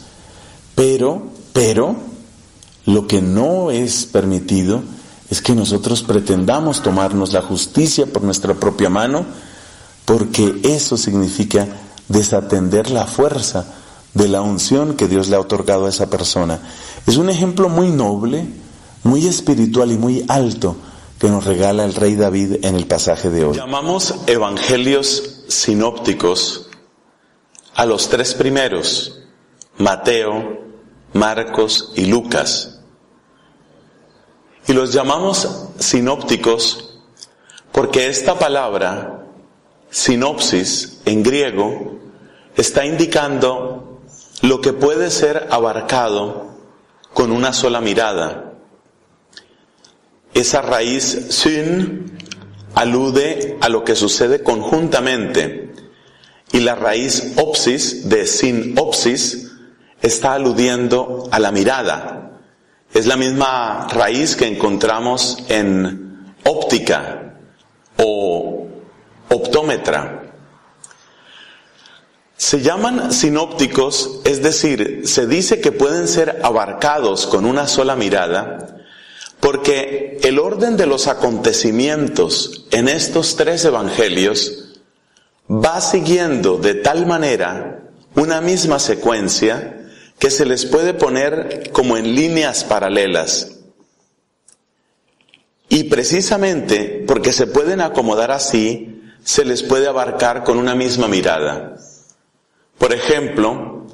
pero, 0.74 1.28
pero, 1.52 1.94
lo 2.86 3.06
que 3.06 3.22
no 3.22 3.70
es 3.70 4.04
permitido 4.06 4.82
es 5.30 5.40
que 5.40 5.54
nosotros 5.54 6.02
pretendamos 6.02 6.82
tomarnos 6.82 7.32
la 7.32 7.42
justicia 7.42 8.06
por 8.06 8.22
nuestra 8.22 8.54
propia 8.54 8.90
mano, 8.90 9.26
porque 10.04 10.60
eso 10.64 10.96
significa 10.96 11.68
desatender 12.08 12.90
la 12.90 13.06
fuerza 13.06 13.66
de 14.14 14.28
la 14.28 14.40
unción 14.42 14.96
que 14.96 15.08
Dios 15.08 15.28
le 15.28 15.36
ha 15.36 15.40
otorgado 15.40 15.86
a 15.86 15.90
esa 15.90 16.08
persona. 16.08 16.60
Es 17.06 17.16
un 17.16 17.28
ejemplo 17.28 17.68
muy 17.68 17.90
noble, 17.90 18.46
muy 19.02 19.26
espiritual 19.26 19.92
y 19.92 19.98
muy 19.98 20.24
alto 20.28 20.76
que 21.18 21.28
nos 21.28 21.44
regala 21.44 21.84
el 21.84 21.94
rey 21.94 22.14
David 22.14 22.64
en 22.64 22.76
el 22.76 22.86
pasaje 22.86 23.30
de 23.30 23.44
hoy. 23.44 23.56
Llamamos 23.56 24.14
evangelios 24.26 25.44
sinópticos 25.48 26.68
a 27.74 27.86
los 27.86 28.08
tres 28.08 28.34
primeros, 28.34 29.20
Mateo, 29.78 30.60
Marcos 31.12 31.92
y 31.94 32.06
Lucas. 32.06 32.80
Y 34.66 34.72
los 34.72 34.92
llamamos 34.92 35.68
sinópticos 35.78 36.98
porque 37.72 38.08
esta 38.08 38.38
palabra, 38.38 39.26
sinopsis 39.90 41.00
en 41.04 41.22
griego, 41.22 41.95
está 42.56 42.84
indicando 42.84 44.00
lo 44.42 44.60
que 44.60 44.72
puede 44.72 45.10
ser 45.10 45.46
abarcado 45.50 46.56
con 47.12 47.32
una 47.32 47.52
sola 47.52 47.80
mirada. 47.80 48.54
Esa 50.34 50.62
raíz 50.62 51.28
sin 51.30 52.18
alude 52.74 53.56
a 53.60 53.68
lo 53.68 53.84
que 53.84 53.94
sucede 53.94 54.42
conjuntamente 54.42 55.72
y 56.52 56.60
la 56.60 56.74
raíz 56.74 57.32
opsis 57.36 58.08
de 58.08 58.26
sin 58.26 58.78
opsis 58.78 59.52
está 60.02 60.34
aludiendo 60.34 61.28
a 61.30 61.38
la 61.38 61.52
mirada. 61.52 62.40
Es 62.92 63.06
la 63.06 63.16
misma 63.16 63.88
raíz 63.90 64.36
que 64.36 64.46
encontramos 64.46 65.38
en 65.48 66.34
óptica 66.44 67.34
o 67.98 68.68
optómetra. 69.30 70.25
Se 72.36 72.60
llaman 72.60 73.12
sinópticos, 73.12 74.20
es 74.24 74.42
decir, 74.42 75.02
se 75.06 75.26
dice 75.26 75.60
que 75.60 75.72
pueden 75.72 76.06
ser 76.06 76.40
abarcados 76.42 77.26
con 77.26 77.46
una 77.46 77.66
sola 77.66 77.96
mirada 77.96 78.76
porque 79.40 80.18
el 80.22 80.38
orden 80.38 80.76
de 80.76 80.86
los 80.86 81.08
acontecimientos 81.08 82.66
en 82.70 82.88
estos 82.88 83.36
tres 83.36 83.64
evangelios 83.64 84.80
va 85.48 85.80
siguiendo 85.80 86.56
de 86.56 86.74
tal 86.74 87.06
manera 87.06 87.82
una 88.14 88.40
misma 88.40 88.78
secuencia 88.78 89.88
que 90.18 90.30
se 90.30 90.46
les 90.46 90.64
puede 90.64 90.94
poner 90.94 91.70
como 91.72 91.96
en 91.96 92.14
líneas 92.14 92.64
paralelas. 92.64 93.52
Y 95.68 95.84
precisamente 95.84 97.04
porque 97.06 97.32
se 97.32 97.46
pueden 97.46 97.80
acomodar 97.80 98.30
así, 98.30 99.02
se 99.22 99.44
les 99.44 99.62
puede 99.62 99.86
abarcar 99.86 100.44
con 100.44 100.58
una 100.58 100.74
misma 100.74 101.08
mirada. 101.08 101.76
Por 102.78 102.92
ejemplo, 102.92 103.86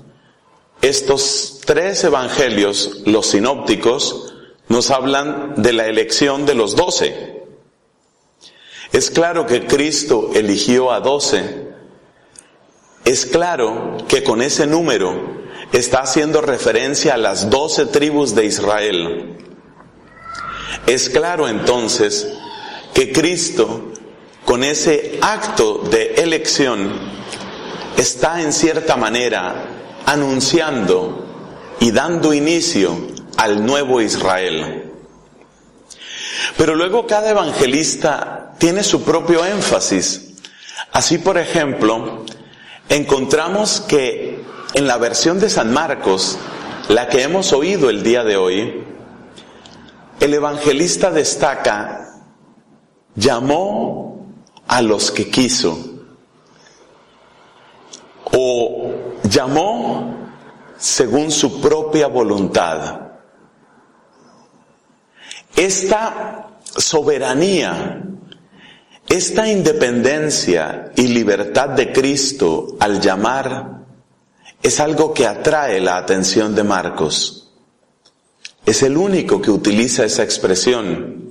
estos 0.80 1.60
tres 1.64 2.02
evangelios, 2.04 3.02
los 3.06 3.28
sinópticos, 3.28 4.34
nos 4.68 4.90
hablan 4.90 5.54
de 5.56 5.72
la 5.72 5.86
elección 5.86 6.46
de 6.46 6.54
los 6.54 6.74
doce. 6.74 7.44
Es 8.92 9.10
claro 9.10 9.46
que 9.46 9.66
Cristo 9.66 10.30
eligió 10.34 10.92
a 10.92 11.00
doce. 11.00 11.68
Es 13.04 13.26
claro 13.26 13.96
que 14.08 14.22
con 14.22 14.42
ese 14.42 14.66
número 14.66 15.42
está 15.72 16.00
haciendo 16.00 16.40
referencia 16.40 17.14
a 17.14 17.18
las 17.18 17.48
doce 17.48 17.86
tribus 17.86 18.34
de 18.34 18.44
Israel. 18.44 19.36
Es 20.86 21.08
claro 21.08 21.48
entonces 21.48 22.28
que 22.92 23.12
Cristo, 23.12 23.92
con 24.44 24.64
ese 24.64 25.18
acto 25.22 25.78
de 25.90 26.14
elección, 26.16 27.21
está 27.96 28.42
en 28.42 28.52
cierta 28.52 28.96
manera 28.96 29.66
anunciando 30.06 31.26
y 31.80 31.90
dando 31.90 32.32
inicio 32.32 32.96
al 33.36 33.64
nuevo 33.64 34.00
Israel. 34.00 34.90
Pero 36.56 36.74
luego 36.74 37.06
cada 37.06 37.30
evangelista 37.30 38.54
tiene 38.58 38.82
su 38.82 39.02
propio 39.02 39.44
énfasis. 39.44 40.34
Así, 40.92 41.18
por 41.18 41.38
ejemplo, 41.38 42.24
encontramos 42.88 43.80
que 43.80 44.42
en 44.74 44.86
la 44.86 44.98
versión 44.98 45.40
de 45.40 45.50
San 45.50 45.72
Marcos, 45.72 46.38
la 46.88 47.08
que 47.08 47.22
hemos 47.22 47.52
oído 47.52 47.90
el 47.90 48.02
día 48.02 48.24
de 48.24 48.36
hoy, 48.36 48.84
el 50.20 50.34
evangelista 50.34 51.10
destaca, 51.10 52.20
llamó 53.16 54.26
a 54.68 54.82
los 54.82 55.10
que 55.10 55.30
quiso, 55.30 55.91
o 58.36 58.92
llamó 59.24 60.16
según 60.76 61.30
su 61.30 61.60
propia 61.60 62.08
voluntad. 62.08 63.00
Esta 65.54 66.48
soberanía 66.76 68.02
esta 69.12 69.46
independencia 69.46 70.90
y 70.96 71.08
libertad 71.08 71.68
de 71.68 71.92
Cristo 71.92 72.76
al 72.80 72.98
llamar 72.98 73.84
es 74.62 74.80
algo 74.80 75.12
que 75.12 75.26
atrae 75.26 75.82
la 75.82 75.98
atención 75.98 76.54
de 76.54 76.64
Marcos. 76.64 77.50
Es 78.64 78.82
el 78.82 78.96
único 78.96 79.42
que 79.42 79.50
utiliza 79.50 80.06
esa 80.06 80.22
expresión. 80.22 81.30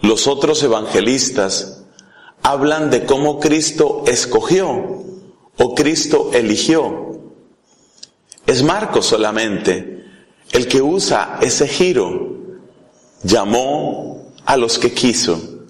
Los 0.00 0.26
otros 0.26 0.60
evangelistas 0.64 1.79
hablan 2.42 2.90
de 2.90 3.04
cómo 3.04 3.38
Cristo 3.40 4.04
escogió 4.06 5.04
o 5.58 5.74
Cristo 5.74 6.30
eligió. 6.32 7.20
Es 8.46 8.62
Marcos 8.62 9.06
solamente 9.06 10.04
el 10.52 10.66
que 10.66 10.82
usa 10.82 11.38
ese 11.40 11.68
giro. 11.68 12.38
Llamó 13.22 14.32
a 14.44 14.56
los 14.56 14.78
que 14.78 14.92
quiso. 14.92 15.66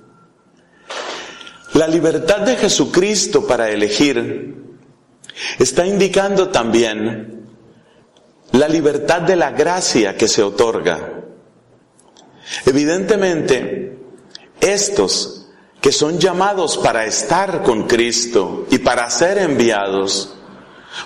La 1.74 1.86
libertad 1.86 2.40
de 2.40 2.57
Jesucristo 2.57 3.47
para 3.47 3.70
elegir 3.70 4.65
está 5.58 5.86
indicando 5.86 6.49
también 6.49 7.47
la 8.52 8.68
libertad 8.68 9.23
de 9.23 9.36
la 9.36 9.52
gracia 9.52 10.16
que 10.16 10.26
se 10.26 10.42
otorga. 10.42 11.23
Evidentemente, 12.66 13.99
estos 14.60 15.40
que 15.81 15.92
son 15.92 16.18
llamados 16.18 16.76
para 16.78 17.07
estar 17.07 17.62
con 17.62 17.86
Cristo 17.86 18.67
y 18.70 18.78
para 18.78 19.09
ser 19.10 19.39
enviados, 19.39 20.34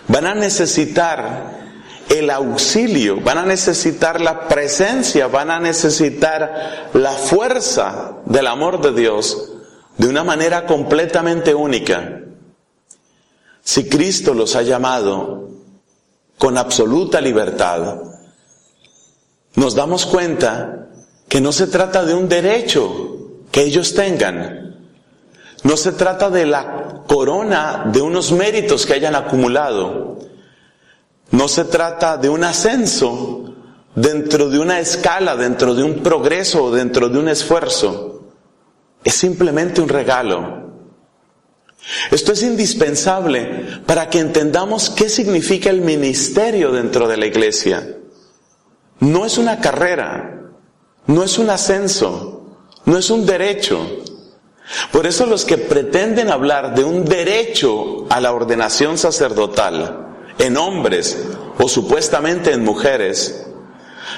van 0.09 0.27
a 0.27 0.35
necesitar 0.35 1.65
el 2.09 2.31
auxilio, 2.31 3.21
van 3.21 3.39
a 3.39 3.47
necesitar 3.47 4.21
la 4.21 4.49
presencia, 4.49 5.27
van 5.29 5.51
a 5.51 5.61
necesitar 5.61 6.91
la 6.93 7.13
fuerza 7.13 8.19
del 8.27 8.47
amor 8.47 8.81
de 8.81 9.01
Dios 9.01 9.53
de 9.97 10.09
una 10.09 10.25
manera 10.25 10.67
completamente 10.67 11.55
única. 11.55 12.21
Si 13.63 13.89
Cristo 13.89 14.35
los 14.35 14.57
ha 14.57 14.63
llamado 14.63 15.49
con 16.37 16.59
absoluta 16.59 17.21
libertad, 17.21 18.03
nos 19.55 19.75
damos 19.75 20.05
cuenta 20.05 20.89
que 21.29 21.41
no 21.41 21.53
se 21.53 21.69
trata 21.69 22.05
de 22.05 22.15
un 22.15 22.29
derecho 22.29 23.15
que 23.51 23.63
ellos 23.63 23.95
tengan, 23.95 24.64
no 25.65 25.77
se 25.77 25.93
trata 25.93 26.31
de 26.31 26.47
la 26.47 27.03
corona 27.07 27.85
de 27.93 28.01
unos 28.01 28.33
méritos 28.33 28.87
que 28.87 28.95
hayan 28.95 29.17
acumulado, 29.17 30.19
no 31.31 31.49
se 31.49 31.65
trata 31.65 32.17
de 32.17 32.29
un 32.29 32.45
ascenso 32.45 33.53
dentro 33.95 34.49
de 34.49 34.59
una 34.59 34.79
escala, 34.79 35.37
dentro 35.37 35.75
de 35.75 35.83
un 35.83 36.03
progreso, 36.03 36.71
dentro 36.71 37.09
de 37.09 37.19
un 37.19 37.29
esfuerzo 37.29 38.15
es 39.05 39.15
simplemente 39.15 39.81
un 39.83 39.89
regalo. 39.89 40.65
Esto 42.11 42.33
es 42.33 42.43
indispensable 42.43 43.83
para 43.87 44.09
que 44.09 44.19
entendamos 44.19 44.89
qué 44.89 45.11
significa 45.11 45.69
el 45.69 45.83
ministerio 45.83 46.73
dentro 46.73 47.07
de 47.07 47.19
la 47.19 47.27
iglesia. 47.27 47.99
No 49.01 49.27
es 49.27 49.37
una 49.37 49.61
carrera, 49.61 50.51
no 51.07 51.23
es 51.23 51.39
un 51.39 51.51
ascenso, 51.51 52.57
no 52.87 52.97
es 52.97 53.11
un 53.11 53.27
derecho. 53.27 53.87
Por 54.93 55.07
eso 55.07 55.27
los 55.27 55.45
que 55.45 55.59
pretenden 55.59 56.31
hablar 56.31 56.75
de 56.75 56.85
un 56.85 57.05
derecho 57.05 58.07
a 58.09 58.21
la 58.21 58.33
ordenación 58.33 58.97
sacerdotal 58.97 60.09
en 60.39 60.57
hombres 60.57 61.19
o 61.59 61.69
supuestamente 61.69 62.53
en 62.53 62.65
mujeres, 62.65 63.47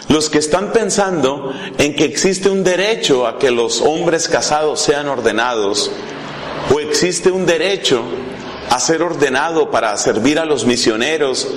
los 0.08 0.30
que 0.30 0.38
están 0.38 0.72
pensando 0.72 1.52
en 1.78 1.94
que 1.94 2.04
existe 2.04 2.48
un 2.48 2.62
derecho 2.62 3.26
a 3.26 3.38
que 3.38 3.50
los 3.50 3.80
hombres 3.80 4.28
casados 4.28 4.80
sean 4.80 5.08
ordenados, 5.08 5.90
o 6.74 6.80
existe 6.80 7.30
un 7.30 7.46
derecho 7.46 8.02
a 8.70 8.80
ser 8.80 9.02
ordenado 9.02 9.70
para 9.70 9.96
servir 9.96 10.38
a 10.38 10.44
los 10.44 10.64
misioneros, 10.64 11.48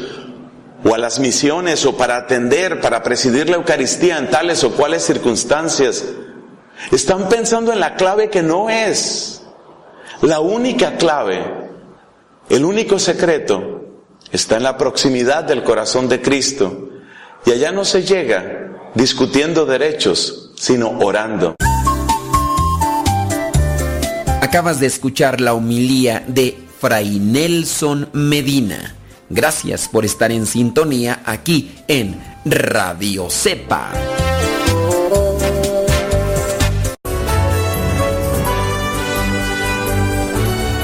o 0.84 0.93
a 0.93 0.98
las 0.98 1.19
misiones, 1.19 1.85
o 1.85 1.98
para 1.98 2.18
atender, 2.18 2.80
para 2.82 3.03
presidir 3.03 3.50
la 3.50 3.58
Eucaristía 3.58 4.18
en 4.18 4.30
tales 4.30 4.64
o 4.64 4.72
cuales 4.72 5.03
circunstancias, 5.03 6.06
están 6.91 7.30
pensando 7.30 7.72
en 7.72 7.80
la 7.80 7.95
clave 7.95 8.30
que 8.30 8.41
no 8.41 8.69
es. 8.69 9.43
La 10.22 10.40
única 10.40 10.98
clave, 10.98 11.41
el 12.49 12.66
único 12.66 12.99
secreto, 12.99 13.85
está 14.32 14.58
en 14.58 14.64
la 14.64 14.77
proximidad 14.77 15.43
del 15.43 15.64
corazón 15.64 16.09
de 16.09 16.22
Cristo 16.22 16.90
y 17.45 17.51
allá 17.51 17.72
no 17.72 17.85
se 17.85 18.03
llega 18.03 18.91
discutiendo 18.95 19.66
derechos, 19.66 20.51
sino 20.56 20.90
orando. 20.99 21.56
Acabas 24.41 24.80
de 24.80 24.88
escuchar 24.88 25.41
la 25.41 25.53
homilía 25.53 26.24
de 26.27 26.58
Fray 26.80 27.19
Nelson 27.19 28.09
Medina. 28.14 28.95
Gracias 29.30 29.88
por 29.88 30.06
estar 30.06 30.32
en 30.32 30.45
sintonía 30.45 31.22
aquí 31.24 31.72
en 31.88 32.19
Radio 32.45 33.30
Cepa. 33.30 33.91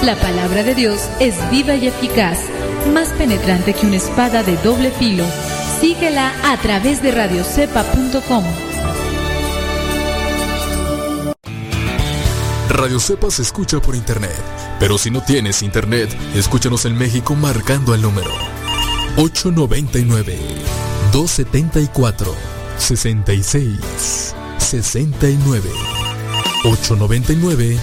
La 0.05 0.15
palabra 0.15 0.61
de 0.61 0.75
Dios 0.75 1.09
es 1.19 1.33
viva 1.49 1.73
y 1.73 1.87
eficaz, 1.87 2.37
más 2.93 3.09
penetrante 3.09 3.73
que 3.73 3.87
una 3.87 3.95
espada 3.95 4.43
de 4.43 4.55
doble 4.57 4.91
filo 4.91 5.25
Síguela 5.81 6.31
a 6.43 6.57
través 6.57 7.01
de 7.01 7.09
radiocepa.com. 7.09 8.43
Radio 12.69 12.99
Cepa 12.99 13.31
se 13.31 13.41
escucha 13.41 13.81
por 13.81 13.95
internet, 13.95 14.35
pero 14.79 14.99
si 14.99 15.09
no 15.09 15.23
tienes 15.23 15.63
internet, 15.63 16.15
escúchanos 16.35 16.85
en 16.85 16.95
México 16.95 17.33
marcando 17.33 17.95
el 17.95 18.03
número 18.03 18.31
899 19.17 20.37
274 21.11 22.35
66 22.77 24.35
69 24.59 25.69
899 26.63 27.77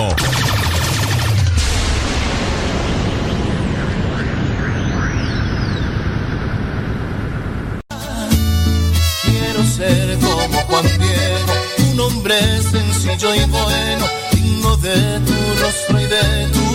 Quiero 9.22 9.64
ser 9.64 10.18
como 10.18 10.58
Juan 10.60 10.84
Diego, 10.98 11.54
un 11.92 12.00
hombre 12.00 12.36
sencillo 12.62 13.34
y 13.34 13.44
bueno, 13.46 14.06
digno 14.32 14.76
de 14.76 15.20
tu 15.20 15.32
rostro 15.62 15.98
y 16.00 16.04
de 16.04 16.48
tu 16.52 16.65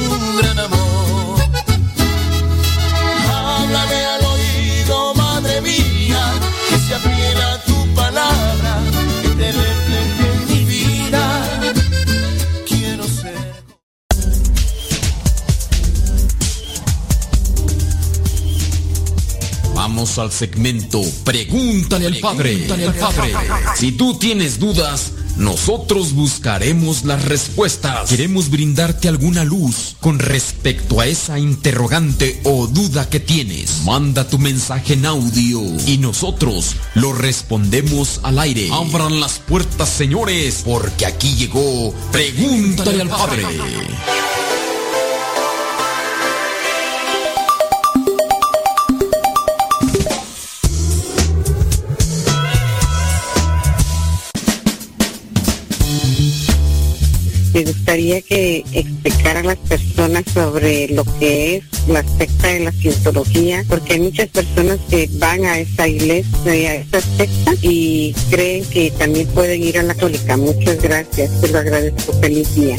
Al 20.18 20.32
segmento 20.32 21.02
Pregúntale 21.24 22.08
al 22.08 22.18
Padre. 22.18 22.54
Pregúntale 22.54 22.88
al 22.88 22.96
Padre. 22.96 23.34
Si 23.78 23.94
tú 23.94 24.18
tienes 24.18 24.60
dudas, 24.60 25.14
nosotros 25.38 26.14
buscaremos 26.14 27.06
las 27.06 27.24
respuestas. 27.24 28.10
Queremos 28.10 28.50
brindarte 28.50 29.08
alguna 29.08 29.44
luz 29.44 29.96
con 30.00 30.20
respecto 30.20 31.00
a 31.00 31.08
esa 31.08 31.40
interrogante 31.40 32.42
o 32.44 32.68
duda 32.68 33.10
que 33.10 33.20
tienes. 33.20 33.84
Manda 33.86 34.28
tu 34.28 34.38
mensaje 34.38 34.94
en 34.94 35.06
audio 35.06 35.62
y 35.88 35.98
nosotros 35.98 36.76
lo 36.96 37.14
respondemos 37.14 38.20
al 38.24 38.40
aire. 38.40 38.70
Abran 38.72 39.20
las 39.20 39.40
puertas, 39.40 39.90
señores, 39.90 40.64
porque 40.66 41.06
aquí 41.06 41.36
llegó 41.36 41.94
Pregúntale 42.12 43.02
al 43.02 43.10
Padre. 43.10 43.44
Gustaría 57.92 58.22
que 58.22 58.64
explicara 58.72 59.42
a 59.42 59.44
las 59.44 59.58
personas 59.58 60.24
sobre 60.34 60.88
lo 60.88 61.04
que 61.20 61.58
es 61.58 61.88
la 61.90 62.02
secta 62.18 62.48
de 62.48 62.60
la 62.62 62.72
cientología, 62.72 63.66
porque 63.68 63.94
hay 63.94 64.00
muchas 64.00 64.30
personas 64.30 64.80
que 64.90 65.10
van 65.16 65.44
a 65.44 65.60
esa 65.60 65.90
iglesia, 65.90 66.52
a 66.52 66.76
esa 66.76 67.02
secta, 67.02 67.54
y 67.62 68.14
creen 68.30 68.64
que 68.66 68.92
también 68.92 69.28
pueden 69.28 69.62
ir 69.62 69.78
a 69.78 69.84
la 69.84 69.94
católica. 69.94 70.38
Muchas 70.38 70.82
gracias, 70.82 71.42
te 71.42 71.50
lo 71.50 71.58
agradezco. 71.58 72.14
Feliz 72.22 72.56
día. 72.56 72.78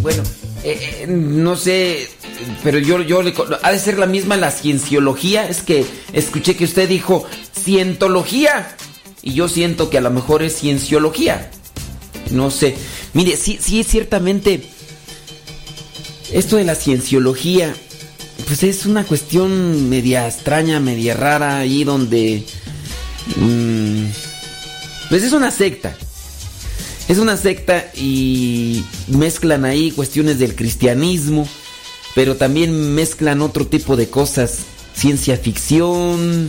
Bueno, 0.00 0.22
eh, 0.64 1.02
eh, 1.02 1.06
no 1.08 1.56
sé, 1.56 2.08
pero 2.64 2.78
yo, 2.78 3.02
yo 3.02 3.20
le... 3.20 3.34
Ha 3.62 3.70
de 3.70 3.78
ser 3.78 3.98
la 3.98 4.06
misma 4.06 4.38
la 4.38 4.50
cienciología. 4.50 5.46
Es 5.46 5.60
que 5.60 5.84
escuché 6.14 6.56
que 6.56 6.64
usted 6.64 6.88
dijo 6.88 7.26
cientología. 7.54 8.74
Y 9.20 9.34
yo 9.34 9.46
siento 9.48 9.90
que 9.90 9.98
a 9.98 10.00
lo 10.00 10.10
mejor 10.10 10.42
es 10.42 10.58
cienciología. 10.58 11.50
No 12.30 12.50
sé. 12.50 12.76
Mire, 13.14 13.36
sí, 13.36 13.58
sí, 13.60 13.84
ciertamente. 13.84 14.62
Esto 16.32 16.56
de 16.56 16.64
la 16.64 16.74
cienciología. 16.74 17.74
Pues 18.46 18.62
es 18.62 18.86
una 18.86 19.04
cuestión 19.04 19.88
media 19.88 20.26
extraña, 20.26 20.80
media 20.80 21.14
rara, 21.14 21.58
ahí 21.58 21.84
donde. 21.84 22.44
mmm, 23.36 24.04
pues 25.08 25.24
es 25.24 25.32
una 25.32 25.50
secta. 25.50 25.96
Es 27.08 27.18
una 27.18 27.36
secta 27.36 27.90
y 27.96 28.84
mezclan 29.08 29.64
ahí 29.64 29.90
cuestiones 29.90 30.38
del 30.38 30.54
cristianismo, 30.54 31.48
pero 32.14 32.36
también 32.36 32.94
mezclan 32.94 33.42
otro 33.42 33.66
tipo 33.66 33.96
de 33.96 34.08
cosas, 34.08 34.58
ciencia 34.94 35.36
ficción. 35.36 36.48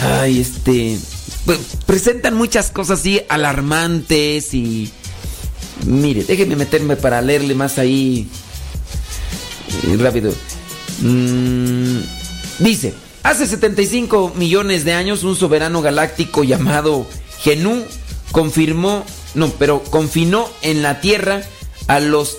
Ay, 0.00 0.40
este 0.40 0.98
presentan 1.86 2.34
muchas 2.34 2.70
cosas 2.70 3.00
así 3.00 3.20
alarmantes 3.28 4.54
y 4.54 4.92
mire, 5.86 6.24
déjenme 6.24 6.56
meterme 6.56 6.96
para 6.96 7.22
leerle 7.22 7.54
más 7.54 7.78
ahí 7.78 8.28
eh, 9.84 9.96
rápido. 9.98 10.32
Mm, 11.00 11.98
dice, 12.58 12.94
hace 13.22 13.46
75 13.46 14.34
millones 14.36 14.84
de 14.84 14.92
años 14.94 15.24
un 15.24 15.36
soberano 15.36 15.82
galáctico 15.82 16.44
llamado 16.44 17.06
Genú 17.40 17.84
confirmó, 18.32 19.04
no, 19.34 19.48
pero 19.50 19.82
confinó 19.84 20.48
en 20.62 20.82
la 20.82 21.00
Tierra 21.00 21.42
a 21.86 22.00
los 22.00 22.36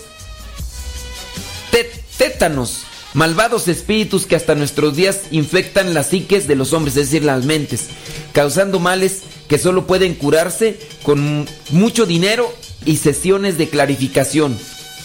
tétanos, 2.17 2.83
malvados 3.13 3.67
espíritus 3.67 4.25
que 4.25 4.35
hasta 4.35 4.55
nuestros 4.55 4.95
días 4.95 5.21
infectan 5.31 5.93
las 5.93 6.09
psiques 6.09 6.47
de 6.47 6.55
los 6.55 6.73
hombres, 6.73 6.95
es 6.97 7.07
decir, 7.07 7.23
las 7.23 7.45
mentes, 7.45 7.87
causando 8.33 8.79
males 8.79 9.21
que 9.47 9.57
solo 9.57 9.87
pueden 9.87 10.13
curarse 10.13 10.79
con 11.03 11.47
mucho 11.71 12.05
dinero 12.05 12.53
y 12.85 12.97
sesiones 12.97 13.57
de 13.57 13.69
clarificación. 13.69 14.57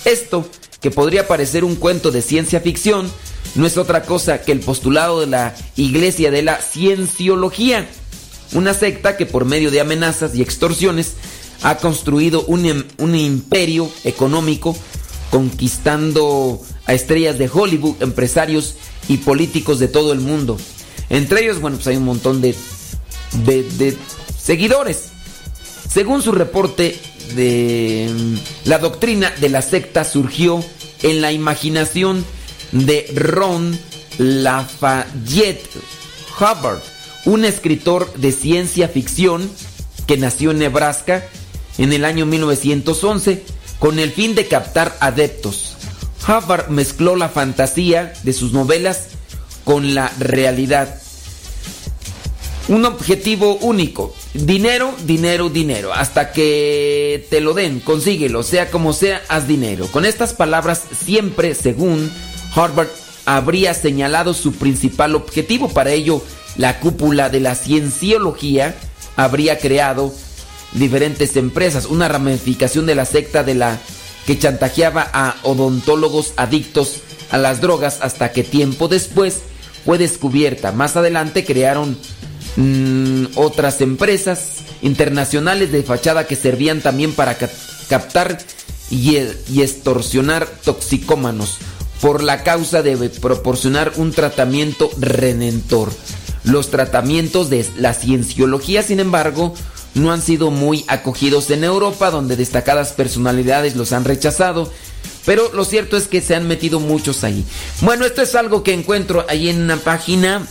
Esto, 0.05 0.47
que 0.81 0.91
podría 0.91 1.26
parecer 1.26 1.65
un 1.65 1.76
cuento 1.76 2.10
de 2.10 2.20
ciencia 2.20 2.60
ficción, 2.60 3.10
no 3.55 3.66
es 3.66 3.78
otra 3.78 4.02
cosa 4.02 4.42
que 4.42 4.52
el 4.52 4.60
postulado 4.60 5.20
de 5.20 5.26
la 5.26 5.55
Iglesia 5.76 6.31
de 6.31 6.42
la 6.42 6.57
Cienciología, 6.57 7.89
una 8.52 8.74
secta 8.74 9.16
que 9.16 9.26
por 9.26 9.47
medio 9.47 9.70
de 9.70 9.81
amenazas 9.81 10.34
y 10.34 10.42
extorsiones 10.42 11.15
ha 11.62 11.76
construido 11.78 12.44
un, 12.44 12.84
un 12.99 13.15
imperio 13.15 13.91
económico 14.05 14.76
conquistando 15.31 16.60
a 16.86 16.94
estrellas 16.94 17.38
de 17.38 17.50
Hollywood, 17.52 18.02
empresarios 18.02 18.76
y 19.08 19.18
políticos 19.18 19.78
de 19.78 19.88
todo 19.88 20.12
el 20.12 20.20
mundo. 20.20 20.58
Entre 21.10 21.42
ellos, 21.42 21.60
bueno, 21.60 21.76
pues 21.76 21.86
hay 21.88 21.96
un 21.96 22.04
montón 22.04 22.40
de, 22.40 22.54
de, 23.44 23.96
seguidores. 24.38 25.10
Según 25.88 26.22
su 26.22 26.32
reporte, 26.32 26.98
de 27.34 28.10
la 28.64 28.78
doctrina 28.78 29.32
de 29.40 29.48
la 29.48 29.62
secta 29.62 30.04
surgió 30.04 30.62
en 31.02 31.22
la 31.22 31.32
imaginación 31.32 32.24
de 32.72 33.10
Ron 33.14 33.78
Lafayette 34.18 35.66
Hubbard, 36.38 36.80
un 37.24 37.44
escritor 37.44 38.12
de 38.14 38.32
ciencia 38.32 38.88
ficción 38.88 39.50
que 40.06 40.18
nació 40.18 40.50
en 40.50 40.58
Nebraska 40.58 41.26
en 41.78 41.92
el 41.92 42.04
año 42.04 42.26
1911 42.26 43.42
con 43.78 43.98
el 43.98 44.10
fin 44.12 44.34
de 44.34 44.46
captar 44.46 44.96
adeptos. 45.00 45.74
Hubbard 46.27 46.69
mezcló 46.69 47.17
la 47.17 47.28
fantasía 47.28 48.12
de 48.23 48.33
sus 48.33 48.53
novelas 48.53 49.09
con 49.65 49.94
la 49.94 50.11
realidad. 50.19 51.01
Un 52.69 52.86
objetivo 52.86 53.57
único. 53.57 54.15
Dinero, 54.33 54.94
dinero, 55.05 55.51
dinero. 55.51 55.93
Hasta 55.93 56.33
que 56.33 57.27
te 57.28 57.43
lo 57.43 57.53
den, 57.53 57.81
consíguelo. 57.81 58.43
Sea 58.43 58.70
como 58.70 58.94
sea, 58.94 59.23
haz 59.28 59.47
dinero. 59.47 59.86
Con 59.89 60.07
estas 60.07 60.33
palabras, 60.33 60.83
siempre, 61.05 61.55
según 61.55 62.11
Harvard, 62.55 62.89
habría 63.27 63.75
señalado 63.75 64.33
su 64.33 64.53
principal 64.55 65.15
objetivo. 65.15 65.69
Para 65.69 65.91
ello, 65.91 66.23
la 66.57 66.81
cúpula 66.81 67.28
de 67.28 67.41
la 67.41 67.55
cienciología 67.55 68.75
habría 69.17 69.59
creado 69.59 70.15
diferentes 70.73 71.36
empresas. 71.36 71.85
Una 71.85 72.09
ramificación 72.09 72.86
de 72.86 72.94
la 72.94 73.05
secta 73.05 73.44
de 73.44 73.57
la 73.57 73.78
que 74.27 74.39
chantajeaba 74.39 75.09
a 75.12 75.36
odontólogos 75.43 76.33
adictos 76.36 77.01
a 77.31 77.39
las 77.39 77.61
drogas 77.61 77.99
hasta 78.01 78.33
que 78.33 78.44
tiempo 78.44 78.89
después 78.89 79.41
fue 79.85 79.99
descubierta. 79.99 80.73
Más 80.73 80.97
adelante 80.97 81.44
crearon 81.44 81.99
mmm, 82.57 83.27
otras 83.35 83.81
empresas 83.81 84.59
internacionales 84.83 85.73
de 85.73 85.83
fachada 85.83 86.27
que 86.27 86.36
servían 86.36 86.81
también 86.81 87.12
para 87.12 87.35
ca 87.36 87.51
captar 87.89 88.39
y, 88.91 89.19
y 89.51 89.62
extorsionar 89.62 90.47
toxicómanos 90.65 91.59
por 92.01 92.23
la 92.23 92.43
causa 92.43 92.83
de 92.83 92.97
proporcionar 92.97 93.93
un 93.97 94.12
tratamiento 94.12 94.91
redentor. 94.99 95.93
Los 96.44 96.70
tratamientos 96.70 97.49
de 97.51 97.67
la 97.77 97.94
cienciología, 97.94 98.83
sin 98.83 99.01
embargo, 99.01 99.55
no 99.94 100.12
han 100.12 100.23
sido 100.23 100.50
muy 100.50 100.84
acogidos 100.89 101.50
en 101.50 101.64
Europa, 101.64 102.10
donde 102.10 102.36
destacadas 102.36 102.92
personalidades 102.92 103.76
los 103.76 103.92
han 103.92 104.05
rechazado. 104.05 104.70
Pero 105.24 105.50
lo 105.55 105.64
cierto 105.64 105.97
es 105.97 106.06
que 106.06 106.20
se 106.20 106.34
han 106.34 106.47
metido 106.47 106.81
muchos 106.81 107.24
ahí. 107.24 107.44
Bueno, 107.81 108.05
esto 108.05 108.23
es 108.23 108.34
algo 108.34 108.62
que 108.62 108.74
encuentro 108.74 109.24
ahí 109.28 109.48
en 109.48 109.62
una 109.62 109.76
página. 109.76 110.47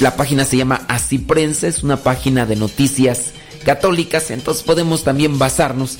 La 0.00 0.16
página 0.16 0.44
se 0.44 0.56
llama 0.56 0.84
Así 0.88 1.18
Prensa, 1.18 1.66
es 1.66 1.82
una 1.82 1.98
página 1.98 2.46
de 2.46 2.56
noticias 2.56 3.32
católicas, 3.64 4.30
entonces 4.30 4.62
podemos 4.62 5.04
también 5.04 5.38
basarnos 5.38 5.98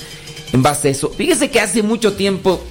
en 0.51 0.63
base 0.63 0.89
a 0.89 0.91
eso. 0.91 1.09
Fíjese 1.15 1.49
que 1.49 1.59
hace 1.59 1.83
mucho 1.83 2.13
tiempo, 2.13 2.61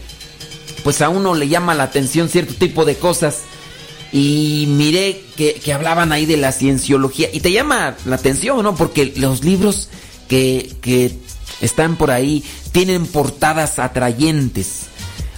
pues 0.85 1.01
a 1.01 1.09
uno 1.09 1.35
le 1.35 1.49
llama 1.49 1.75
la 1.75 1.85
atención 1.85 2.29
cierto 2.29 2.55
tipo 2.55 2.85
de 2.85 2.97
cosas. 2.97 3.41
Y 4.13 4.67
miré 4.69 5.23
que, 5.37 5.55
que, 5.55 5.73
hablaban 5.73 6.13
ahí 6.13 6.25
de 6.25 6.39
la 6.39 6.53
cienciología. 6.53 7.29
Y 7.33 7.41
te 7.41 7.53
llama 7.53 7.97
la 8.07 8.17
atención, 8.17 8.63
¿no? 8.63 8.75
Porque 8.75 9.13
los 9.17 9.45
libros 9.45 9.89
que, 10.29 10.75
que 10.81 11.19
están 11.61 11.97
por 11.97 12.11
ahí 12.11 12.43
tienen 12.73 13.07
portadas 13.07 13.79
atrayentes. 13.79 14.83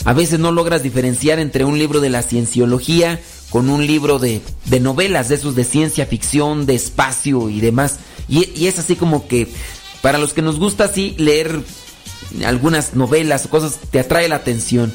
A 0.04 0.12
veces 0.12 0.38
no 0.38 0.52
logras 0.52 0.82
diferenciar 0.82 1.38
entre 1.38 1.64
un 1.64 1.78
libro 1.78 2.00
de 2.00 2.10
la 2.10 2.22
cienciología 2.22 3.20
con 3.50 3.68
un 3.68 3.86
libro 3.86 4.18
de, 4.18 4.40
de 4.66 4.80
novelas, 4.80 5.28
de 5.28 5.34
esos 5.34 5.56
de 5.56 5.64
ciencia 5.64 6.06
ficción, 6.06 6.66
de 6.66 6.76
espacio 6.76 7.50
y 7.50 7.60
demás. 7.60 7.98
Y, 8.28 8.48
y, 8.54 8.68
es 8.68 8.78
así 8.78 8.96
como 8.96 9.26
que 9.26 9.48
para 10.02 10.18
los 10.18 10.32
que 10.32 10.42
nos 10.42 10.58
gusta 10.58 10.84
así 10.84 11.14
leer 11.18 11.60
algunas 12.44 12.94
novelas 12.94 13.46
o 13.46 13.50
cosas, 13.50 13.78
te 13.90 14.00
atrae 14.00 14.28
la 14.28 14.36
atención. 14.36 14.92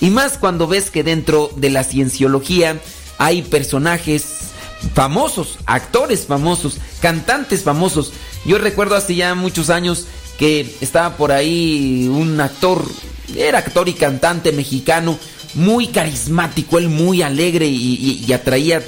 Y 0.00 0.10
más 0.10 0.38
cuando 0.38 0.66
ves 0.66 0.90
que 0.90 1.02
dentro 1.02 1.50
de 1.56 1.70
la 1.70 1.82
cienciología 1.82 2.80
hay 3.18 3.42
personajes 3.42 4.24
famosos, 4.94 5.58
actores 5.66 6.26
famosos, 6.26 6.78
cantantes 7.00 7.62
famosos. 7.62 8.12
Yo 8.44 8.58
recuerdo 8.58 8.96
hace 8.96 9.14
ya 9.14 9.34
muchos 9.34 9.70
años 9.70 10.06
que 10.38 10.74
estaba 10.80 11.16
por 11.16 11.32
ahí 11.32 12.08
un 12.10 12.40
actor, 12.40 12.84
era 13.36 13.58
actor 13.58 13.88
y 13.88 13.94
cantante 13.94 14.52
mexicano, 14.52 15.18
muy 15.54 15.88
carismático, 15.88 16.78
él 16.78 16.88
muy 16.88 17.22
alegre 17.22 17.66
y, 17.66 18.24
y 18.26 18.32
atraía 18.32 18.82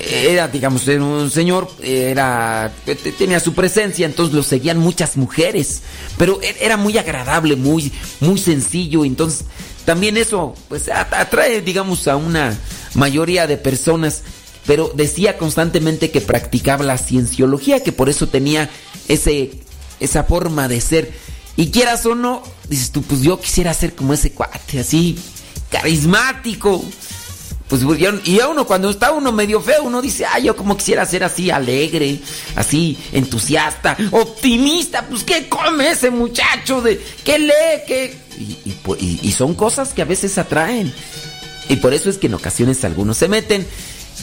era, 0.00 0.46
digamos, 0.48 0.86
un 0.86 1.30
señor, 1.30 1.68
era, 1.82 2.72
tenía 3.18 3.40
su 3.40 3.52
presencia, 3.54 4.06
entonces 4.06 4.34
lo 4.34 4.42
seguían 4.42 4.78
muchas 4.78 5.16
mujeres, 5.16 5.82
pero 6.16 6.40
e, 6.40 6.56
era 6.60 6.76
muy 6.76 6.96
agradable, 6.98 7.56
muy, 7.56 7.92
muy 8.20 8.38
sencillo, 8.38 9.04
entonces 9.04 9.44
también 9.84 10.16
eso, 10.16 10.54
pues 10.68 10.88
atrae, 10.88 11.62
digamos, 11.62 12.06
a 12.08 12.16
una 12.16 12.56
mayoría 12.94 13.46
de 13.46 13.56
personas, 13.56 14.22
pero 14.66 14.92
decía 14.94 15.36
constantemente 15.38 16.10
que 16.10 16.20
practicaba 16.20 16.84
la 16.84 16.98
cienciología, 16.98 17.82
que 17.82 17.92
por 17.92 18.08
eso 18.08 18.28
tenía 18.28 18.70
ese, 19.08 19.52
esa 19.98 20.24
forma 20.24 20.68
de 20.68 20.80
ser. 20.80 21.12
Y 21.56 21.70
quieras 21.70 22.04
o 22.06 22.14
no, 22.14 22.42
dices 22.68 22.92
tú, 22.92 23.02
pues 23.02 23.22
yo 23.22 23.40
quisiera 23.40 23.74
ser 23.74 23.94
como 23.94 24.12
ese 24.12 24.30
cuate, 24.30 24.78
así, 24.78 25.18
carismático 25.70 26.84
pues 27.68 27.82
y 28.24 28.40
a 28.40 28.48
uno 28.48 28.66
cuando 28.66 28.88
está 28.88 29.12
uno 29.12 29.30
medio 29.30 29.60
feo, 29.60 29.82
uno 29.84 30.00
dice, 30.00 30.24
ay, 30.24 30.44
yo 30.44 30.56
como 30.56 30.76
quisiera 30.76 31.04
ser 31.04 31.22
así 31.22 31.50
alegre, 31.50 32.18
así 32.56 32.96
entusiasta, 33.12 33.96
optimista, 34.10 35.06
pues 35.06 35.22
qué 35.22 35.48
come 35.48 35.90
ese 35.90 36.10
muchacho 36.10 36.80
de 36.80 36.98
qué 37.24 37.38
lee, 37.38 37.82
qué 37.86 38.16
y 39.00 39.32
son 39.32 39.54
cosas 39.54 39.92
que 39.92 40.02
a 40.02 40.06
veces 40.06 40.38
atraen. 40.38 40.92
Y 41.68 41.76
por 41.76 41.92
eso 41.92 42.08
es 42.08 42.16
que 42.16 42.28
en 42.28 42.34
ocasiones 42.34 42.84
algunos 42.84 43.18
se 43.18 43.28
meten. 43.28 43.66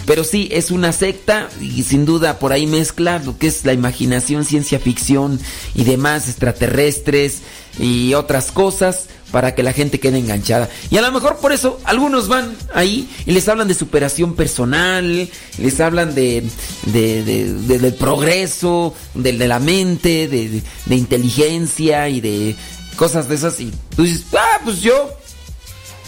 Pero 0.05 0.23
sí, 0.23 0.49
es 0.51 0.71
una 0.71 0.91
secta 0.91 1.49
y 1.61 1.83
sin 1.83 2.05
duda 2.05 2.37
por 2.37 2.51
ahí 2.51 2.67
mezcla 2.67 3.19
lo 3.19 3.37
que 3.37 3.47
es 3.47 3.63
la 3.65 3.73
imaginación, 3.73 4.43
ciencia 4.43 4.77
ficción 4.79 5.39
y 5.73 5.83
demás, 5.83 6.27
extraterrestres 6.27 7.41
y 7.79 8.13
otras 8.13 8.51
cosas 8.51 9.07
para 9.35 9.53
que 9.53 9.63
la 9.63 9.73
gente 9.73 9.99
quede 9.99 10.17
enganchada. 10.17 10.69
Y 10.89 10.95
a 10.95 11.01
lo 11.01 11.11
mejor 11.11 11.39
por 11.39 11.51
eso 11.51 11.77
algunos 11.83 12.29
van 12.29 12.55
ahí 12.73 13.09
y 13.25 13.33
les 13.33 13.49
hablan 13.49 13.67
de 13.67 13.73
superación 13.73 14.33
personal, 14.33 15.29
les 15.57 15.79
hablan 15.81 16.15
de, 16.15 16.41
del 16.85 17.93
progreso, 17.95 18.93
de, 19.13 19.33
la 19.33 19.59
mente, 19.59 20.29
de, 20.29 20.95
inteligencia 20.95 22.07
y 22.07 22.21
de 22.21 22.55
cosas 22.95 23.27
de 23.27 23.35
esas. 23.35 23.59
Y 23.59 23.73
tú 23.93 24.03
dices, 24.03 24.23
ah, 24.37 24.61
pues 24.63 24.79
yo, 24.79 25.09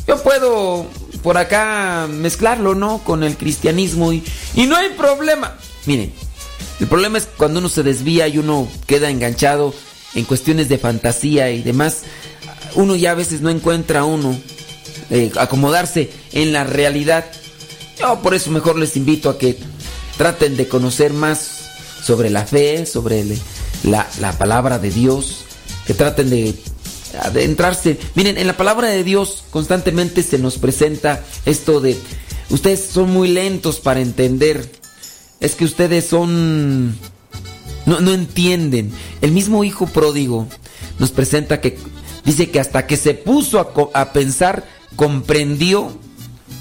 yo 0.08 0.24
puedo 0.24 0.88
por 1.22 1.38
acá 1.38 2.08
mezclarlo, 2.10 2.76
¿no? 2.76 3.00
Con 3.00 3.24
el 3.24 3.36
cristianismo 3.36 4.14
y, 4.14 4.24
y 4.56 4.68
no 4.68 4.78
hay 4.78 4.92
problema. 4.92 5.58
Miren, 5.86 6.14
el 6.80 6.88
problema 6.88 7.18
es 7.18 7.28
cuando 7.36 7.60
uno 7.60 7.68
se 7.68 7.84
desvía 7.84 8.30
y 8.30 8.38
uno 8.38 8.70
queda 8.86 9.10
enganchado 9.10 9.74
en 10.16 10.24
cuestiones 10.24 10.70
de 10.70 10.78
fantasía 10.78 11.52
y 11.52 11.62
demás. 11.62 12.04
Uno 12.78 12.96
ya 12.96 13.12
a 13.12 13.16
veces 13.16 13.42
no 13.42 13.50
encuentra 13.50 14.06
uno 14.06 14.38
eh, 15.10 15.32
acomodarse 15.38 16.12
en 16.32 16.54
la 16.54 16.64
realidad. 16.64 17.26
Yo 18.00 18.22
por 18.22 18.36
eso 18.36 18.52
mejor 18.52 18.78
les 18.78 18.96
invito 18.96 19.32
a 19.32 19.40
que 19.40 19.58
traten 20.16 20.56
de 20.56 20.68
conocer 20.68 21.12
más 21.12 21.70
sobre 22.04 22.30
la 22.30 22.46
fe, 22.46 22.86
sobre 22.86 23.26
la, 23.84 24.08
la 24.20 24.38
palabra 24.38 24.78
de 24.78 24.92
Dios, 24.92 25.40
que 25.88 25.96
traten 25.96 26.30
de 26.30 26.54
adentrarse. 27.20 27.98
Miren, 28.14 28.38
en 28.38 28.46
la 28.46 28.56
palabra 28.56 28.90
de 28.90 29.04
Dios 29.04 29.44
constantemente 29.50 30.22
se 30.22 30.38
nos 30.38 30.60
presenta 30.60 31.24
esto 31.48 31.82
de, 31.82 31.98
ustedes 32.52 32.90
son 32.92 33.10
muy 33.10 33.30
lentos 33.30 33.80
para 33.80 34.02
entender, 34.02 34.70
es 35.40 35.56
que 35.56 35.66
ustedes 35.66 36.06
son... 36.06 36.96
No, 37.88 38.02
no 38.02 38.12
entienden. 38.12 38.92
El 39.22 39.32
mismo 39.32 39.64
hijo 39.64 39.88
pródigo 39.88 40.46
nos 41.00 41.12
presenta 41.12 41.62
que 41.62 41.78
dice 42.28 42.52
que 42.52 42.60
hasta 42.60 42.86
que 42.86 42.98
se 42.98 43.16
puso 43.16 43.60
a, 43.60 44.00
a 44.00 44.14
pensar, 44.14 44.68
comprendió, 44.96 45.98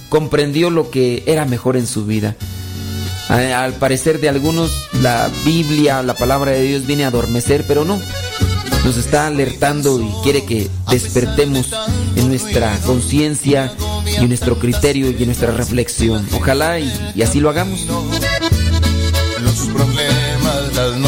comprendió 0.08 0.70
lo 0.70 0.90
que 0.90 1.22
era 1.26 1.44
mejor 1.44 1.76
en 1.76 1.86
su 1.86 2.06
vida. 2.06 2.36
Al 3.28 3.74
parecer 3.74 4.20
de 4.20 4.30
algunos, 4.30 4.70
la 5.02 5.28
Biblia, 5.44 6.02
la 6.02 6.14
palabra 6.14 6.52
de 6.52 6.62
Dios 6.62 6.86
viene 6.86 7.04
a 7.04 7.08
adormecer, 7.08 7.64
pero 7.66 7.84
no 7.84 8.00
nos 8.86 8.96
está 8.98 9.26
alertando 9.26 10.00
y 10.00 10.08
quiere 10.22 10.44
que 10.44 10.70
despertemos 10.88 11.74
en 12.14 12.28
nuestra 12.28 12.78
conciencia 12.86 13.74
y 14.06 14.22
en 14.22 14.28
nuestro 14.28 14.60
criterio 14.60 15.10
y 15.10 15.16
en 15.16 15.26
nuestra 15.26 15.50
reflexión. 15.50 16.24
Ojalá 16.32 16.78
y, 16.78 17.20
así 17.20 17.40
lo 17.40 17.50
hagamos. 17.50 17.80
Los 19.42 19.54
problemas, 19.74 20.76
las 20.76 20.98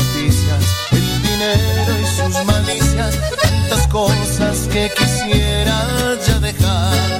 que 4.72 4.90
quisiera 4.96 6.16
ya 6.26 6.38
dejar 6.40 7.18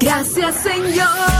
Gracias 0.00 0.54
Señor. 0.62 1.39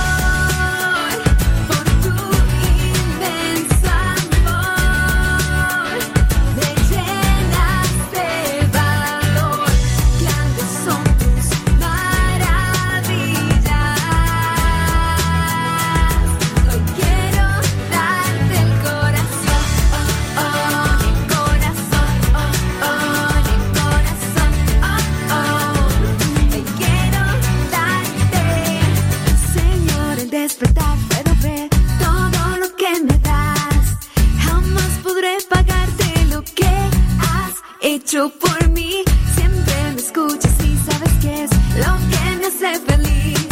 Por 38.18 38.68
mí. 38.70 39.04
Siempre 39.36 39.74
me 39.94 40.00
escuchas 40.00 40.52
y 40.64 40.76
sabes 40.90 41.12
que 41.20 41.44
es 41.44 41.50
lo 41.76 41.96
que 42.10 42.36
me 42.38 42.46
hace 42.46 42.80
feliz. 42.80 43.46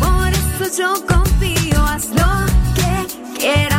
Por 0.00 0.28
eso 0.28 0.76
yo 0.76 1.06
confío, 1.06 1.80
haz 1.84 2.08
lo 2.08 2.46
que 2.74 3.38
quieras 3.38 3.75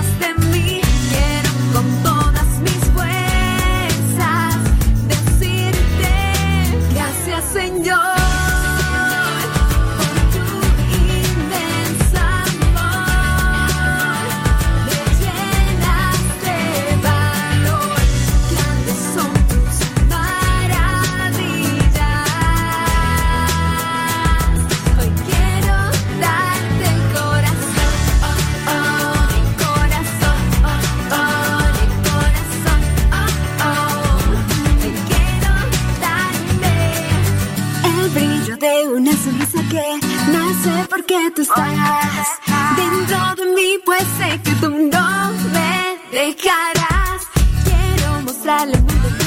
que 41.08 41.32
tú 41.36 41.42
estás 41.42 42.28
dentro 42.76 43.36
de 43.36 43.54
mí, 43.56 43.80
pues 43.86 44.04
sé 44.18 44.42
que 44.44 44.52
tú 44.56 44.70
no 44.70 45.32
me 45.54 45.98
dejarás. 46.12 47.22
Quiero 47.64 48.22
mostrarle 48.24 48.78
mundo 48.78 49.27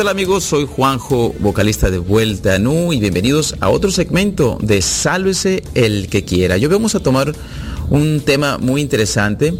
tal 0.00 0.08
amigos? 0.08 0.44
Soy 0.44 0.66
Juanjo, 0.66 1.34
vocalista 1.40 1.90
de 1.90 1.98
Vuelta 1.98 2.58
Nu 2.58 2.94
y 2.94 3.00
bienvenidos 3.00 3.54
a 3.60 3.68
otro 3.68 3.90
segmento 3.90 4.56
de 4.62 4.80
Sálvese 4.80 5.62
el 5.74 6.08
que 6.08 6.24
quiera. 6.24 6.56
Yo 6.56 6.70
vamos 6.70 6.94
a 6.94 7.00
tomar 7.00 7.34
un 7.90 8.22
tema 8.22 8.56
muy 8.56 8.80
interesante. 8.80 9.52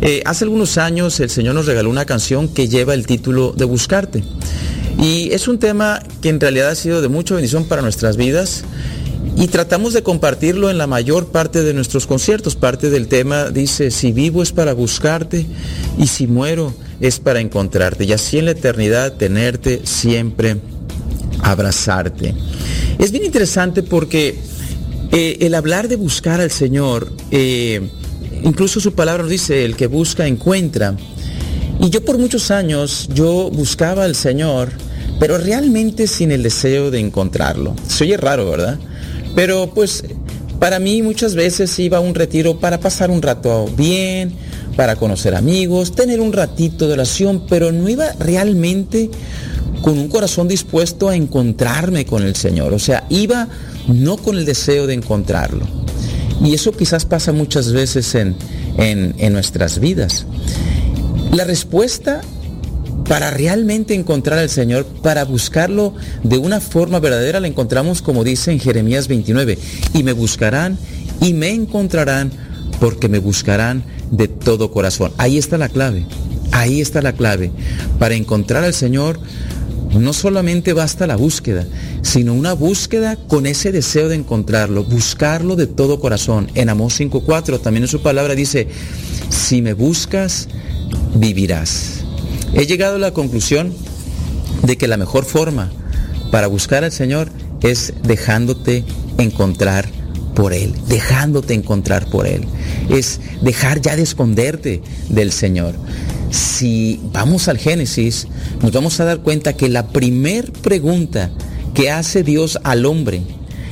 Eh, 0.00 0.20
hace 0.26 0.46
algunos 0.46 0.78
años 0.78 1.20
el 1.20 1.30
Señor 1.30 1.54
nos 1.54 1.66
regaló 1.66 1.90
una 1.90 2.06
canción 2.06 2.48
que 2.48 2.66
lleva 2.66 2.92
el 2.92 3.06
título 3.06 3.52
de 3.52 3.66
Buscarte. 3.66 4.24
Y 4.98 5.32
es 5.32 5.46
un 5.46 5.60
tema 5.60 6.02
que 6.20 6.28
en 6.28 6.40
realidad 6.40 6.70
ha 6.70 6.74
sido 6.74 7.00
de 7.00 7.06
mucha 7.06 7.36
bendición 7.36 7.64
para 7.64 7.80
nuestras 7.80 8.16
vidas 8.16 8.64
y 9.36 9.48
tratamos 9.48 9.92
de 9.92 10.02
compartirlo 10.02 10.70
en 10.70 10.78
la 10.78 10.86
mayor 10.86 11.26
parte 11.26 11.62
de 11.62 11.74
nuestros 11.74 12.06
conciertos. 12.06 12.56
Parte 12.56 12.90
del 12.90 13.08
tema 13.08 13.50
dice, 13.50 13.90
si 13.90 14.12
vivo 14.12 14.42
es 14.42 14.52
para 14.52 14.72
buscarte 14.72 15.46
y 15.98 16.06
si 16.06 16.26
muero 16.26 16.72
es 17.00 17.18
para 17.18 17.40
encontrarte. 17.40 18.04
Y 18.04 18.12
así 18.12 18.38
en 18.38 18.46
la 18.46 18.52
eternidad 18.52 19.14
tenerte 19.14 19.82
siempre, 19.84 20.56
abrazarte. 21.42 22.34
Es 22.98 23.10
bien 23.10 23.24
interesante 23.24 23.82
porque 23.82 24.36
eh, 25.12 25.38
el 25.40 25.54
hablar 25.54 25.88
de 25.88 25.96
buscar 25.96 26.40
al 26.40 26.50
Señor, 26.50 27.12
eh, 27.30 27.80
incluso 28.42 28.80
su 28.80 28.94
palabra 28.94 29.24
nos 29.24 29.30
dice, 29.30 29.64
el 29.64 29.76
que 29.76 29.88
busca 29.88 30.26
encuentra. 30.26 30.96
Y 31.80 31.90
yo 31.90 32.04
por 32.04 32.18
muchos 32.18 32.50
años, 32.50 33.08
yo 33.12 33.50
buscaba 33.50 34.04
al 34.04 34.14
Señor, 34.14 34.70
pero 35.18 35.38
realmente 35.38 36.06
sin 36.06 36.30
el 36.30 36.42
deseo 36.42 36.90
de 36.90 37.00
encontrarlo. 37.00 37.74
Se 37.88 38.04
oye 38.04 38.16
raro, 38.16 38.48
¿verdad? 38.48 38.78
Pero 39.34 39.70
pues 39.74 40.04
para 40.58 40.78
mí 40.78 41.02
muchas 41.02 41.34
veces 41.34 41.78
iba 41.78 41.98
a 41.98 42.00
un 42.00 42.14
retiro 42.14 42.58
para 42.58 42.80
pasar 42.80 43.10
un 43.10 43.22
rato 43.22 43.66
bien, 43.76 44.32
para 44.76 44.96
conocer 44.96 45.34
amigos, 45.34 45.94
tener 45.94 46.20
un 46.20 46.32
ratito 46.32 46.86
de 46.86 46.94
oración, 46.94 47.44
pero 47.48 47.72
no 47.72 47.88
iba 47.88 48.12
realmente 48.18 49.10
con 49.82 49.98
un 49.98 50.08
corazón 50.08 50.48
dispuesto 50.48 51.08
a 51.08 51.16
encontrarme 51.16 52.06
con 52.06 52.22
el 52.22 52.34
Señor. 52.34 52.72
O 52.72 52.78
sea, 52.78 53.04
iba 53.10 53.48
no 53.88 54.16
con 54.16 54.38
el 54.38 54.44
deseo 54.44 54.86
de 54.86 54.94
encontrarlo. 54.94 55.66
Y 56.42 56.54
eso 56.54 56.72
quizás 56.72 57.04
pasa 57.04 57.32
muchas 57.32 57.72
veces 57.72 58.14
en, 58.14 58.34
en, 58.78 59.14
en 59.18 59.32
nuestras 59.32 59.78
vidas. 59.78 60.26
La 61.32 61.44
respuesta 61.44 62.22
para 63.08 63.30
realmente 63.30 63.94
encontrar 63.94 64.38
al 64.38 64.50
Señor, 64.50 64.86
para 65.02 65.24
buscarlo 65.24 65.94
de 66.22 66.38
una 66.38 66.60
forma 66.60 67.00
verdadera, 67.00 67.40
la 67.40 67.48
encontramos 67.48 68.02
como 68.02 68.24
dice 68.24 68.52
en 68.52 68.60
Jeremías 68.60 69.08
29, 69.08 69.58
y 69.92 70.02
me 70.02 70.12
buscarán 70.12 70.78
y 71.20 71.34
me 71.34 71.50
encontrarán 71.50 72.32
porque 72.80 73.08
me 73.08 73.18
buscarán 73.18 73.84
de 74.10 74.28
todo 74.28 74.70
corazón. 74.70 75.12
Ahí 75.18 75.38
está 75.38 75.58
la 75.58 75.68
clave, 75.68 76.04
ahí 76.52 76.80
está 76.80 77.02
la 77.02 77.12
clave. 77.12 77.50
Para 77.98 78.14
encontrar 78.14 78.64
al 78.64 78.74
Señor 78.74 79.18
no 79.98 80.12
solamente 80.12 80.72
basta 80.72 81.06
la 81.06 81.16
búsqueda, 81.16 81.66
sino 82.02 82.34
una 82.34 82.52
búsqueda 82.52 83.16
con 83.16 83.46
ese 83.46 83.70
deseo 83.70 84.08
de 84.08 84.16
encontrarlo, 84.16 84.84
buscarlo 84.84 85.56
de 85.56 85.66
todo 85.66 86.00
corazón. 86.00 86.50
En 86.54 86.68
Amós 86.68 86.98
5.4 87.00 87.60
también 87.60 87.84
en 87.84 87.88
su 87.88 88.02
palabra 88.02 88.34
dice, 88.34 88.68
si 89.28 89.62
me 89.62 89.72
buscas, 89.72 90.48
vivirás. 91.14 92.03
He 92.56 92.66
llegado 92.66 92.96
a 92.96 92.98
la 93.00 93.12
conclusión 93.12 93.72
de 94.62 94.76
que 94.76 94.86
la 94.86 94.96
mejor 94.96 95.24
forma 95.24 95.72
para 96.30 96.46
buscar 96.46 96.84
al 96.84 96.92
Señor 96.92 97.28
es 97.62 97.92
dejándote 98.02 98.84
encontrar 99.18 99.88
por 100.34 100.52
Él, 100.52 100.72
dejándote 100.88 101.54
encontrar 101.54 102.06
por 102.06 102.26
Él. 102.26 102.44
Es 102.90 103.20
dejar 103.42 103.80
ya 103.80 103.96
de 103.96 104.02
esconderte 104.02 104.82
del 105.08 105.32
Señor. 105.32 105.74
Si 106.30 107.00
vamos 107.12 107.48
al 107.48 107.58
Génesis, 107.58 108.28
nos 108.62 108.72
vamos 108.72 109.00
a 109.00 109.04
dar 109.04 109.18
cuenta 109.18 109.54
que 109.54 109.68
la 109.68 109.88
primer 109.88 110.52
pregunta 110.52 111.30
que 111.74 111.90
hace 111.90 112.22
Dios 112.22 112.58
al 112.62 112.86
hombre, 112.86 113.22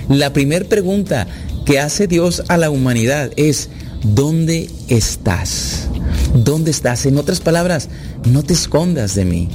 la 0.09 0.33
primer 0.33 0.67
pregunta 0.69 1.29
que 1.65 1.79
hace 1.79 2.09
Dios 2.09 2.43
a 2.49 2.57
la 2.57 2.71
humanidad 2.71 3.31
es, 3.37 3.69
¿dónde 4.03 4.69
estás? 4.89 5.89
¿Dónde 6.35 6.71
estás? 6.71 7.07
En 7.07 7.19
otras 7.19 7.41
palabras, 7.41 7.89
no 8.27 8.43
te 8.43 8.55
escondas 8.55 9.15
de 9.15 9.25
mí. 9.25 9.49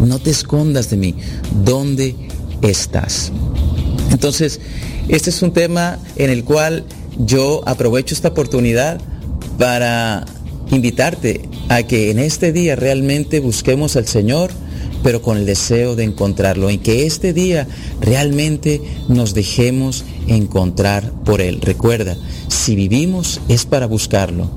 No 0.00 0.18
te 0.18 0.30
escondas 0.30 0.90
de 0.90 0.96
mí. 0.96 1.14
¿Dónde 1.64 2.14
estás? 2.62 3.32
Entonces, 4.10 4.60
este 5.08 5.30
es 5.30 5.42
un 5.42 5.52
tema 5.52 5.98
en 6.16 6.30
el 6.30 6.44
cual 6.44 6.84
yo 7.18 7.62
aprovecho 7.66 8.14
esta 8.14 8.28
oportunidad 8.28 9.00
para 9.58 10.24
invitarte 10.70 11.42
a 11.68 11.82
que 11.82 12.10
en 12.10 12.18
este 12.18 12.52
día 12.52 12.76
realmente 12.76 13.40
busquemos 13.40 13.96
al 13.96 14.06
Señor, 14.06 14.50
pero 15.02 15.20
con 15.20 15.36
el 15.36 15.46
deseo 15.46 15.96
de 15.96 16.04
encontrarlo, 16.04 16.70
en 16.70 16.80
que 16.80 17.06
este 17.06 17.32
día 17.32 17.66
realmente 18.00 18.80
nos 19.08 19.34
dejemos 19.34 20.04
encontrar 20.26 21.10
por 21.24 21.40
Él. 21.40 21.60
Recuerda, 21.60 22.16
si 22.48 22.74
vivimos 22.74 23.40
es 23.48 23.66
para 23.66 23.86
buscarlo 23.86 24.50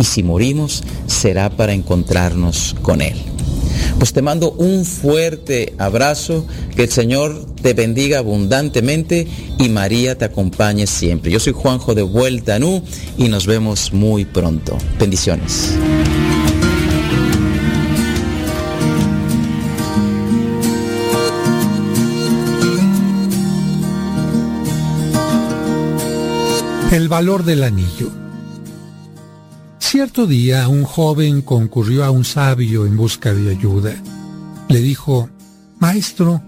y 0.00 0.04
si 0.04 0.22
morimos 0.22 0.82
será 1.06 1.50
para 1.50 1.74
encontrarnos 1.74 2.74
con 2.82 3.02
Él. 3.02 3.16
Pues 3.98 4.14
te 4.14 4.22
mando 4.22 4.52
un 4.52 4.86
fuerte 4.86 5.74
abrazo, 5.76 6.46
que 6.74 6.84
el 6.84 6.90
Señor 6.90 7.46
te 7.60 7.74
bendiga 7.74 8.18
abundantemente 8.18 9.28
y 9.58 9.68
María 9.68 10.16
te 10.16 10.24
acompañe 10.24 10.86
siempre. 10.86 11.30
Yo 11.30 11.38
soy 11.38 11.52
Juanjo 11.52 11.94
de 11.94 12.02
Vuelta 12.02 12.58
Nu 12.58 12.82
y 13.18 13.28
nos 13.28 13.46
vemos 13.46 13.92
muy 13.92 14.24
pronto. 14.24 14.78
Bendiciones. 14.98 15.74
El 26.90 27.08
valor 27.08 27.44
del 27.44 27.62
anillo. 27.62 28.10
Cierto 29.90 30.28
día 30.28 30.68
un 30.68 30.84
joven 30.84 31.42
concurrió 31.42 32.04
a 32.04 32.12
un 32.12 32.24
sabio 32.24 32.86
en 32.86 32.96
busca 32.96 33.34
de 33.34 33.50
ayuda. 33.50 33.92
Le 34.68 34.78
dijo, 34.78 35.28
Maestro, 35.80 36.40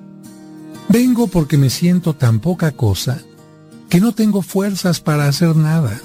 vengo 0.88 1.26
porque 1.26 1.58
me 1.58 1.68
siento 1.68 2.14
tan 2.14 2.38
poca 2.38 2.70
cosa 2.70 3.20
que 3.88 3.98
no 3.98 4.12
tengo 4.12 4.42
fuerzas 4.42 5.00
para 5.00 5.26
hacer 5.26 5.56
nada. 5.56 6.00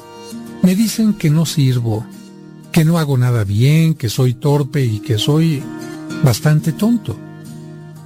Me 0.63 0.73
dicen 0.73 1.13
que 1.13 1.29
no 1.29 1.45
sirvo, 1.45 2.07
que 2.71 2.83
no 2.83 2.97
hago 2.97 3.19
nada 3.19 3.43
bien, 3.43 3.93
que 3.93 4.09
soy 4.09 4.33
torpe 4.33 4.83
y 4.83 4.97
que 4.97 5.19
soy 5.19 5.61
bastante 6.23 6.71
tonto. 6.71 7.15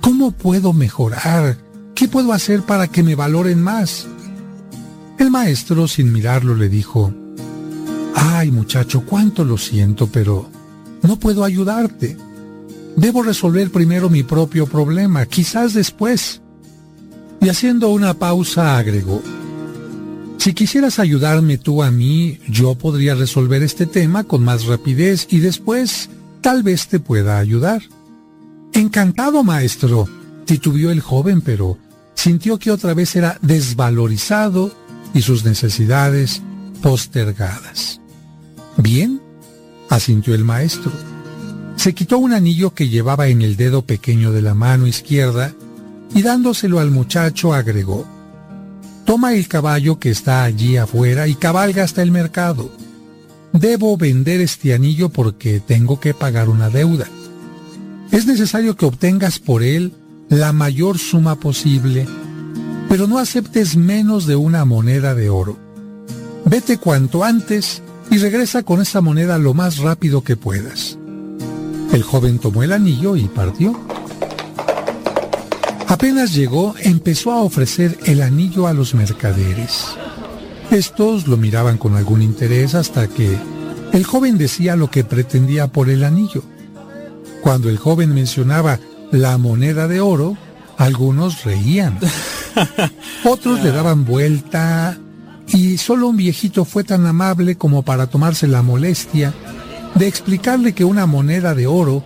¿Cómo 0.01 0.32
puedo 0.32 0.74
mejorar? 0.74 1.58
¿Qué 1.95 2.10
puedo 2.10 2.34
hacer 2.34 2.64
para 2.64 2.88
que 2.88 3.01
me 3.01 3.16
valoren 3.16 3.64
más? 3.64 4.10
El 5.18 5.32
maestro, 5.32 5.88
sin 5.88 6.11
mirarlo, 6.11 6.53
le 6.53 6.68
dijo, 6.68 7.14
Ay, 8.15 8.51
muchacho, 8.51 9.03
cuánto 9.06 9.43
lo 9.43 9.57
siento, 9.57 10.07
pero 10.07 10.49
no 11.01 11.17
puedo 11.17 11.43
ayudarte. 11.43 12.17
Debo 12.95 13.23
resolver 13.23 13.72
primero 13.72 14.09
mi 14.09 14.23
propio 14.23 14.67
problema, 14.67 15.25
quizás 15.25 15.73
después. 15.73 16.41
Y 17.40 17.49
haciendo 17.49 17.90
una 17.90 18.14
pausa 18.14 18.77
agregó, 18.77 19.22
si 20.41 20.53
quisieras 20.53 20.98
ayudarme 20.98 21.59
tú 21.59 21.83
a 21.83 21.91
mí, 21.91 22.40
yo 22.49 22.73
podría 22.73 23.14
resolver 23.14 23.61
este 23.61 23.85
tema 23.85 24.23
con 24.23 24.43
más 24.43 24.65
rapidez 24.65 25.27
y 25.30 25.38
después 25.38 26.09
tal 26.41 26.64
vez 26.64 26.88
te 26.88 26.99
pueda 26.99 27.38
ayudar. 27.38 27.83
Encantado, 28.73 29.43
maestro, 29.43 30.09
titubeó 30.45 30.90
el 30.90 30.99
joven, 30.99 31.41
pero 31.41 31.77
sintió 32.15 32.57
que 32.57 32.72
otra 32.72 32.95
vez 32.95 33.15
era 33.15 33.38
desvalorizado 33.43 34.72
y 35.14 35.22
sus 35.22 35.45
necesidades 35.45 36.41
postergadas. 36.81 38.00
Bien, 38.82 39.22
asintió 39.90 40.34
el 40.34 40.43
maestro. 40.43 40.92
Se 41.76 41.93
quitó 41.93 42.18
un 42.18 42.34
anillo 42.34 42.74
que 42.74 42.90
llevaba 42.90 43.27
en 43.27 43.42
el 43.42 43.56
dedo 43.56 43.84
pequeño 43.84 44.32
de 44.32 44.42
la 44.42 44.56
mano 44.56 44.88
izquierda 44.88 45.53
y 46.16 46.24
dándoselo 46.24 46.80
al 46.80 46.90
muchacho 46.90 47.53
agregó, 47.53 48.08
Toma 49.06 49.34
el 49.34 49.48
caballo 49.48 50.00
que 50.00 50.10
está 50.10 50.43
allí 50.43 50.77
afuera 50.77 51.27
y 51.27 51.35
cabalga 51.35 51.84
hasta 51.84 52.01
el 52.01 52.11
mercado. 52.11 52.72
Debo 53.51 53.98
vender 53.98 54.42
este 54.42 54.74
anillo 54.74 55.10
porque 55.10 55.60
tengo 55.60 56.00
que 56.00 56.14
pagar 56.14 56.50
una 56.50 56.69
deuda. 56.69 57.08
Es 58.11 58.26
necesario 58.26 58.76
que 58.76 58.85
obtengas 58.85 59.40
por 59.40 59.64
él 59.64 59.93
la 60.30 60.53
mayor 60.53 60.98
suma 60.98 61.35
posible, 61.35 62.08
pero 62.90 63.08
no 63.08 63.19
aceptes 63.19 63.76
menos 63.76 64.26
de 64.26 64.35
una 64.35 64.66
moneda 64.66 65.14
de 65.14 65.30
oro. 65.30 65.58
Vete 66.45 66.77
cuanto 66.77 67.24
antes 67.24 67.82
y 68.11 68.17
regresa 68.17 68.61
con 68.64 68.81
esa 68.81 68.99
moneda 68.99 69.38
lo 69.38 69.53
más 69.53 69.77
rápido 69.77 70.22
que 70.22 70.35
puedas. 70.35 70.98
El 71.93 72.03
joven 72.03 72.40
tomó 72.40 72.61
el 72.61 72.73
anillo 72.73 73.15
y 73.15 73.23
partió. 73.23 73.80
Apenas 75.88 76.33
llegó, 76.33 76.75
empezó 76.81 77.31
a 77.31 77.41
ofrecer 77.41 77.98
el 78.06 78.22
anillo 78.22 78.67
a 78.67 78.73
los 78.73 78.93
mercaderes. 78.93 79.88
Estos 80.69 81.27
lo 81.27 81.38
miraban 81.38 81.77
con 81.77 81.95
algún 81.95 82.22
interés 82.22 82.75
hasta 82.75 83.07
que 83.07 83.38
el 83.93 84.03
joven 84.03 84.38
decía 84.38 84.75
lo 84.75 84.91
que 84.91 85.06
pretendía 85.06 85.67
por 85.67 85.90
el 85.90 86.03
anillo. 86.03 86.43
Cuando 87.41 87.69
el 87.69 87.77
joven 87.77 88.14
mencionaba 88.14 88.80
la 89.11 89.38
moneda 89.38 89.88
de 89.88 90.01
oro, 90.01 90.38
algunos 90.77 91.45
reían. 91.45 91.98
Otros 93.23 93.64
le 93.64 93.72
daban 93.72 94.03
vuelta 94.03 94.98
y 95.53 95.77
solo 95.77 96.07
un 96.07 96.17
viejito 96.17 96.65
fue 96.65 96.83
tan 96.83 97.05
amable 97.05 97.57
como 97.57 97.83
para 97.83 98.07
tomarse 98.07 98.47
la 98.47 98.61
molestia 98.61 99.33
de 99.95 100.07
explicarle 100.07 100.73
que 100.73 100.85
una 100.85 101.05
moneda 101.05 101.53
de 101.55 101.67
oro 101.67 102.03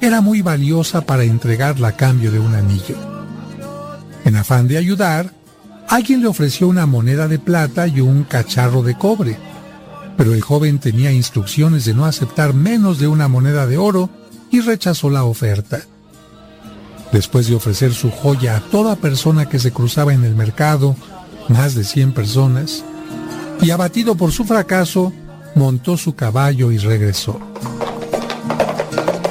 era 0.00 0.20
muy 0.20 0.42
valiosa 0.42 1.02
para 1.02 1.24
entregarla 1.24 1.88
a 1.88 1.96
cambio 1.96 2.30
de 2.30 2.38
un 2.38 2.54
anillo. 2.54 2.96
En 4.24 4.36
afán 4.36 4.68
de 4.68 4.78
ayudar, 4.78 5.32
alguien 5.88 6.20
le 6.20 6.26
ofreció 6.26 6.68
una 6.68 6.86
moneda 6.86 7.28
de 7.28 7.38
plata 7.38 7.86
y 7.86 8.00
un 8.00 8.24
cacharro 8.24 8.82
de 8.82 8.96
cobre, 8.96 9.38
pero 10.16 10.34
el 10.34 10.40
joven 10.40 10.78
tenía 10.78 11.12
instrucciones 11.12 11.84
de 11.84 11.94
no 11.94 12.06
aceptar 12.06 12.54
menos 12.54 12.98
de 12.98 13.08
una 13.08 13.28
moneda 13.28 13.66
de 13.66 13.76
oro 13.76 14.10
y 14.50 14.60
rechazó 14.60 15.10
la 15.10 15.24
oferta. 15.24 15.82
Después 17.12 17.46
de 17.46 17.54
ofrecer 17.54 17.94
su 17.94 18.10
joya 18.10 18.56
a 18.56 18.60
toda 18.60 18.96
persona 18.96 19.48
que 19.48 19.58
se 19.58 19.72
cruzaba 19.72 20.12
en 20.12 20.24
el 20.24 20.34
mercado, 20.34 20.96
más 21.48 21.74
de 21.74 21.84
100 21.84 22.12
personas, 22.12 22.84
y 23.60 23.70
abatido 23.70 24.16
por 24.16 24.32
su 24.32 24.44
fracaso, 24.44 25.12
montó 25.54 25.96
su 25.96 26.14
caballo 26.14 26.70
y 26.70 26.78
regresó. 26.78 27.40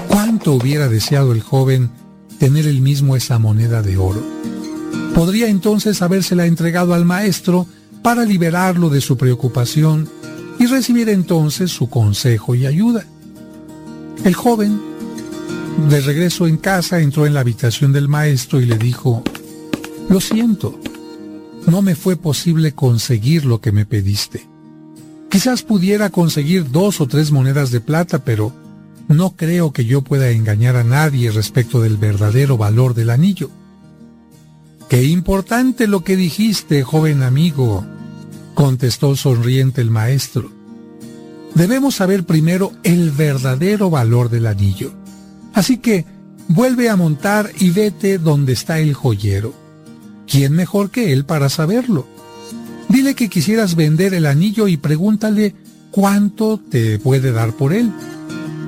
¿Cuánto 0.09 0.53
hubiera 0.53 0.87
deseado 0.87 1.31
el 1.31 1.41
joven 1.41 1.91
tener 2.39 2.67
el 2.67 2.81
mismo 2.81 3.15
esa 3.15 3.39
moneda 3.39 3.81
de 3.81 3.97
oro? 3.97 4.23
Podría 5.13 5.47
entonces 5.47 6.01
habérsela 6.01 6.45
entregado 6.45 6.93
al 6.93 7.05
maestro 7.05 7.67
para 8.01 8.25
liberarlo 8.25 8.89
de 8.89 9.01
su 9.01 9.17
preocupación 9.17 10.09
y 10.59 10.65
recibir 10.65 11.09
entonces 11.09 11.71
su 11.71 11.89
consejo 11.89 12.55
y 12.55 12.65
ayuda. 12.65 13.05
El 14.23 14.33
joven, 14.33 14.81
de 15.89 16.01
regreso 16.01 16.47
en 16.47 16.57
casa, 16.57 16.99
entró 16.99 17.25
en 17.25 17.33
la 17.33 17.41
habitación 17.41 17.93
del 17.93 18.07
maestro 18.07 18.59
y 18.59 18.65
le 18.65 18.77
dijo, 18.77 19.23
Lo 20.09 20.19
siento, 20.19 20.79
no 21.67 21.81
me 21.81 21.95
fue 21.95 22.15
posible 22.15 22.73
conseguir 22.73 23.45
lo 23.45 23.61
que 23.61 23.71
me 23.71 23.85
pediste. 23.85 24.47
Quizás 25.29 25.63
pudiera 25.63 26.09
conseguir 26.09 26.71
dos 26.71 27.01
o 27.01 27.07
tres 27.07 27.31
monedas 27.31 27.71
de 27.71 27.81
plata, 27.81 28.23
pero 28.23 28.53
no 29.07 29.35
creo 29.35 29.73
que 29.73 29.85
yo 29.85 30.01
pueda 30.01 30.29
engañar 30.29 30.75
a 30.75 30.83
nadie 30.83 31.31
respecto 31.31 31.81
del 31.81 31.97
verdadero 31.97 32.57
valor 32.57 32.93
del 32.93 33.09
anillo. 33.09 33.49
Qué 34.89 35.03
importante 35.03 35.87
lo 35.87 36.03
que 36.03 36.15
dijiste, 36.15 36.83
joven 36.83 37.23
amigo, 37.23 37.85
contestó 38.53 39.15
sonriente 39.15 39.81
el 39.81 39.91
maestro. 39.91 40.51
Debemos 41.55 41.95
saber 41.95 42.25
primero 42.25 42.71
el 42.83 43.11
verdadero 43.11 43.89
valor 43.89 44.29
del 44.29 44.45
anillo. 44.45 44.93
Así 45.53 45.77
que 45.77 46.05
vuelve 46.47 46.89
a 46.89 46.95
montar 46.95 47.51
y 47.59 47.71
vete 47.71 48.17
donde 48.17 48.53
está 48.53 48.79
el 48.79 48.93
joyero. 48.93 49.64
¿Quién 50.27 50.53
mejor 50.53 50.89
que 50.89 51.13
él 51.13 51.25
para 51.25 51.49
saberlo? 51.49 52.07
Dile 52.89 53.15
que 53.15 53.29
quisieras 53.29 53.75
vender 53.75 54.13
el 54.13 54.25
anillo 54.25 54.67
y 54.67 54.77
pregúntale 54.77 55.55
cuánto 55.91 56.59
te 56.59 56.99
puede 56.99 57.31
dar 57.31 57.53
por 57.53 57.73
él. 57.73 57.91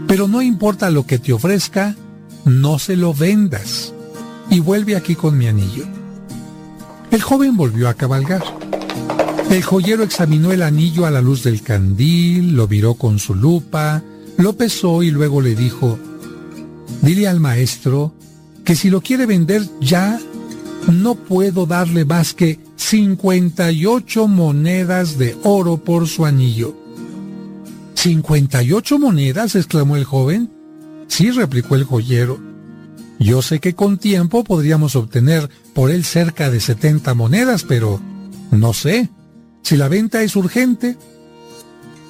Pero 0.08 0.28
no 0.28 0.42
importa 0.42 0.90
lo 0.90 1.06
que 1.06 1.20
te 1.20 1.34
ofrezca, 1.34 1.96
no 2.46 2.80
se 2.80 2.96
lo 2.96 3.14
vendas. 3.14 3.94
Y 4.50 4.60
vuelve 4.60 4.96
aquí 4.96 5.16
con 5.16 5.38
mi 5.38 5.48
anillo. 5.48 5.86
El 7.12 7.22
joven 7.22 7.58
volvió 7.58 7.90
a 7.90 7.94
cabalgar. 7.94 8.44
El 9.50 9.64
joyero 9.64 10.04
examinó 10.04 10.52
el 10.52 10.62
anillo 10.62 11.06
a 11.06 11.12
la 11.12 11.22
luz 11.22 11.44
del 11.44 11.62
candil, 11.62 12.56
lo 12.56 12.68
miró 12.68 12.96
con 12.96 13.18
su 13.18 13.34
lupa, 13.34 14.04
lo 14.38 14.58
pesó 14.58 15.04
y 15.04 15.12
luego 15.12 15.42
le 15.42 15.56
dijo, 15.56 15.98
dile 17.02 17.28
al 17.28 17.40
maestro 17.40 18.14
que 18.66 18.76
si 18.76 18.90
lo 18.90 19.00
quiere 19.00 19.26
vender 19.26 19.64
ya, 19.80 20.20
no 20.92 21.16
puedo 21.16 21.66
darle 21.66 22.06
más 22.06 22.34
que 22.34 22.60
58 22.76 24.28
monedas 24.28 25.18
de 25.18 25.36
oro 25.44 25.78
por 25.78 26.08
su 26.08 26.26
anillo. 26.26 26.76
¿58 27.96 29.00
monedas? 29.00 29.56
exclamó 29.56 29.96
el 29.98 30.06
joven. 30.06 30.52
Sí, 31.08 31.32
replicó 31.32 31.76
el 31.76 31.84
joyero. 31.84 32.40
Yo 33.20 33.42
sé 33.42 33.60
que 33.60 33.74
con 33.74 33.98
tiempo 33.98 34.44
podríamos 34.44 34.96
obtener 34.96 35.50
por 35.74 35.90
él 35.90 36.06
cerca 36.06 36.50
de 36.52 36.60
70 36.60 37.14
monedas, 37.16 37.64
pero 37.64 38.00
no 38.52 38.74
sé. 38.74 39.10
Si 39.64 39.76
la 39.76 39.88
venta 39.88 40.22
es 40.22 40.36
urgente. 40.36 40.98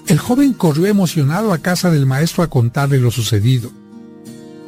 El 0.08 0.20
joven 0.20 0.54
corrió 0.54 0.86
emocionado 0.86 1.54
a 1.54 1.58
casa 1.58 1.90
del 1.90 2.06
maestro 2.06 2.44
a 2.44 2.50
contarle 2.50 3.00
lo 3.00 3.12
sucedido. 3.12 3.72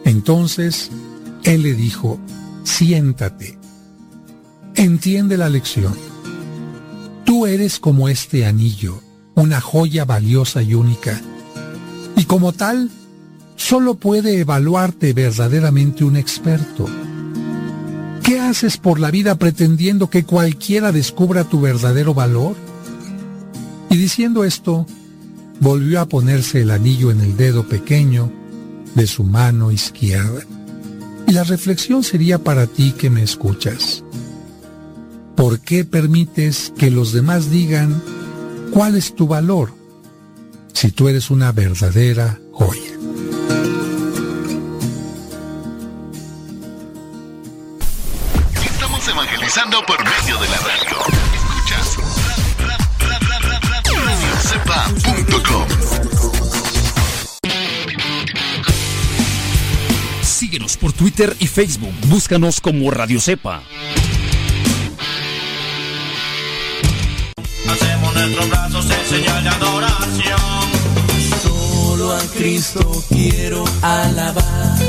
Entonces, 0.06 0.90
él 1.44 1.64
le 1.64 1.74
dijo, 1.76 2.20
siéntate. 2.64 3.59
Entiende 4.80 5.36
la 5.36 5.50
lección. 5.50 5.94
Tú 7.26 7.46
eres 7.46 7.80
como 7.80 8.08
este 8.08 8.46
anillo, 8.46 9.02
una 9.36 9.60
joya 9.60 10.06
valiosa 10.06 10.64
y 10.64 10.74
única. 10.74 11.20
Y 12.16 12.24
como 12.24 12.54
tal, 12.54 12.90
solo 13.58 13.96
puede 13.96 14.40
evaluarte 14.40 15.12
verdaderamente 15.12 16.06
un 16.06 16.16
experto. 16.16 16.86
¿Qué 18.24 18.40
haces 18.40 18.78
por 18.78 19.02
la 19.02 19.12
vida 19.12 19.36
pretendiendo 19.36 20.10
que 20.10 20.24
cualquiera 20.24 20.94
descubra 20.94 21.44
tu 21.44 21.60
verdadero 21.60 22.14
valor? 22.14 22.56
Y 23.90 23.98
diciendo 23.98 24.46
esto, 24.46 24.88
volvió 25.60 26.00
a 26.00 26.06
ponerse 26.06 26.62
el 26.62 26.72
anillo 26.72 27.12
en 27.12 27.20
el 27.20 27.36
dedo 27.36 27.68
pequeño 27.68 28.32
de 28.96 29.08
su 29.08 29.26
mano 29.26 29.74
izquierda. 29.74 30.44
Y 31.28 31.34
la 31.34 31.44
reflexión 31.44 32.02
sería 32.02 32.40
para 32.40 32.66
ti 32.66 32.94
que 32.94 33.10
me 33.10 33.24
escuchas. 33.24 34.06
¿Por 35.40 35.62
qué 35.62 35.86
permites 35.86 36.74
que 36.78 36.92
los 36.92 37.14
demás 37.14 37.50
digan 37.50 38.04
cuál 38.74 38.98
es 38.98 39.16
tu 39.16 39.26
valor 39.26 39.74
si 40.74 40.92
tú 40.92 41.08
eres 41.08 41.32
una 41.32 41.54
verdadera 41.54 42.38
joya? 42.52 42.92
Estamos 48.66 49.08
evangelizando 49.08 49.82
por 49.88 50.00
medio 50.04 50.38
de 50.42 50.50
la 50.50 50.58
radio. 50.58 50.98
Escuchas 51.34 51.96
radiocepa.com. 54.04 55.68
Síguenos 60.22 60.76
por 60.76 60.92
Twitter 60.92 61.34
y 61.40 61.48
Facebook. 61.48 61.94
Búscanos 62.10 62.60
como 62.60 62.92
Radio 62.92 63.22
Cepa. 63.22 63.64
Nuestros 68.20 68.50
brazos 68.50 68.86
en 68.92 69.06
señal 69.06 69.44
de 69.44 69.50
adoración. 69.50 70.40
Solo 71.42 72.12
a 72.12 72.22
Cristo 72.38 73.04
quiero 73.08 73.64
alabar. 73.82 74.80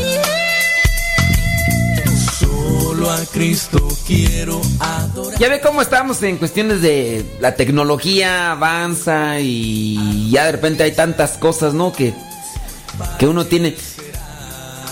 Solo 2.39 3.11
a 3.11 3.19
Cristo 3.33 3.89
quiero 4.07 4.61
adorar. 4.81 5.39
Ya 5.39 5.49
ve 5.49 5.61
cómo 5.61 5.81
estamos 5.81 6.23
en 6.23 6.39
cuestiones 6.39 6.83
de 6.83 7.25
la 7.41 7.55
tecnología 7.55 8.53
avanza 8.53 9.39
y 9.41 10.31
ya 10.31 10.47
de 10.47 10.53
repente 10.53 10.83
hay 10.83 10.93
tantas 10.93 11.39
cosas, 11.39 11.73
¿no? 11.73 11.93
Que, 11.93 12.13
que 13.19 13.27
uno 13.29 13.47
tiene. 13.47 13.77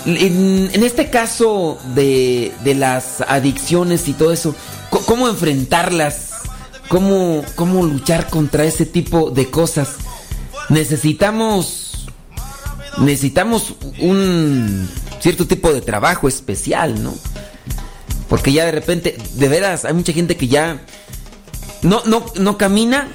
En, 0.05 0.69
en 0.73 0.83
este 0.83 1.09
caso 1.09 1.77
de, 1.93 2.53
de 2.63 2.73
las 2.73 3.19
adicciones 3.21 4.07
y 4.07 4.13
todo 4.13 4.31
eso, 4.31 4.55
¿cómo 4.89 5.27
enfrentarlas? 5.27 6.28
¿Cómo, 6.89 7.45
¿Cómo 7.55 7.83
luchar 7.83 8.29
contra 8.29 8.65
ese 8.65 8.85
tipo 8.85 9.29
de 9.29 9.49
cosas? 9.49 9.97
Necesitamos. 10.69 12.07
Necesitamos 12.97 13.75
un 13.99 14.89
cierto 15.21 15.45
tipo 15.47 15.71
de 15.71 15.81
trabajo 15.81 16.27
especial, 16.27 17.01
¿no? 17.01 17.13
Porque 18.27 18.51
ya 18.51 18.65
de 18.65 18.71
repente, 18.71 19.17
de 19.35 19.47
veras, 19.47 19.85
hay 19.85 19.93
mucha 19.93 20.13
gente 20.13 20.35
que 20.35 20.47
ya 20.47 20.81
no, 21.83 22.01
no, 22.05 22.25
no 22.35 22.57
camina 22.57 23.07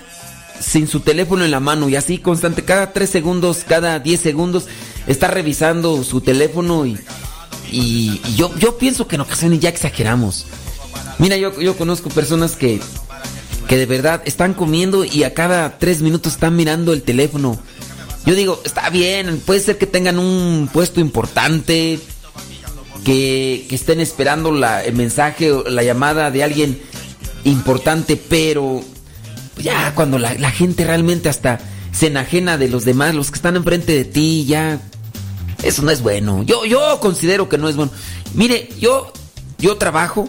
sin 0.61 0.87
su 0.89 1.01
teléfono 1.01 1.45
en 1.45 1.51
la 1.51 1.61
mano 1.61 1.89
y 1.89 1.97
así 1.97 2.19
constante, 2.19 2.65
cada 2.65 2.93
tres 2.93 3.11
segundos, 3.11 3.65
cada 3.67 3.99
10 3.99 4.21
segundos, 4.21 4.67
está 5.07 5.27
revisando 5.29 6.03
su 6.05 6.21
teléfono 6.21 6.87
y, 6.87 6.99
y, 7.71 8.21
y 8.25 8.35
yo, 8.37 8.57
yo 8.57 8.79
pienso 8.79 9.07
que 9.07 9.17
en 9.17 9.23
ocasiones 9.23 9.61
ya 9.61 9.69
exageramos. 9.69 10.47
Mira, 11.19 11.37
yo, 11.37 11.61
yo 11.61 11.77
conozco 11.77 12.09
personas 12.09 12.57
que, 12.57 12.81
que 13.69 13.77
de 13.79 13.87
verdad 13.87 14.23
están 14.25 14.55
comiendo 14.55 15.05
y 15.05 15.23
a 15.25 15.35
cada 15.35 15.79
tres 15.79 16.01
minutos 16.03 16.35
están 16.35 16.57
mirando 16.57 16.93
el 16.93 17.03
teléfono. 17.03 17.59
Yo 18.27 18.35
digo, 18.35 18.61
está 18.65 18.89
bien, 18.91 19.41
puede 19.45 19.61
ser 19.61 19.77
que 19.79 19.87
tengan 19.87 20.19
un 20.19 20.69
puesto 20.73 21.01
importante, 21.01 21.99
que, 23.05 23.67
que 23.69 23.75
estén 23.75 24.01
esperando 24.01 24.51
la, 24.53 24.83
el 24.83 24.95
mensaje 24.95 25.53
o 25.53 25.69
la 25.69 25.83
llamada 25.83 26.31
de 26.31 26.43
alguien 26.43 26.81
importante, 27.45 28.17
pero 28.17 28.83
ya 29.59 29.95
cuando 29.95 30.19
la, 30.19 30.51
gente 30.51 30.85
realmente 30.85 31.29
hasta 31.29 31.61
se 31.93 32.07
enajena 32.07 32.57
de 32.57 32.69
los 32.69 32.85
demás, 32.85 33.15
los 33.15 33.31
que 33.31 33.37
están 33.37 33.57
enfrente 33.57 33.93
de 33.93 34.05
ti, 34.05 34.47
ya 34.47 34.81
eso 35.63 35.83
no 35.83 35.91
es 35.91 36.01
bueno. 36.03 36.43
Yo, 36.45 36.65
yo 36.65 36.99
considero 37.01 37.49
que 37.49 37.59
no 37.59 37.69
es 37.69 37.77
bueno. 37.77 37.93
Mire, 38.35 38.69
yo, 38.81 39.13
yo 39.59 39.77
trabajo 39.77 40.29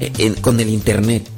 en- 0.00 0.12
en- 0.18 0.34
con 0.34 0.58
el 0.60 0.68
internet. 0.68 1.28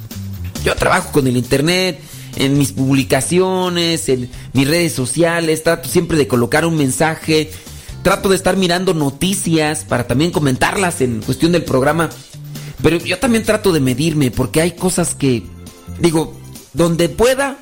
Yo 0.63 0.75
trabajo 0.75 1.11
con 1.11 1.27
el 1.27 1.37
internet, 1.37 1.99
en 2.35 2.57
mis 2.57 2.71
publicaciones, 2.71 4.09
en 4.09 4.29
mis 4.53 4.67
redes 4.67 4.93
sociales, 4.93 5.63
trato 5.63 5.89
siempre 5.89 6.17
de 6.17 6.27
colocar 6.27 6.65
un 6.65 6.77
mensaje, 6.77 7.51
trato 8.03 8.29
de 8.29 8.35
estar 8.35 8.57
mirando 8.57 8.93
noticias 8.93 9.83
para 9.83 10.07
también 10.07 10.31
comentarlas 10.31 11.01
en 11.01 11.21
cuestión 11.21 11.51
del 11.51 11.63
programa. 11.63 12.09
Pero 12.81 12.97
yo 12.97 13.17
también 13.19 13.43
trato 13.43 13.71
de 13.71 13.79
medirme 13.79 14.31
porque 14.31 14.61
hay 14.61 14.71
cosas 14.71 15.15
que, 15.15 15.43
digo, 15.99 16.37
donde 16.73 17.09
pueda 17.09 17.57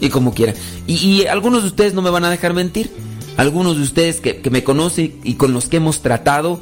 y 0.00 0.08
como 0.08 0.34
quiera. 0.34 0.54
Y, 0.86 1.26
algunos 1.26 1.62
de 1.62 1.68
ustedes 1.68 1.94
no 1.94 2.02
me 2.02 2.10
van 2.10 2.24
a 2.24 2.30
dejar 2.30 2.54
mentir. 2.54 2.90
Algunos 3.36 3.76
de 3.76 3.82
ustedes 3.82 4.20
que, 4.20 4.40
que 4.40 4.48
me 4.48 4.64
conocen 4.64 5.20
y 5.22 5.34
con 5.34 5.52
los 5.52 5.68
que 5.68 5.76
hemos 5.76 6.00
tratado, 6.00 6.60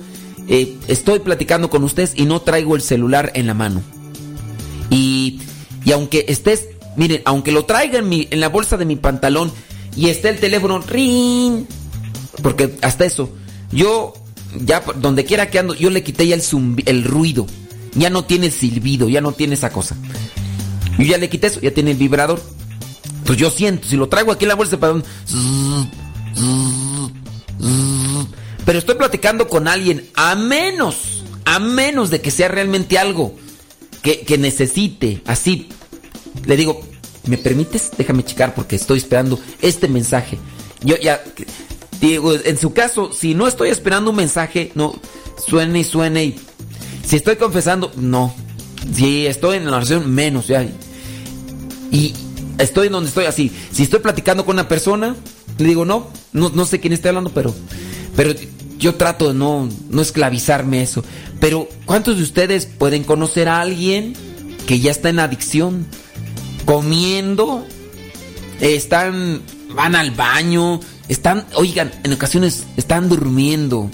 eh, 0.48 0.76
estoy 0.88 1.20
platicando 1.20 1.70
con 1.70 1.84
ustedes 1.84 2.14
y 2.16 2.24
no 2.24 2.42
traigo 2.42 2.74
el 2.74 2.82
celular 2.82 3.30
en 3.34 3.46
la 3.46 3.54
mano. 3.54 3.80
Y, 4.90 5.40
y 5.84 5.92
aunque 5.92 6.24
estés, 6.28 6.68
miren, 6.96 7.22
aunque 7.24 7.52
lo 7.52 7.64
traiga 7.64 7.98
en, 7.98 8.40
la 8.40 8.48
bolsa 8.48 8.76
de 8.76 8.84
mi 8.84 8.96
pantalón 8.96 9.52
y 9.96 10.08
esté 10.08 10.30
el 10.30 10.38
teléfono, 10.38 10.80
ring, 10.80 11.64
porque 12.42 12.76
hasta 12.82 13.04
eso, 13.04 13.30
yo 13.70 14.14
ya 14.64 14.82
donde 14.96 15.24
quiera 15.24 15.50
que 15.50 15.58
ando, 15.58 15.74
yo 15.74 15.90
le 15.90 16.02
quité 16.02 16.26
ya 16.26 16.34
el, 16.34 16.42
zumbi- 16.42 16.84
el 16.86 17.04
ruido. 17.04 17.46
Ya 17.96 18.10
no 18.10 18.24
tiene 18.24 18.50
silbido, 18.50 19.08
ya 19.08 19.20
no 19.20 19.30
tiene 19.32 19.54
esa 19.54 19.70
cosa. 19.70 19.96
Yo 20.98 21.04
ya 21.04 21.16
le 21.16 21.28
quité 21.28 21.46
eso, 21.46 21.60
ya 21.60 21.72
tiene 21.72 21.92
el 21.92 21.96
vibrador. 21.96 22.42
Pues 23.24 23.38
yo 23.38 23.50
siento, 23.50 23.86
si 23.86 23.96
lo 23.96 24.08
traigo 24.08 24.32
aquí 24.32 24.44
en 24.44 24.48
la 24.48 24.56
bolsa 24.56 24.72
de 24.72 24.78
pantalón, 24.78 25.04
pero 28.64 28.78
estoy 28.78 28.96
platicando 28.96 29.48
con 29.48 29.68
alguien, 29.68 30.06
a 30.14 30.34
menos, 30.34 31.22
a 31.44 31.58
menos 31.60 32.10
de 32.10 32.20
que 32.20 32.30
sea 32.30 32.48
realmente 32.48 32.98
algo 32.98 33.36
que, 34.04 34.38
necesite, 34.38 35.22
así. 35.26 35.68
Le 36.44 36.56
digo, 36.56 36.82
¿me 37.26 37.38
permites? 37.38 37.90
Déjame 37.96 38.22
checar 38.24 38.54
porque 38.54 38.76
estoy 38.76 38.98
esperando 38.98 39.40
este 39.62 39.88
mensaje. 39.88 40.38
Yo 40.82 40.96
ya, 40.98 41.24
digo, 42.00 42.34
en 42.34 42.58
su 42.58 42.74
caso, 42.74 43.12
si 43.12 43.34
no 43.34 43.48
estoy 43.48 43.70
esperando 43.70 44.10
un 44.10 44.16
mensaje, 44.16 44.70
no, 44.74 44.94
suene 45.44 45.80
y 45.80 45.84
suene 45.84 46.24
y... 46.24 46.40
Si 47.04 47.16
estoy 47.16 47.36
confesando, 47.36 47.92
no. 47.96 48.34
Si 48.94 49.26
estoy 49.26 49.56
en 49.56 49.66
la 49.70 49.76
oración, 49.76 50.10
menos, 50.14 50.46
ya. 50.46 50.66
Y 51.90 52.14
estoy 52.58 52.86
en 52.86 52.92
donde 52.94 53.08
estoy 53.08 53.26
así. 53.26 53.50
Si 53.72 53.82
estoy 53.82 54.00
platicando 54.00 54.44
con 54.44 54.56
una 54.56 54.68
persona, 54.68 55.16
le 55.58 55.68
digo, 55.68 55.84
no, 55.84 56.08
no, 56.32 56.50
no 56.50 56.64
sé 56.66 56.80
quién 56.80 56.92
está 56.92 57.10
hablando, 57.10 57.30
pero, 57.30 57.54
pero 58.16 58.34
yo 58.84 58.96
trato 58.96 59.28
de 59.28 59.34
no, 59.34 59.66
no 59.88 60.02
esclavizarme 60.02 60.82
eso. 60.82 61.02
Pero, 61.40 61.68
¿cuántos 61.86 62.18
de 62.18 62.22
ustedes 62.22 62.66
pueden 62.66 63.02
conocer 63.02 63.48
a 63.48 63.62
alguien 63.62 64.12
que 64.66 64.78
ya 64.78 64.90
está 64.90 65.08
en 65.08 65.20
adicción? 65.20 65.86
Comiendo, 66.66 67.66
están, 68.60 69.40
van 69.74 69.94
al 69.96 70.10
baño, 70.10 70.80
están, 71.08 71.46
oigan, 71.54 71.92
en 72.04 72.12
ocasiones 72.12 72.64
están 72.76 73.08
durmiendo. 73.08 73.90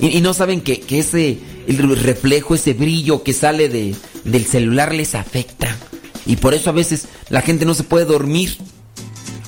Y, 0.00 0.16
y 0.16 0.20
no 0.22 0.32
saben 0.32 0.62
que, 0.62 0.80
que 0.80 1.00
ese 1.00 1.38
el 1.66 1.96
reflejo, 1.96 2.54
ese 2.54 2.72
brillo 2.72 3.22
que 3.22 3.34
sale 3.34 3.68
de, 3.68 3.94
del 4.24 4.46
celular 4.46 4.94
les 4.94 5.14
afecta. 5.14 5.76
Y 6.24 6.36
por 6.36 6.54
eso 6.54 6.70
a 6.70 6.72
veces 6.72 7.08
la 7.28 7.42
gente 7.42 7.66
no 7.66 7.74
se 7.74 7.84
puede 7.84 8.06
dormir. 8.06 8.56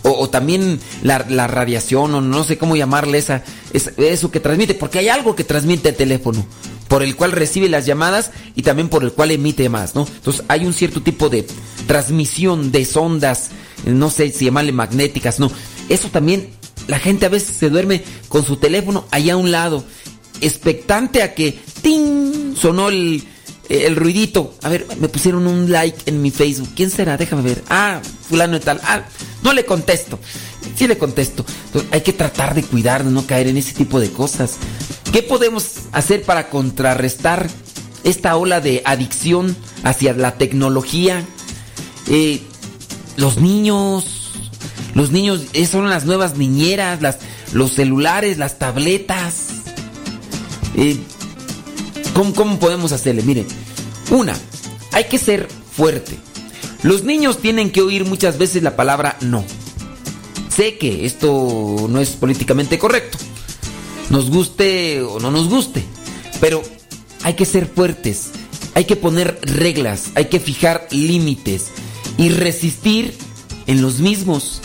O, 0.05 0.29
también 0.29 0.81
la, 1.03 1.25
la 1.29 1.47
radiación, 1.47 2.13
o 2.15 2.21
no 2.21 2.43
sé 2.45 2.59
cómo 2.59 2.75
llamarle 2.77 3.19
esa, 3.19 3.45
es- 3.73 3.93
eso 3.99 4.31
que 4.33 4.41
transmite, 4.41 4.75
porque 4.75 4.99
hay 4.99 5.09
algo 5.09 5.37
que 5.37 5.45
transmite 5.45 5.91
el 5.91 5.95
teléfono, 5.95 6.45
por 6.89 7.03
el 7.05 7.15
cual 7.15 7.31
recibe 7.33 7.69
las 7.69 7.87
llamadas 7.87 8.33
y 8.57 8.63
también 8.63 8.89
por 8.89 9.05
el 9.05 9.13
cual 9.13 9.31
emite 9.31 9.69
más, 9.69 9.95
¿no? 9.95 10.05
Entonces 10.07 10.43
hay 10.49 10.67
un 10.67 10.73
cierto 10.73 11.03
tipo 11.03 11.29
de 11.29 11.47
transmisión 11.87 12.73
de 12.73 12.85
sondas, 12.85 13.51
no 13.87 14.11
sé 14.11 14.31
si 14.33 14.47
llamarle 14.47 14.73
magnéticas, 14.73 15.39
no. 15.39 15.53
Eso 15.89 16.09
también, 16.09 16.49
la 16.89 16.99
gente 16.99 17.27
a 17.27 17.29
veces 17.29 17.57
se 17.57 17.71
duerme 17.71 18.03
con 18.29 18.45
su 18.45 18.57
teléfono 18.57 19.07
allá 19.13 19.35
a 19.35 19.37
un 19.37 19.53
lado, 19.53 19.85
expectante 20.41 21.23
a 21.23 21.35
que 21.35 21.59
¡ting! 21.83 22.57
sonó 22.57 22.89
el, 22.89 23.23
el 23.69 23.97
ruidito. 23.97 24.55
A 24.63 24.69
ver, 24.69 24.87
me 25.01 25.09
pusieron 25.09 25.47
un 25.47 25.71
like 25.71 25.99
en 26.07 26.23
mi 26.23 26.31
Facebook. 26.31 26.71
¿Quién 26.75 26.91
será? 26.91 27.17
Déjame 27.17 27.43
ver. 27.43 27.63
Ah, 27.69 28.01
fulano 28.29 28.57
y 28.57 28.61
tal. 28.61 28.81
Ah, 28.85 29.03
no 29.43 29.53
le 29.53 29.65
contesto. 29.65 30.19
Sí 30.77 30.87
le 30.87 30.99
contesto. 30.99 31.45
Hay 31.91 32.03
que 32.03 32.13
tratar 32.13 32.55
de 32.55 32.63
cuidar, 32.63 33.05
de 33.05 33.11
no 33.11 33.27
caer 33.27 33.49
en 33.49 33.57
ese 33.57 33.73
tipo 33.73 34.01
de 34.01 34.11
cosas. 34.11 34.57
¿Qué 35.13 35.23
podemos 35.23 35.75
hacer 35.93 36.23
para 36.23 36.49
contrarrestar 36.49 37.49
esta 38.05 38.37
ola 38.37 38.61
de 38.61 38.83
adicción 38.85 39.57
hacia 39.83 40.15
la 40.15 40.39
tecnología? 40.39 41.25
Eh, 42.09 42.43
los 43.17 43.39
niños, 43.39 44.33
los 44.95 45.11
niños 45.11 45.43
eh, 45.53 45.67
son 45.67 45.91
las 45.91 46.05
nuevas 46.05 46.37
niñeras, 46.37 47.01
los 47.53 47.73
celulares, 47.73 48.39
las 48.39 48.59
tabletas. 48.59 49.49
Eh, 50.77 50.99
¿cómo, 52.15 52.59
podemos 52.59 52.93
hacerle? 52.93 53.23
Miren, 53.23 53.47
una, 54.11 54.35
hay 54.93 55.05
que 55.05 55.19
ser 55.19 55.49
fuerte. 55.77 56.19
Los 56.83 57.05
niños 57.05 57.39
tienen 57.39 57.71
que 57.71 57.83
oír 57.83 58.05
muchas 58.05 58.39
veces 58.39 58.63
la 58.63 58.77
palabra 58.77 59.17
no. 59.21 59.45
Sé 60.55 60.77
que 60.79 61.07
esto 61.07 61.87
no 61.89 62.01
es 62.01 62.11
políticamente 62.11 62.79
correcto. 62.79 63.19
Nos 64.11 64.31
guste 64.31 65.01
o 65.03 65.21
no 65.21 65.31
nos 65.31 65.49
guste. 65.49 65.85
Pero 66.41 66.63
hay 67.23 67.35
que 67.35 67.47
ser 67.47 67.67
fuertes. 67.67 68.31
Hay 68.75 68.85
que 68.85 68.97
poner 68.97 69.39
reglas. 69.43 70.11
Hay 70.15 70.27
que 70.27 70.41
fijar 70.41 70.89
límites. 70.91 71.69
Y 72.19 72.29
resistir 72.31 73.15
en 73.67 73.81
los 73.81 74.01
mismos. 74.01 74.61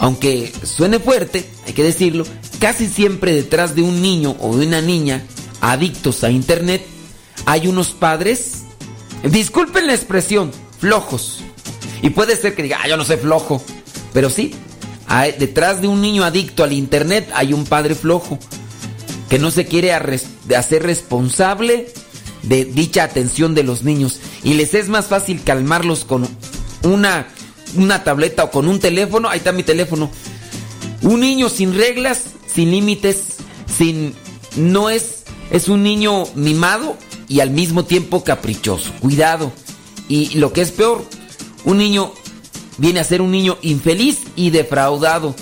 Aunque 0.00 0.52
suene 0.62 1.00
fuerte, 1.00 1.44
hay 1.66 1.72
que 1.72 1.82
decirlo, 1.82 2.24
casi 2.60 2.86
siempre 2.86 3.32
detrás 3.32 3.74
de 3.74 3.82
un 3.82 4.00
niño 4.00 4.36
o 4.40 4.56
de 4.56 4.66
una 4.66 4.80
niña 4.80 5.24
adictos 5.60 6.24
a 6.24 6.30
internet 6.30 6.84
hay 7.46 7.66
unos 7.66 7.88
padres, 7.88 8.62
disculpen 9.22 9.86
la 9.86 9.94
expresión, 9.94 10.50
flojos. 10.80 11.40
Y 12.02 12.10
puede 12.10 12.36
ser 12.36 12.54
que 12.54 12.62
diga, 12.62 12.78
ah, 12.82 12.88
yo 12.88 12.96
no 12.96 13.04
soy 13.04 13.16
flojo. 13.16 13.62
Pero 14.12 14.30
sí, 14.30 14.54
hay- 15.06 15.32
detrás 15.32 15.80
de 15.80 15.88
un 15.88 16.00
niño 16.00 16.24
adicto 16.24 16.62
al 16.64 16.72
internet 16.72 17.28
hay 17.34 17.52
un 17.52 17.64
padre 17.64 17.94
flojo 17.94 18.38
que 19.28 19.38
no 19.38 19.50
se 19.50 19.66
quiere 19.66 19.92
hacer 19.92 20.82
responsable 20.82 21.92
de 22.42 22.64
dicha 22.64 23.04
atención 23.04 23.54
de 23.54 23.62
los 23.62 23.82
niños. 23.82 24.20
Y 24.44 24.54
les 24.54 24.74
es 24.74 24.88
más 24.88 25.06
fácil 25.06 25.42
calmarlos 25.42 26.04
con 26.04 26.26
una, 26.82 27.26
una 27.76 28.04
tableta 28.04 28.44
o 28.44 28.50
con 28.50 28.68
un 28.68 28.78
teléfono. 28.80 29.28
Ahí 29.28 29.38
está 29.38 29.52
mi 29.52 29.62
teléfono. 29.64 30.10
Un 31.02 31.20
niño 31.20 31.48
sin 31.48 31.74
reglas, 31.74 32.22
sin 32.52 32.70
límites, 32.70 33.36
sin... 33.76 34.14
No 34.56 34.88
es... 34.90 35.17
Es 35.50 35.68
un 35.68 35.82
niño 35.82 36.24
mimado 36.34 36.96
y 37.28 37.40
al 37.40 37.50
mismo 37.50 37.84
tiempo 37.84 38.24
caprichoso. 38.24 38.92
Cuidado. 39.00 39.52
Y 40.08 40.38
lo 40.38 40.52
que 40.52 40.62
es 40.62 40.70
peor, 40.70 41.04
un 41.64 41.78
niño 41.78 42.12
viene 42.78 43.00
a 43.00 43.04
ser 43.04 43.20
un 43.22 43.30
niño 43.30 43.58
infeliz 43.62 44.20
y 44.36 44.50
defraudado. 44.50 45.34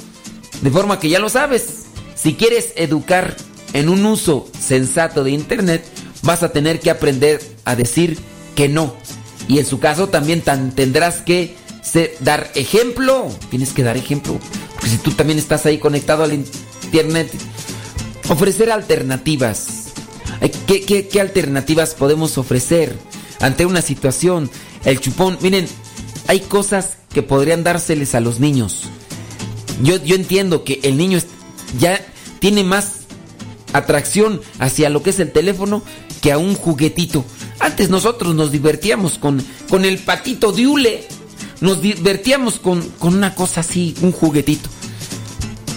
De 0.62 0.70
forma 0.70 0.98
que 0.98 1.08
ya 1.08 1.18
lo 1.18 1.28
sabes. 1.28 1.84
Si 2.14 2.34
quieres 2.34 2.72
educar 2.76 3.36
en 3.72 3.88
un 3.88 4.04
uso 4.06 4.48
sensato 4.58 5.22
de 5.22 5.30
Internet, 5.32 5.84
vas 6.22 6.42
a 6.42 6.50
tener 6.50 6.80
que 6.80 6.90
aprender 6.90 7.40
a 7.64 7.76
decir 7.76 8.18
que 8.54 8.68
no. 8.68 8.94
Y 9.48 9.58
en 9.58 9.66
su 9.66 9.78
caso 9.78 10.08
también 10.08 10.42
tendrás 10.74 11.16
que 11.20 11.56
dar 12.20 12.50
ejemplo. 12.54 13.28
Tienes 13.50 13.72
que 13.72 13.82
dar 13.82 13.96
ejemplo. 13.96 14.38
Porque 14.74 14.88
si 14.88 14.98
tú 14.98 15.12
también 15.12 15.38
estás 15.38 15.66
ahí 15.66 15.78
conectado 15.78 16.24
al 16.24 16.32
Internet, 16.32 17.30
ofrecer 18.28 18.70
alternativas. 18.70 19.85
¿Qué, 20.66 21.20
alternativas 21.20 21.94
podemos 21.94 22.38
ofrecer 22.38 22.96
ante 23.40 23.66
una 23.66 23.82
situación? 23.82 24.50
El 24.84 25.00
chupón, 25.00 25.38
miren, 25.40 25.66
hay 26.26 26.40
cosas 26.40 26.98
que 27.12 27.22
podrían 27.22 27.64
dárseles 27.64 28.14
a 28.14 28.20
los 28.20 28.40
niños. 28.40 28.84
Yo, 29.82 30.02
yo 30.02 30.16
entiendo 30.16 30.64
que 30.64 30.80
el 30.82 30.96
niño 30.96 31.18
ya 31.78 32.04
tiene 32.38 32.64
más 32.64 33.00
atracción 33.72 34.40
hacia 34.58 34.90
lo 34.90 35.02
que 35.02 35.10
es 35.10 35.20
el 35.20 35.32
teléfono 35.32 35.82
que 36.20 36.32
a 36.32 36.38
un 36.38 36.54
juguetito. 36.54 37.24
Antes 37.58 37.90
nosotros 37.90 38.34
nos 38.34 38.52
divertíamos 38.52 39.18
con, 39.18 39.42
con 39.68 39.84
el 39.84 39.98
patito 39.98 40.52
de 40.52 40.66
hule. 40.66 41.08
Nos 41.60 41.80
divertíamos 41.80 42.58
con, 42.58 42.82
con 42.98 43.14
una 43.14 43.34
cosa 43.34 43.60
así, 43.60 43.94
un 44.02 44.12
juguetito. 44.12 44.68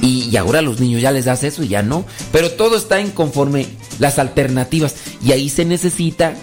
Y, 0.02 0.30
y, 0.30 0.38
ahora 0.38 0.62
los 0.62 0.80
niños 0.80 1.02
ya 1.02 1.12
les 1.12 1.26
das 1.26 1.44
eso 1.44 1.64
y 1.64 1.70
ya 1.70 1.84
no. 1.84 2.06
Pero 2.32 2.52
todo 2.52 2.78
está 2.78 3.00
en 3.00 3.12
conforme 3.12 3.68
las 4.00 4.20
alternativas. 4.20 4.96
Y 5.24 5.32
ahí 5.32 5.50
se 5.50 5.66
necesita 5.66 6.34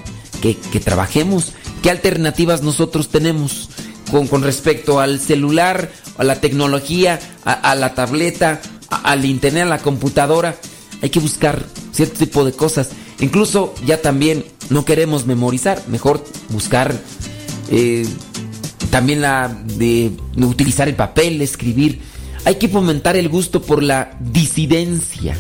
que, 0.40 0.56
que 0.56 0.80
trabajemos. 0.80 1.52
¿Qué 1.82 1.90
alternativas 1.90 2.62
nosotros 2.62 3.08
tenemos 3.08 3.70
con, 4.10 4.28
con 4.28 4.42
respecto 4.42 5.00
al 5.00 5.20
celular, 5.20 5.90
a 6.18 6.24
la 6.24 6.40
tecnología, 6.40 7.18
a, 7.44 7.74
la 7.74 7.94
tableta, 7.94 8.60
al 8.90 9.24
internet, 9.24 9.64
a 9.64 9.66
la 9.66 9.78
computadora? 9.78 10.56
Hay 11.02 11.10
que 11.10 11.20
buscar 11.20 11.64
cierto 11.92 12.18
tipo 12.18 12.44
de 12.44 12.52
cosas. 12.52 12.90
Incluso 13.20 13.74
ya 13.84 14.00
también 14.00 14.44
no 14.70 14.84
queremos 14.84 15.26
memorizar, 15.26 15.82
mejor 15.88 16.24
buscar 16.50 16.94
eh, 17.70 18.06
también 18.90 19.20
la 19.20 19.48
de 19.48 20.12
utilizar 20.36 20.88
el 20.88 20.94
papel, 20.94 21.40
escribir. 21.42 22.00
Hay 22.44 22.56
que 22.56 22.68
fomentar 22.68 23.16
el 23.16 23.28
gusto 23.28 23.62
por 23.62 23.82
la 23.82 24.16
disidencia. 24.20 25.36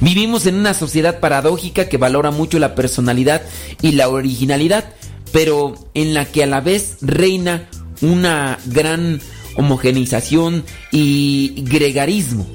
Vivimos 0.00 0.46
en 0.46 0.54
una 0.54 0.74
sociedad 0.74 1.18
paradójica 1.18 1.88
que 1.88 1.96
valora 1.96 2.30
mucho 2.30 2.58
la 2.58 2.74
personalidad 2.74 3.42
y 3.82 3.92
la 3.92 4.08
originalidad, 4.08 4.92
pero 5.32 5.74
en 5.94 6.14
la 6.14 6.24
que 6.24 6.44
a 6.44 6.46
la 6.46 6.60
vez 6.60 6.98
reina 7.00 7.68
una 8.00 8.58
gran 8.66 9.20
homogeneización 9.56 10.64
y 10.92 11.64
gregarismo. 11.66 12.46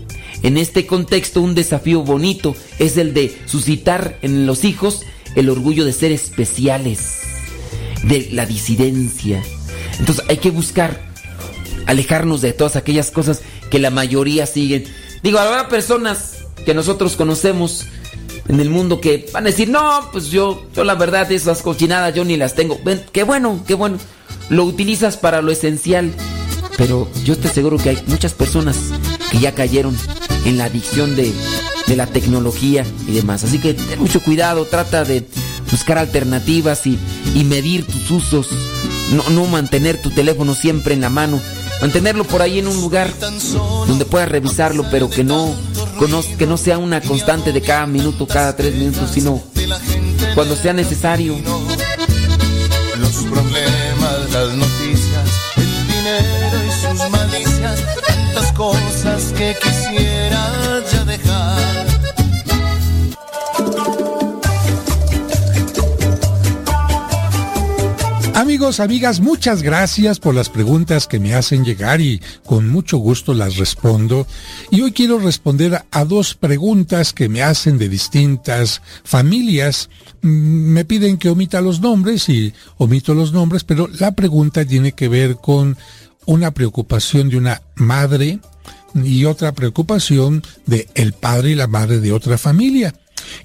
En 0.41 0.57
este 0.57 0.85
contexto 0.85 1.41
un 1.41 1.53
desafío 1.53 2.03
bonito 2.03 2.55
es 2.79 2.97
el 2.97 3.13
de 3.13 3.37
suscitar 3.45 4.17
en 4.21 4.45
los 4.45 4.63
hijos 4.63 5.01
el 5.35 5.49
orgullo 5.49 5.83
de 5.83 5.93
ser 5.93 6.11
especiales, 6.11 7.19
de 8.03 8.29
la 8.31 8.45
disidencia. 8.45 9.43
Entonces 9.99 10.23
hay 10.29 10.37
que 10.37 10.51
buscar 10.51 11.11
alejarnos 11.87 12.41
de 12.41 12.53
todas 12.53 12.77
aquellas 12.77 13.11
cosas 13.11 13.41
que 13.69 13.79
la 13.79 13.89
mayoría 13.89 14.45
siguen. 14.45 14.85
Digo, 15.21 15.39
habrá 15.39 15.67
personas 15.67 16.42
que 16.65 16.73
nosotros 16.73 17.15
conocemos 17.15 17.85
en 18.47 18.59
el 18.59 18.69
mundo 18.69 18.99
que 18.99 19.29
van 19.33 19.45
a 19.45 19.49
decir, 19.49 19.69
no, 19.69 20.09
pues 20.11 20.27
yo, 20.27 20.65
yo 20.75 20.83
la 20.83 20.95
verdad 20.95 21.31
esas 21.31 21.61
cochinadas 21.61 22.13
yo 22.13 22.25
ni 22.25 22.37
las 22.37 22.55
tengo. 22.55 22.79
Ven, 22.83 23.03
qué 23.11 23.23
bueno, 23.23 23.63
qué 23.67 23.73
bueno. 23.73 23.97
Lo 24.49 24.65
utilizas 24.65 25.17
para 25.17 25.41
lo 25.41 25.51
esencial. 25.51 26.11
Pero 26.77 27.07
yo 27.23 27.37
te 27.37 27.47
aseguro 27.47 27.77
que 27.77 27.89
hay 27.89 28.03
muchas 28.07 28.33
personas 28.33 28.77
que 29.31 29.39
ya 29.39 29.53
cayeron 29.53 29.95
en 30.45 30.57
la 30.57 30.65
adicción 30.65 31.15
de, 31.15 31.31
de 31.87 31.95
la 31.95 32.07
tecnología 32.07 32.85
y 33.07 33.13
demás. 33.13 33.43
Así 33.43 33.59
que 33.59 33.73
ten 33.73 33.99
mucho 33.99 34.21
cuidado, 34.21 34.65
trata 34.65 35.03
de 35.05 35.27
buscar 35.71 35.97
alternativas 35.97 36.85
y, 36.87 36.97
y 37.35 37.43
medir 37.43 37.85
tus 37.85 38.09
usos. 38.11 38.49
No, 39.11 39.29
no 39.29 39.45
mantener 39.45 40.01
tu 40.01 40.09
teléfono 40.09 40.55
siempre 40.55 40.93
en 40.93 41.01
la 41.01 41.09
mano. 41.09 41.39
Mantenerlo 41.83 42.23
por 42.23 42.41
ahí 42.41 42.59
en 42.59 42.67
un 42.69 42.79
lugar 42.79 43.11
donde 43.87 44.05
puedas 44.05 44.29
revisarlo, 44.29 44.85
pero 44.89 45.09
que 45.09 45.25
no, 45.25 45.53
que 46.37 46.47
no 46.47 46.55
sea 46.55 46.77
una 46.77 47.01
constante 47.01 47.51
de 47.51 47.59
cada 47.61 47.85
minuto, 47.87 48.25
cada 48.25 48.55
tres 48.55 48.73
minutos, 48.73 49.09
sino 49.11 49.43
cuando 50.33 50.55
sea 50.55 50.71
necesario. 50.71 51.35
Los 52.97 53.11
problemas, 53.25 54.31
las 54.31 54.53
noticias, 54.53 55.29
el 55.57 55.87
dinero 55.87 56.57
y 56.65 56.71
sus 56.71 57.09
malicias, 57.09 57.81
tantas 58.07 58.53
cosas 58.53 59.33
que 59.37 59.53
quisiera 59.61 59.82
Amigos, 68.43 68.81
amigas, 68.81 69.21
muchas 69.21 69.63
gracias 69.63 70.19
por 70.19 70.35
las 70.35 70.49
preguntas 70.49 71.07
que 71.07 71.17
me 71.17 71.33
hacen 71.33 71.63
llegar 71.63 72.01
y 72.01 72.21
con 72.45 72.67
mucho 72.67 72.97
gusto 72.97 73.33
las 73.33 73.55
respondo. 73.55 74.27
Y 74.69 74.81
hoy 74.81 74.91
quiero 74.91 75.17
responder 75.17 75.85
a 75.89 76.03
dos 76.03 76.35
preguntas 76.35 77.13
que 77.13 77.29
me 77.29 77.41
hacen 77.41 77.77
de 77.77 77.87
distintas 77.87 78.81
familias. 79.05 79.89
Mm, 80.23 80.73
Me 80.73 80.83
piden 80.83 81.17
que 81.17 81.29
omita 81.29 81.61
los 81.61 81.79
nombres 81.79 82.27
y 82.27 82.53
omito 82.75 83.13
los 83.13 83.31
nombres, 83.31 83.63
pero 83.63 83.87
la 83.87 84.11
pregunta 84.11 84.65
tiene 84.65 84.91
que 84.91 85.07
ver 85.07 85.37
con 85.37 85.77
una 86.25 86.51
preocupación 86.51 87.29
de 87.29 87.37
una 87.37 87.61
madre 87.75 88.39
y 88.93 89.23
otra 89.23 89.53
preocupación 89.53 90.43
de 90.65 90.89
el 90.95 91.13
padre 91.13 91.51
y 91.51 91.55
la 91.55 91.67
madre 91.67 92.01
de 92.01 92.11
otra 92.11 92.37
familia. 92.37 92.93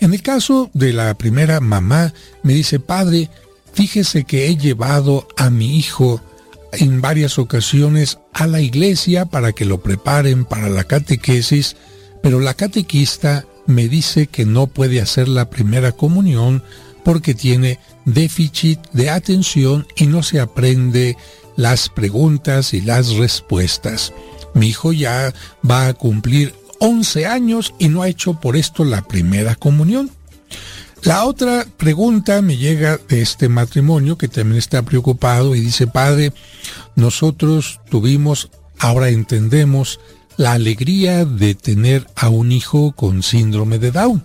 En 0.01 0.13
el 0.13 0.23
caso 0.23 0.71
de 0.75 0.93
la 0.93 1.15
primera 1.15 1.61
mamá, 1.61 2.13
me 2.43 2.55
dice, 2.55 2.81
padre, 2.81 3.31
Fíjese 3.79 4.25
que 4.25 4.49
he 4.49 4.57
llevado 4.57 5.29
a 5.37 5.51
mi 5.51 5.77
hijo 5.77 6.21
en 6.73 7.01
varias 7.01 7.39
ocasiones 7.39 8.19
a 8.33 8.49
la 8.49 8.61
iglesia 8.61 9.27
para 9.27 9.53
que 9.53 9.65
lo 9.65 9.81
preparen 9.81 10.45
para 10.45 10.69
la 10.69 10.83
catequesis, 10.83 11.77
pero 12.21 12.41
la 12.41 12.55
catequista 12.55 13.45
me 13.67 13.87
dice 13.87 14.27
que 14.27 14.45
no 14.45 14.67
puede 14.67 15.01
hacer 15.01 15.29
la 15.29 15.49
primera 15.49 15.93
comunión 15.93 16.65
porque 17.05 17.35
tiene 17.35 17.79
déficit 18.05 18.81
de 18.95 19.11
atención 19.11 19.87
y 19.95 20.07
no 20.07 20.25
se 20.25 20.41
aprende 20.41 21.17
las 21.55 21.89
preguntas 21.89 22.75
y 22.75 22.81
las 22.81 23.11
respuestas. 23.11 24.13
Mi 24.55 24.67
hijo 24.71 24.93
ya 24.93 25.33
va 25.65 25.87
a 25.87 25.95
cumplir 25.95 26.53
11 26.81 27.27
años 27.27 27.73
y 27.79 27.91
no 27.91 28.03
ha 28.03 28.09
hecho 28.09 28.41
por 28.41 28.57
esto 28.57 28.85
la 28.85 29.03
primera 29.03 29.55
comunión. 29.55 30.11
La 31.03 31.25
otra 31.25 31.65
pregunta 31.77 32.43
me 32.43 32.57
llega 32.57 32.99
de 33.09 33.23
este 33.23 33.49
matrimonio 33.49 34.19
que 34.19 34.29
también 34.29 34.59
está 34.59 34.83
preocupado 34.83 35.55
y 35.55 35.61
dice, 35.61 35.87
padre, 35.87 36.33
nosotros 36.97 37.81
tuvimos, 37.89 38.51
ahora 38.79 39.09
entendemos, 39.09 40.01
la 40.37 40.53
alegría 40.53 41.25
de 41.25 41.55
tener 41.55 42.07
a 42.15 42.29
un 42.29 42.53
hijo 42.53 42.93
con 42.93 43.23
síndrome 43.23 43.79
de 43.79 43.91
Down. 43.91 44.25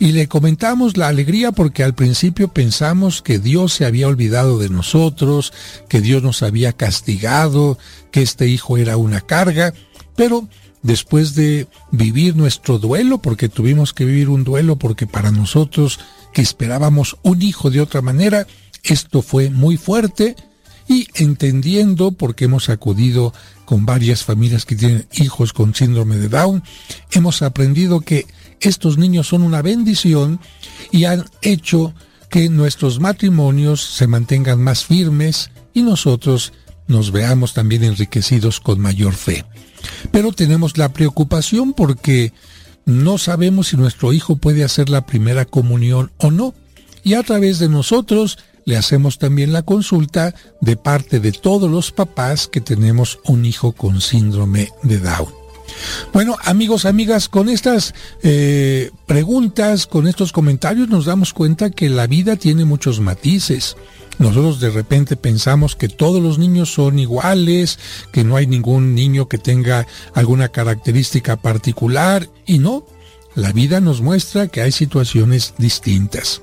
Y 0.00 0.12
le 0.12 0.28
comentamos 0.28 0.96
la 0.96 1.08
alegría 1.08 1.50
porque 1.50 1.82
al 1.82 1.94
principio 1.94 2.48
pensamos 2.48 3.20
que 3.20 3.40
Dios 3.40 3.72
se 3.72 3.84
había 3.84 4.06
olvidado 4.06 4.58
de 4.58 4.68
nosotros, 4.68 5.52
que 5.88 6.00
Dios 6.00 6.22
nos 6.22 6.42
había 6.42 6.72
castigado, 6.72 7.78
que 8.12 8.22
este 8.22 8.46
hijo 8.46 8.78
era 8.78 8.96
una 8.96 9.20
carga, 9.20 9.74
pero 10.14 10.48
después 10.82 11.34
de 11.34 11.66
vivir 11.90 12.36
nuestro 12.36 12.78
duelo, 12.78 13.18
porque 13.18 13.48
tuvimos 13.48 13.92
que 13.92 14.04
vivir 14.04 14.28
un 14.28 14.44
duelo, 14.44 14.76
porque 14.76 15.06
para 15.06 15.30
nosotros 15.30 15.98
que 16.32 16.42
esperábamos 16.42 17.16
un 17.22 17.42
hijo 17.42 17.70
de 17.70 17.80
otra 17.80 18.02
manera, 18.02 18.46
esto 18.84 19.22
fue 19.22 19.50
muy 19.50 19.76
fuerte 19.76 20.36
y 20.88 21.08
entendiendo, 21.14 22.12
porque 22.12 22.46
hemos 22.46 22.68
acudido 22.68 23.34
con 23.64 23.84
varias 23.84 24.24
familias 24.24 24.64
que 24.64 24.76
tienen 24.76 25.06
hijos 25.12 25.52
con 25.52 25.74
síndrome 25.74 26.16
de 26.16 26.28
Down, 26.28 26.62
hemos 27.10 27.42
aprendido 27.42 28.00
que 28.00 28.26
estos 28.60 28.96
niños 28.96 29.28
son 29.28 29.42
una 29.42 29.62
bendición 29.62 30.40
y 30.90 31.04
han 31.04 31.24
hecho 31.42 31.94
que 32.30 32.48
nuestros 32.48 33.00
matrimonios 33.00 33.82
se 33.82 34.06
mantengan 34.06 34.62
más 34.62 34.84
firmes 34.84 35.50
y 35.74 35.82
nosotros 35.82 36.52
nos 36.86 37.12
veamos 37.12 37.52
también 37.52 37.84
enriquecidos 37.84 38.60
con 38.60 38.80
mayor 38.80 39.14
fe. 39.14 39.44
Pero 40.10 40.32
tenemos 40.32 40.78
la 40.78 40.92
preocupación 40.92 41.72
porque 41.72 42.32
no 42.84 43.18
sabemos 43.18 43.68
si 43.68 43.76
nuestro 43.76 44.12
hijo 44.12 44.36
puede 44.36 44.64
hacer 44.64 44.88
la 44.88 45.06
primera 45.06 45.44
comunión 45.44 46.10
o 46.18 46.30
no. 46.30 46.54
Y 47.04 47.14
a 47.14 47.22
través 47.22 47.58
de 47.58 47.68
nosotros 47.68 48.38
le 48.64 48.76
hacemos 48.76 49.18
también 49.18 49.52
la 49.52 49.62
consulta 49.62 50.34
de 50.60 50.76
parte 50.76 51.20
de 51.20 51.32
todos 51.32 51.70
los 51.70 51.90
papás 51.90 52.48
que 52.48 52.60
tenemos 52.60 53.18
un 53.24 53.46
hijo 53.46 53.72
con 53.72 54.00
síndrome 54.00 54.70
de 54.82 54.98
Down. 54.98 55.38
Bueno, 56.12 56.36
amigos, 56.44 56.84
amigas, 56.84 57.28
con 57.28 57.48
estas 57.48 57.94
eh, 58.22 58.90
preguntas, 59.06 59.86
con 59.86 60.08
estos 60.08 60.32
comentarios 60.32 60.88
nos 60.88 61.04
damos 61.06 61.32
cuenta 61.32 61.70
que 61.70 61.88
la 61.88 62.06
vida 62.06 62.36
tiene 62.36 62.64
muchos 62.64 63.00
matices. 63.00 63.76
Nosotros 64.18 64.60
de 64.60 64.70
repente 64.70 65.16
pensamos 65.16 65.76
que 65.76 65.88
todos 65.88 66.22
los 66.22 66.38
niños 66.38 66.72
son 66.72 66.98
iguales, 66.98 67.78
que 68.12 68.24
no 68.24 68.36
hay 68.36 68.46
ningún 68.46 68.94
niño 68.94 69.28
que 69.28 69.38
tenga 69.38 69.86
alguna 70.14 70.48
característica 70.48 71.36
particular 71.36 72.28
y 72.44 72.58
no, 72.58 72.84
la 73.34 73.52
vida 73.52 73.80
nos 73.80 74.00
muestra 74.00 74.48
que 74.48 74.60
hay 74.60 74.72
situaciones 74.72 75.54
distintas. 75.58 76.42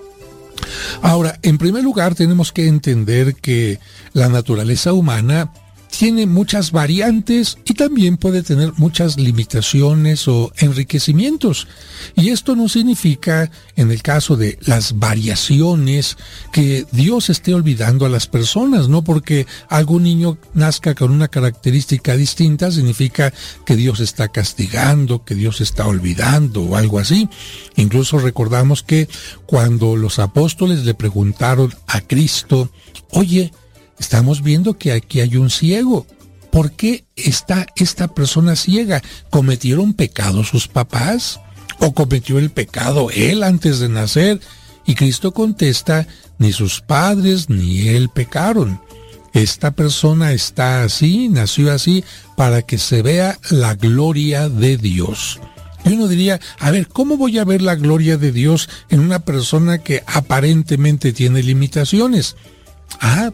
Ahora, 1.02 1.38
en 1.42 1.58
primer 1.58 1.84
lugar 1.84 2.16
tenemos 2.16 2.52
que 2.52 2.68
entender 2.68 3.36
que 3.36 3.80
la 4.14 4.30
naturaleza 4.30 4.94
humana 4.94 5.52
tiene 5.90 6.26
muchas 6.26 6.72
variantes 6.72 7.58
y 7.66 7.74
también 7.74 8.18
puede 8.18 8.44
tener 8.44 8.74
muchas 8.78 9.18
limitaciones 9.18 10.28
o 10.28 10.52
enriquecimientos. 10.58 11.68
Y 12.16 12.30
esto 12.30 12.56
no 12.56 12.68
significa, 12.68 13.50
en 13.76 13.92
el 13.92 14.02
caso 14.02 14.36
de 14.36 14.60
las 14.66 15.00
variaciones, 15.00 16.18
que 16.52 16.86
Dios 16.92 17.30
esté 17.30 17.54
olvidando 17.54 18.06
a 18.06 18.10
las 18.10 18.28
personas, 18.28 18.90
no 18.90 19.04
porque 19.04 19.48
algún 19.70 20.04
niño 20.04 20.38
nazca 20.54 20.96
con 20.96 21.12
una 21.12 21.28
característica 21.28 22.16
distinta 22.16 22.72
significa 22.72 23.34
que 23.66 23.76
Dios 23.76 24.00
está 24.00 24.28
castigando, 24.28 25.24
que 25.24 25.36
Dios 25.36 25.62
está 25.62 25.88
olvidando 25.88 26.64
o 26.64 26.76
algo 26.76 27.00
así. 27.00 27.30
Incluso 27.76 28.20
recordamos 28.20 28.84
que 28.84 29.08
cuando 29.46 29.96
los 29.96 30.20
apóstoles 30.20 30.86
le 30.86 30.94
preguntaron 30.94 31.74
a 31.88 32.02
Cristo, 32.02 32.70
oye, 33.12 33.52
Estamos 34.00 34.44
viendo 34.44 34.78
que 34.78 34.92
aquí 34.92 35.22
hay 35.22 35.38
un 35.38 35.50
ciego. 35.50 36.06
¿Por 36.52 36.72
qué 36.72 37.06
está 37.16 37.68
esta 37.76 38.08
persona 38.08 38.56
ciega? 38.56 39.02
¿Cometieron 39.30 39.94
pecado 39.94 40.44
sus 40.44 40.68
papás? 40.68 41.40
¿O 41.80 41.94
cometió 41.94 42.40
el 42.40 42.50
pecado 42.50 43.10
él 43.12 43.44
antes 43.44 43.80
de 43.80 43.90
nacer? 43.90 44.40
Y 44.86 44.96
Cristo 44.96 45.34
contesta, 45.34 46.08
ni 46.38 46.54
sus 46.54 46.82
padres 46.82 47.50
ni 47.50 47.90
él 47.90 48.10
pecaron. 48.10 48.80
Esta 49.34 49.72
persona 49.72 50.32
está 50.32 50.84
así, 50.84 51.28
nació 51.28 51.74
así, 51.74 52.06
para 52.38 52.62
que 52.62 52.78
se 52.78 53.02
vea 53.02 53.38
la 53.50 53.76
gloria 53.76 54.48
de 54.48 54.78
Dios. 54.78 55.42
Y 55.84 55.94
uno 55.94 56.08
diría, 56.08 56.40
a 56.58 56.72
ver, 56.72 56.88
¿cómo 56.88 57.18
voy 57.18 57.38
a 57.38 57.44
ver 57.44 57.62
la 57.62 57.76
gloria 57.76 58.18
de 58.18 58.32
Dios 58.32 58.70
en 58.90 59.02
una 59.02 59.20
persona 59.20 59.80
que 59.80 60.04
aparentemente 60.08 61.12
tiene 61.12 61.44
limitaciones? 61.44 62.38
Ah, 63.02 63.32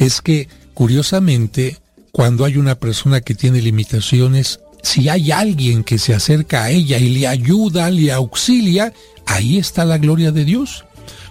es 0.00 0.20
que, 0.20 0.48
curiosamente, 0.74 1.78
cuando 2.10 2.44
hay 2.44 2.56
una 2.56 2.74
persona 2.74 3.20
que 3.20 3.34
tiene 3.34 3.62
limitaciones, 3.62 4.60
si 4.82 5.08
hay 5.08 5.30
alguien 5.30 5.84
que 5.84 5.98
se 5.98 6.14
acerca 6.14 6.64
a 6.64 6.70
ella 6.70 6.98
y 6.98 7.10
le 7.10 7.28
ayuda, 7.28 7.90
le 7.90 8.10
auxilia, 8.10 8.92
ahí 9.26 9.58
está 9.58 9.84
la 9.84 9.98
gloria 9.98 10.32
de 10.32 10.44
Dios. 10.44 10.84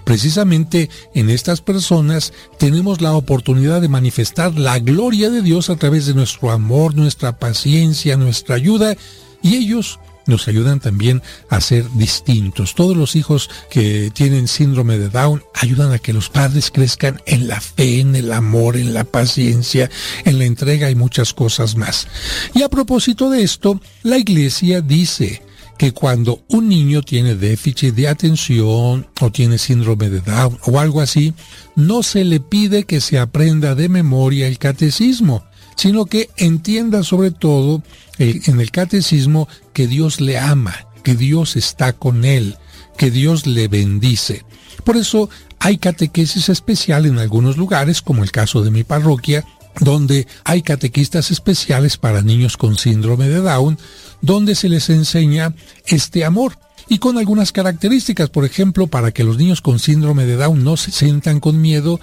Precisamente 0.05 0.89
en 1.13 1.29
estas 1.29 1.61
personas 1.61 2.31
tenemos 2.57 3.01
la 3.01 3.13
oportunidad 3.13 3.81
de 3.81 3.89
manifestar 3.89 4.57
la 4.57 4.79
gloria 4.79 5.29
de 5.29 5.41
Dios 5.41 5.69
a 5.69 5.75
través 5.75 6.05
de 6.05 6.13
nuestro 6.13 6.51
amor, 6.51 6.95
nuestra 6.95 7.37
paciencia, 7.37 8.17
nuestra 8.17 8.55
ayuda, 8.55 8.95
y 9.41 9.55
ellos 9.55 9.99
nos 10.29 10.47
ayudan 10.47 10.79
también 10.79 11.21
a 11.49 11.59
ser 11.59 11.89
distintos. 11.95 12.75
Todos 12.75 12.95
los 12.95 13.15
hijos 13.15 13.49
que 13.69 14.11
tienen 14.13 14.47
síndrome 14.47 14.97
de 14.97 15.09
Down 15.09 15.43
ayudan 15.53 15.91
a 15.91 15.99
que 15.99 16.13
los 16.13 16.29
padres 16.29 16.71
crezcan 16.71 17.21
en 17.25 17.47
la 17.47 17.59
fe, 17.59 17.99
en 17.99 18.15
el 18.15 18.31
amor, 18.31 18.77
en 18.77 18.93
la 18.93 19.03
paciencia, 19.03 19.89
en 20.25 20.39
la 20.39 20.45
entrega 20.45 20.89
y 20.89 20.95
muchas 20.95 21.33
cosas 21.33 21.75
más. 21.75 22.07
Y 22.53 22.63
a 22.63 22.69
propósito 22.69 23.29
de 23.29 23.43
esto, 23.43 23.81
la 24.03 24.17
iglesia 24.17 24.81
dice, 24.81 25.41
que 25.79 25.93
cuando 25.93 26.43
un 26.49 26.67
niño 26.67 27.01
tiene 27.01 27.35
déficit 27.35 27.95
de 27.95 28.09
atención 28.09 29.07
o 29.21 29.31
tiene 29.31 29.57
síndrome 29.57 30.09
de 30.09 30.19
Down 30.19 30.59
o 30.65 30.77
algo 30.77 30.99
así, 30.99 31.33
no 31.77 32.03
se 32.03 32.25
le 32.25 32.41
pide 32.41 32.83
que 32.83 32.99
se 32.99 33.17
aprenda 33.17 33.75
de 33.75 33.87
memoria 33.87 34.47
el 34.47 34.57
catecismo, 34.57 35.45
sino 35.79 36.07
que 36.07 36.29
entienda 36.35 37.03
sobre 37.03 37.31
todo 37.31 37.81
en 38.17 38.59
el 38.59 38.69
catecismo 38.69 39.47
que 39.71 39.87
Dios 39.87 40.19
le 40.19 40.37
ama, 40.37 40.75
que 41.05 41.15
Dios 41.15 41.55
está 41.55 41.93
con 41.93 42.25
él, 42.25 42.57
que 42.97 43.11
Dios 43.11 43.47
le 43.47 43.69
bendice. 43.69 44.43
Por 44.83 44.97
eso 44.97 45.29
hay 45.57 45.77
catequesis 45.77 46.49
especial 46.49 47.05
en 47.05 47.17
algunos 47.17 47.55
lugares, 47.55 48.01
como 48.01 48.25
el 48.25 48.31
caso 48.31 48.61
de 48.61 48.71
mi 48.71 48.83
parroquia, 48.83 49.45
donde 49.79 50.27
hay 50.43 50.63
catequistas 50.63 51.31
especiales 51.31 51.95
para 51.95 52.23
niños 52.23 52.57
con 52.57 52.77
síndrome 52.77 53.29
de 53.29 53.39
Down, 53.39 53.79
donde 54.21 54.55
se 54.55 54.67
les 54.67 54.89
enseña 54.89 55.55
este 55.85 56.25
amor 56.25 56.59
y 56.89 56.97
con 56.97 57.17
algunas 57.17 57.53
características, 57.53 58.29
por 58.29 58.43
ejemplo, 58.43 58.87
para 58.87 59.13
que 59.13 59.23
los 59.23 59.37
niños 59.37 59.61
con 59.61 59.79
síndrome 59.79 60.25
de 60.25 60.35
Down 60.35 60.61
no 60.61 60.75
se 60.75 60.91
sientan 60.91 61.39
con 61.39 61.61
miedo, 61.61 62.01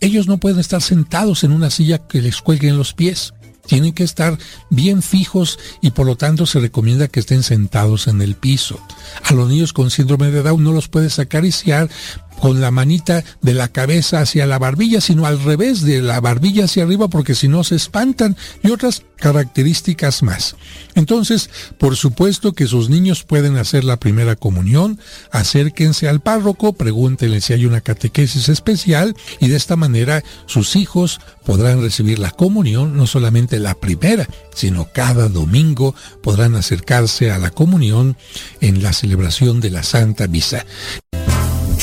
ellos 0.00 0.26
no 0.26 0.38
pueden 0.38 0.58
estar 0.58 0.82
sentados 0.82 1.44
en 1.44 1.52
una 1.52 1.70
silla 1.70 1.98
que 2.06 2.22
les 2.22 2.40
cuelguen 2.40 2.76
los 2.76 2.92
pies. 2.92 3.34
Tienen 3.66 3.92
que 3.92 4.04
estar 4.04 4.38
bien 4.70 5.02
fijos 5.02 5.58
y 5.80 5.90
por 5.90 6.06
lo 6.06 6.16
tanto 6.16 6.46
se 6.46 6.60
recomienda 6.60 7.08
que 7.08 7.20
estén 7.20 7.42
sentados 7.42 8.06
en 8.06 8.22
el 8.22 8.36
piso. 8.36 8.80
A 9.24 9.34
los 9.34 9.48
niños 9.48 9.72
con 9.72 9.90
síndrome 9.90 10.30
de 10.30 10.42
Down 10.42 10.62
no 10.62 10.72
los 10.72 10.88
puedes 10.88 11.18
acariciar 11.18 11.90
con 12.40 12.60
la 12.60 12.70
manita 12.70 13.24
de 13.42 13.54
la 13.54 13.68
cabeza 13.68 14.20
hacia 14.20 14.46
la 14.46 14.58
barbilla, 14.58 15.00
sino 15.00 15.26
al 15.26 15.42
revés 15.42 15.82
de 15.82 16.02
la 16.02 16.20
barbilla 16.20 16.64
hacia 16.64 16.84
arriba 16.84 17.08
porque 17.08 17.34
si 17.34 17.48
no 17.48 17.64
se 17.64 17.76
espantan 17.76 18.36
y 18.62 18.70
otras 18.70 19.02
características 19.16 20.22
más. 20.22 20.56
Entonces, 20.94 21.50
por 21.78 21.96
supuesto 21.96 22.52
que 22.52 22.66
sus 22.66 22.88
niños 22.90 23.24
pueden 23.24 23.56
hacer 23.56 23.84
la 23.84 23.98
primera 23.98 24.36
comunión, 24.36 24.98
acérquense 25.30 26.08
al 26.08 26.20
párroco, 26.20 26.74
pregúntenle 26.74 27.40
si 27.40 27.52
hay 27.52 27.66
una 27.66 27.80
catequesis 27.80 28.48
especial 28.48 29.14
y 29.40 29.48
de 29.48 29.56
esta 29.56 29.76
manera 29.76 30.22
sus 30.46 30.76
hijos 30.76 31.20
podrán 31.44 31.80
recibir 31.80 32.18
la 32.18 32.30
comunión, 32.30 32.96
no 32.96 33.06
solamente 33.06 33.58
la 33.58 33.74
primera, 33.74 34.28
sino 34.54 34.88
cada 34.92 35.28
domingo 35.28 35.94
podrán 36.22 36.54
acercarse 36.54 37.30
a 37.30 37.38
la 37.38 37.50
comunión 37.50 38.16
en 38.60 38.82
la 38.82 38.92
celebración 38.92 39.60
de 39.60 39.70
la 39.70 39.82
Santa 39.82 40.26
Misa. 40.26 40.66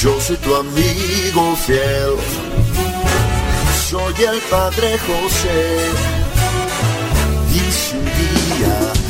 Yo 0.03 0.19
soy 0.19 0.35
tu 0.35 0.53
amigo 0.53 1.55
fiel, 1.65 2.17
soy 3.89 4.13
el 4.25 4.37
Padre 4.51 4.97
José, 4.97 5.79
y 7.53 7.59
día 8.19 9.02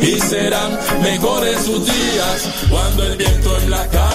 y 0.00 0.20
serán 0.20 0.78
mejores 1.02 1.64
sus 1.64 1.84
días 1.84 2.48
cuando 2.70 3.04
el 3.04 3.16
viento 3.16 3.58
en 3.58 3.70
la 3.70 3.86
calle 3.88 4.05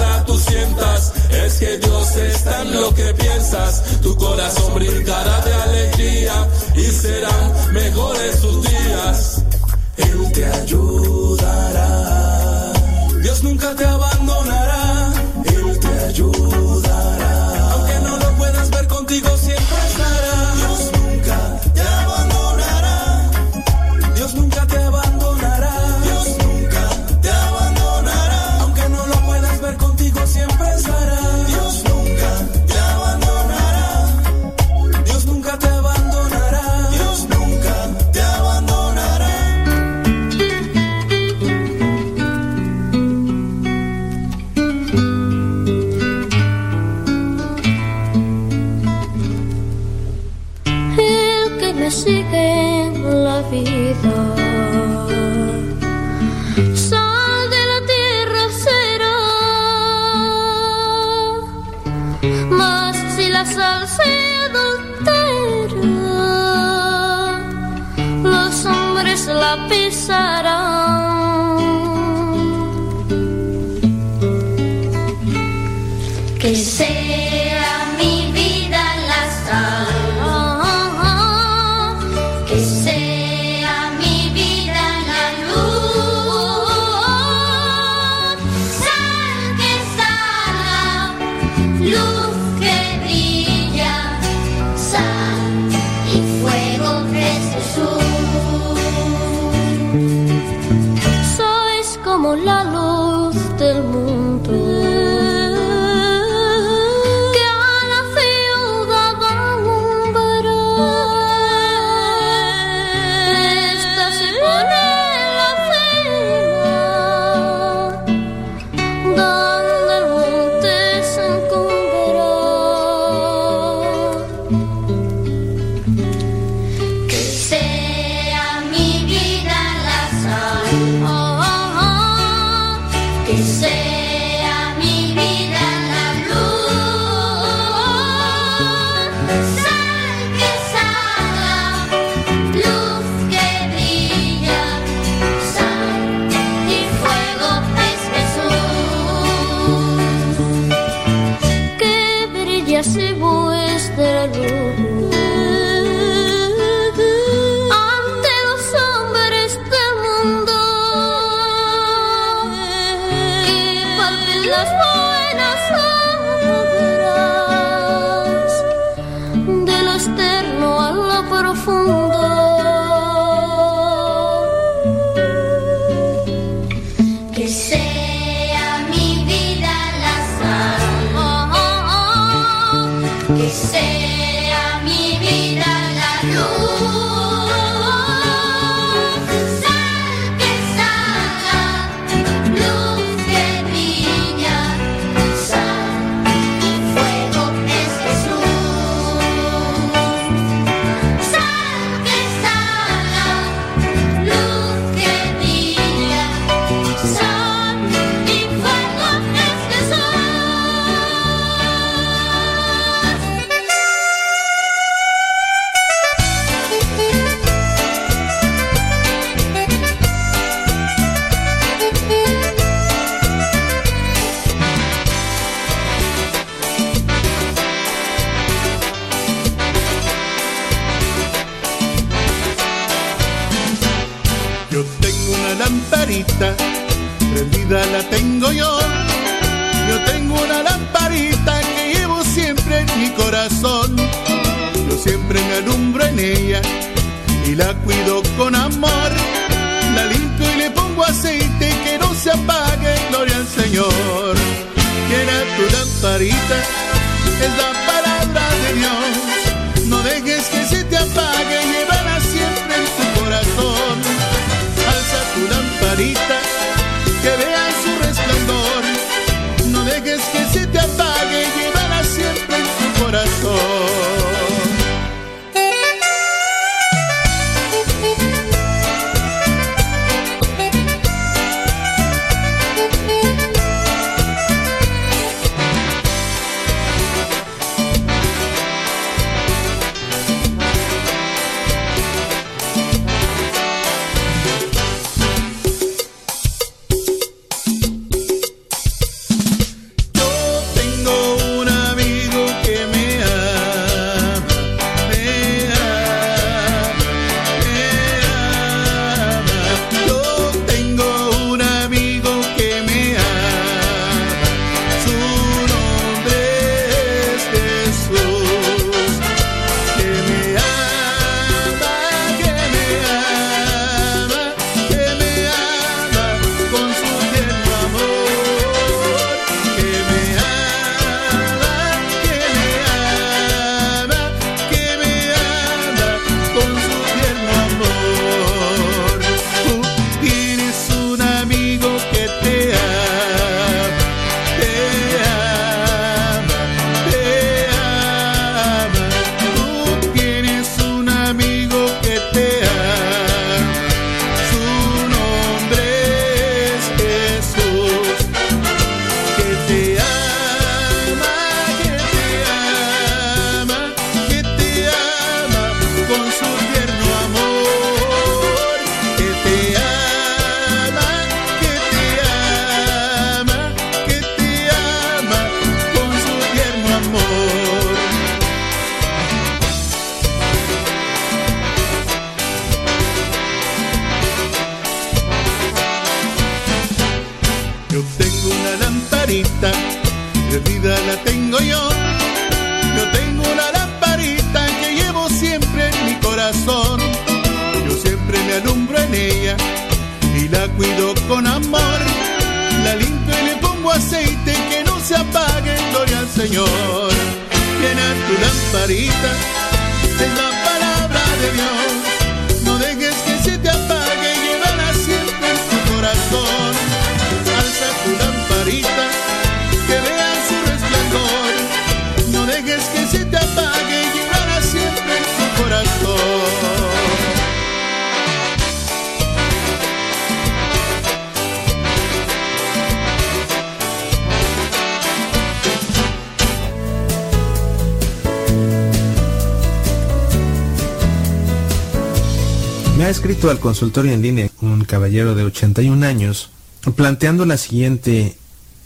al 443.52 443.60
consultorio 443.60 444.14
en 444.14 444.22
línea 444.22 444.50
un 444.62 444.86
caballero 444.86 445.36
de 445.36 445.44
81 445.44 446.06
años 446.06 446.50
planteando 446.96 447.46
la 447.46 447.58
siguiente 447.58 448.38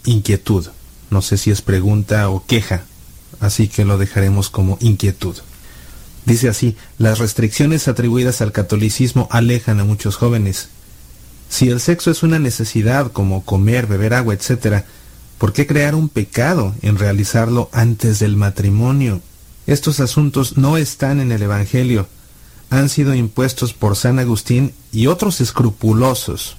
inquietud. 0.04 0.66
No 1.08 1.22
sé 1.22 1.38
si 1.38 1.50
es 1.50 1.62
pregunta 1.62 2.28
o 2.28 2.44
queja, 2.44 2.82
así 3.40 3.68
que 3.68 3.84
lo 3.84 3.96
dejaremos 3.96 4.50
como 4.50 4.76
inquietud. 4.80 5.36
Dice 6.24 6.48
así, 6.48 6.76
las 6.98 7.20
restricciones 7.20 7.86
atribuidas 7.86 8.40
al 8.40 8.50
catolicismo 8.50 9.28
alejan 9.30 9.78
a 9.78 9.84
muchos 9.84 10.16
jóvenes. 10.16 10.68
Si 11.48 11.68
el 11.68 11.80
sexo 11.80 12.10
es 12.10 12.24
una 12.24 12.40
necesidad 12.40 13.12
como 13.12 13.44
comer, 13.44 13.86
beber 13.86 14.14
agua, 14.14 14.34
etc., 14.34 14.84
¿por 15.38 15.52
qué 15.52 15.68
crear 15.68 15.94
un 15.94 16.08
pecado 16.08 16.74
en 16.82 16.98
realizarlo 16.98 17.70
antes 17.72 18.18
del 18.18 18.36
matrimonio? 18.36 19.20
Estos 19.68 20.00
asuntos 20.00 20.56
no 20.56 20.76
están 20.76 21.20
en 21.20 21.30
el 21.30 21.42
Evangelio 21.42 22.08
han 22.70 22.88
sido 22.88 23.14
impuestos 23.14 23.72
por 23.72 23.96
San 23.96 24.18
Agustín 24.18 24.72
y 24.92 25.06
otros 25.06 25.40
escrupulosos. 25.40 26.56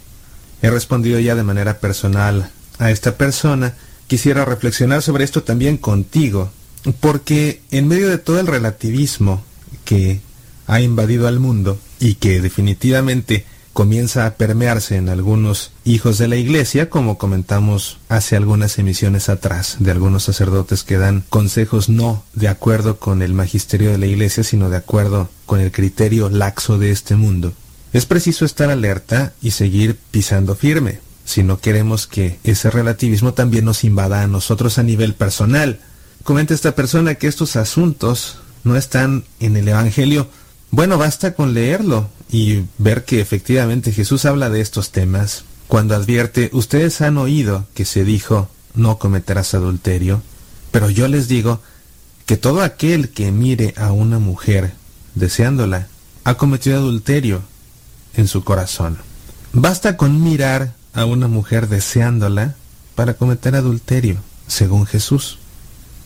He 0.61 0.69
respondido 0.69 1.19
ya 1.19 1.36
de 1.36 1.44
manera 1.44 1.80
personal 1.80 2.52
a 2.80 2.92
esta 2.92 3.18
persona. 3.18 3.76
Quisiera 4.08 4.45
reflexionar 4.45 5.02
sobre 5.02 5.24
esto 5.24 5.44
también 5.44 5.77
contigo, 5.77 6.52
porque 7.00 7.61
en 7.72 7.88
medio 7.88 8.10
de 8.10 8.18
todo 8.18 8.40
el 8.40 8.48
relativismo 8.48 9.44
que 9.86 10.22
ha 10.66 10.82
invadido 10.82 11.27
al 11.27 11.40
mundo 11.40 11.80
y 12.00 12.16
que 12.16 12.42
definitivamente 12.42 13.45
comienza 13.77 14.25
a 14.25 14.33
permearse 14.33 14.95
en 14.95 15.07
algunos 15.07 15.72
hijos 15.85 16.17
de 16.17 16.27
la 16.27 16.35
iglesia, 16.35 16.89
como 16.89 17.19
comentamos 17.19 17.99
hace 18.09 18.35
algunas 18.35 18.80
emisiones 18.80 19.30
atrás, 19.30 19.75
de 19.77 19.91
algunos 19.91 20.23
sacerdotes 20.23 20.81
que 20.81 20.97
dan 20.97 21.23
consejos 21.30 21.88
no 21.88 22.23
de 22.33 22.47
acuerdo 22.47 22.97
con 22.97 23.22
el 23.22 23.33
magisterio 23.33 23.91
de 23.91 23.99
la 23.99 24.07
iglesia, 24.07 24.43
sino 24.43 24.72
de 24.72 24.77
acuerdo 24.77 25.30
con 25.45 25.59
el 25.59 25.72
criterio 25.72 26.27
laxo 26.27 26.80
de 26.80 26.89
este 26.89 27.15
mundo. 27.15 27.53
Es 27.93 28.07
preciso 28.07 28.45
estar 28.45 28.72
alerta 28.72 29.33
y 29.43 29.51
seguir 29.51 29.99
pisando 30.09 30.56
firme, 30.56 30.99
si 31.23 31.43
no 31.43 31.59
queremos 31.59 32.07
que 32.07 32.39
ese 32.43 32.72
relativismo 32.72 33.35
también 33.35 33.65
nos 33.65 33.83
invada 33.83 34.23
a 34.23 34.27
nosotros 34.27 34.80
a 34.80 34.83
nivel 34.83 35.14
personal. 35.14 35.81
Comenta 36.23 36.56
esta 36.56 36.73
persona 36.73 37.14
que 37.14 37.27
estos 37.27 37.56
asuntos 37.56 38.39
no 38.64 38.75
están 38.75 39.23
en 39.39 39.56
el 39.56 39.67
Evangelio. 39.67 40.27
Bueno, 40.71 40.97
basta 40.97 41.33
con 41.33 41.53
leerlo 41.53 42.09
y 42.29 42.63
ver 42.77 43.05
que 43.05 43.21
efectivamente 43.21 43.91
Jesús 43.91 44.25
habla 44.25 44.49
de 44.49 44.61
estos 44.61 44.91
temas 44.91 45.45
cuando 45.67 45.95
advierte, 45.95 46.49
ustedes 46.53 47.01
han 47.01 47.17
oído 47.17 47.67
que 47.73 47.83
se 47.83 48.05
dijo, 48.05 48.49
no 48.73 48.99
cometerás 48.99 49.53
adulterio, 49.53 50.21
pero 50.71 50.89
yo 50.89 51.07
les 51.07 51.27
digo 51.27 51.61
que 52.25 52.37
todo 52.37 52.61
aquel 52.61 53.09
que 53.09 53.31
mire 53.31 53.73
a 53.77 53.91
una 53.91 54.19
mujer 54.19 54.73
deseándola, 55.15 55.87
ha 56.23 56.35
cometido 56.35 56.77
adulterio 56.77 57.41
en 58.15 58.27
su 58.27 58.43
corazón. 58.43 58.97
Basta 59.53 59.97
con 59.97 60.21
mirar 60.23 60.73
a 60.93 61.05
una 61.05 61.27
mujer 61.27 61.67
deseándola 61.67 62.55
para 62.95 63.15
cometer 63.15 63.55
adulterio, 63.55 64.17
según 64.47 64.85
Jesús. 64.85 65.39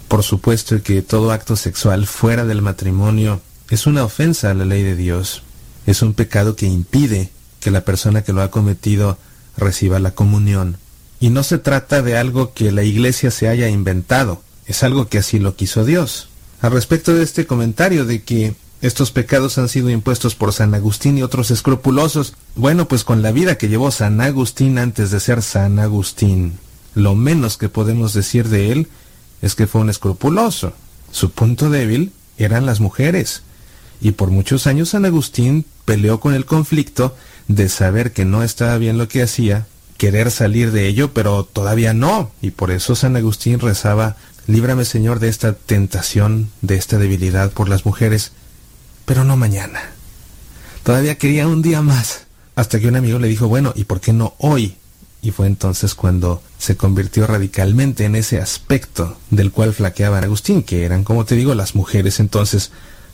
Por 0.08 0.24
supuesto 0.24 0.82
que 0.84 1.02
todo 1.02 1.32
acto 1.32 1.56
sexual 1.56 2.06
fuera 2.06 2.46
del 2.46 2.62
matrimonio 2.62 3.42
es 3.72 3.88
una 3.88 4.04
ofensa 4.04 4.52
a 4.52 4.54
la 4.54 4.66
ley 4.66 4.84
de 4.84 4.98
Dios. 4.98 5.44
Es 5.86 6.02
un 6.02 6.14
pecado 6.14 6.58
que 6.58 6.66
impide 6.66 7.30
que 7.62 7.72
la 7.72 7.86
persona 7.86 8.22
que 8.22 8.34
lo 8.34 8.42
ha 8.42 8.52
cometido 8.52 9.18
reciba 9.56 9.98
la 10.00 10.12
comunión. 10.12 10.78
Y 11.22 11.30
no 11.30 11.42
se 11.44 11.58
trata 11.58 12.02
de 12.02 12.18
algo 12.18 12.54
que 12.54 12.74
la 12.74 12.84
iglesia 12.84 13.32
se 13.32 13.48
haya 13.48 13.70
inventado, 13.70 14.44
es 14.66 14.84
algo 14.84 15.08
que 15.08 15.20
así 15.20 15.40
lo 15.40 15.56
quiso 15.56 15.86
Dios. 15.86 16.28
Al 16.60 16.74
respecto 16.74 17.14
de 17.14 17.24
este 17.24 17.48
comentario 17.48 18.06
de 18.06 18.24
que 18.24 18.56
estos 18.82 19.12
pecados 19.12 19.58
han 19.58 19.70
sido 19.70 19.90
impuestos 19.90 20.36
por 20.36 20.52
San 20.52 20.74
Agustín 20.74 21.18
y 21.18 21.24
otros 21.24 21.50
escrupulosos. 21.50 22.34
Bueno, 22.56 22.88
pues 22.88 23.04
con 23.06 23.22
la 23.22 23.32
vida 23.32 23.58
que 23.58 23.70
llevó 23.70 23.92
San 23.92 24.20
Agustín 24.20 24.80
antes 24.80 25.12
de 25.12 25.20
ser 25.20 25.44
San 25.44 25.80
Agustín, 25.80 26.58
lo 26.94 27.16
menos 27.16 27.58
que 27.58 27.70
podemos 27.70 28.14
decir 28.14 28.50
de 28.50 28.72
él 28.72 28.88
es 29.42 29.56
que 29.56 29.68
fue 29.68 29.82
un 29.82 29.90
escrupuloso. 29.90 30.74
Su 31.12 31.32
punto 31.32 31.70
débil 31.70 32.12
eran 32.38 32.66
las 32.66 32.80
mujeres. 32.80 33.44
Y 34.02 34.12
por 34.12 34.32
muchos 34.32 34.68
años 34.68 34.90
San 34.90 35.06
Agustín 35.06 35.66
peleó 35.86 36.20
con 36.20 36.34
el 36.34 36.46
conflicto 36.46 37.16
de 37.48 37.70
saber 37.70 38.12
que 38.12 38.26
no 38.26 38.44
estaba 38.44 38.78
bien 38.78 38.98
lo 38.98 39.08
que 39.08 39.22
hacía, 39.22 39.68
querer 39.98 40.32
salir 40.32 40.72
de 40.72 40.88
ello, 40.88 41.14
pero 41.14 41.44
todavía 41.44 41.94
no. 41.94 42.32
Y 42.42 42.52
por 42.52 42.72
eso 42.72 42.96
San 42.96 43.16
Agustín 43.16 43.60
rezaba, 43.60 44.18
líbrame 44.48 44.86
Señor 44.86 45.20
de 45.20 45.30
esta 45.30 45.54
tentación, 45.54 46.50
de 46.62 46.76
esta 46.76 46.98
debilidad 46.98 47.52
por 47.52 47.70
las 47.70 47.86
mujeres 47.86 48.32
pero 49.06 49.24
no 49.24 49.38
mañana. 49.38 49.82
Todavía 50.84 51.18
quería 51.18 51.48
un 51.48 51.62
día 51.62 51.82
más. 51.82 52.28
Hasta 52.56 52.80
que 52.80 52.88
un 52.88 52.96
amigo 52.96 53.20
le 53.20 53.28
dijo, 53.28 53.48
bueno, 53.48 53.74
¿y 53.76 53.84
por 53.86 54.00
qué 54.00 54.14
no 54.14 54.36
hoy? 54.38 54.78
Y 55.22 55.32
fue 55.32 55.48
entonces 55.48 55.96
cuando 55.96 56.42
se 56.58 56.78
convirtió 56.78 57.28
radicalmente 57.28 58.06
en 58.06 58.16
ese 58.16 58.40
aspecto 58.40 59.18
del 59.30 59.52
cual 59.52 59.74
flaqueaba 59.74 60.20
Agustín, 60.20 60.64
que 60.64 60.86
eran, 60.86 61.04
como 61.04 61.26
te 61.26 61.36
digo, 61.36 61.56
las 61.56 61.76
mujeres. 61.76 62.20
Entonces, 62.20 62.72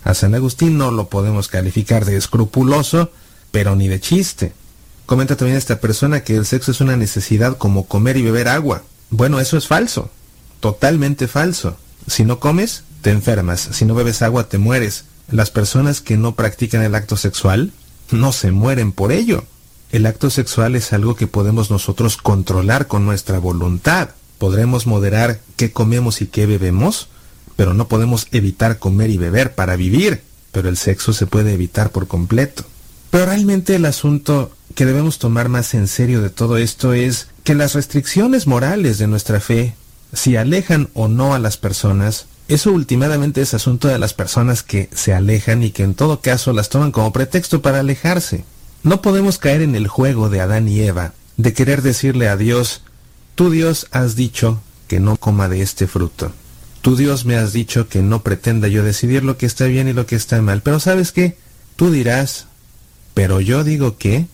a 0.07 0.13
San 0.13 0.35
Agustín 0.35 0.77
no 0.77 0.91
lo 0.91 1.09
podemos 1.09 1.49
calificar 1.49 2.05
de 2.05 2.15
escrupuloso, 2.15 3.11
pero 3.51 3.75
ni 3.75 3.89
de 3.89 3.99
chiste. 3.99 4.53
Comenta 5.05 5.35
también 5.35 5.57
esta 5.57 5.81
persona 5.81 6.23
que 6.23 6.35
el 6.35 6.45
sexo 6.45 6.71
es 6.71 6.79
una 6.79 6.95
necesidad 6.95 7.57
como 7.57 7.87
comer 7.87 8.15
y 8.15 8.21
beber 8.21 8.47
agua. 8.47 8.83
Bueno, 9.09 9.39
eso 9.39 9.57
es 9.57 9.67
falso. 9.67 10.09
Totalmente 10.61 11.27
falso. 11.27 11.77
Si 12.07 12.23
no 12.23 12.39
comes, 12.39 12.83
te 13.01 13.11
enfermas. 13.11 13.69
Si 13.71 13.83
no 13.83 13.95
bebes 13.95 14.21
agua, 14.21 14.47
te 14.47 14.57
mueres 14.57 15.03
las 15.29 15.51
personas 15.51 15.99
que 15.99 16.15
no 16.15 16.35
practican 16.35 16.83
el 16.83 16.95
acto 16.95 17.17
sexual 17.17 17.73
no 18.11 18.31
se 18.31 18.51
mueren 18.51 18.93
por 18.93 19.11
ello. 19.11 19.43
El 19.91 20.05
acto 20.05 20.29
sexual 20.29 20.75
es 20.75 20.93
algo 20.93 21.15
que 21.15 21.27
podemos 21.27 21.69
nosotros 21.69 22.15
controlar 22.15 22.87
con 22.87 23.05
nuestra 23.05 23.39
voluntad. 23.39 24.11
Podremos 24.37 24.87
moderar 24.87 25.41
qué 25.57 25.73
comemos 25.73 26.21
y 26.21 26.27
qué 26.27 26.45
bebemos, 26.45 27.09
pero 27.57 27.73
no 27.73 27.89
podemos 27.89 28.27
evitar 28.31 28.79
comer 28.79 29.09
y 29.09 29.17
beber 29.17 29.55
para 29.55 29.75
vivir. 29.75 30.21
Pero 30.53 30.69
el 30.69 30.77
sexo 30.77 31.11
se 31.11 31.27
puede 31.27 31.53
evitar 31.53 31.89
por 31.89 32.07
completo. 32.07 32.63
Pero 33.09 33.25
realmente 33.25 33.75
el 33.75 33.85
asunto 33.85 34.51
que 34.75 34.85
debemos 34.85 35.17
tomar 35.17 35.49
más 35.49 35.73
en 35.73 35.87
serio 35.87 36.21
de 36.21 36.29
todo 36.29 36.57
esto 36.57 36.93
es 36.93 37.27
que 37.43 37.55
las 37.55 37.73
restricciones 37.73 38.47
morales 38.47 38.99
de 38.99 39.07
nuestra 39.07 39.39
fe, 39.39 39.75
si 40.13 40.35
alejan 40.35 40.89
o 40.93 41.07
no 41.07 41.33
a 41.33 41.39
las 41.39 41.57
personas, 41.57 42.27
eso 42.47 42.71
últimamente 42.71 43.41
es 43.41 43.53
asunto 43.53 43.87
de 43.87 43.99
las 43.99 44.13
personas 44.13 44.63
que 44.63 44.89
se 44.93 45.13
alejan 45.13 45.63
y 45.63 45.71
que 45.71 45.83
en 45.83 45.95
todo 45.95 46.21
caso 46.21 46.53
las 46.53 46.69
toman 46.69 46.91
como 46.91 47.11
pretexto 47.11 47.61
para 47.61 47.79
alejarse. 47.79 48.45
No 48.83 49.01
podemos 49.01 49.37
caer 49.37 49.61
en 49.61 49.75
el 49.75 49.87
juego 49.87 50.29
de 50.29 50.41
Adán 50.41 50.67
y 50.67 50.81
Eva, 50.81 51.13
de 51.35 51.53
querer 51.53 51.81
decirle 51.81 52.29
a 52.29 52.37
Dios, 52.37 52.83
tú 53.35 53.49
Dios 53.49 53.87
has 53.91 54.15
dicho 54.15 54.61
que 54.87 54.99
no 54.99 55.17
coma 55.17 55.49
de 55.49 55.61
este 55.61 55.87
fruto. 55.87 56.31
Tú 56.81 56.95
Dios 56.95 57.25
me 57.25 57.35
has 57.35 57.53
dicho 57.53 57.87
que 57.89 58.01
no 58.01 58.23
pretenda 58.23 58.67
yo 58.67 58.83
decidir 58.83 59.23
lo 59.23 59.37
que 59.37 59.45
está 59.45 59.65
bien 59.65 59.87
y 59.87 59.93
lo 59.93 60.05
que 60.05 60.15
está 60.15 60.41
mal. 60.41 60.61
Pero 60.61 60.79
sabes 60.79 61.11
qué? 61.11 61.37
Tú 61.75 61.91
dirás, 61.91 62.47
pero 63.13 63.41
yo 63.41 63.63
digo 63.63 63.97
que 63.97 64.27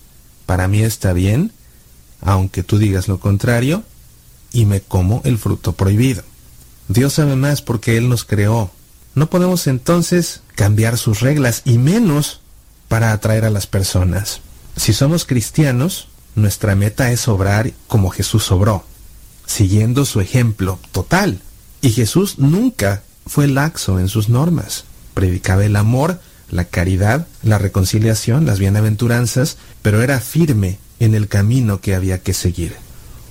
para 0.46 0.68
mí 0.68 0.82
está 0.84 1.14
bien, 1.14 1.52
aunque 2.22 2.64
tú 2.64 2.78
digas 2.78 3.08
lo 3.08 3.20
contrario, 3.20 3.84
y 4.52 4.66
me 4.66 4.82
como 4.82 5.22
el 5.26 5.38
fruto 5.38 5.74
prohibido. 5.74 6.24
Dios 6.88 7.14
sabe 7.14 7.36
más 7.36 7.62
porque 7.62 7.98
Él 7.98 8.08
nos 8.08 8.24
creó. 8.24 8.72
No 9.16 9.30
podemos 9.30 9.68
entonces 9.68 10.42
cambiar 10.56 10.98
sus 10.98 11.22
reglas 11.22 11.62
y 11.66 11.78
menos 11.78 12.42
para 12.88 13.12
atraer 13.12 13.46
a 13.46 13.50
las 13.50 13.68
personas. 13.68 14.42
Si 14.76 14.94
somos 14.94 15.26
cristianos, 15.26 16.08
nuestra 16.36 16.76
meta 16.76 17.12
es 17.12 17.28
obrar 17.28 17.72
como 17.88 18.10
Jesús 18.10 18.52
obró, 18.52 18.84
siguiendo 19.46 20.06
su 20.06 20.20
ejemplo 20.22 20.80
total. 20.92 21.42
Y 21.84 21.92
Jesús 21.92 22.40
nunca 22.40 23.04
fue 23.28 23.46
laxo 23.46 24.00
en 24.00 24.08
sus 24.08 24.30
normas. 24.30 24.86
Predicaba 25.14 25.66
el 25.66 25.76
amor, 25.76 26.22
la 26.50 26.64
caridad, 26.64 27.28
la 27.44 27.58
reconciliación, 27.58 28.46
las 28.46 28.58
bienaventuranzas, 28.58 29.58
pero 29.82 30.02
era 30.02 30.22
firme 30.22 30.80
en 31.02 31.14
el 31.14 31.28
camino 31.28 31.82
que 31.82 31.94
había 31.94 32.20
que 32.20 32.34
seguir. 32.34 32.78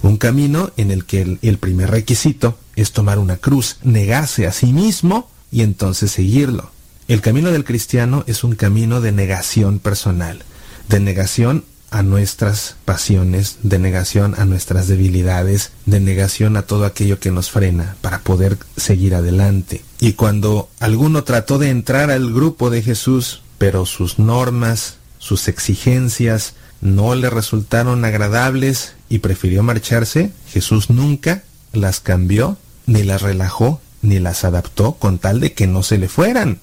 Un 0.03 0.19
camino 0.19 0.71
en 0.77 0.91
el 0.91 1.07
que 1.07 1.39
el, 1.41 1.59
primer 1.59 1.91
requisito 1.91 2.59
es 2.77 2.93
tomar 2.93 3.19
una 3.19 3.39
cruz, 3.39 3.79
negarse 3.85 4.47
a 4.47 4.53
sí 4.53 4.75
mismo 4.75 5.31
y 5.51 5.63
entonces 5.63 6.11
seguirlo. 6.11 6.71
El 7.09 7.23
camino 7.23 7.53
del 7.53 7.65
cristiano 7.65 8.23
es 8.27 8.45
un 8.45 8.55
camino 8.55 9.01
de 9.01 9.13
negación 9.13 9.79
personal, 9.79 10.45
de 10.91 11.01
negación 11.01 11.65
a 11.93 12.03
nuestras 12.03 12.77
pasiones, 12.85 13.59
de 13.63 13.79
negación 13.79 14.35
a 14.39 14.45
nuestras 14.45 14.89
debilidades, 14.89 15.73
de 15.87 16.01
negación 16.01 16.57
a 16.57 16.63
todo 16.63 16.87
aquello 16.87 17.21
que 17.21 17.31
nos 17.31 17.51
frena 17.51 17.97
para 18.01 18.21
poder 18.21 18.59
seguir 18.77 19.15
adelante. 19.15 19.85
Y 20.01 20.15
cuando 20.15 20.69
alguno 20.81 21.23
trató 21.23 21.59
de 21.59 21.69
entrar 21.71 22.11
al 22.11 22.33
grupo 22.33 22.71
de 22.71 22.83
Jesús, 22.83 23.43
pero 23.59 23.87
sus 23.87 24.19
normas, 24.19 24.97
sus 25.19 25.47
exigencias 25.49 26.55
no 26.81 27.15
le 27.15 27.31
resultaron 27.31 28.05
agradables 28.05 28.95
y 29.09 29.19
prefirió 29.19 29.63
marcharse, 29.63 30.33
Jesús 30.49 30.91
nunca 30.91 31.45
las 31.73 32.01
cambió, 32.01 32.57
ni 32.87 33.03
las 33.05 33.23
relajó, 33.23 33.81
ni 34.01 34.19
las 34.19 34.45
adaptó 34.45 34.95
con 34.95 35.19
tal 35.19 35.41
de 35.41 35.53
que 35.53 35.67
no 35.67 35.83
se 35.83 35.99
le 35.99 36.09
fueran. 36.09 36.59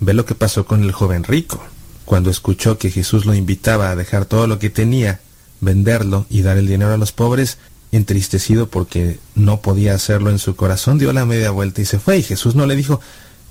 Ve 0.00 0.12
lo 0.12 0.26
que 0.26 0.34
pasó 0.34 0.66
con 0.66 0.82
el 0.82 0.92
joven 0.92 1.24
rico 1.24 1.62
cuando 2.04 2.30
escuchó 2.30 2.78
que 2.78 2.90
Jesús 2.90 3.26
lo 3.26 3.34
invitaba 3.34 3.90
a 3.90 3.96
dejar 3.96 4.24
todo 4.24 4.46
lo 4.46 4.58
que 4.58 4.70
tenía, 4.70 5.20
venderlo 5.60 6.26
y 6.28 6.42
dar 6.42 6.56
el 6.56 6.66
dinero 6.66 6.92
a 6.92 6.96
los 6.96 7.12
pobres, 7.12 7.58
entristecido 7.92 8.68
porque 8.68 9.18
no 9.34 9.60
podía 9.60 9.94
hacerlo 9.94 10.30
en 10.30 10.38
su 10.38 10.56
corazón, 10.56 10.98
dio 10.98 11.12
la 11.12 11.26
media 11.26 11.50
vuelta 11.50 11.80
y 11.80 11.84
se 11.84 11.98
fue. 11.98 12.18
Y 12.18 12.22
Jesús 12.22 12.54
no 12.54 12.66
le 12.66 12.76
dijo, 12.76 13.00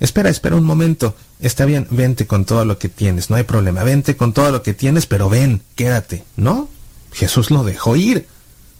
espera, 0.00 0.28
espera 0.28 0.56
un 0.56 0.64
momento, 0.64 1.14
está 1.40 1.64
bien, 1.64 1.86
vente 1.90 2.26
con 2.26 2.44
todo 2.44 2.64
lo 2.64 2.78
que 2.78 2.88
tienes, 2.88 3.30
no 3.30 3.36
hay 3.36 3.44
problema, 3.44 3.84
vente 3.84 4.16
con 4.16 4.32
todo 4.32 4.50
lo 4.50 4.62
que 4.62 4.74
tienes, 4.74 5.06
pero 5.06 5.28
ven, 5.28 5.62
quédate. 5.76 6.24
No, 6.36 6.68
Jesús 7.12 7.50
lo 7.50 7.64
dejó 7.64 7.96
ir. 7.96 8.26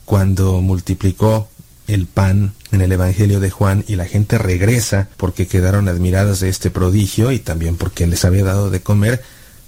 Cuando 0.05 0.59
multiplicó 0.59 1.47
el 1.87 2.07
pan 2.07 2.53
en 2.71 2.81
el 2.81 2.91
Evangelio 2.91 3.39
de 3.39 3.49
Juan 3.49 3.85
y 3.87 3.95
la 3.95 4.05
gente 4.05 4.37
regresa 4.37 5.09
porque 5.15 5.47
quedaron 5.47 5.87
admiradas 5.87 6.41
de 6.41 6.49
este 6.49 6.69
prodigio 6.69 7.31
y 7.31 7.39
también 7.39 7.77
porque 7.77 8.05
les 8.05 8.25
había 8.25 8.43
dado 8.43 8.69
de 8.69 8.81
comer, 8.81 9.23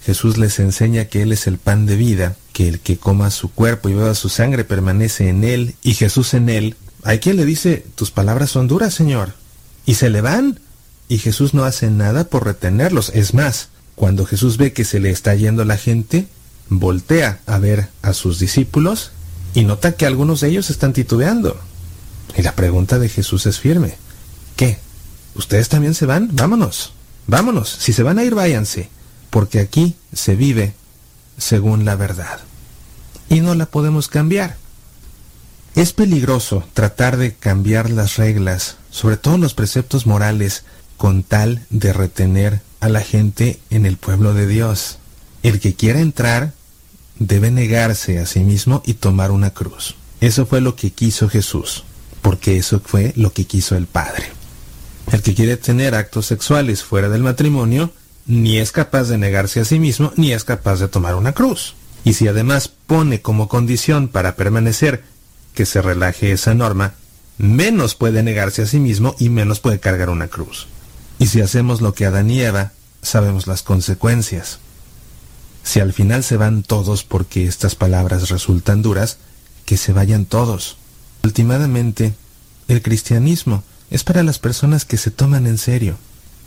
Jesús 0.05 0.37
les 0.37 0.59
enseña 0.59 1.05
que 1.05 1.23
Él 1.23 1.31
es 1.31 1.47
el 1.47 1.57
pan 1.57 1.87
de 1.87 1.95
vida, 1.95 2.35
que 2.53 2.67
el 2.67 2.79
que 2.79 2.97
coma 2.97 3.31
su 3.31 3.49
cuerpo 3.49 3.89
y 3.89 3.95
beba 3.95 4.13
su 4.13 4.29
sangre 4.29 4.63
permanece 4.63 5.29
en 5.29 5.43
Él 5.43 5.73
y 5.81 5.95
Jesús 5.95 6.35
en 6.35 6.49
Él. 6.49 6.75
Hay 7.03 7.17
quien 7.17 7.37
le 7.37 7.45
dice, 7.45 7.83
tus 7.95 8.11
palabras 8.11 8.51
son 8.51 8.67
duras, 8.67 8.93
Señor. 8.93 9.33
Y 9.83 9.95
se 9.95 10.11
le 10.11 10.21
van. 10.21 10.59
Y 11.07 11.17
Jesús 11.17 11.55
no 11.55 11.63
hace 11.63 11.89
nada 11.89 12.25
por 12.25 12.45
retenerlos. 12.45 13.09
Es 13.15 13.33
más, 13.33 13.69
cuando 13.95 14.27
Jesús 14.27 14.57
ve 14.57 14.73
que 14.73 14.85
se 14.85 14.99
le 14.99 15.09
está 15.09 15.33
yendo 15.33 15.65
la 15.65 15.77
gente, 15.77 16.27
voltea 16.69 17.39
a 17.47 17.57
ver 17.57 17.87
a 18.03 18.13
sus 18.13 18.37
discípulos 18.37 19.11
y 19.55 19.63
nota 19.63 19.93
que 19.93 20.05
algunos 20.05 20.39
de 20.41 20.49
ellos 20.49 20.69
están 20.69 20.93
titubeando. 20.93 21.59
Y 22.37 22.43
la 22.43 22.53
pregunta 22.53 22.99
de 22.99 23.09
Jesús 23.09 23.47
es 23.47 23.59
firme. 23.59 23.95
¿Qué? 24.55 24.77
¿Ustedes 25.33 25.67
también 25.67 25.95
se 25.95 26.05
van? 26.05 26.29
Vámonos. 26.33 26.93
Vámonos. 27.25 27.69
Si 27.69 27.91
se 27.91 28.03
van 28.03 28.19
a 28.19 28.23
ir, 28.23 28.35
váyanse 28.35 28.89
porque 29.35 29.59
aquí 29.59 29.97
se 30.13 30.37
vive 30.37 30.75
según 31.37 31.83
la 31.83 31.97
verdad. 31.97 32.39
Y 33.27 33.41
no 33.41 33.53
la 33.53 33.65
podemos 33.65 34.07
cambiar. 34.07 34.55
Es 35.75 35.91
peligroso 35.91 36.63
tratar 36.73 37.17
de 37.17 37.33
cambiar 37.33 37.89
las 37.89 38.15
reglas, 38.15 38.77
sobre 38.91 39.17
todo 39.17 39.37
los 39.37 39.53
preceptos 39.53 40.07
morales, 40.07 40.63
con 40.95 41.21
tal 41.21 41.65
de 41.69 41.91
retener 41.91 42.61
a 42.79 42.87
la 42.87 43.01
gente 43.01 43.59
en 43.69 43.85
el 43.85 43.97
pueblo 43.97 44.33
de 44.33 44.47
Dios. 44.47 44.99
El 45.43 45.59
que 45.59 45.73
quiera 45.75 45.99
entrar 45.99 46.53
debe 47.19 47.51
negarse 47.51 48.19
a 48.19 48.25
sí 48.25 48.39
mismo 48.39 48.83
y 48.85 48.93
tomar 48.93 49.31
una 49.31 49.49
cruz. 49.49 49.95
Eso 50.21 50.45
fue 50.45 50.61
lo 50.61 50.77
que 50.77 50.91
quiso 50.91 51.27
Jesús, 51.27 51.83
porque 52.21 52.55
eso 52.55 52.79
fue 52.79 53.11
lo 53.17 53.33
que 53.33 53.43
quiso 53.43 53.75
el 53.75 53.87
Padre. 53.87 54.27
El 55.11 55.21
que 55.21 55.35
quiere 55.35 55.57
tener 55.57 55.93
actos 55.93 56.25
sexuales 56.25 56.85
fuera 56.85 57.09
del 57.09 57.21
matrimonio 57.21 57.91
ni 58.25 58.57
es 58.57 58.71
capaz 58.71 59.03
de 59.05 59.17
negarse 59.17 59.59
a 59.59 59.65
sí 59.65 59.79
mismo, 59.79 60.11
ni 60.15 60.33
es 60.33 60.43
capaz 60.43 60.79
de 60.79 60.87
tomar 60.87 61.15
una 61.15 61.33
cruz. 61.33 61.75
Y 62.03 62.13
si 62.13 62.27
además 62.27 62.67
pone 62.67 63.21
como 63.21 63.47
condición 63.47 64.07
para 64.07 64.35
permanecer 64.35 65.03
que 65.53 65.65
se 65.65 65.81
relaje 65.81 66.31
esa 66.31 66.53
norma, 66.53 66.93
menos 67.37 67.95
puede 67.95 68.23
negarse 68.23 68.63
a 68.63 68.67
sí 68.67 68.79
mismo 68.79 69.15
y 69.19 69.29
menos 69.29 69.59
puede 69.59 69.79
cargar 69.79 70.09
una 70.09 70.27
cruz. 70.27 70.67
Y 71.19 71.27
si 71.27 71.41
hacemos 71.41 71.81
lo 71.81 71.93
que 71.93 72.05
Adán 72.05 72.29
y 72.29 72.41
Eva, 72.41 72.73
sabemos 73.01 73.47
las 73.47 73.63
consecuencias. 73.63 74.59
Si 75.63 75.79
al 75.79 75.93
final 75.93 76.23
se 76.23 76.37
van 76.37 76.63
todos 76.63 77.03
porque 77.03 77.47
estas 77.47 77.75
palabras 77.75 78.29
resultan 78.29 78.81
duras, 78.81 79.17
que 79.65 79.77
se 79.77 79.93
vayan 79.93 80.25
todos. 80.25 80.77
Últimamente, 81.23 82.13
el 82.67 82.81
cristianismo 82.81 83.63
es 83.89 84.03
para 84.03 84.23
las 84.23 84.37
personas 84.37 84.85
que 84.85 84.97
se 84.97 85.09
toman 85.09 85.47
en 85.47 85.57
serio, 85.57 85.97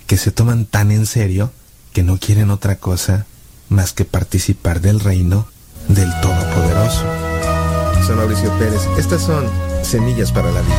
que 0.07 0.16
se 0.16 0.31
toman 0.31 0.66
tan 0.66 0.92
en 0.92 1.07
serio 1.07 1.52
que 1.99 2.05
no 2.05 2.17
quieren 2.17 2.52
otra 2.52 2.77
cosa 2.77 3.27
más 3.68 3.93
que 3.93 4.05
participar 4.05 4.81
del 4.81 5.01
reino 5.01 5.49
del 5.89 6.09
Todopoderoso. 6.20 7.02
Soy 8.07 8.15
Mauricio 8.15 8.57
Pérez. 8.57 8.83
Estas 8.97 9.20
son 9.20 9.44
semillas 9.83 10.31
para 10.31 10.52
la 10.52 10.60
vida. 10.60 10.77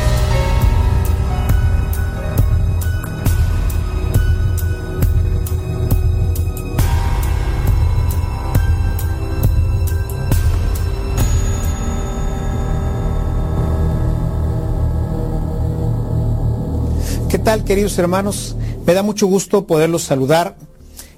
¿Qué 17.30 17.40
tal, 17.40 17.66
queridos 17.66 18.00
hermanos? 18.00 18.56
Me 18.86 18.94
da 18.94 19.04
mucho 19.04 19.28
gusto 19.28 19.68
poderlos 19.68 20.04
saludar 20.04 20.56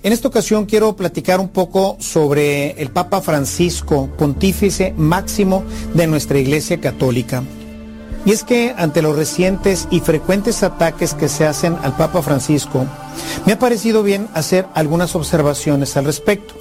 en 0.03 0.13
esta 0.13 0.27
ocasión 0.27 0.65
quiero 0.65 0.95
platicar 0.95 1.39
un 1.39 1.49
poco 1.49 1.95
sobre 1.99 2.71
el 2.81 2.89
Papa 2.89 3.21
Francisco, 3.21 4.09
pontífice 4.17 4.93
máximo 4.97 5.63
de 5.93 6.07
nuestra 6.07 6.39
Iglesia 6.39 6.79
Católica. 6.79 7.43
Y 8.25 8.31
es 8.31 8.43
que 8.43 8.73
ante 8.77 9.01
los 9.01 9.15
recientes 9.15 9.87
y 9.91 9.99
frecuentes 9.99 10.63
ataques 10.63 11.13
que 11.13 11.27
se 11.27 11.45
hacen 11.45 11.75
al 11.83 11.95
Papa 11.95 12.21
Francisco, 12.21 12.85
me 13.45 13.53
ha 13.53 13.59
parecido 13.59 14.03
bien 14.03 14.27
hacer 14.33 14.67
algunas 14.73 15.15
observaciones 15.15 15.97
al 15.97 16.05
respecto. 16.05 16.53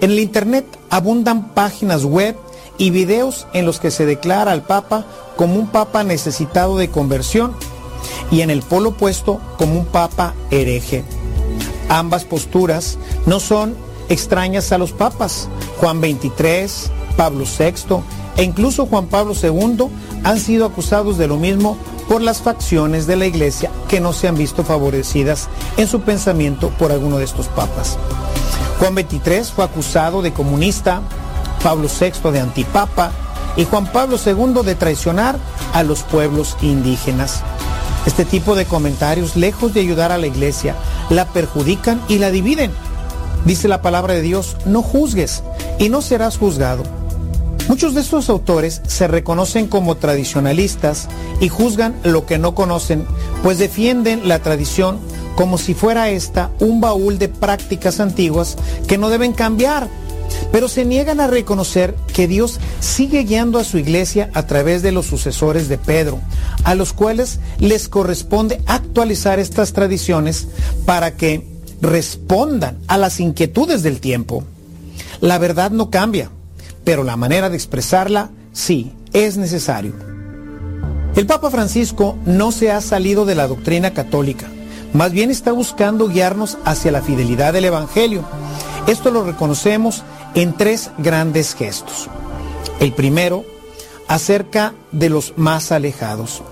En 0.00 0.10
el 0.10 0.18
Internet 0.18 0.66
abundan 0.90 1.54
páginas 1.54 2.04
web 2.04 2.36
y 2.78 2.90
videos 2.90 3.46
en 3.52 3.64
los 3.66 3.80
que 3.80 3.90
se 3.90 4.06
declara 4.06 4.52
al 4.52 4.62
Papa 4.62 5.06
como 5.36 5.58
un 5.58 5.68
Papa 5.68 6.04
necesitado 6.04 6.76
de 6.76 6.88
conversión 6.88 7.54
y 8.30 8.40
en 8.40 8.50
el 8.50 8.62
polo 8.62 8.90
opuesto 8.90 9.40
como 9.58 9.78
un 9.78 9.86
Papa 9.86 10.34
hereje. 10.50 11.04
Ambas 11.88 12.24
posturas 12.24 12.98
no 13.26 13.40
son 13.40 13.74
extrañas 14.08 14.72
a 14.72 14.78
los 14.78 14.92
papas. 14.92 15.48
Juan 15.78 16.00
XXIII, 16.00 16.90
Pablo 17.16 17.44
VI 17.44 18.02
e 18.36 18.42
incluso 18.42 18.86
Juan 18.86 19.06
Pablo 19.06 19.34
II 19.40 19.88
han 20.24 20.38
sido 20.38 20.66
acusados 20.66 21.18
de 21.18 21.26
lo 21.26 21.36
mismo 21.36 21.76
por 22.08 22.22
las 22.22 22.42
facciones 22.42 23.06
de 23.06 23.16
la 23.16 23.26
iglesia 23.26 23.70
que 23.88 24.00
no 24.00 24.12
se 24.12 24.28
han 24.28 24.36
visto 24.36 24.64
favorecidas 24.64 25.48
en 25.76 25.86
su 25.86 26.00
pensamiento 26.00 26.70
por 26.78 26.92
alguno 26.92 27.18
de 27.18 27.24
estos 27.24 27.48
papas. 27.48 27.98
Juan 28.78 28.94
XXIII 28.94 29.44
fue 29.44 29.64
acusado 29.64 30.22
de 30.22 30.32
comunista, 30.32 31.02
Pablo 31.62 31.88
VI 31.88 32.30
de 32.30 32.40
antipapa 32.40 33.12
y 33.56 33.64
Juan 33.64 33.86
Pablo 33.86 34.16
II 34.24 34.64
de 34.64 34.74
traicionar 34.74 35.38
a 35.72 35.82
los 35.82 36.02
pueblos 36.02 36.56
indígenas. 36.62 37.42
Este 38.06 38.24
tipo 38.24 38.56
de 38.56 38.64
comentarios, 38.64 39.36
lejos 39.36 39.74
de 39.74 39.80
ayudar 39.80 40.10
a 40.10 40.18
la 40.18 40.26
iglesia, 40.26 40.74
la 41.08 41.26
perjudican 41.26 42.02
y 42.08 42.18
la 42.18 42.30
dividen. 42.30 42.72
Dice 43.44 43.68
la 43.68 43.82
palabra 43.82 44.14
de 44.14 44.22
Dios, 44.22 44.56
no 44.66 44.82
juzgues 44.82 45.42
y 45.78 45.88
no 45.88 46.02
serás 46.02 46.36
juzgado. 46.36 46.82
Muchos 47.68 47.94
de 47.94 48.00
estos 48.00 48.28
autores 48.28 48.82
se 48.86 49.06
reconocen 49.06 49.68
como 49.68 49.96
tradicionalistas 49.96 51.08
y 51.40 51.48
juzgan 51.48 51.94
lo 52.02 52.26
que 52.26 52.38
no 52.38 52.54
conocen, 52.54 53.06
pues 53.42 53.58
defienden 53.58 54.28
la 54.28 54.40
tradición 54.40 54.98
como 55.36 55.58
si 55.58 55.74
fuera 55.74 56.10
esta 56.10 56.50
un 56.60 56.80
baúl 56.80 57.18
de 57.18 57.28
prácticas 57.28 58.00
antiguas 58.00 58.56
que 58.86 58.98
no 58.98 59.08
deben 59.08 59.32
cambiar, 59.32 59.88
pero 60.50 60.68
se 60.68 60.84
niegan 60.84 61.20
a 61.20 61.26
reconocer 61.26 61.94
que 62.12 62.28
Dios 62.28 62.60
sigue 62.80 63.24
guiando 63.24 63.58
a 63.58 63.64
su 63.64 63.78
iglesia 63.78 64.30
a 64.34 64.46
través 64.46 64.82
de 64.82 64.92
los 64.92 65.06
sucesores 65.06 65.68
de 65.68 65.78
Pedro, 65.78 66.20
a 66.64 66.74
los 66.74 66.92
cuales 66.92 67.40
les 67.58 67.88
corresponde 67.88 68.60
actualizar 68.66 69.38
estas 69.38 69.72
tradiciones 69.72 70.48
para 70.84 71.16
que 71.16 71.46
respondan 71.80 72.78
a 72.86 72.98
las 72.98 73.20
inquietudes 73.20 73.82
del 73.82 74.00
tiempo. 74.00 74.44
La 75.20 75.38
verdad 75.38 75.70
no 75.70 75.90
cambia, 75.90 76.30
pero 76.84 77.04
la 77.04 77.16
manera 77.16 77.50
de 77.50 77.56
expresarla 77.56 78.30
sí 78.52 78.92
es 79.12 79.36
necesario. 79.36 79.94
El 81.16 81.26
Papa 81.26 81.50
Francisco 81.50 82.16
no 82.24 82.52
se 82.52 82.70
ha 82.70 82.80
salido 82.80 83.24
de 83.24 83.34
la 83.34 83.46
doctrina 83.46 83.92
católica, 83.92 84.48
más 84.92 85.12
bien 85.12 85.30
está 85.30 85.52
buscando 85.52 86.08
guiarnos 86.08 86.58
hacia 86.64 86.92
la 86.92 87.02
fidelidad 87.02 87.52
del 87.52 87.64
Evangelio. 87.64 88.24
Esto 88.86 89.10
lo 89.10 89.24
reconocemos 89.24 90.02
en 90.34 90.56
tres 90.56 90.90
grandes 90.98 91.54
gestos. 91.54 92.08
El 92.80 92.92
primero, 92.92 93.44
acerca 94.08 94.74
de 94.90 95.08
los 95.08 95.34
más 95.36 95.72
alejados. 95.72 96.42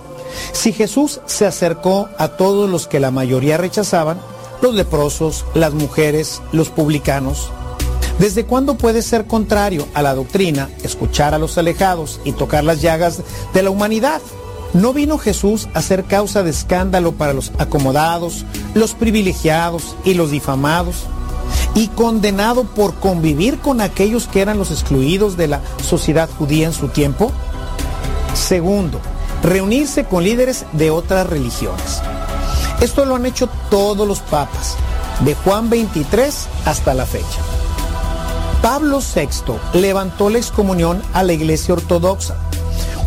Si 0.52 0.72
Jesús 0.72 1.20
se 1.26 1.46
acercó 1.46 2.08
a 2.18 2.28
todos 2.28 2.70
los 2.70 2.86
que 2.86 3.00
la 3.00 3.10
mayoría 3.10 3.56
rechazaban, 3.56 4.20
los 4.62 4.74
leprosos, 4.74 5.44
las 5.54 5.72
mujeres, 5.74 6.42
los 6.52 6.68
publicanos, 6.68 7.50
¿desde 8.18 8.44
cuándo 8.44 8.76
puede 8.76 9.02
ser 9.02 9.26
contrario 9.26 9.86
a 9.94 10.02
la 10.02 10.14
doctrina 10.14 10.68
escuchar 10.82 11.34
a 11.34 11.38
los 11.38 11.58
alejados 11.58 12.20
y 12.24 12.32
tocar 12.32 12.64
las 12.64 12.80
llagas 12.80 13.22
de 13.54 13.62
la 13.62 13.70
humanidad? 13.70 14.20
¿No 14.72 14.92
vino 14.92 15.18
Jesús 15.18 15.68
a 15.74 15.82
ser 15.82 16.04
causa 16.04 16.44
de 16.44 16.50
escándalo 16.50 17.12
para 17.12 17.32
los 17.32 17.50
acomodados, 17.58 18.44
los 18.74 18.94
privilegiados 18.94 19.96
y 20.04 20.14
los 20.14 20.30
difamados? 20.30 21.06
¿Y 21.74 21.88
condenado 21.88 22.64
por 22.64 22.94
convivir 22.94 23.58
con 23.58 23.80
aquellos 23.80 24.26
que 24.26 24.40
eran 24.40 24.58
los 24.58 24.70
excluidos 24.70 25.36
de 25.36 25.48
la 25.48 25.60
sociedad 25.86 26.28
judía 26.38 26.66
en 26.66 26.72
su 26.72 26.88
tiempo? 26.88 27.30
Segundo, 28.34 29.00
reunirse 29.42 30.04
con 30.04 30.24
líderes 30.24 30.66
de 30.72 30.90
otras 30.90 31.28
religiones. 31.28 32.02
Esto 32.80 33.04
lo 33.04 33.14
han 33.14 33.26
hecho 33.26 33.48
todos 33.70 34.06
los 34.06 34.20
papas, 34.20 34.76
de 35.20 35.34
Juan 35.34 35.70
23 35.70 36.48
hasta 36.64 36.94
la 36.94 37.06
fecha. 37.06 37.40
Pablo 38.62 39.00
VI 39.00 39.78
levantó 39.78 40.28
la 40.28 40.38
excomunión 40.38 41.02
a 41.12 41.22
la 41.22 41.32
iglesia 41.32 41.74
ortodoxa. 41.74 42.36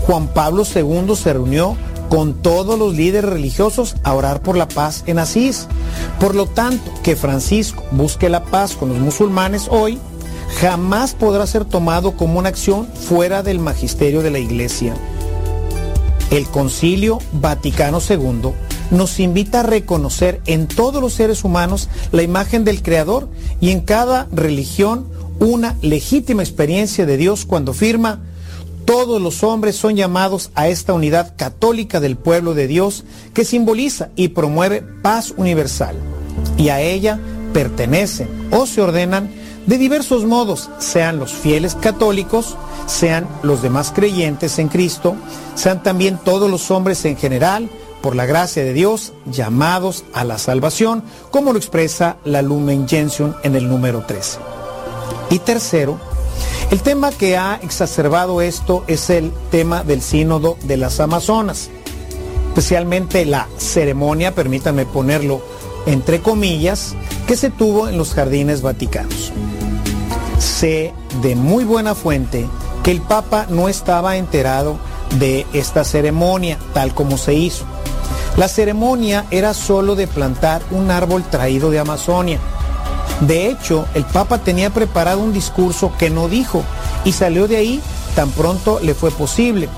Juan 0.05 0.27
Pablo 0.27 0.63
II 0.63 1.15
se 1.15 1.33
reunió 1.33 1.77
con 2.13 2.35
todos 2.35 2.77
los 2.77 2.93
líderes 2.93 3.27
religiosos 3.27 3.95
a 4.03 4.13
orar 4.13 4.43
por 4.43 4.55
la 4.55 4.67
paz 4.67 5.03
en 5.07 5.17
Asís. 5.17 5.67
Por 6.19 6.35
lo 6.35 6.45
tanto, 6.45 6.93
que 7.01 7.15
Francisco 7.15 7.83
busque 7.89 8.29
la 8.29 8.43
paz 8.43 8.75
con 8.75 8.89
los 8.89 8.99
musulmanes 8.99 9.67
hoy 9.67 9.97
jamás 10.61 11.15
podrá 11.15 11.47
ser 11.47 11.65
tomado 11.65 12.15
como 12.15 12.37
una 12.37 12.49
acción 12.49 12.85
fuera 12.85 13.41
del 13.41 13.57
magisterio 13.57 14.21
de 14.21 14.29
la 14.29 14.37
iglesia. 14.37 14.93
El 16.29 16.45
Concilio 16.45 17.17
Vaticano 17.31 17.97
II 18.07 18.51
nos 18.91 19.19
invita 19.19 19.61
a 19.61 19.63
reconocer 19.63 20.39
en 20.45 20.67
todos 20.67 21.01
los 21.01 21.13
seres 21.13 21.43
humanos 21.43 21.89
la 22.11 22.21
imagen 22.21 22.63
del 22.63 22.83
Creador 22.83 23.27
y 23.59 23.71
en 23.71 23.81
cada 23.81 24.27
religión 24.31 25.07
una 25.39 25.75
legítima 25.81 26.43
experiencia 26.43 27.07
de 27.07 27.17
Dios 27.17 27.47
cuando 27.47 27.73
firma 27.73 28.19
todos 28.85 29.21
los 29.21 29.43
hombres 29.43 29.75
son 29.75 29.95
llamados 29.95 30.51
a 30.55 30.67
esta 30.67 30.93
unidad 30.93 31.35
católica 31.37 31.99
del 31.99 32.15
pueblo 32.15 32.53
de 32.53 32.67
Dios 32.67 33.03
que 33.33 33.45
simboliza 33.45 34.09
y 34.15 34.29
promueve 34.29 34.81
paz 34.81 35.33
universal. 35.37 35.95
Y 36.57 36.69
a 36.69 36.81
ella 36.81 37.19
pertenecen 37.53 38.27
o 38.51 38.65
se 38.65 38.81
ordenan 38.81 39.29
de 39.65 39.77
diversos 39.77 40.25
modos, 40.25 40.69
sean 40.79 41.19
los 41.19 41.31
fieles 41.31 41.75
católicos, 41.75 42.57
sean 42.85 43.27
los 43.43 43.61
demás 43.61 43.93
creyentes 43.95 44.59
en 44.59 44.67
Cristo, 44.67 45.15
sean 45.55 45.81
también 45.83 46.19
todos 46.23 46.51
los 46.51 46.69
hombres 46.69 47.05
en 47.05 47.15
general, 47.15 47.69
por 48.01 48.17
la 48.17 48.25
gracia 48.25 48.65
de 48.65 48.73
Dios, 48.73 49.13
llamados 49.25 50.03
a 50.13 50.25
la 50.25 50.37
salvación, 50.37 51.03
como 51.31 51.53
lo 51.53 51.57
expresa 51.57 52.17
la 52.25 52.41
Lumen 52.41 52.85
Gentium 52.89 53.33
en 53.43 53.55
el 53.55 53.69
número 53.69 54.03
13. 54.05 54.39
Y 55.29 55.39
tercero, 55.39 55.97
el 56.71 56.81
tema 56.81 57.11
que 57.11 57.37
ha 57.37 57.59
exacerbado 57.61 58.41
esto 58.41 58.83
es 58.87 59.09
el 59.09 59.31
tema 59.51 59.83
del 59.83 60.01
sínodo 60.01 60.57
de 60.63 60.77
las 60.77 60.99
Amazonas, 60.99 61.69
especialmente 62.49 63.25
la 63.25 63.47
ceremonia, 63.57 64.35
permítanme 64.35 64.85
ponerlo 64.85 65.41
entre 65.85 66.21
comillas, 66.21 66.95
que 67.27 67.35
se 67.35 67.49
tuvo 67.49 67.87
en 67.87 67.97
los 67.97 68.13
jardines 68.13 68.61
vaticanos. 68.61 69.31
Sé 70.39 70.93
de 71.21 71.35
muy 71.35 71.63
buena 71.63 71.95
fuente 71.95 72.47
que 72.83 72.91
el 72.91 73.01
Papa 73.01 73.47
no 73.49 73.69
estaba 73.69 74.17
enterado 74.17 74.77
de 75.19 75.45
esta 75.53 75.83
ceremonia 75.83 76.57
tal 76.73 76.93
como 76.93 77.17
se 77.17 77.33
hizo. 77.33 77.65
La 78.37 78.47
ceremonia 78.47 79.25
era 79.31 79.53
solo 79.53 79.95
de 79.95 80.07
plantar 80.07 80.61
un 80.71 80.89
árbol 80.89 81.23
traído 81.23 81.69
de 81.69 81.79
Amazonia. 81.79 82.39
De 83.21 83.47
hecho, 83.47 83.85
el 83.93 84.03
Papa 84.03 84.39
tenía 84.39 84.69
preparado 84.69 85.19
un 85.19 85.33
discurso 85.33 85.91
que 85.97 86.09
no 86.09 86.27
dijo 86.27 86.63
y 87.05 87.13
salió 87.13 87.47
de 87.47 87.57
ahí 87.57 87.81
tan 88.15 88.29
pronto 88.31 88.79
le 88.81 88.93
fue 88.93 89.11
posible. 89.11 89.69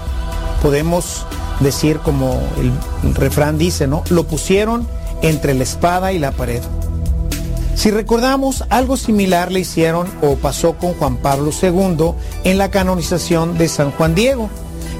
Podemos 0.61 1.25
decir 1.59 1.99
como 1.99 2.41
el, 2.59 3.15
refrán 3.15 3.57
dice, 3.57 3.87
¿no? 3.87 4.03
Lo 4.09 4.25
pusieron 4.25 4.87
entre 5.21 5.53
la 5.53 5.63
espada 5.63 6.11
y 6.11 6.19
la 6.19 6.31
pared. 6.31 6.61
Si 7.75 7.91
recordamos, 7.91 8.63
algo 8.69 8.95
similar 8.97 9.51
le 9.51 9.59
hicieron 9.59 10.07
o 10.21 10.35
pasó 10.35 10.73
con 10.73 10.93
Juan 10.93 11.17
Pablo 11.17 11.51
II 11.51 12.13
en 12.45 12.57
la 12.57 12.71
canonización 12.71 13.57
de 13.57 13.67
San 13.67 13.91
Juan 13.91 14.15
Diego, 14.15 14.49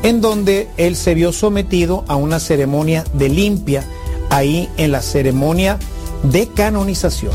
en 0.04 0.22
donde 0.22 0.70
él 0.78 0.96
se 0.96 1.14
vio 1.14 1.32
sometido 1.32 2.04
a 2.08 2.16
una 2.16 2.40
ceremonia 2.40 3.06
de 3.14 3.30
limpia, 3.30 3.84
ahí 4.30 4.70
en 4.78 4.92
la 4.92 5.02
ceremonia 5.02 5.80
de 6.24 6.48
canonización. 6.48 7.32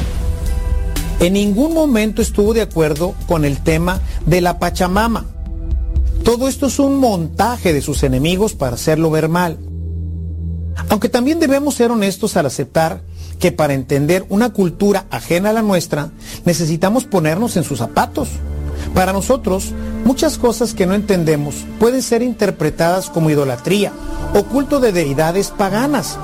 En 1.21 1.35
ningún 1.35 1.75
momento 1.75 2.23
estuvo 2.23 2.55
de 2.55 2.63
acuerdo 2.63 3.15
con 3.29 3.45
el 3.45 3.59
tema 3.59 4.01
de 4.25 4.41
la 4.41 4.59
Pachamama. 4.59 5.27
Todo 6.25 6.49
esto 6.49 6.69
es 6.69 6.79
un 6.79 6.97
montaje 6.97 7.75
de 7.75 7.83
sus 7.83 8.03
enemigos 8.05 8.55
para 8.55 8.77
hacerlo 8.77 9.11
ver 9.11 9.29
mal. 9.29 9.59
Aunque 10.89 11.11
también 11.11 11.39
debemos 11.39 11.75
ser 11.75 11.91
honestos 11.91 12.39
al 12.39 12.47
aceptar 12.47 13.03
que 13.39 13.53
para 13.53 13.75
entender 13.75 14.25
una 14.31 14.55
cultura 14.55 15.05
ajena 15.11 15.51
a 15.51 15.53
la 15.53 15.61
nuestra, 15.61 16.11
necesitamos 16.47 17.05
ponernos 17.05 17.55
en 17.59 17.65
sus 17.65 17.81
zapatos. 17.81 18.31
Para 18.95 19.13
nosotros, 19.13 19.73
muchas 20.07 20.39
cosas 20.39 20.73
que 20.73 20.87
no 20.87 20.95
entendemos 20.95 21.67
pueden 21.79 22.01
ser 22.01 22.23
interpretadas 22.23 23.11
como 23.11 23.29
idolatría 23.29 23.93
o 24.35 24.45
culto 24.45 24.81
de 24.81 24.93
deidades 24.93 25.51
paganas. 25.51 26.19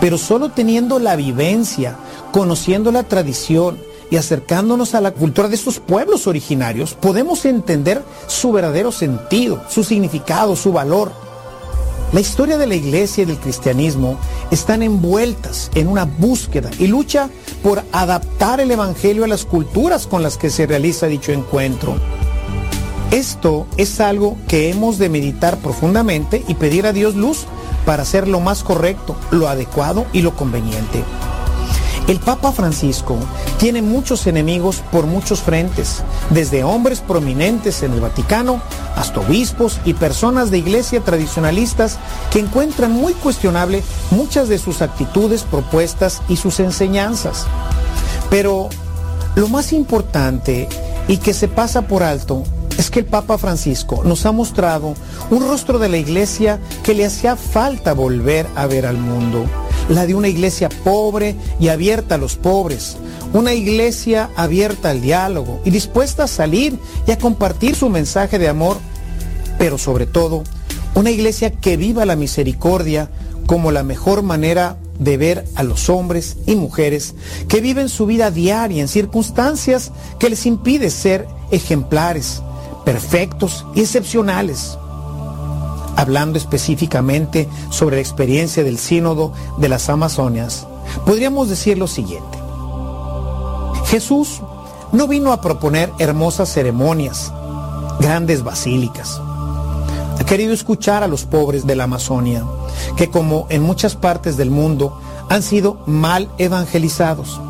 Pero 0.00 0.16
solo 0.16 0.50
teniendo 0.50 0.98
la 0.98 1.14
vivencia, 1.14 1.98
conociendo 2.32 2.90
la 2.90 3.02
tradición 3.02 3.92
y 4.14 4.16
acercándonos 4.16 4.94
a 4.94 5.00
la 5.00 5.10
cultura 5.10 5.48
de 5.48 5.56
estos 5.56 5.80
pueblos 5.80 6.28
originarios, 6.28 6.94
podemos 6.94 7.44
entender 7.46 8.00
su 8.28 8.52
verdadero 8.52 8.92
sentido, 8.92 9.60
su 9.68 9.82
significado, 9.82 10.54
su 10.54 10.72
valor. 10.72 11.10
La 12.12 12.20
historia 12.20 12.56
de 12.56 12.68
la 12.68 12.76
iglesia 12.76 13.22
y 13.22 13.24
del 13.24 13.38
cristianismo 13.38 14.16
están 14.52 14.84
envueltas 14.84 15.68
en 15.74 15.88
una 15.88 16.04
búsqueda 16.04 16.70
y 16.78 16.86
lucha 16.86 17.28
por 17.60 17.82
adaptar 17.90 18.60
el 18.60 18.70
Evangelio 18.70 19.24
a 19.24 19.26
las 19.28 19.44
culturas 19.44 20.06
con 20.06 20.22
las 20.22 20.38
que 20.38 20.48
se 20.48 20.64
realiza 20.64 21.08
dicho 21.08 21.32
encuentro. 21.32 21.96
Esto 23.10 23.66
es 23.76 23.98
algo 23.98 24.36
que 24.46 24.70
hemos 24.70 24.98
de 24.98 25.08
meditar 25.08 25.56
profundamente 25.58 26.44
y 26.46 26.54
pedir 26.54 26.86
a 26.86 26.92
Dios 26.92 27.16
luz 27.16 27.46
para 27.84 28.04
hacer 28.04 28.28
lo 28.28 28.38
más 28.38 28.62
correcto, 28.62 29.16
lo 29.32 29.48
adecuado 29.48 30.06
y 30.12 30.22
lo 30.22 30.36
conveniente. 30.36 31.02
El 32.06 32.20
Papa 32.20 32.52
Francisco 32.52 33.16
tiene 33.58 33.80
muchos 33.80 34.26
enemigos 34.26 34.82
por 34.92 35.06
muchos 35.06 35.40
frentes, 35.40 36.02
desde 36.28 36.62
hombres 36.62 37.00
prominentes 37.00 37.82
en 37.82 37.94
el 37.94 38.00
Vaticano 38.00 38.60
hasta 38.94 39.20
obispos 39.20 39.80
y 39.86 39.94
personas 39.94 40.50
de 40.50 40.58
iglesia 40.58 41.00
tradicionalistas 41.00 41.98
que 42.30 42.40
encuentran 42.40 42.92
muy 42.92 43.14
cuestionable 43.14 43.82
muchas 44.10 44.50
de 44.50 44.58
sus 44.58 44.82
actitudes, 44.82 45.44
propuestas 45.44 46.20
y 46.28 46.36
sus 46.36 46.60
enseñanzas. 46.60 47.46
Pero 48.28 48.68
lo 49.34 49.48
más 49.48 49.72
importante 49.72 50.68
y 51.08 51.16
que 51.16 51.32
se 51.32 51.48
pasa 51.48 51.88
por 51.88 52.02
alto 52.02 52.42
es 52.76 52.90
que 52.90 52.98
el 52.98 53.06
Papa 53.06 53.38
Francisco 53.38 54.02
nos 54.04 54.26
ha 54.26 54.32
mostrado 54.32 54.92
un 55.30 55.48
rostro 55.48 55.78
de 55.78 55.88
la 55.88 55.96
iglesia 55.96 56.60
que 56.82 56.92
le 56.92 57.06
hacía 57.06 57.36
falta 57.36 57.94
volver 57.94 58.46
a 58.56 58.66
ver 58.66 58.84
al 58.84 58.98
mundo 58.98 59.46
la 59.88 60.06
de 60.06 60.14
una 60.14 60.28
iglesia 60.28 60.68
pobre 60.68 61.36
y 61.60 61.68
abierta 61.68 62.14
a 62.14 62.18
los 62.18 62.36
pobres, 62.36 62.96
una 63.32 63.52
iglesia 63.52 64.30
abierta 64.36 64.90
al 64.90 65.00
diálogo 65.00 65.60
y 65.64 65.70
dispuesta 65.70 66.24
a 66.24 66.28
salir 66.28 66.78
y 67.06 67.10
a 67.10 67.18
compartir 67.18 67.74
su 67.74 67.88
mensaje 67.88 68.38
de 68.38 68.48
amor, 68.48 68.78
pero 69.58 69.78
sobre 69.78 70.06
todo, 70.06 70.44
una 70.94 71.10
iglesia 71.10 71.50
que 71.50 71.76
viva 71.76 72.06
la 72.06 72.16
misericordia 72.16 73.10
como 73.46 73.72
la 73.72 73.82
mejor 73.82 74.22
manera 74.22 74.78
de 74.98 75.16
ver 75.16 75.44
a 75.56 75.64
los 75.64 75.90
hombres 75.90 76.36
y 76.46 76.54
mujeres 76.54 77.14
que 77.48 77.60
viven 77.60 77.88
su 77.88 78.06
vida 78.06 78.30
diaria 78.30 78.80
en 78.80 78.88
circunstancias 78.88 79.90
que 80.18 80.30
les 80.30 80.46
impide 80.46 80.88
ser 80.90 81.26
ejemplares, 81.50 82.42
perfectos 82.84 83.66
y 83.74 83.80
excepcionales 83.80 84.78
hablando 85.96 86.38
específicamente 86.38 87.48
sobre 87.70 87.96
la 87.96 88.02
experiencia 88.02 88.64
del 88.64 88.78
sínodo 88.78 89.32
de 89.58 89.68
las 89.68 89.88
Amazonias, 89.88 90.66
podríamos 91.06 91.48
decir 91.48 91.78
lo 91.78 91.86
siguiente. 91.86 92.38
Jesús 93.86 94.42
no 94.92 95.08
vino 95.08 95.32
a 95.32 95.40
proponer 95.40 95.92
hermosas 95.98 96.52
ceremonias, 96.52 97.32
grandes 98.00 98.42
basílicas. 98.42 99.20
Ha 100.18 100.24
querido 100.24 100.52
escuchar 100.52 101.02
a 101.02 101.08
los 101.08 101.24
pobres 101.24 101.66
de 101.66 101.76
la 101.76 101.84
Amazonia, 101.84 102.44
que 102.96 103.10
como 103.10 103.46
en 103.50 103.62
muchas 103.62 103.96
partes 103.96 104.36
del 104.36 104.50
mundo 104.50 104.98
han 105.28 105.42
sido 105.42 105.78
mal 105.86 106.30
evangelizados. 106.38 107.40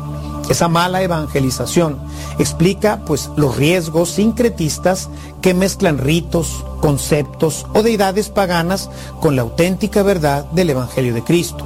Esa 0.49 0.67
mala 0.67 1.01
evangelización 1.01 1.97
explica 2.37 3.01
pues 3.05 3.31
los 3.35 3.55
riesgos 3.55 4.11
sincretistas 4.11 5.09
que 5.41 5.53
mezclan 5.53 5.97
ritos, 5.97 6.63
conceptos 6.81 7.65
o 7.73 7.81
deidades 7.81 8.29
paganas 8.29 8.89
con 9.21 9.35
la 9.35 9.41
auténtica 9.41 10.03
verdad 10.03 10.45
del 10.51 10.69
Evangelio 10.69 11.13
de 11.13 11.23
Cristo. 11.23 11.65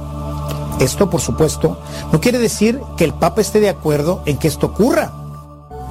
Esto, 0.80 1.10
por 1.10 1.20
supuesto, 1.20 1.78
no 2.10 2.20
quiere 2.20 2.38
decir 2.38 2.80
que 2.96 3.04
el 3.04 3.12
Papa 3.12 3.42
esté 3.42 3.60
de 3.60 3.68
acuerdo 3.68 4.22
en 4.24 4.38
que 4.38 4.48
esto 4.48 4.68
ocurra. 4.68 5.12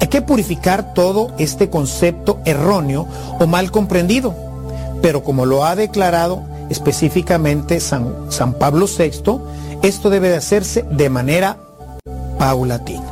Hay 0.00 0.08
que 0.08 0.22
purificar 0.22 0.92
todo 0.94 1.28
este 1.38 1.70
concepto 1.70 2.40
erróneo 2.44 3.06
o 3.38 3.46
mal 3.46 3.70
comprendido. 3.70 4.34
Pero 5.00 5.22
como 5.22 5.46
lo 5.46 5.64
ha 5.64 5.76
declarado 5.76 6.42
específicamente 6.70 7.78
San, 7.78 8.30
San 8.30 8.54
Pablo 8.54 8.86
VI, 8.86 9.38
esto 9.82 10.10
debe 10.10 10.28
de 10.28 10.36
hacerse 10.36 10.82
de 10.90 11.08
manera 11.08 11.56
paulatina. 12.40 13.04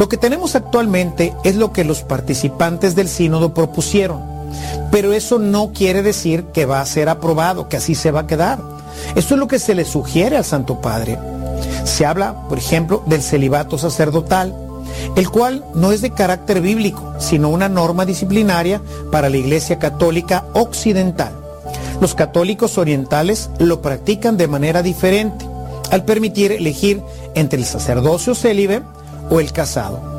Lo 0.00 0.08
que 0.08 0.16
tenemos 0.16 0.56
actualmente 0.56 1.32
es 1.44 1.54
lo 1.54 1.72
que 1.72 1.84
los 1.84 2.02
participantes 2.02 2.96
del 2.96 3.08
sínodo 3.08 3.54
propusieron, 3.54 4.20
pero 4.90 5.12
eso 5.12 5.38
no 5.38 5.72
quiere 5.72 6.02
decir 6.02 6.46
que 6.52 6.66
va 6.66 6.80
a 6.80 6.86
ser 6.86 7.08
aprobado, 7.08 7.68
que 7.68 7.76
así 7.76 7.94
se 7.94 8.10
va 8.10 8.20
a 8.20 8.26
quedar. 8.26 8.58
Esto 9.14 9.34
es 9.34 9.40
lo 9.40 9.46
que 9.46 9.60
se 9.60 9.76
le 9.76 9.84
sugiere 9.84 10.36
al 10.36 10.44
Santo 10.44 10.80
Padre. 10.80 11.16
Se 11.84 12.06
habla, 12.06 12.48
por 12.48 12.58
ejemplo, 12.58 13.04
del 13.06 13.22
celibato 13.22 13.78
sacerdotal, 13.78 14.52
el 15.14 15.30
cual 15.30 15.64
no 15.74 15.92
es 15.92 16.00
de 16.00 16.10
carácter 16.10 16.60
bíblico, 16.60 17.14
sino 17.20 17.50
una 17.50 17.68
norma 17.68 18.04
disciplinaria 18.04 18.82
para 19.12 19.28
la 19.28 19.36
Iglesia 19.36 19.78
Católica 19.78 20.44
Occidental. 20.54 21.34
Los 22.00 22.16
católicos 22.16 22.78
orientales 22.78 23.48
lo 23.60 23.80
practican 23.80 24.36
de 24.36 24.48
manera 24.48 24.82
diferente, 24.82 25.46
al 25.90 26.04
permitir 26.04 26.52
elegir 26.52 27.00
entre 27.38 27.58
el 27.58 27.64
sacerdocio 27.64 28.34
célibe 28.34 28.82
o 29.30 29.40
el 29.40 29.52
casado. 29.52 30.18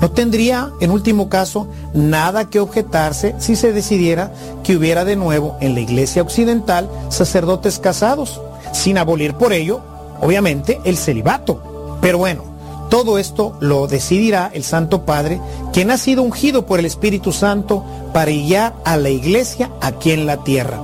No 0.00 0.10
tendría, 0.10 0.72
en 0.80 0.90
último 0.90 1.28
caso, 1.28 1.68
nada 1.94 2.50
que 2.50 2.58
objetarse 2.58 3.36
si 3.38 3.54
se 3.54 3.72
decidiera 3.72 4.32
que 4.64 4.76
hubiera 4.76 5.04
de 5.04 5.14
nuevo 5.14 5.56
en 5.60 5.74
la 5.74 5.80
Iglesia 5.80 6.22
Occidental 6.22 6.88
sacerdotes 7.08 7.78
casados, 7.78 8.40
sin 8.72 8.98
abolir 8.98 9.34
por 9.34 9.52
ello, 9.52 9.80
obviamente, 10.20 10.80
el 10.84 10.96
celibato. 10.96 11.98
Pero 12.00 12.18
bueno, 12.18 12.42
todo 12.90 13.16
esto 13.16 13.56
lo 13.60 13.86
decidirá 13.86 14.50
el 14.52 14.64
Santo 14.64 15.04
Padre, 15.06 15.40
quien 15.72 15.92
ha 15.92 15.98
sido 15.98 16.22
ungido 16.22 16.66
por 16.66 16.80
el 16.80 16.86
Espíritu 16.86 17.32
Santo 17.32 17.84
para 18.12 18.32
guiar 18.32 18.74
a 18.84 18.96
la 18.96 19.08
Iglesia 19.08 19.70
aquí 19.80 20.10
en 20.10 20.26
la 20.26 20.38
tierra. 20.38 20.80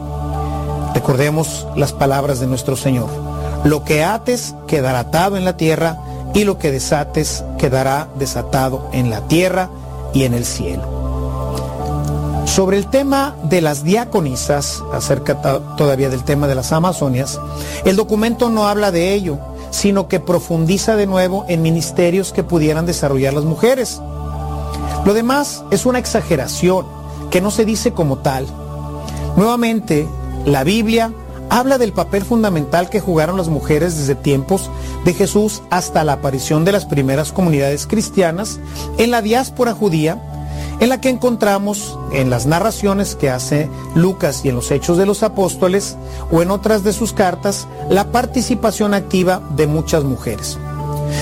Recordemos 0.94 1.66
las 1.76 1.92
palabras 1.92 2.38
de 2.38 2.46
nuestro 2.46 2.76
Señor. 2.76 3.27
Lo 3.68 3.84
que 3.84 4.02
ates 4.02 4.55
quedará 4.66 5.00
atado 5.00 5.36
en 5.36 5.44
la 5.44 5.58
tierra 5.58 5.98
y 6.32 6.44
lo 6.44 6.58
que 6.58 6.70
desates 6.70 7.44
quedará 7.58 8.08
desatado 8.18 8.88
en 8.92 9.10
la 9.10 9.20
tierra 9.28 9.68
y 10.14 10.24
en 10.24 10.32
el 10.32 10.47
cielo. 10.47 10.84
Sobre 12.47 12.78
el 12.78 12.86
tema 12.86 13.36
de 13.42 13.60
las 13.60 13.84
diaconisas, 13.84 14.82
acerca 14.90 15.42
todavía 15.76 16.08
del 16.08 16.24
tema 16.24 16.47
de 16.47 16.55
las 16.55 16.72
Amazonias, 16.72 17.38
el 17.84 17.94
documento 17.94 18.48
no 18.48 18.66
habla 18.66 18.90
de 18.90 19.12
ello, 19.12 19.38
sino 19.70 20.08
que 20.08 20.18
profundiza 20.18 20.97
de 20.97 21.06
nuevo 21.06 21.44
en 21.47 21.60
ministerios 21.60 22.32
que 22.32 22.42
pudieran 22.42 22.86
desarrollar 22.86 23.34
las 23.34 23.44
mujeres. 23.44 24.00
Lo 25.05 25.12
demás 25.12 25.62
es 25.70 25.84
una 25.84 25.98
exageración 25.98 26.86
que 27.30 27.42
no 27.42 27.50
se 27.50 27.66
dice 27.66 27.92
como 27.92 28.16
tal. 28.16 28.47
Nuevamente, 29.36 30.08
la 30.47 30.64
Biblia 30.64 31.12
habla 31.51 31.78
del 31.78 31.93
papel 31.93 32.25
fundamental 32.25 32.91
que 32.91 33.01
jugaron 33.01 33.36
las 33.36 33.49
mujeres 33.49 33.97
desde 33.97 34.15
tiempos 34.15 34.70
de 35.05 35.15
Jesús 35.15 35.62
hasta 35.70 36.05
la 36.05 36.15
aparición 36.15 36.65
de 36.65 36.73
las 36.73 36.86
primeras 36.86 37.33
comunidades 37.33 37.86
cristianas 37.86 38.60
en 38.99 39.10
la 39.10 39.23
diáspora 39.23 39.73
judía, 39.73 40.23
en 40.81 40.89
la 40.89 41.01
que 41.01 41.09
encontramos 41.09 41.99
en 42.12 42.31
las 42.31 42.47
narraciones 42.47 43.17
que 43.17 43.31
hace 43.31 43.68
Lucas 43.94 44.44
y 44.44 44.51
en 44.51 44.55
los 44.55 44.70
Hechos 44.70 44.97
de 44.97 45.07
los 45.07 45.23
Apóstoles 45.23 45.97
o 46.31 46.43
en 46.43 46.51
otras 46.51 46.85
de 46.85 46.93
sus 46.93 47.12
cartas 47.12 47.67
la 47.89 48.12
participación 48.12 48.94
activa 48.94 49.43
de 49.57 49.67
muchas 49.67 50.05
mujeres. 50.05 50.59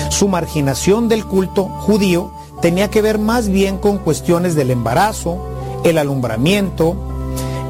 Su 0.09 0.27
marginación 0.27 1.07
del 1.07 1.25
culto 1.25 1.65
judío 1.65 2.31
tenía 2.61 2.89
que 2.89 3.01
ver 3.01 3.19
más 3.19 3.49
bien 3.49 3.77
con 3.77 3.97
cuestiones 3.97 4.55
del 4.55 4.71
embarazo, 4.71 5.37
el 5.83 5.97
alumbramiento 5.97 6.95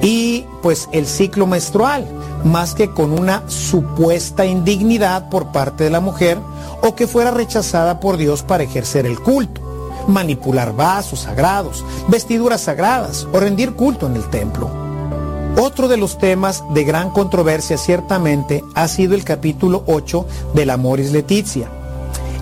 y 0.01 0.45
pues 0.61 0.89
el 0.91 1.05
ciclo 1.05 1.47
menstrual, 1.47 2.07
más 2.43 2.73
que 2.73 2.91
con 2.91 3.11
una 3.11 3.43
supuesta 3.49 4.45
indignidad 4.45 5.29
por 5.29 5.51
parte 5.51 5.83
de 5.83 5.89
la 5.89 5.99
mujer 5.99 6.37
o 6.81 6.95
que 6.95 7.07
fuera 7.07 7.31
rechazada 7.31 7.99
por 7.99 8.17
Dios 8.17 8.43
para 8.43 8.63
ejercer 8.63 9.05
el 9.05 9.19
culto, 9.19 9.61
manipular 10.07 10.75
vasos 10.75 11.21
sagrados, 11.21 11.83
vestiduras 12.07 12.61
sagradas 12.61 13.27
o 13.31 13.39
rendir 13.39 13.73
culto 13.73 14.07
en 14.07 14.15
el 14.15 14.29
templo. 14.29 14.69
Otro 15.59 15.87
de 15.87 15.97
los 15.97 16.19
temas 16.19 16.63
de 16.73 16.83
gran 16.83 17.09
controversia 17.09 17.77
ciertamente 17.77 18.63
ha 18.75 18.87
sido 18.87 19.15
el 19.15 19.23
capítulo 19.23 19.83
8 19.87 20.25
de 20.53 20.65
la 20.67 20.77
Moris 20.77 21.11
Letizia. 21.11 21.67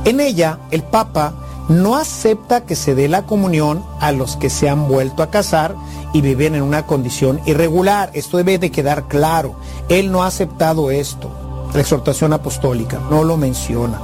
En 0.04 0.20
ella, 0.20 0.60
el 0.70 0.84
Papa 0.84 1.34
no 1.68 1.96
acepta 1.96 2.66
que 2.66 2.76
se 2.76 2.96
dé 2.96 3.08
la 3.08 3.26
comunión 3.26 3.84
a 4.00 4.12
los 4.12 4.36
que 4.36 4.50
se 4.50 4.70
han 4.70 4.88
vuelto 4.88 5.24
a 5.24 5.30
casar 5.30 5.76
y 6.14 6.22
viven 6.22 6.56
en 6.56 6.62
una 6.62 6.86
condición 6.86 7.42
irregular. 7.46 8.12
Esto 8.14 8.38
debe 8.38 8.60
de 8.60 8.72
quedar 8.72 9.08
claro. 9.08 9.56
Él 9.90 10.12
no 10.12 10.24
ha 10.24 10.28
aceptado 10.28 10.92
esto. 10.92 11.30
La 11.74 11.82
exhortación 11.82 12.34
apostólica 12.34 13.00
no 13.10 13.24
lo 13.24 13.38
menciona. 13.38 14.00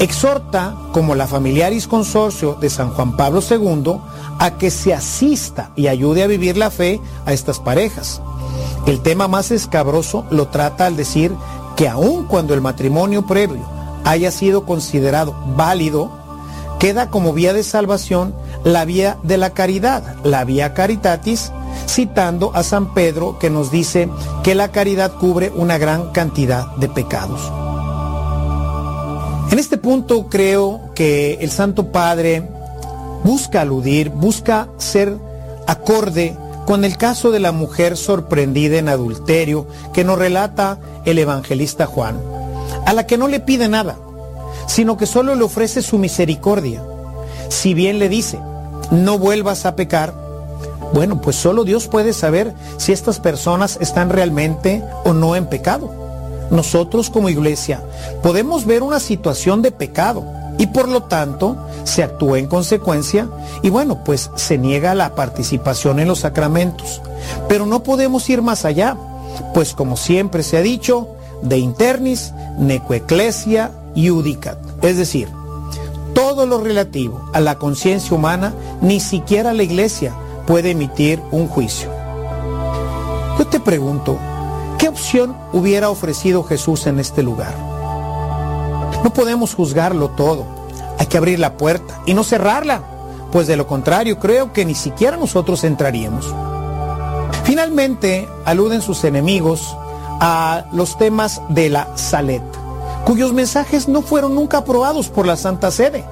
Exhorta, 0.00 0.74
como 0.92 1.14
la 1.14 1.28
Familiaris 1.28 1.86
Consorcio 1.86 2.54
de 2.54 2.68
San 2.68 2.90
Juan 2.90 3.16
Pablo 3.16 3.40
II, 3.48 4.00
a 4.40 4.58
que 4.58 4.70
se 4.70 4.92
asista 4.92 5.70
y 5.76 5.86
ayude 5.86 6.24
a 6.24 6.26
vivir 6.26 6.56
la 6.56 6.70
fe 6.70 7.00
a 7.26 7.32
estas 7.32 7.60
parejas. 7.60 8.20
El 8.86 9.00
tema 9.00 9.28
más 9.28 9.50
escabroso 9.50 10.24
lo 10.30 10.48
trata 10.48 10.86
al 10.86 10.96
decir 10.96 11.32
que 11.76 11.88
aun 11.88 12.24
cuando 12.24 12.54
el 12.54 12.60
matrimonio 12.60 13.24
previo 13.26 13.62
haya 14.04 14.30
sido 14.30 14.66
considerado 14.66 15.34
válido, 15.56 16.10
queda 16.78 17.10
como 17.10 17.32
vía 17.32 17.52
de 17.52 17.62
salvación 17.62 18.34
la 18.64 18.84
vía 18.84 19.18
de 19.22 19.36
la 19.36 19.50
caridad, 19.50 20.16
la 20.24 20.44
vía 20.44 20.74
caritatis, 20.74 21.52
citando 21.86 22.50
a 22.54 22.62
San 22.62 22.94
Pedro 22.94 23.38
que 23.38 23.50
nos 23.50 23.70
dice 23.70 24.08
que 24.42 24.54
la 24.54 24.68
caridad 24.68 25.12
cubre 25.12 25.50
una 25.54 25.78
gran 25.78 26.10
cantidad 26.12 26.66
de 26.76 26.88
pecados. 26.88 27.40
En 29.50 29.58
este 29.58 29.76
punto 29.76 30.28
creo 30.28 30.80
que 30.94 31.34
el 31.40 31.50
Santo 31.50 31.92
Padre 31.92 32.48
busca 33.22 33.60
aludir, 33.60 34.10
busca 34.10 34.68
ser 34.78 35.16
acorde 35.66 36.36
con 36.66 36.84
el 36.84 36.96
caso 36.96 37.30
de 37.30 37.40
la 37.40 37.52
mujer 37.52 37.96
sorprendida 37.96 38.78
en 38.78 38.88
adulterio 38.88 39.66
que 39.92 40.04
nos 40.04 40.18
relata 40.18 40.78
el 41.04 41.18
evangelista 41.18 41.86
Juan, 41.86 42.18
a 42.86 42.92
la 42.92 43.06
que 43.06 43.18
no 43.18 43.28
le 43.28 43.40
pide 43.40 43.68
nada, 43.68 43.96
sino 44.66 44.96
que 44.96 45.06
solo 45.06 45.34
le 45.34 45.44
ofrece 45.44 45.82
su 45.82 45.98
misericordia. 45.98 46.82
Si 47.48 47.74
bien 47.74 47.98
le 47.98 48.08
dice, 48.08 48.38
no 48.90 49.18
vuelvas 49.18 49.66
a 49.66 49.76
pecar, 49.76 50.14
bueno, 50.92 51.20
pues 51.20 51.36
solo 51.36 51.64
Dios 51.64 51.88
puede 51.88 52.12
saber 52.12 52.54
si 52.76 52.92
estas 52.92 53.18
personas 53.18 53.78
están 53.80 54.10
realmente 54.10 54.84
o 55.04 55.12
no 55.12 55.34
en 55.34 55.46
pecado. 55.46 55.90
Nosotros 56.50 57.10
como 57.10 57.28
iglesia 57.28 57.82
podemos 58.22 58.64
ver 58.64 58.82
una 58.82 59.00
situación 59.00 59.62
de 59.62 59.72
pecado 59.72 60.24
y 60.58 60.68
por 60.68 60.88
lo 60.88 61.02
tanto 61.02 61.56
se 61.84 62.02
actúa 62.02 62.38
en 62.38 62.46
consecuencia 62.46 63.28
y 63.62 63.70
bueno, 63.70 64.04
pues 64.04 64.30
se 64.36 64.56
niega 64.56 64.94
la 64.94 65.14
participación 65.14 65.98
en 65.98 66.08
los 66.08 66.20
sacramentos. 66.20 67.02
Pero 67.48 67.66
no 67.66 67.82
podemos 67.82 68.28
ir 68.30 68.42
más 68.42 68.64
allá, 68.64 68.96
pues 69.52 69.74
como 69.74 69.96
siempre 69.96 70.42
se 70.42 70.58
ha 70.58 70.62
dicho, 70.62 71.08
de 71.42 71.58
internis 71.58 72.32
neco 72.56 72.94
ecclesia 72.94 73.72
iudicat, 73.94 74.58
es 74.82 74.96
decir, 74.96 75.28
todo 76.14 76.46
lo 76.46 76.60
relativo 76.60 77.28
a 77.32 77.40
la 77.40 77.58
conciencia 77.58 78.16
humana, 78.16 78.54
ni 78.80 79.00
siquiera 79.00 79.52
la 79.52 79.62
iglesia 79.62 80.14
puede 80.46 80.70
emitir 80.70 81.20
un 81.30 81.48
juicio. 81.48 81.90
Yo 83.38 83.46
te 83.46 83.58
pregunto, 83.58 84.18
¿qué 84.78 84.88
opción 84.88 85.36
hubiera 85.52 85.90
ofrecido 85.90 86.44
Jesús 86.44 86.86
en 86.86 87.00
este 87.00 87.22
lugar? 87.22 87.54
No 89.02 89.12
podemos 89.12 89.54
juzgarlo 89.54 90.10
todo, 90.10 90.46
hay 90.98 91.06
que 91.06 91.18
abrir 91.18 91.38
la 91.38 91.56
puerta 91.56 92.00
y 92.06 92.14
no 92.14 92.22
cerrarla, 92.22 92.82
pues 93.32 93.46
de 93.46 93.56
lo 93.56 93.66
contrario 93.66 94.20
creo 94.20 94.52
que 94.52 94.64
ni 94.64 94.74
siquiera 94.74 95.16
nosotros 95.16 95.64
entraríamos. 95.64 96.32
Finalmente, 97.44 98.28
aluden 98.44 98.80
sus 98.80 99.04
enemigos 99.04 99.76
a 100.20 100.64
los 100.72 100.96
temas 100.96 101.42
de 101.48 101.68
la 101.68 101.88
Salet, 101.96 102.42
cuyos 103.04 103.32
mensajes 103.32 103.88
no 103.88 104.02
fueron 104.02 104.34
nunca 104.34 104.58
aprobados 104.58 105.08
por 105.08 105.26
la 105.26 105.36
Santa 105.36 105.70
Sede, 105.70 106.04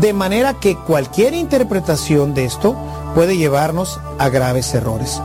de 0.00 0.12
manera 0.12 0.54
que 0.54 0.76
cualquier 0.76 1.34
interpretación 1.34 2.34
de 2.34 2.44
esto 2.44 2.76
puede 3.14 3.36
llevarnos 3.36 4.00
a 4.18 4.28
graves 4.28 4.74
errores. 4.74 5.20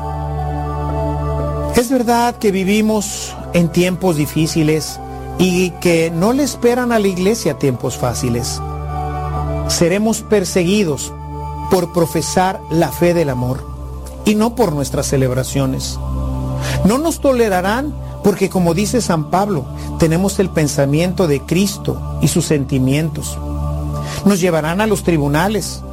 Es 1.76 1.90
verdad 1.90 2.36
que 2.36 2.52
vivimos 2.52 3.36
en 3.54 3.70
tiempos 3.70 4.16
difíciles 4.16 5.00
y 5.38 5.72
que 5.82 6.12
no 6.12 6.34
le 6.34 6.44
esperan 6.44 6.92
a 6.92 7.00
la 7.00 7.08
iglesia 7.08 7.58
tiempos 7.58 7.98
fáciles. 7.98 8.62
Seremos 9.68 10.22
perseguidos 10.22 11.14
por 11.70 11.94
profesar 11.94 12.60
la 12.70 12.90
fe 12.90 13.14
del 13.14 13.30
amor 13.30 13.66
y 14.26 14.36
no 14.36 14.56
por 14.56 14.74
nuestras 14.74 15.08
celebraciones. 15.08 15.98
No 16.86 16.98
nos 16.98 17.20
tolerarán 17.22 17.94
porque 18.24 18.50
como 18.50 18.74
dice 18.74 19.02
San 19.02 19.30
Pablo, 19.30 19.66
tenemos 20.02 20.40
el 20.40 20.50
pensamiento 20.50 21.28
de 21.28 21.42
Cristo 21.42 22.18
y 22.24 22.28
sus 22.28 22.46
sentimientos. 22.46 23.38
Nos 24.26 24.42
llevarán 24.42 24.82
a 24.82 24.88
los 24.88 25.04
tribunales 25.04 25.84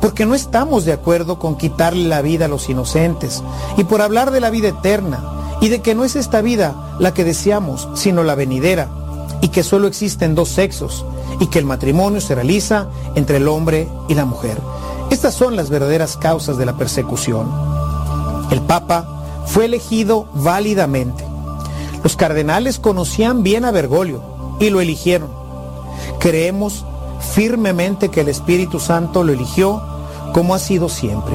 porque 0.00 0.24
no 0.24 0.36
estamos 0.36 0.84
de 0.84 0.92
acuerdo 0.92 1.40
con 1.40 1.56
quitarle 1.56 2.08
la 2.08 2.22
vida 2.22 2.44
a 2.44 2.48
los 2.48 2.68
inocentes 2.70 3.42
y 3.76 3.82
por 3.82 4.02
hablar 4.02 4.30
de 4.30 4.38
la 4.38 4.50
vida 4.50 4.68
eterna 4.68 5.58
y 5.60 5.68
de 5.68 5.82
que 5.82 5.96
no 5.96 6.04
es 6.04 6.14
esta 6.14 6.42
vida 6.42 6.94
la 7.00 7.12
que 7.12 7.24
deseamos, 7.24 7.88
sino 7.94 8.22
la 8.22 8.36
venidera 8.36 8.88
y 9.40 9.48
que 9.48 9.64
solo 9.64 9.88
existen 9.88 10.36
dos 10.36 10.48
sexos 10.50 11.04
y 11.40 11.48
que 11.48 11.58
el 11.58 11.64
matrimonio 11.64 12.20
se 12.20 12.36
realiza 12.36 12.86
entre 13.16 13.38
el 13.38 13.48
hombre 13.48 13.88
y 14.06 14.14
la 14.14 14.26
mujer. 14.26 14.60
Estas 15.10 15.34
son 15.34 15.56
las 15.56 15.70
verdaderas 15.70 16.16
causas 16.16 16.56
de 16.56 16.66
la 16.66 16.76
persecución. 16.76 17.50
El 18.52 18.60
Papa 18.60 19.42
fue 19.44 19.64
elegido 19.64 20.28
válidamente. 20.34 21.25
Los 22.06 22.14
cardenales 22.14 22.78
conocían 22.78 23.42
bien 23.42 23.64
a 23.64 23.72
Bergoglio 23.72 24.22
y 24.60 24.70
lo 24.70 24.80
eligieron. 24.80 25.28
Creemos 26.20 26.84
firmemente 27.34 28.10
que 28.10 28.20
el 28.20 28.28
Espíritu 28.28 28.78
Santo 28.78 29.24
lo 29.24 29.32
eligió 29.32 29.82
como 30.32 30.54
ha 30.54 30.60
sido 30.60 30.88
siempre. 30.88 31.34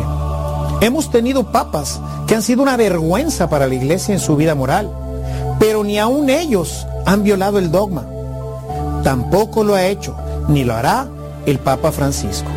Hemos 0.80 1.12
tenido 1.12 1.52
papas 1.52 2.00
que 2.26 2.36
han 2.36 2.42
sido 2.42 2.62
una 2.64 2.78
vergüenza 2.78 3.50
para 3.50 3.68
la 3.68 3.76
iglesia 3.76 4.14
en 4.14 4.22
su 4.22 4.38
vida 4.38 4.56
moral, 4.56 4.90
pero 5.60 5.84
ni 5.84 6.00
aun 6.00 6.30
ellos 6.30 6.88
han 7.06 7.24
violado 7.24 7.60
el 7.60 7.70
dogma. 7.70 8.06
Tampoco 9.04 9.66
lo 9.66 9.76
ha 9.76 9.88
hecho, 9.88 10.16
ni 10.48 10.64
lo 10.64 10.74
hará 10.74 11.06
el 11.46 11.60
Papa 11.60 11.92
Francisco. 11.92 12.48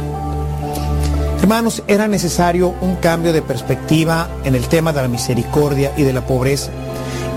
Hermanos, 1.40 1.82
era 1.88 2.06
necesario 2.06 2.74
un 2.80 2.94
cambio 2.94 3.32
de 3.32 3.42
perspectiva 3.42 4.28
en 4.44 4.54
el 4.54 4.68
tema 4.68 4.92
de 4.92 5.02
la 5.02 5.08
misericordia 5.08 5.92
y 5.96 6.04
de 6.04 6.12
la 6.12 6.24
pobreza. 6.24 6.70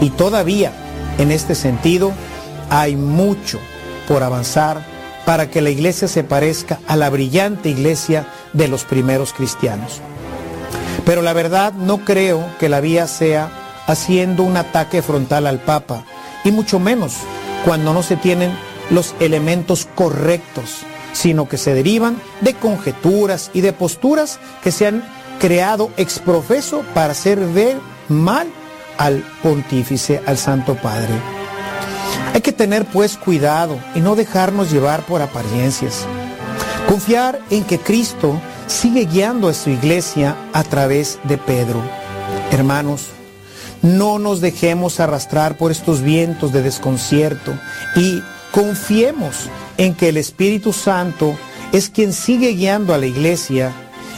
Y 0.02 0.10
todavía, 0.12 0.72
en 1.18 1.32
este 1.32 1.56
sentido, 1.56 2.12
hay 2.70 2.96
mucho 2.96 3.60
por 4.08 4.24
avanzar 4.24 4.86
para 5.26 5.50
que 5.50 5.62
la 5.62 5.70
iglesia 5.70 6.08
se 6.08 6.24
parezca 6.24 6.80
a 6.88 6.96
la 6.96 7.10
brillante 7.10 7.70
iglesia 7.70 8.28
de 8.54 8.68
los 8.68 8.86
primeros 8.86 9.34
cristianos. 9.34 10.02
Pero 11.06 11.22
la 11.22 11.34
verdad 11.34 11.74
no 11.74 12.06
creo 12.06 12.46
que 12.60 12.70
la 12.70 12.80
vía 12.80 13.08
sea 13.08 13.50
haciendo 13.88 14.44
un 14.44 14.58
ataque 14.58 15.02
frontal 15.02 15.48
al 15.48 15.60
Papa, 15.60 16.04
y 16.44 16.52
mucho 16.52 16.80
menos 16.80 17.16
cuando 17.66 17.94
no 17.94 18.04
se 18.04 18.16
tienen 18.16 18.52
los 18.90 19.16
elementos 19.20 19.88
correctos, 19.96 20.80
sino 21.14 21.50
que 21.50 21.58
se 21.58 21.74
derivan 21.74 22.22
de 22.42 22.54
conjeturas 22.54 23.50
y 23.54 23.62
de 23.62 23.74
posturas 23.74 24.40
que 24.64 24.72
se 24.72 24.88
han 24.88 25.04
creado 25.40 25.90
exprofeso 25.98 26.84
para 26.94 27.12
hacer 27.12 27.40
ver 27.40 27.78
mal 28.08 28.48
al 28.98 29.24
pontífice, 29.44 30.22
al 30.26 30.38
Santo 30.38 30.76
Padre. 30.76 31.14
Hay 32.34 32.42
que 32.42 32.52
tener 32.52 32.86
pues 32.86 33.18
cuidado 33.18 33.80
y 33.96 34.00
no 34.00 34.16
dejarnos 34.16 34.72
llevar 34.72 35.06
por 35.06 35.22
apariencias. 35.22 36.06
Confiar 36.88 37.40
en 37.50 37.64
que 37.64 37.80
Cristo 37.80 38.40
sigue 38.68 39.06
guiando 39.06 39.50
a 39.50 39.54
su 39.54 39.70
iglesia 39.70 40.36
a 40.54 40.64
través 40.64 41.20
de 41.24 41.38
Pedro. 41.38 41.82
Hermanos, 42.52 43.08
no 43.82 44.20
nos 44.20 44.42
dejemos 44.42 45.00
arrastrar 45.00 45.58
por 45.58 45.72
estos 45.72 46.02
vientos 46.02 46.52
de 46.52 46.62
desconcierto 46.62 47.58
y 47.96 48.22
confiemos 48.52 49.50
en 49.78 49.94
que 49.94 50.10
el 50.10 50.18
Espíritu 50.18 50.74
Santo 50.74 51.36
es 51.72 51.90
quien 51.90 52.14
sigue 52.14 52.50
guiando 52.50 52.94
a 52.94 52.98
la 52.98 53.06
iglesia 53.06 53.72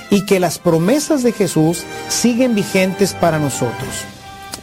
y 0.09 0.25
que 0.25 0.39
las 0.39 0.59
promesas 0.59 1.23
de 1.23 1.31
Jesús 1.31 1.83
siguen 2.07 2.55
vigentes 2.55 3.13
para 3.13 3.39
nosotros. 3.39 4.05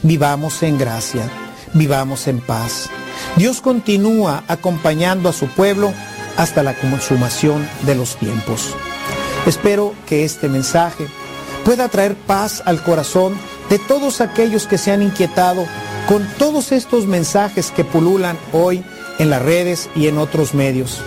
Vivamos 0.07 0.63
en 0.63 0.79
gracia, 0.79 1.29
vivamos 1.75 2.29
en 2.29 2.39
paz. 2.39 2.89
Dios 3.35 3.61
continúa 3.61 4.45
acompañando 4.47 5.29
a 5.29 5.33
su 5.33 5.49
pueblo 5.49 5.93
hasta 6.37 6.63
la 6.63 6.75
consumación 6.75 7.69
de 7.83 7.97
los 7.97 8.15
tiempos. 8.15 8.73
Espero 9.47 9.95
que 10.07 10.25
este 10.25 10.49
mensaje 10.49 11.09
pueda 11.65 11.89
traer 11.89 12.15
paz 12.15 12.63
al 12.67 12.85
corazón 12.85 13.35
de 13.69 13.81
todos 13.81 14.21
aquellos 14.21 14.69
que 14.69 14.79
se 14.79 14.93
han 14.93 15.03
inquietado 15.03 15.67
con 16.07 16.25
todos 16.39 16.71
estos 16.71 17.07
mensajes 17.07 17.73
que 17.73 17.83
pululan 17.83 18.39
hoy 18.53 18.85
en 19.19 19.29
las 19.29 19.43
redes 19.43 19.91
y 19.97 20.07
en 20.07 20.19
otros 20.19 20.55
medios. 20.55 21.01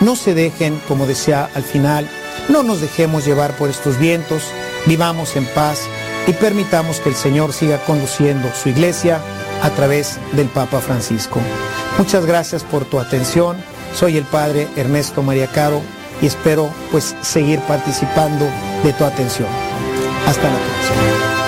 No 0.00 0.14
se 0.14 0.34
dejen, 0.34 0.80
como 0.86 1.08
decía 1.08 1.50
al 1.52 1.64
final, 1.64 2.08
no 2.48 2.62
nos 2.62 2.80
dejemos 2.80 3.26
llevar 3.26 3.56
por 3.56 3.70
estos 3.70 3.98
vientos, 3.98 4.44
vivamos 4.86 5.34
en 5.34 5.46
paz 5.46 5.80
y 6.30 6.32
permitamos 6.32 7.00
que 7.00 7.08
el 7.08 7.16
Señor 7.16 7.52
siga 7.52 7.78
conduciendo 7.84 8.48
su 8.54 8.68
iglesia 8.68 9.20
a 9.62 9.70
través 9.70 10.20
del 10.30 10.46
Papa 10.46 10.78
Francisco. 10.78 11.40
Muchas 11.98 12.24
gracias 12.24 12.62
por 12.62 12.84
tu 12.84 13.00
atención. 13.00 13.56
Soy 13.96 14.16
el 14.16 14.24
Padre 14.24 14.68
Ernesto 14.76 15.24
María 15.24 15.48
Caro 15.48 15.82
y 16.22 16.26
espero 16.26 16.70
pues 16.92 17.16
seguir 17.20 17.58
participando 17.62 18.46
de 18.84 18.92
tu 18.92 19.04
atención. 19.04 19.48
Hasta 20.24 20.44
la 20.44 20.56
próxima. 20.56 21.39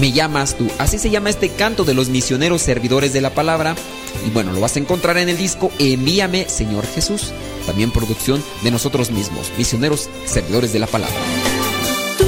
Me 0.00 0.12
llamas 0.12 0.56
tú. 0.56 0.68
Así 0.78 0.98
se 0.98 1.10
llama 1.10 1.30
este 1.30 1.50
canto 1.50 1.84
de 1.84 1.94
los 1.94 2.08
misioneros 2.08 2.62
servidores 2.62 3.12
de 3.12 3.20
la 3.20 3.30
palabra. 3.30 3.74
Y 4.26 4.30
bueno, 4.30 4.52
lo 4.52 4.60
vas 4.60 4.76
a 4.76 4.78
encontrar 4.78 5.18
en 5.18 5.28
el 5.28 5.36
disco 5.36 5.72
Envíame, 5.78 6.48
Señor 6.48 6.86
Jesús. 6.86 7.32
También 7.66 7.90
producción 7.90 8.42
de 8.62 8.70
nosotros 8.70 9.10
mismos, 9.10 9.50
misioneros 9.58 10.08
servidores 10.24 10.72
de 10.72 10.78
la 10.78 10.86
palabra. 10.86 11.16
Tú, 12.16 12.26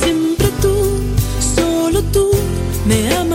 siempre 0.00 0.48
tú, 0.60 1.00
solo 1.56 2.02
tú, 2.04 2.30
me 2.86 3.14
amas. 3.14 3.31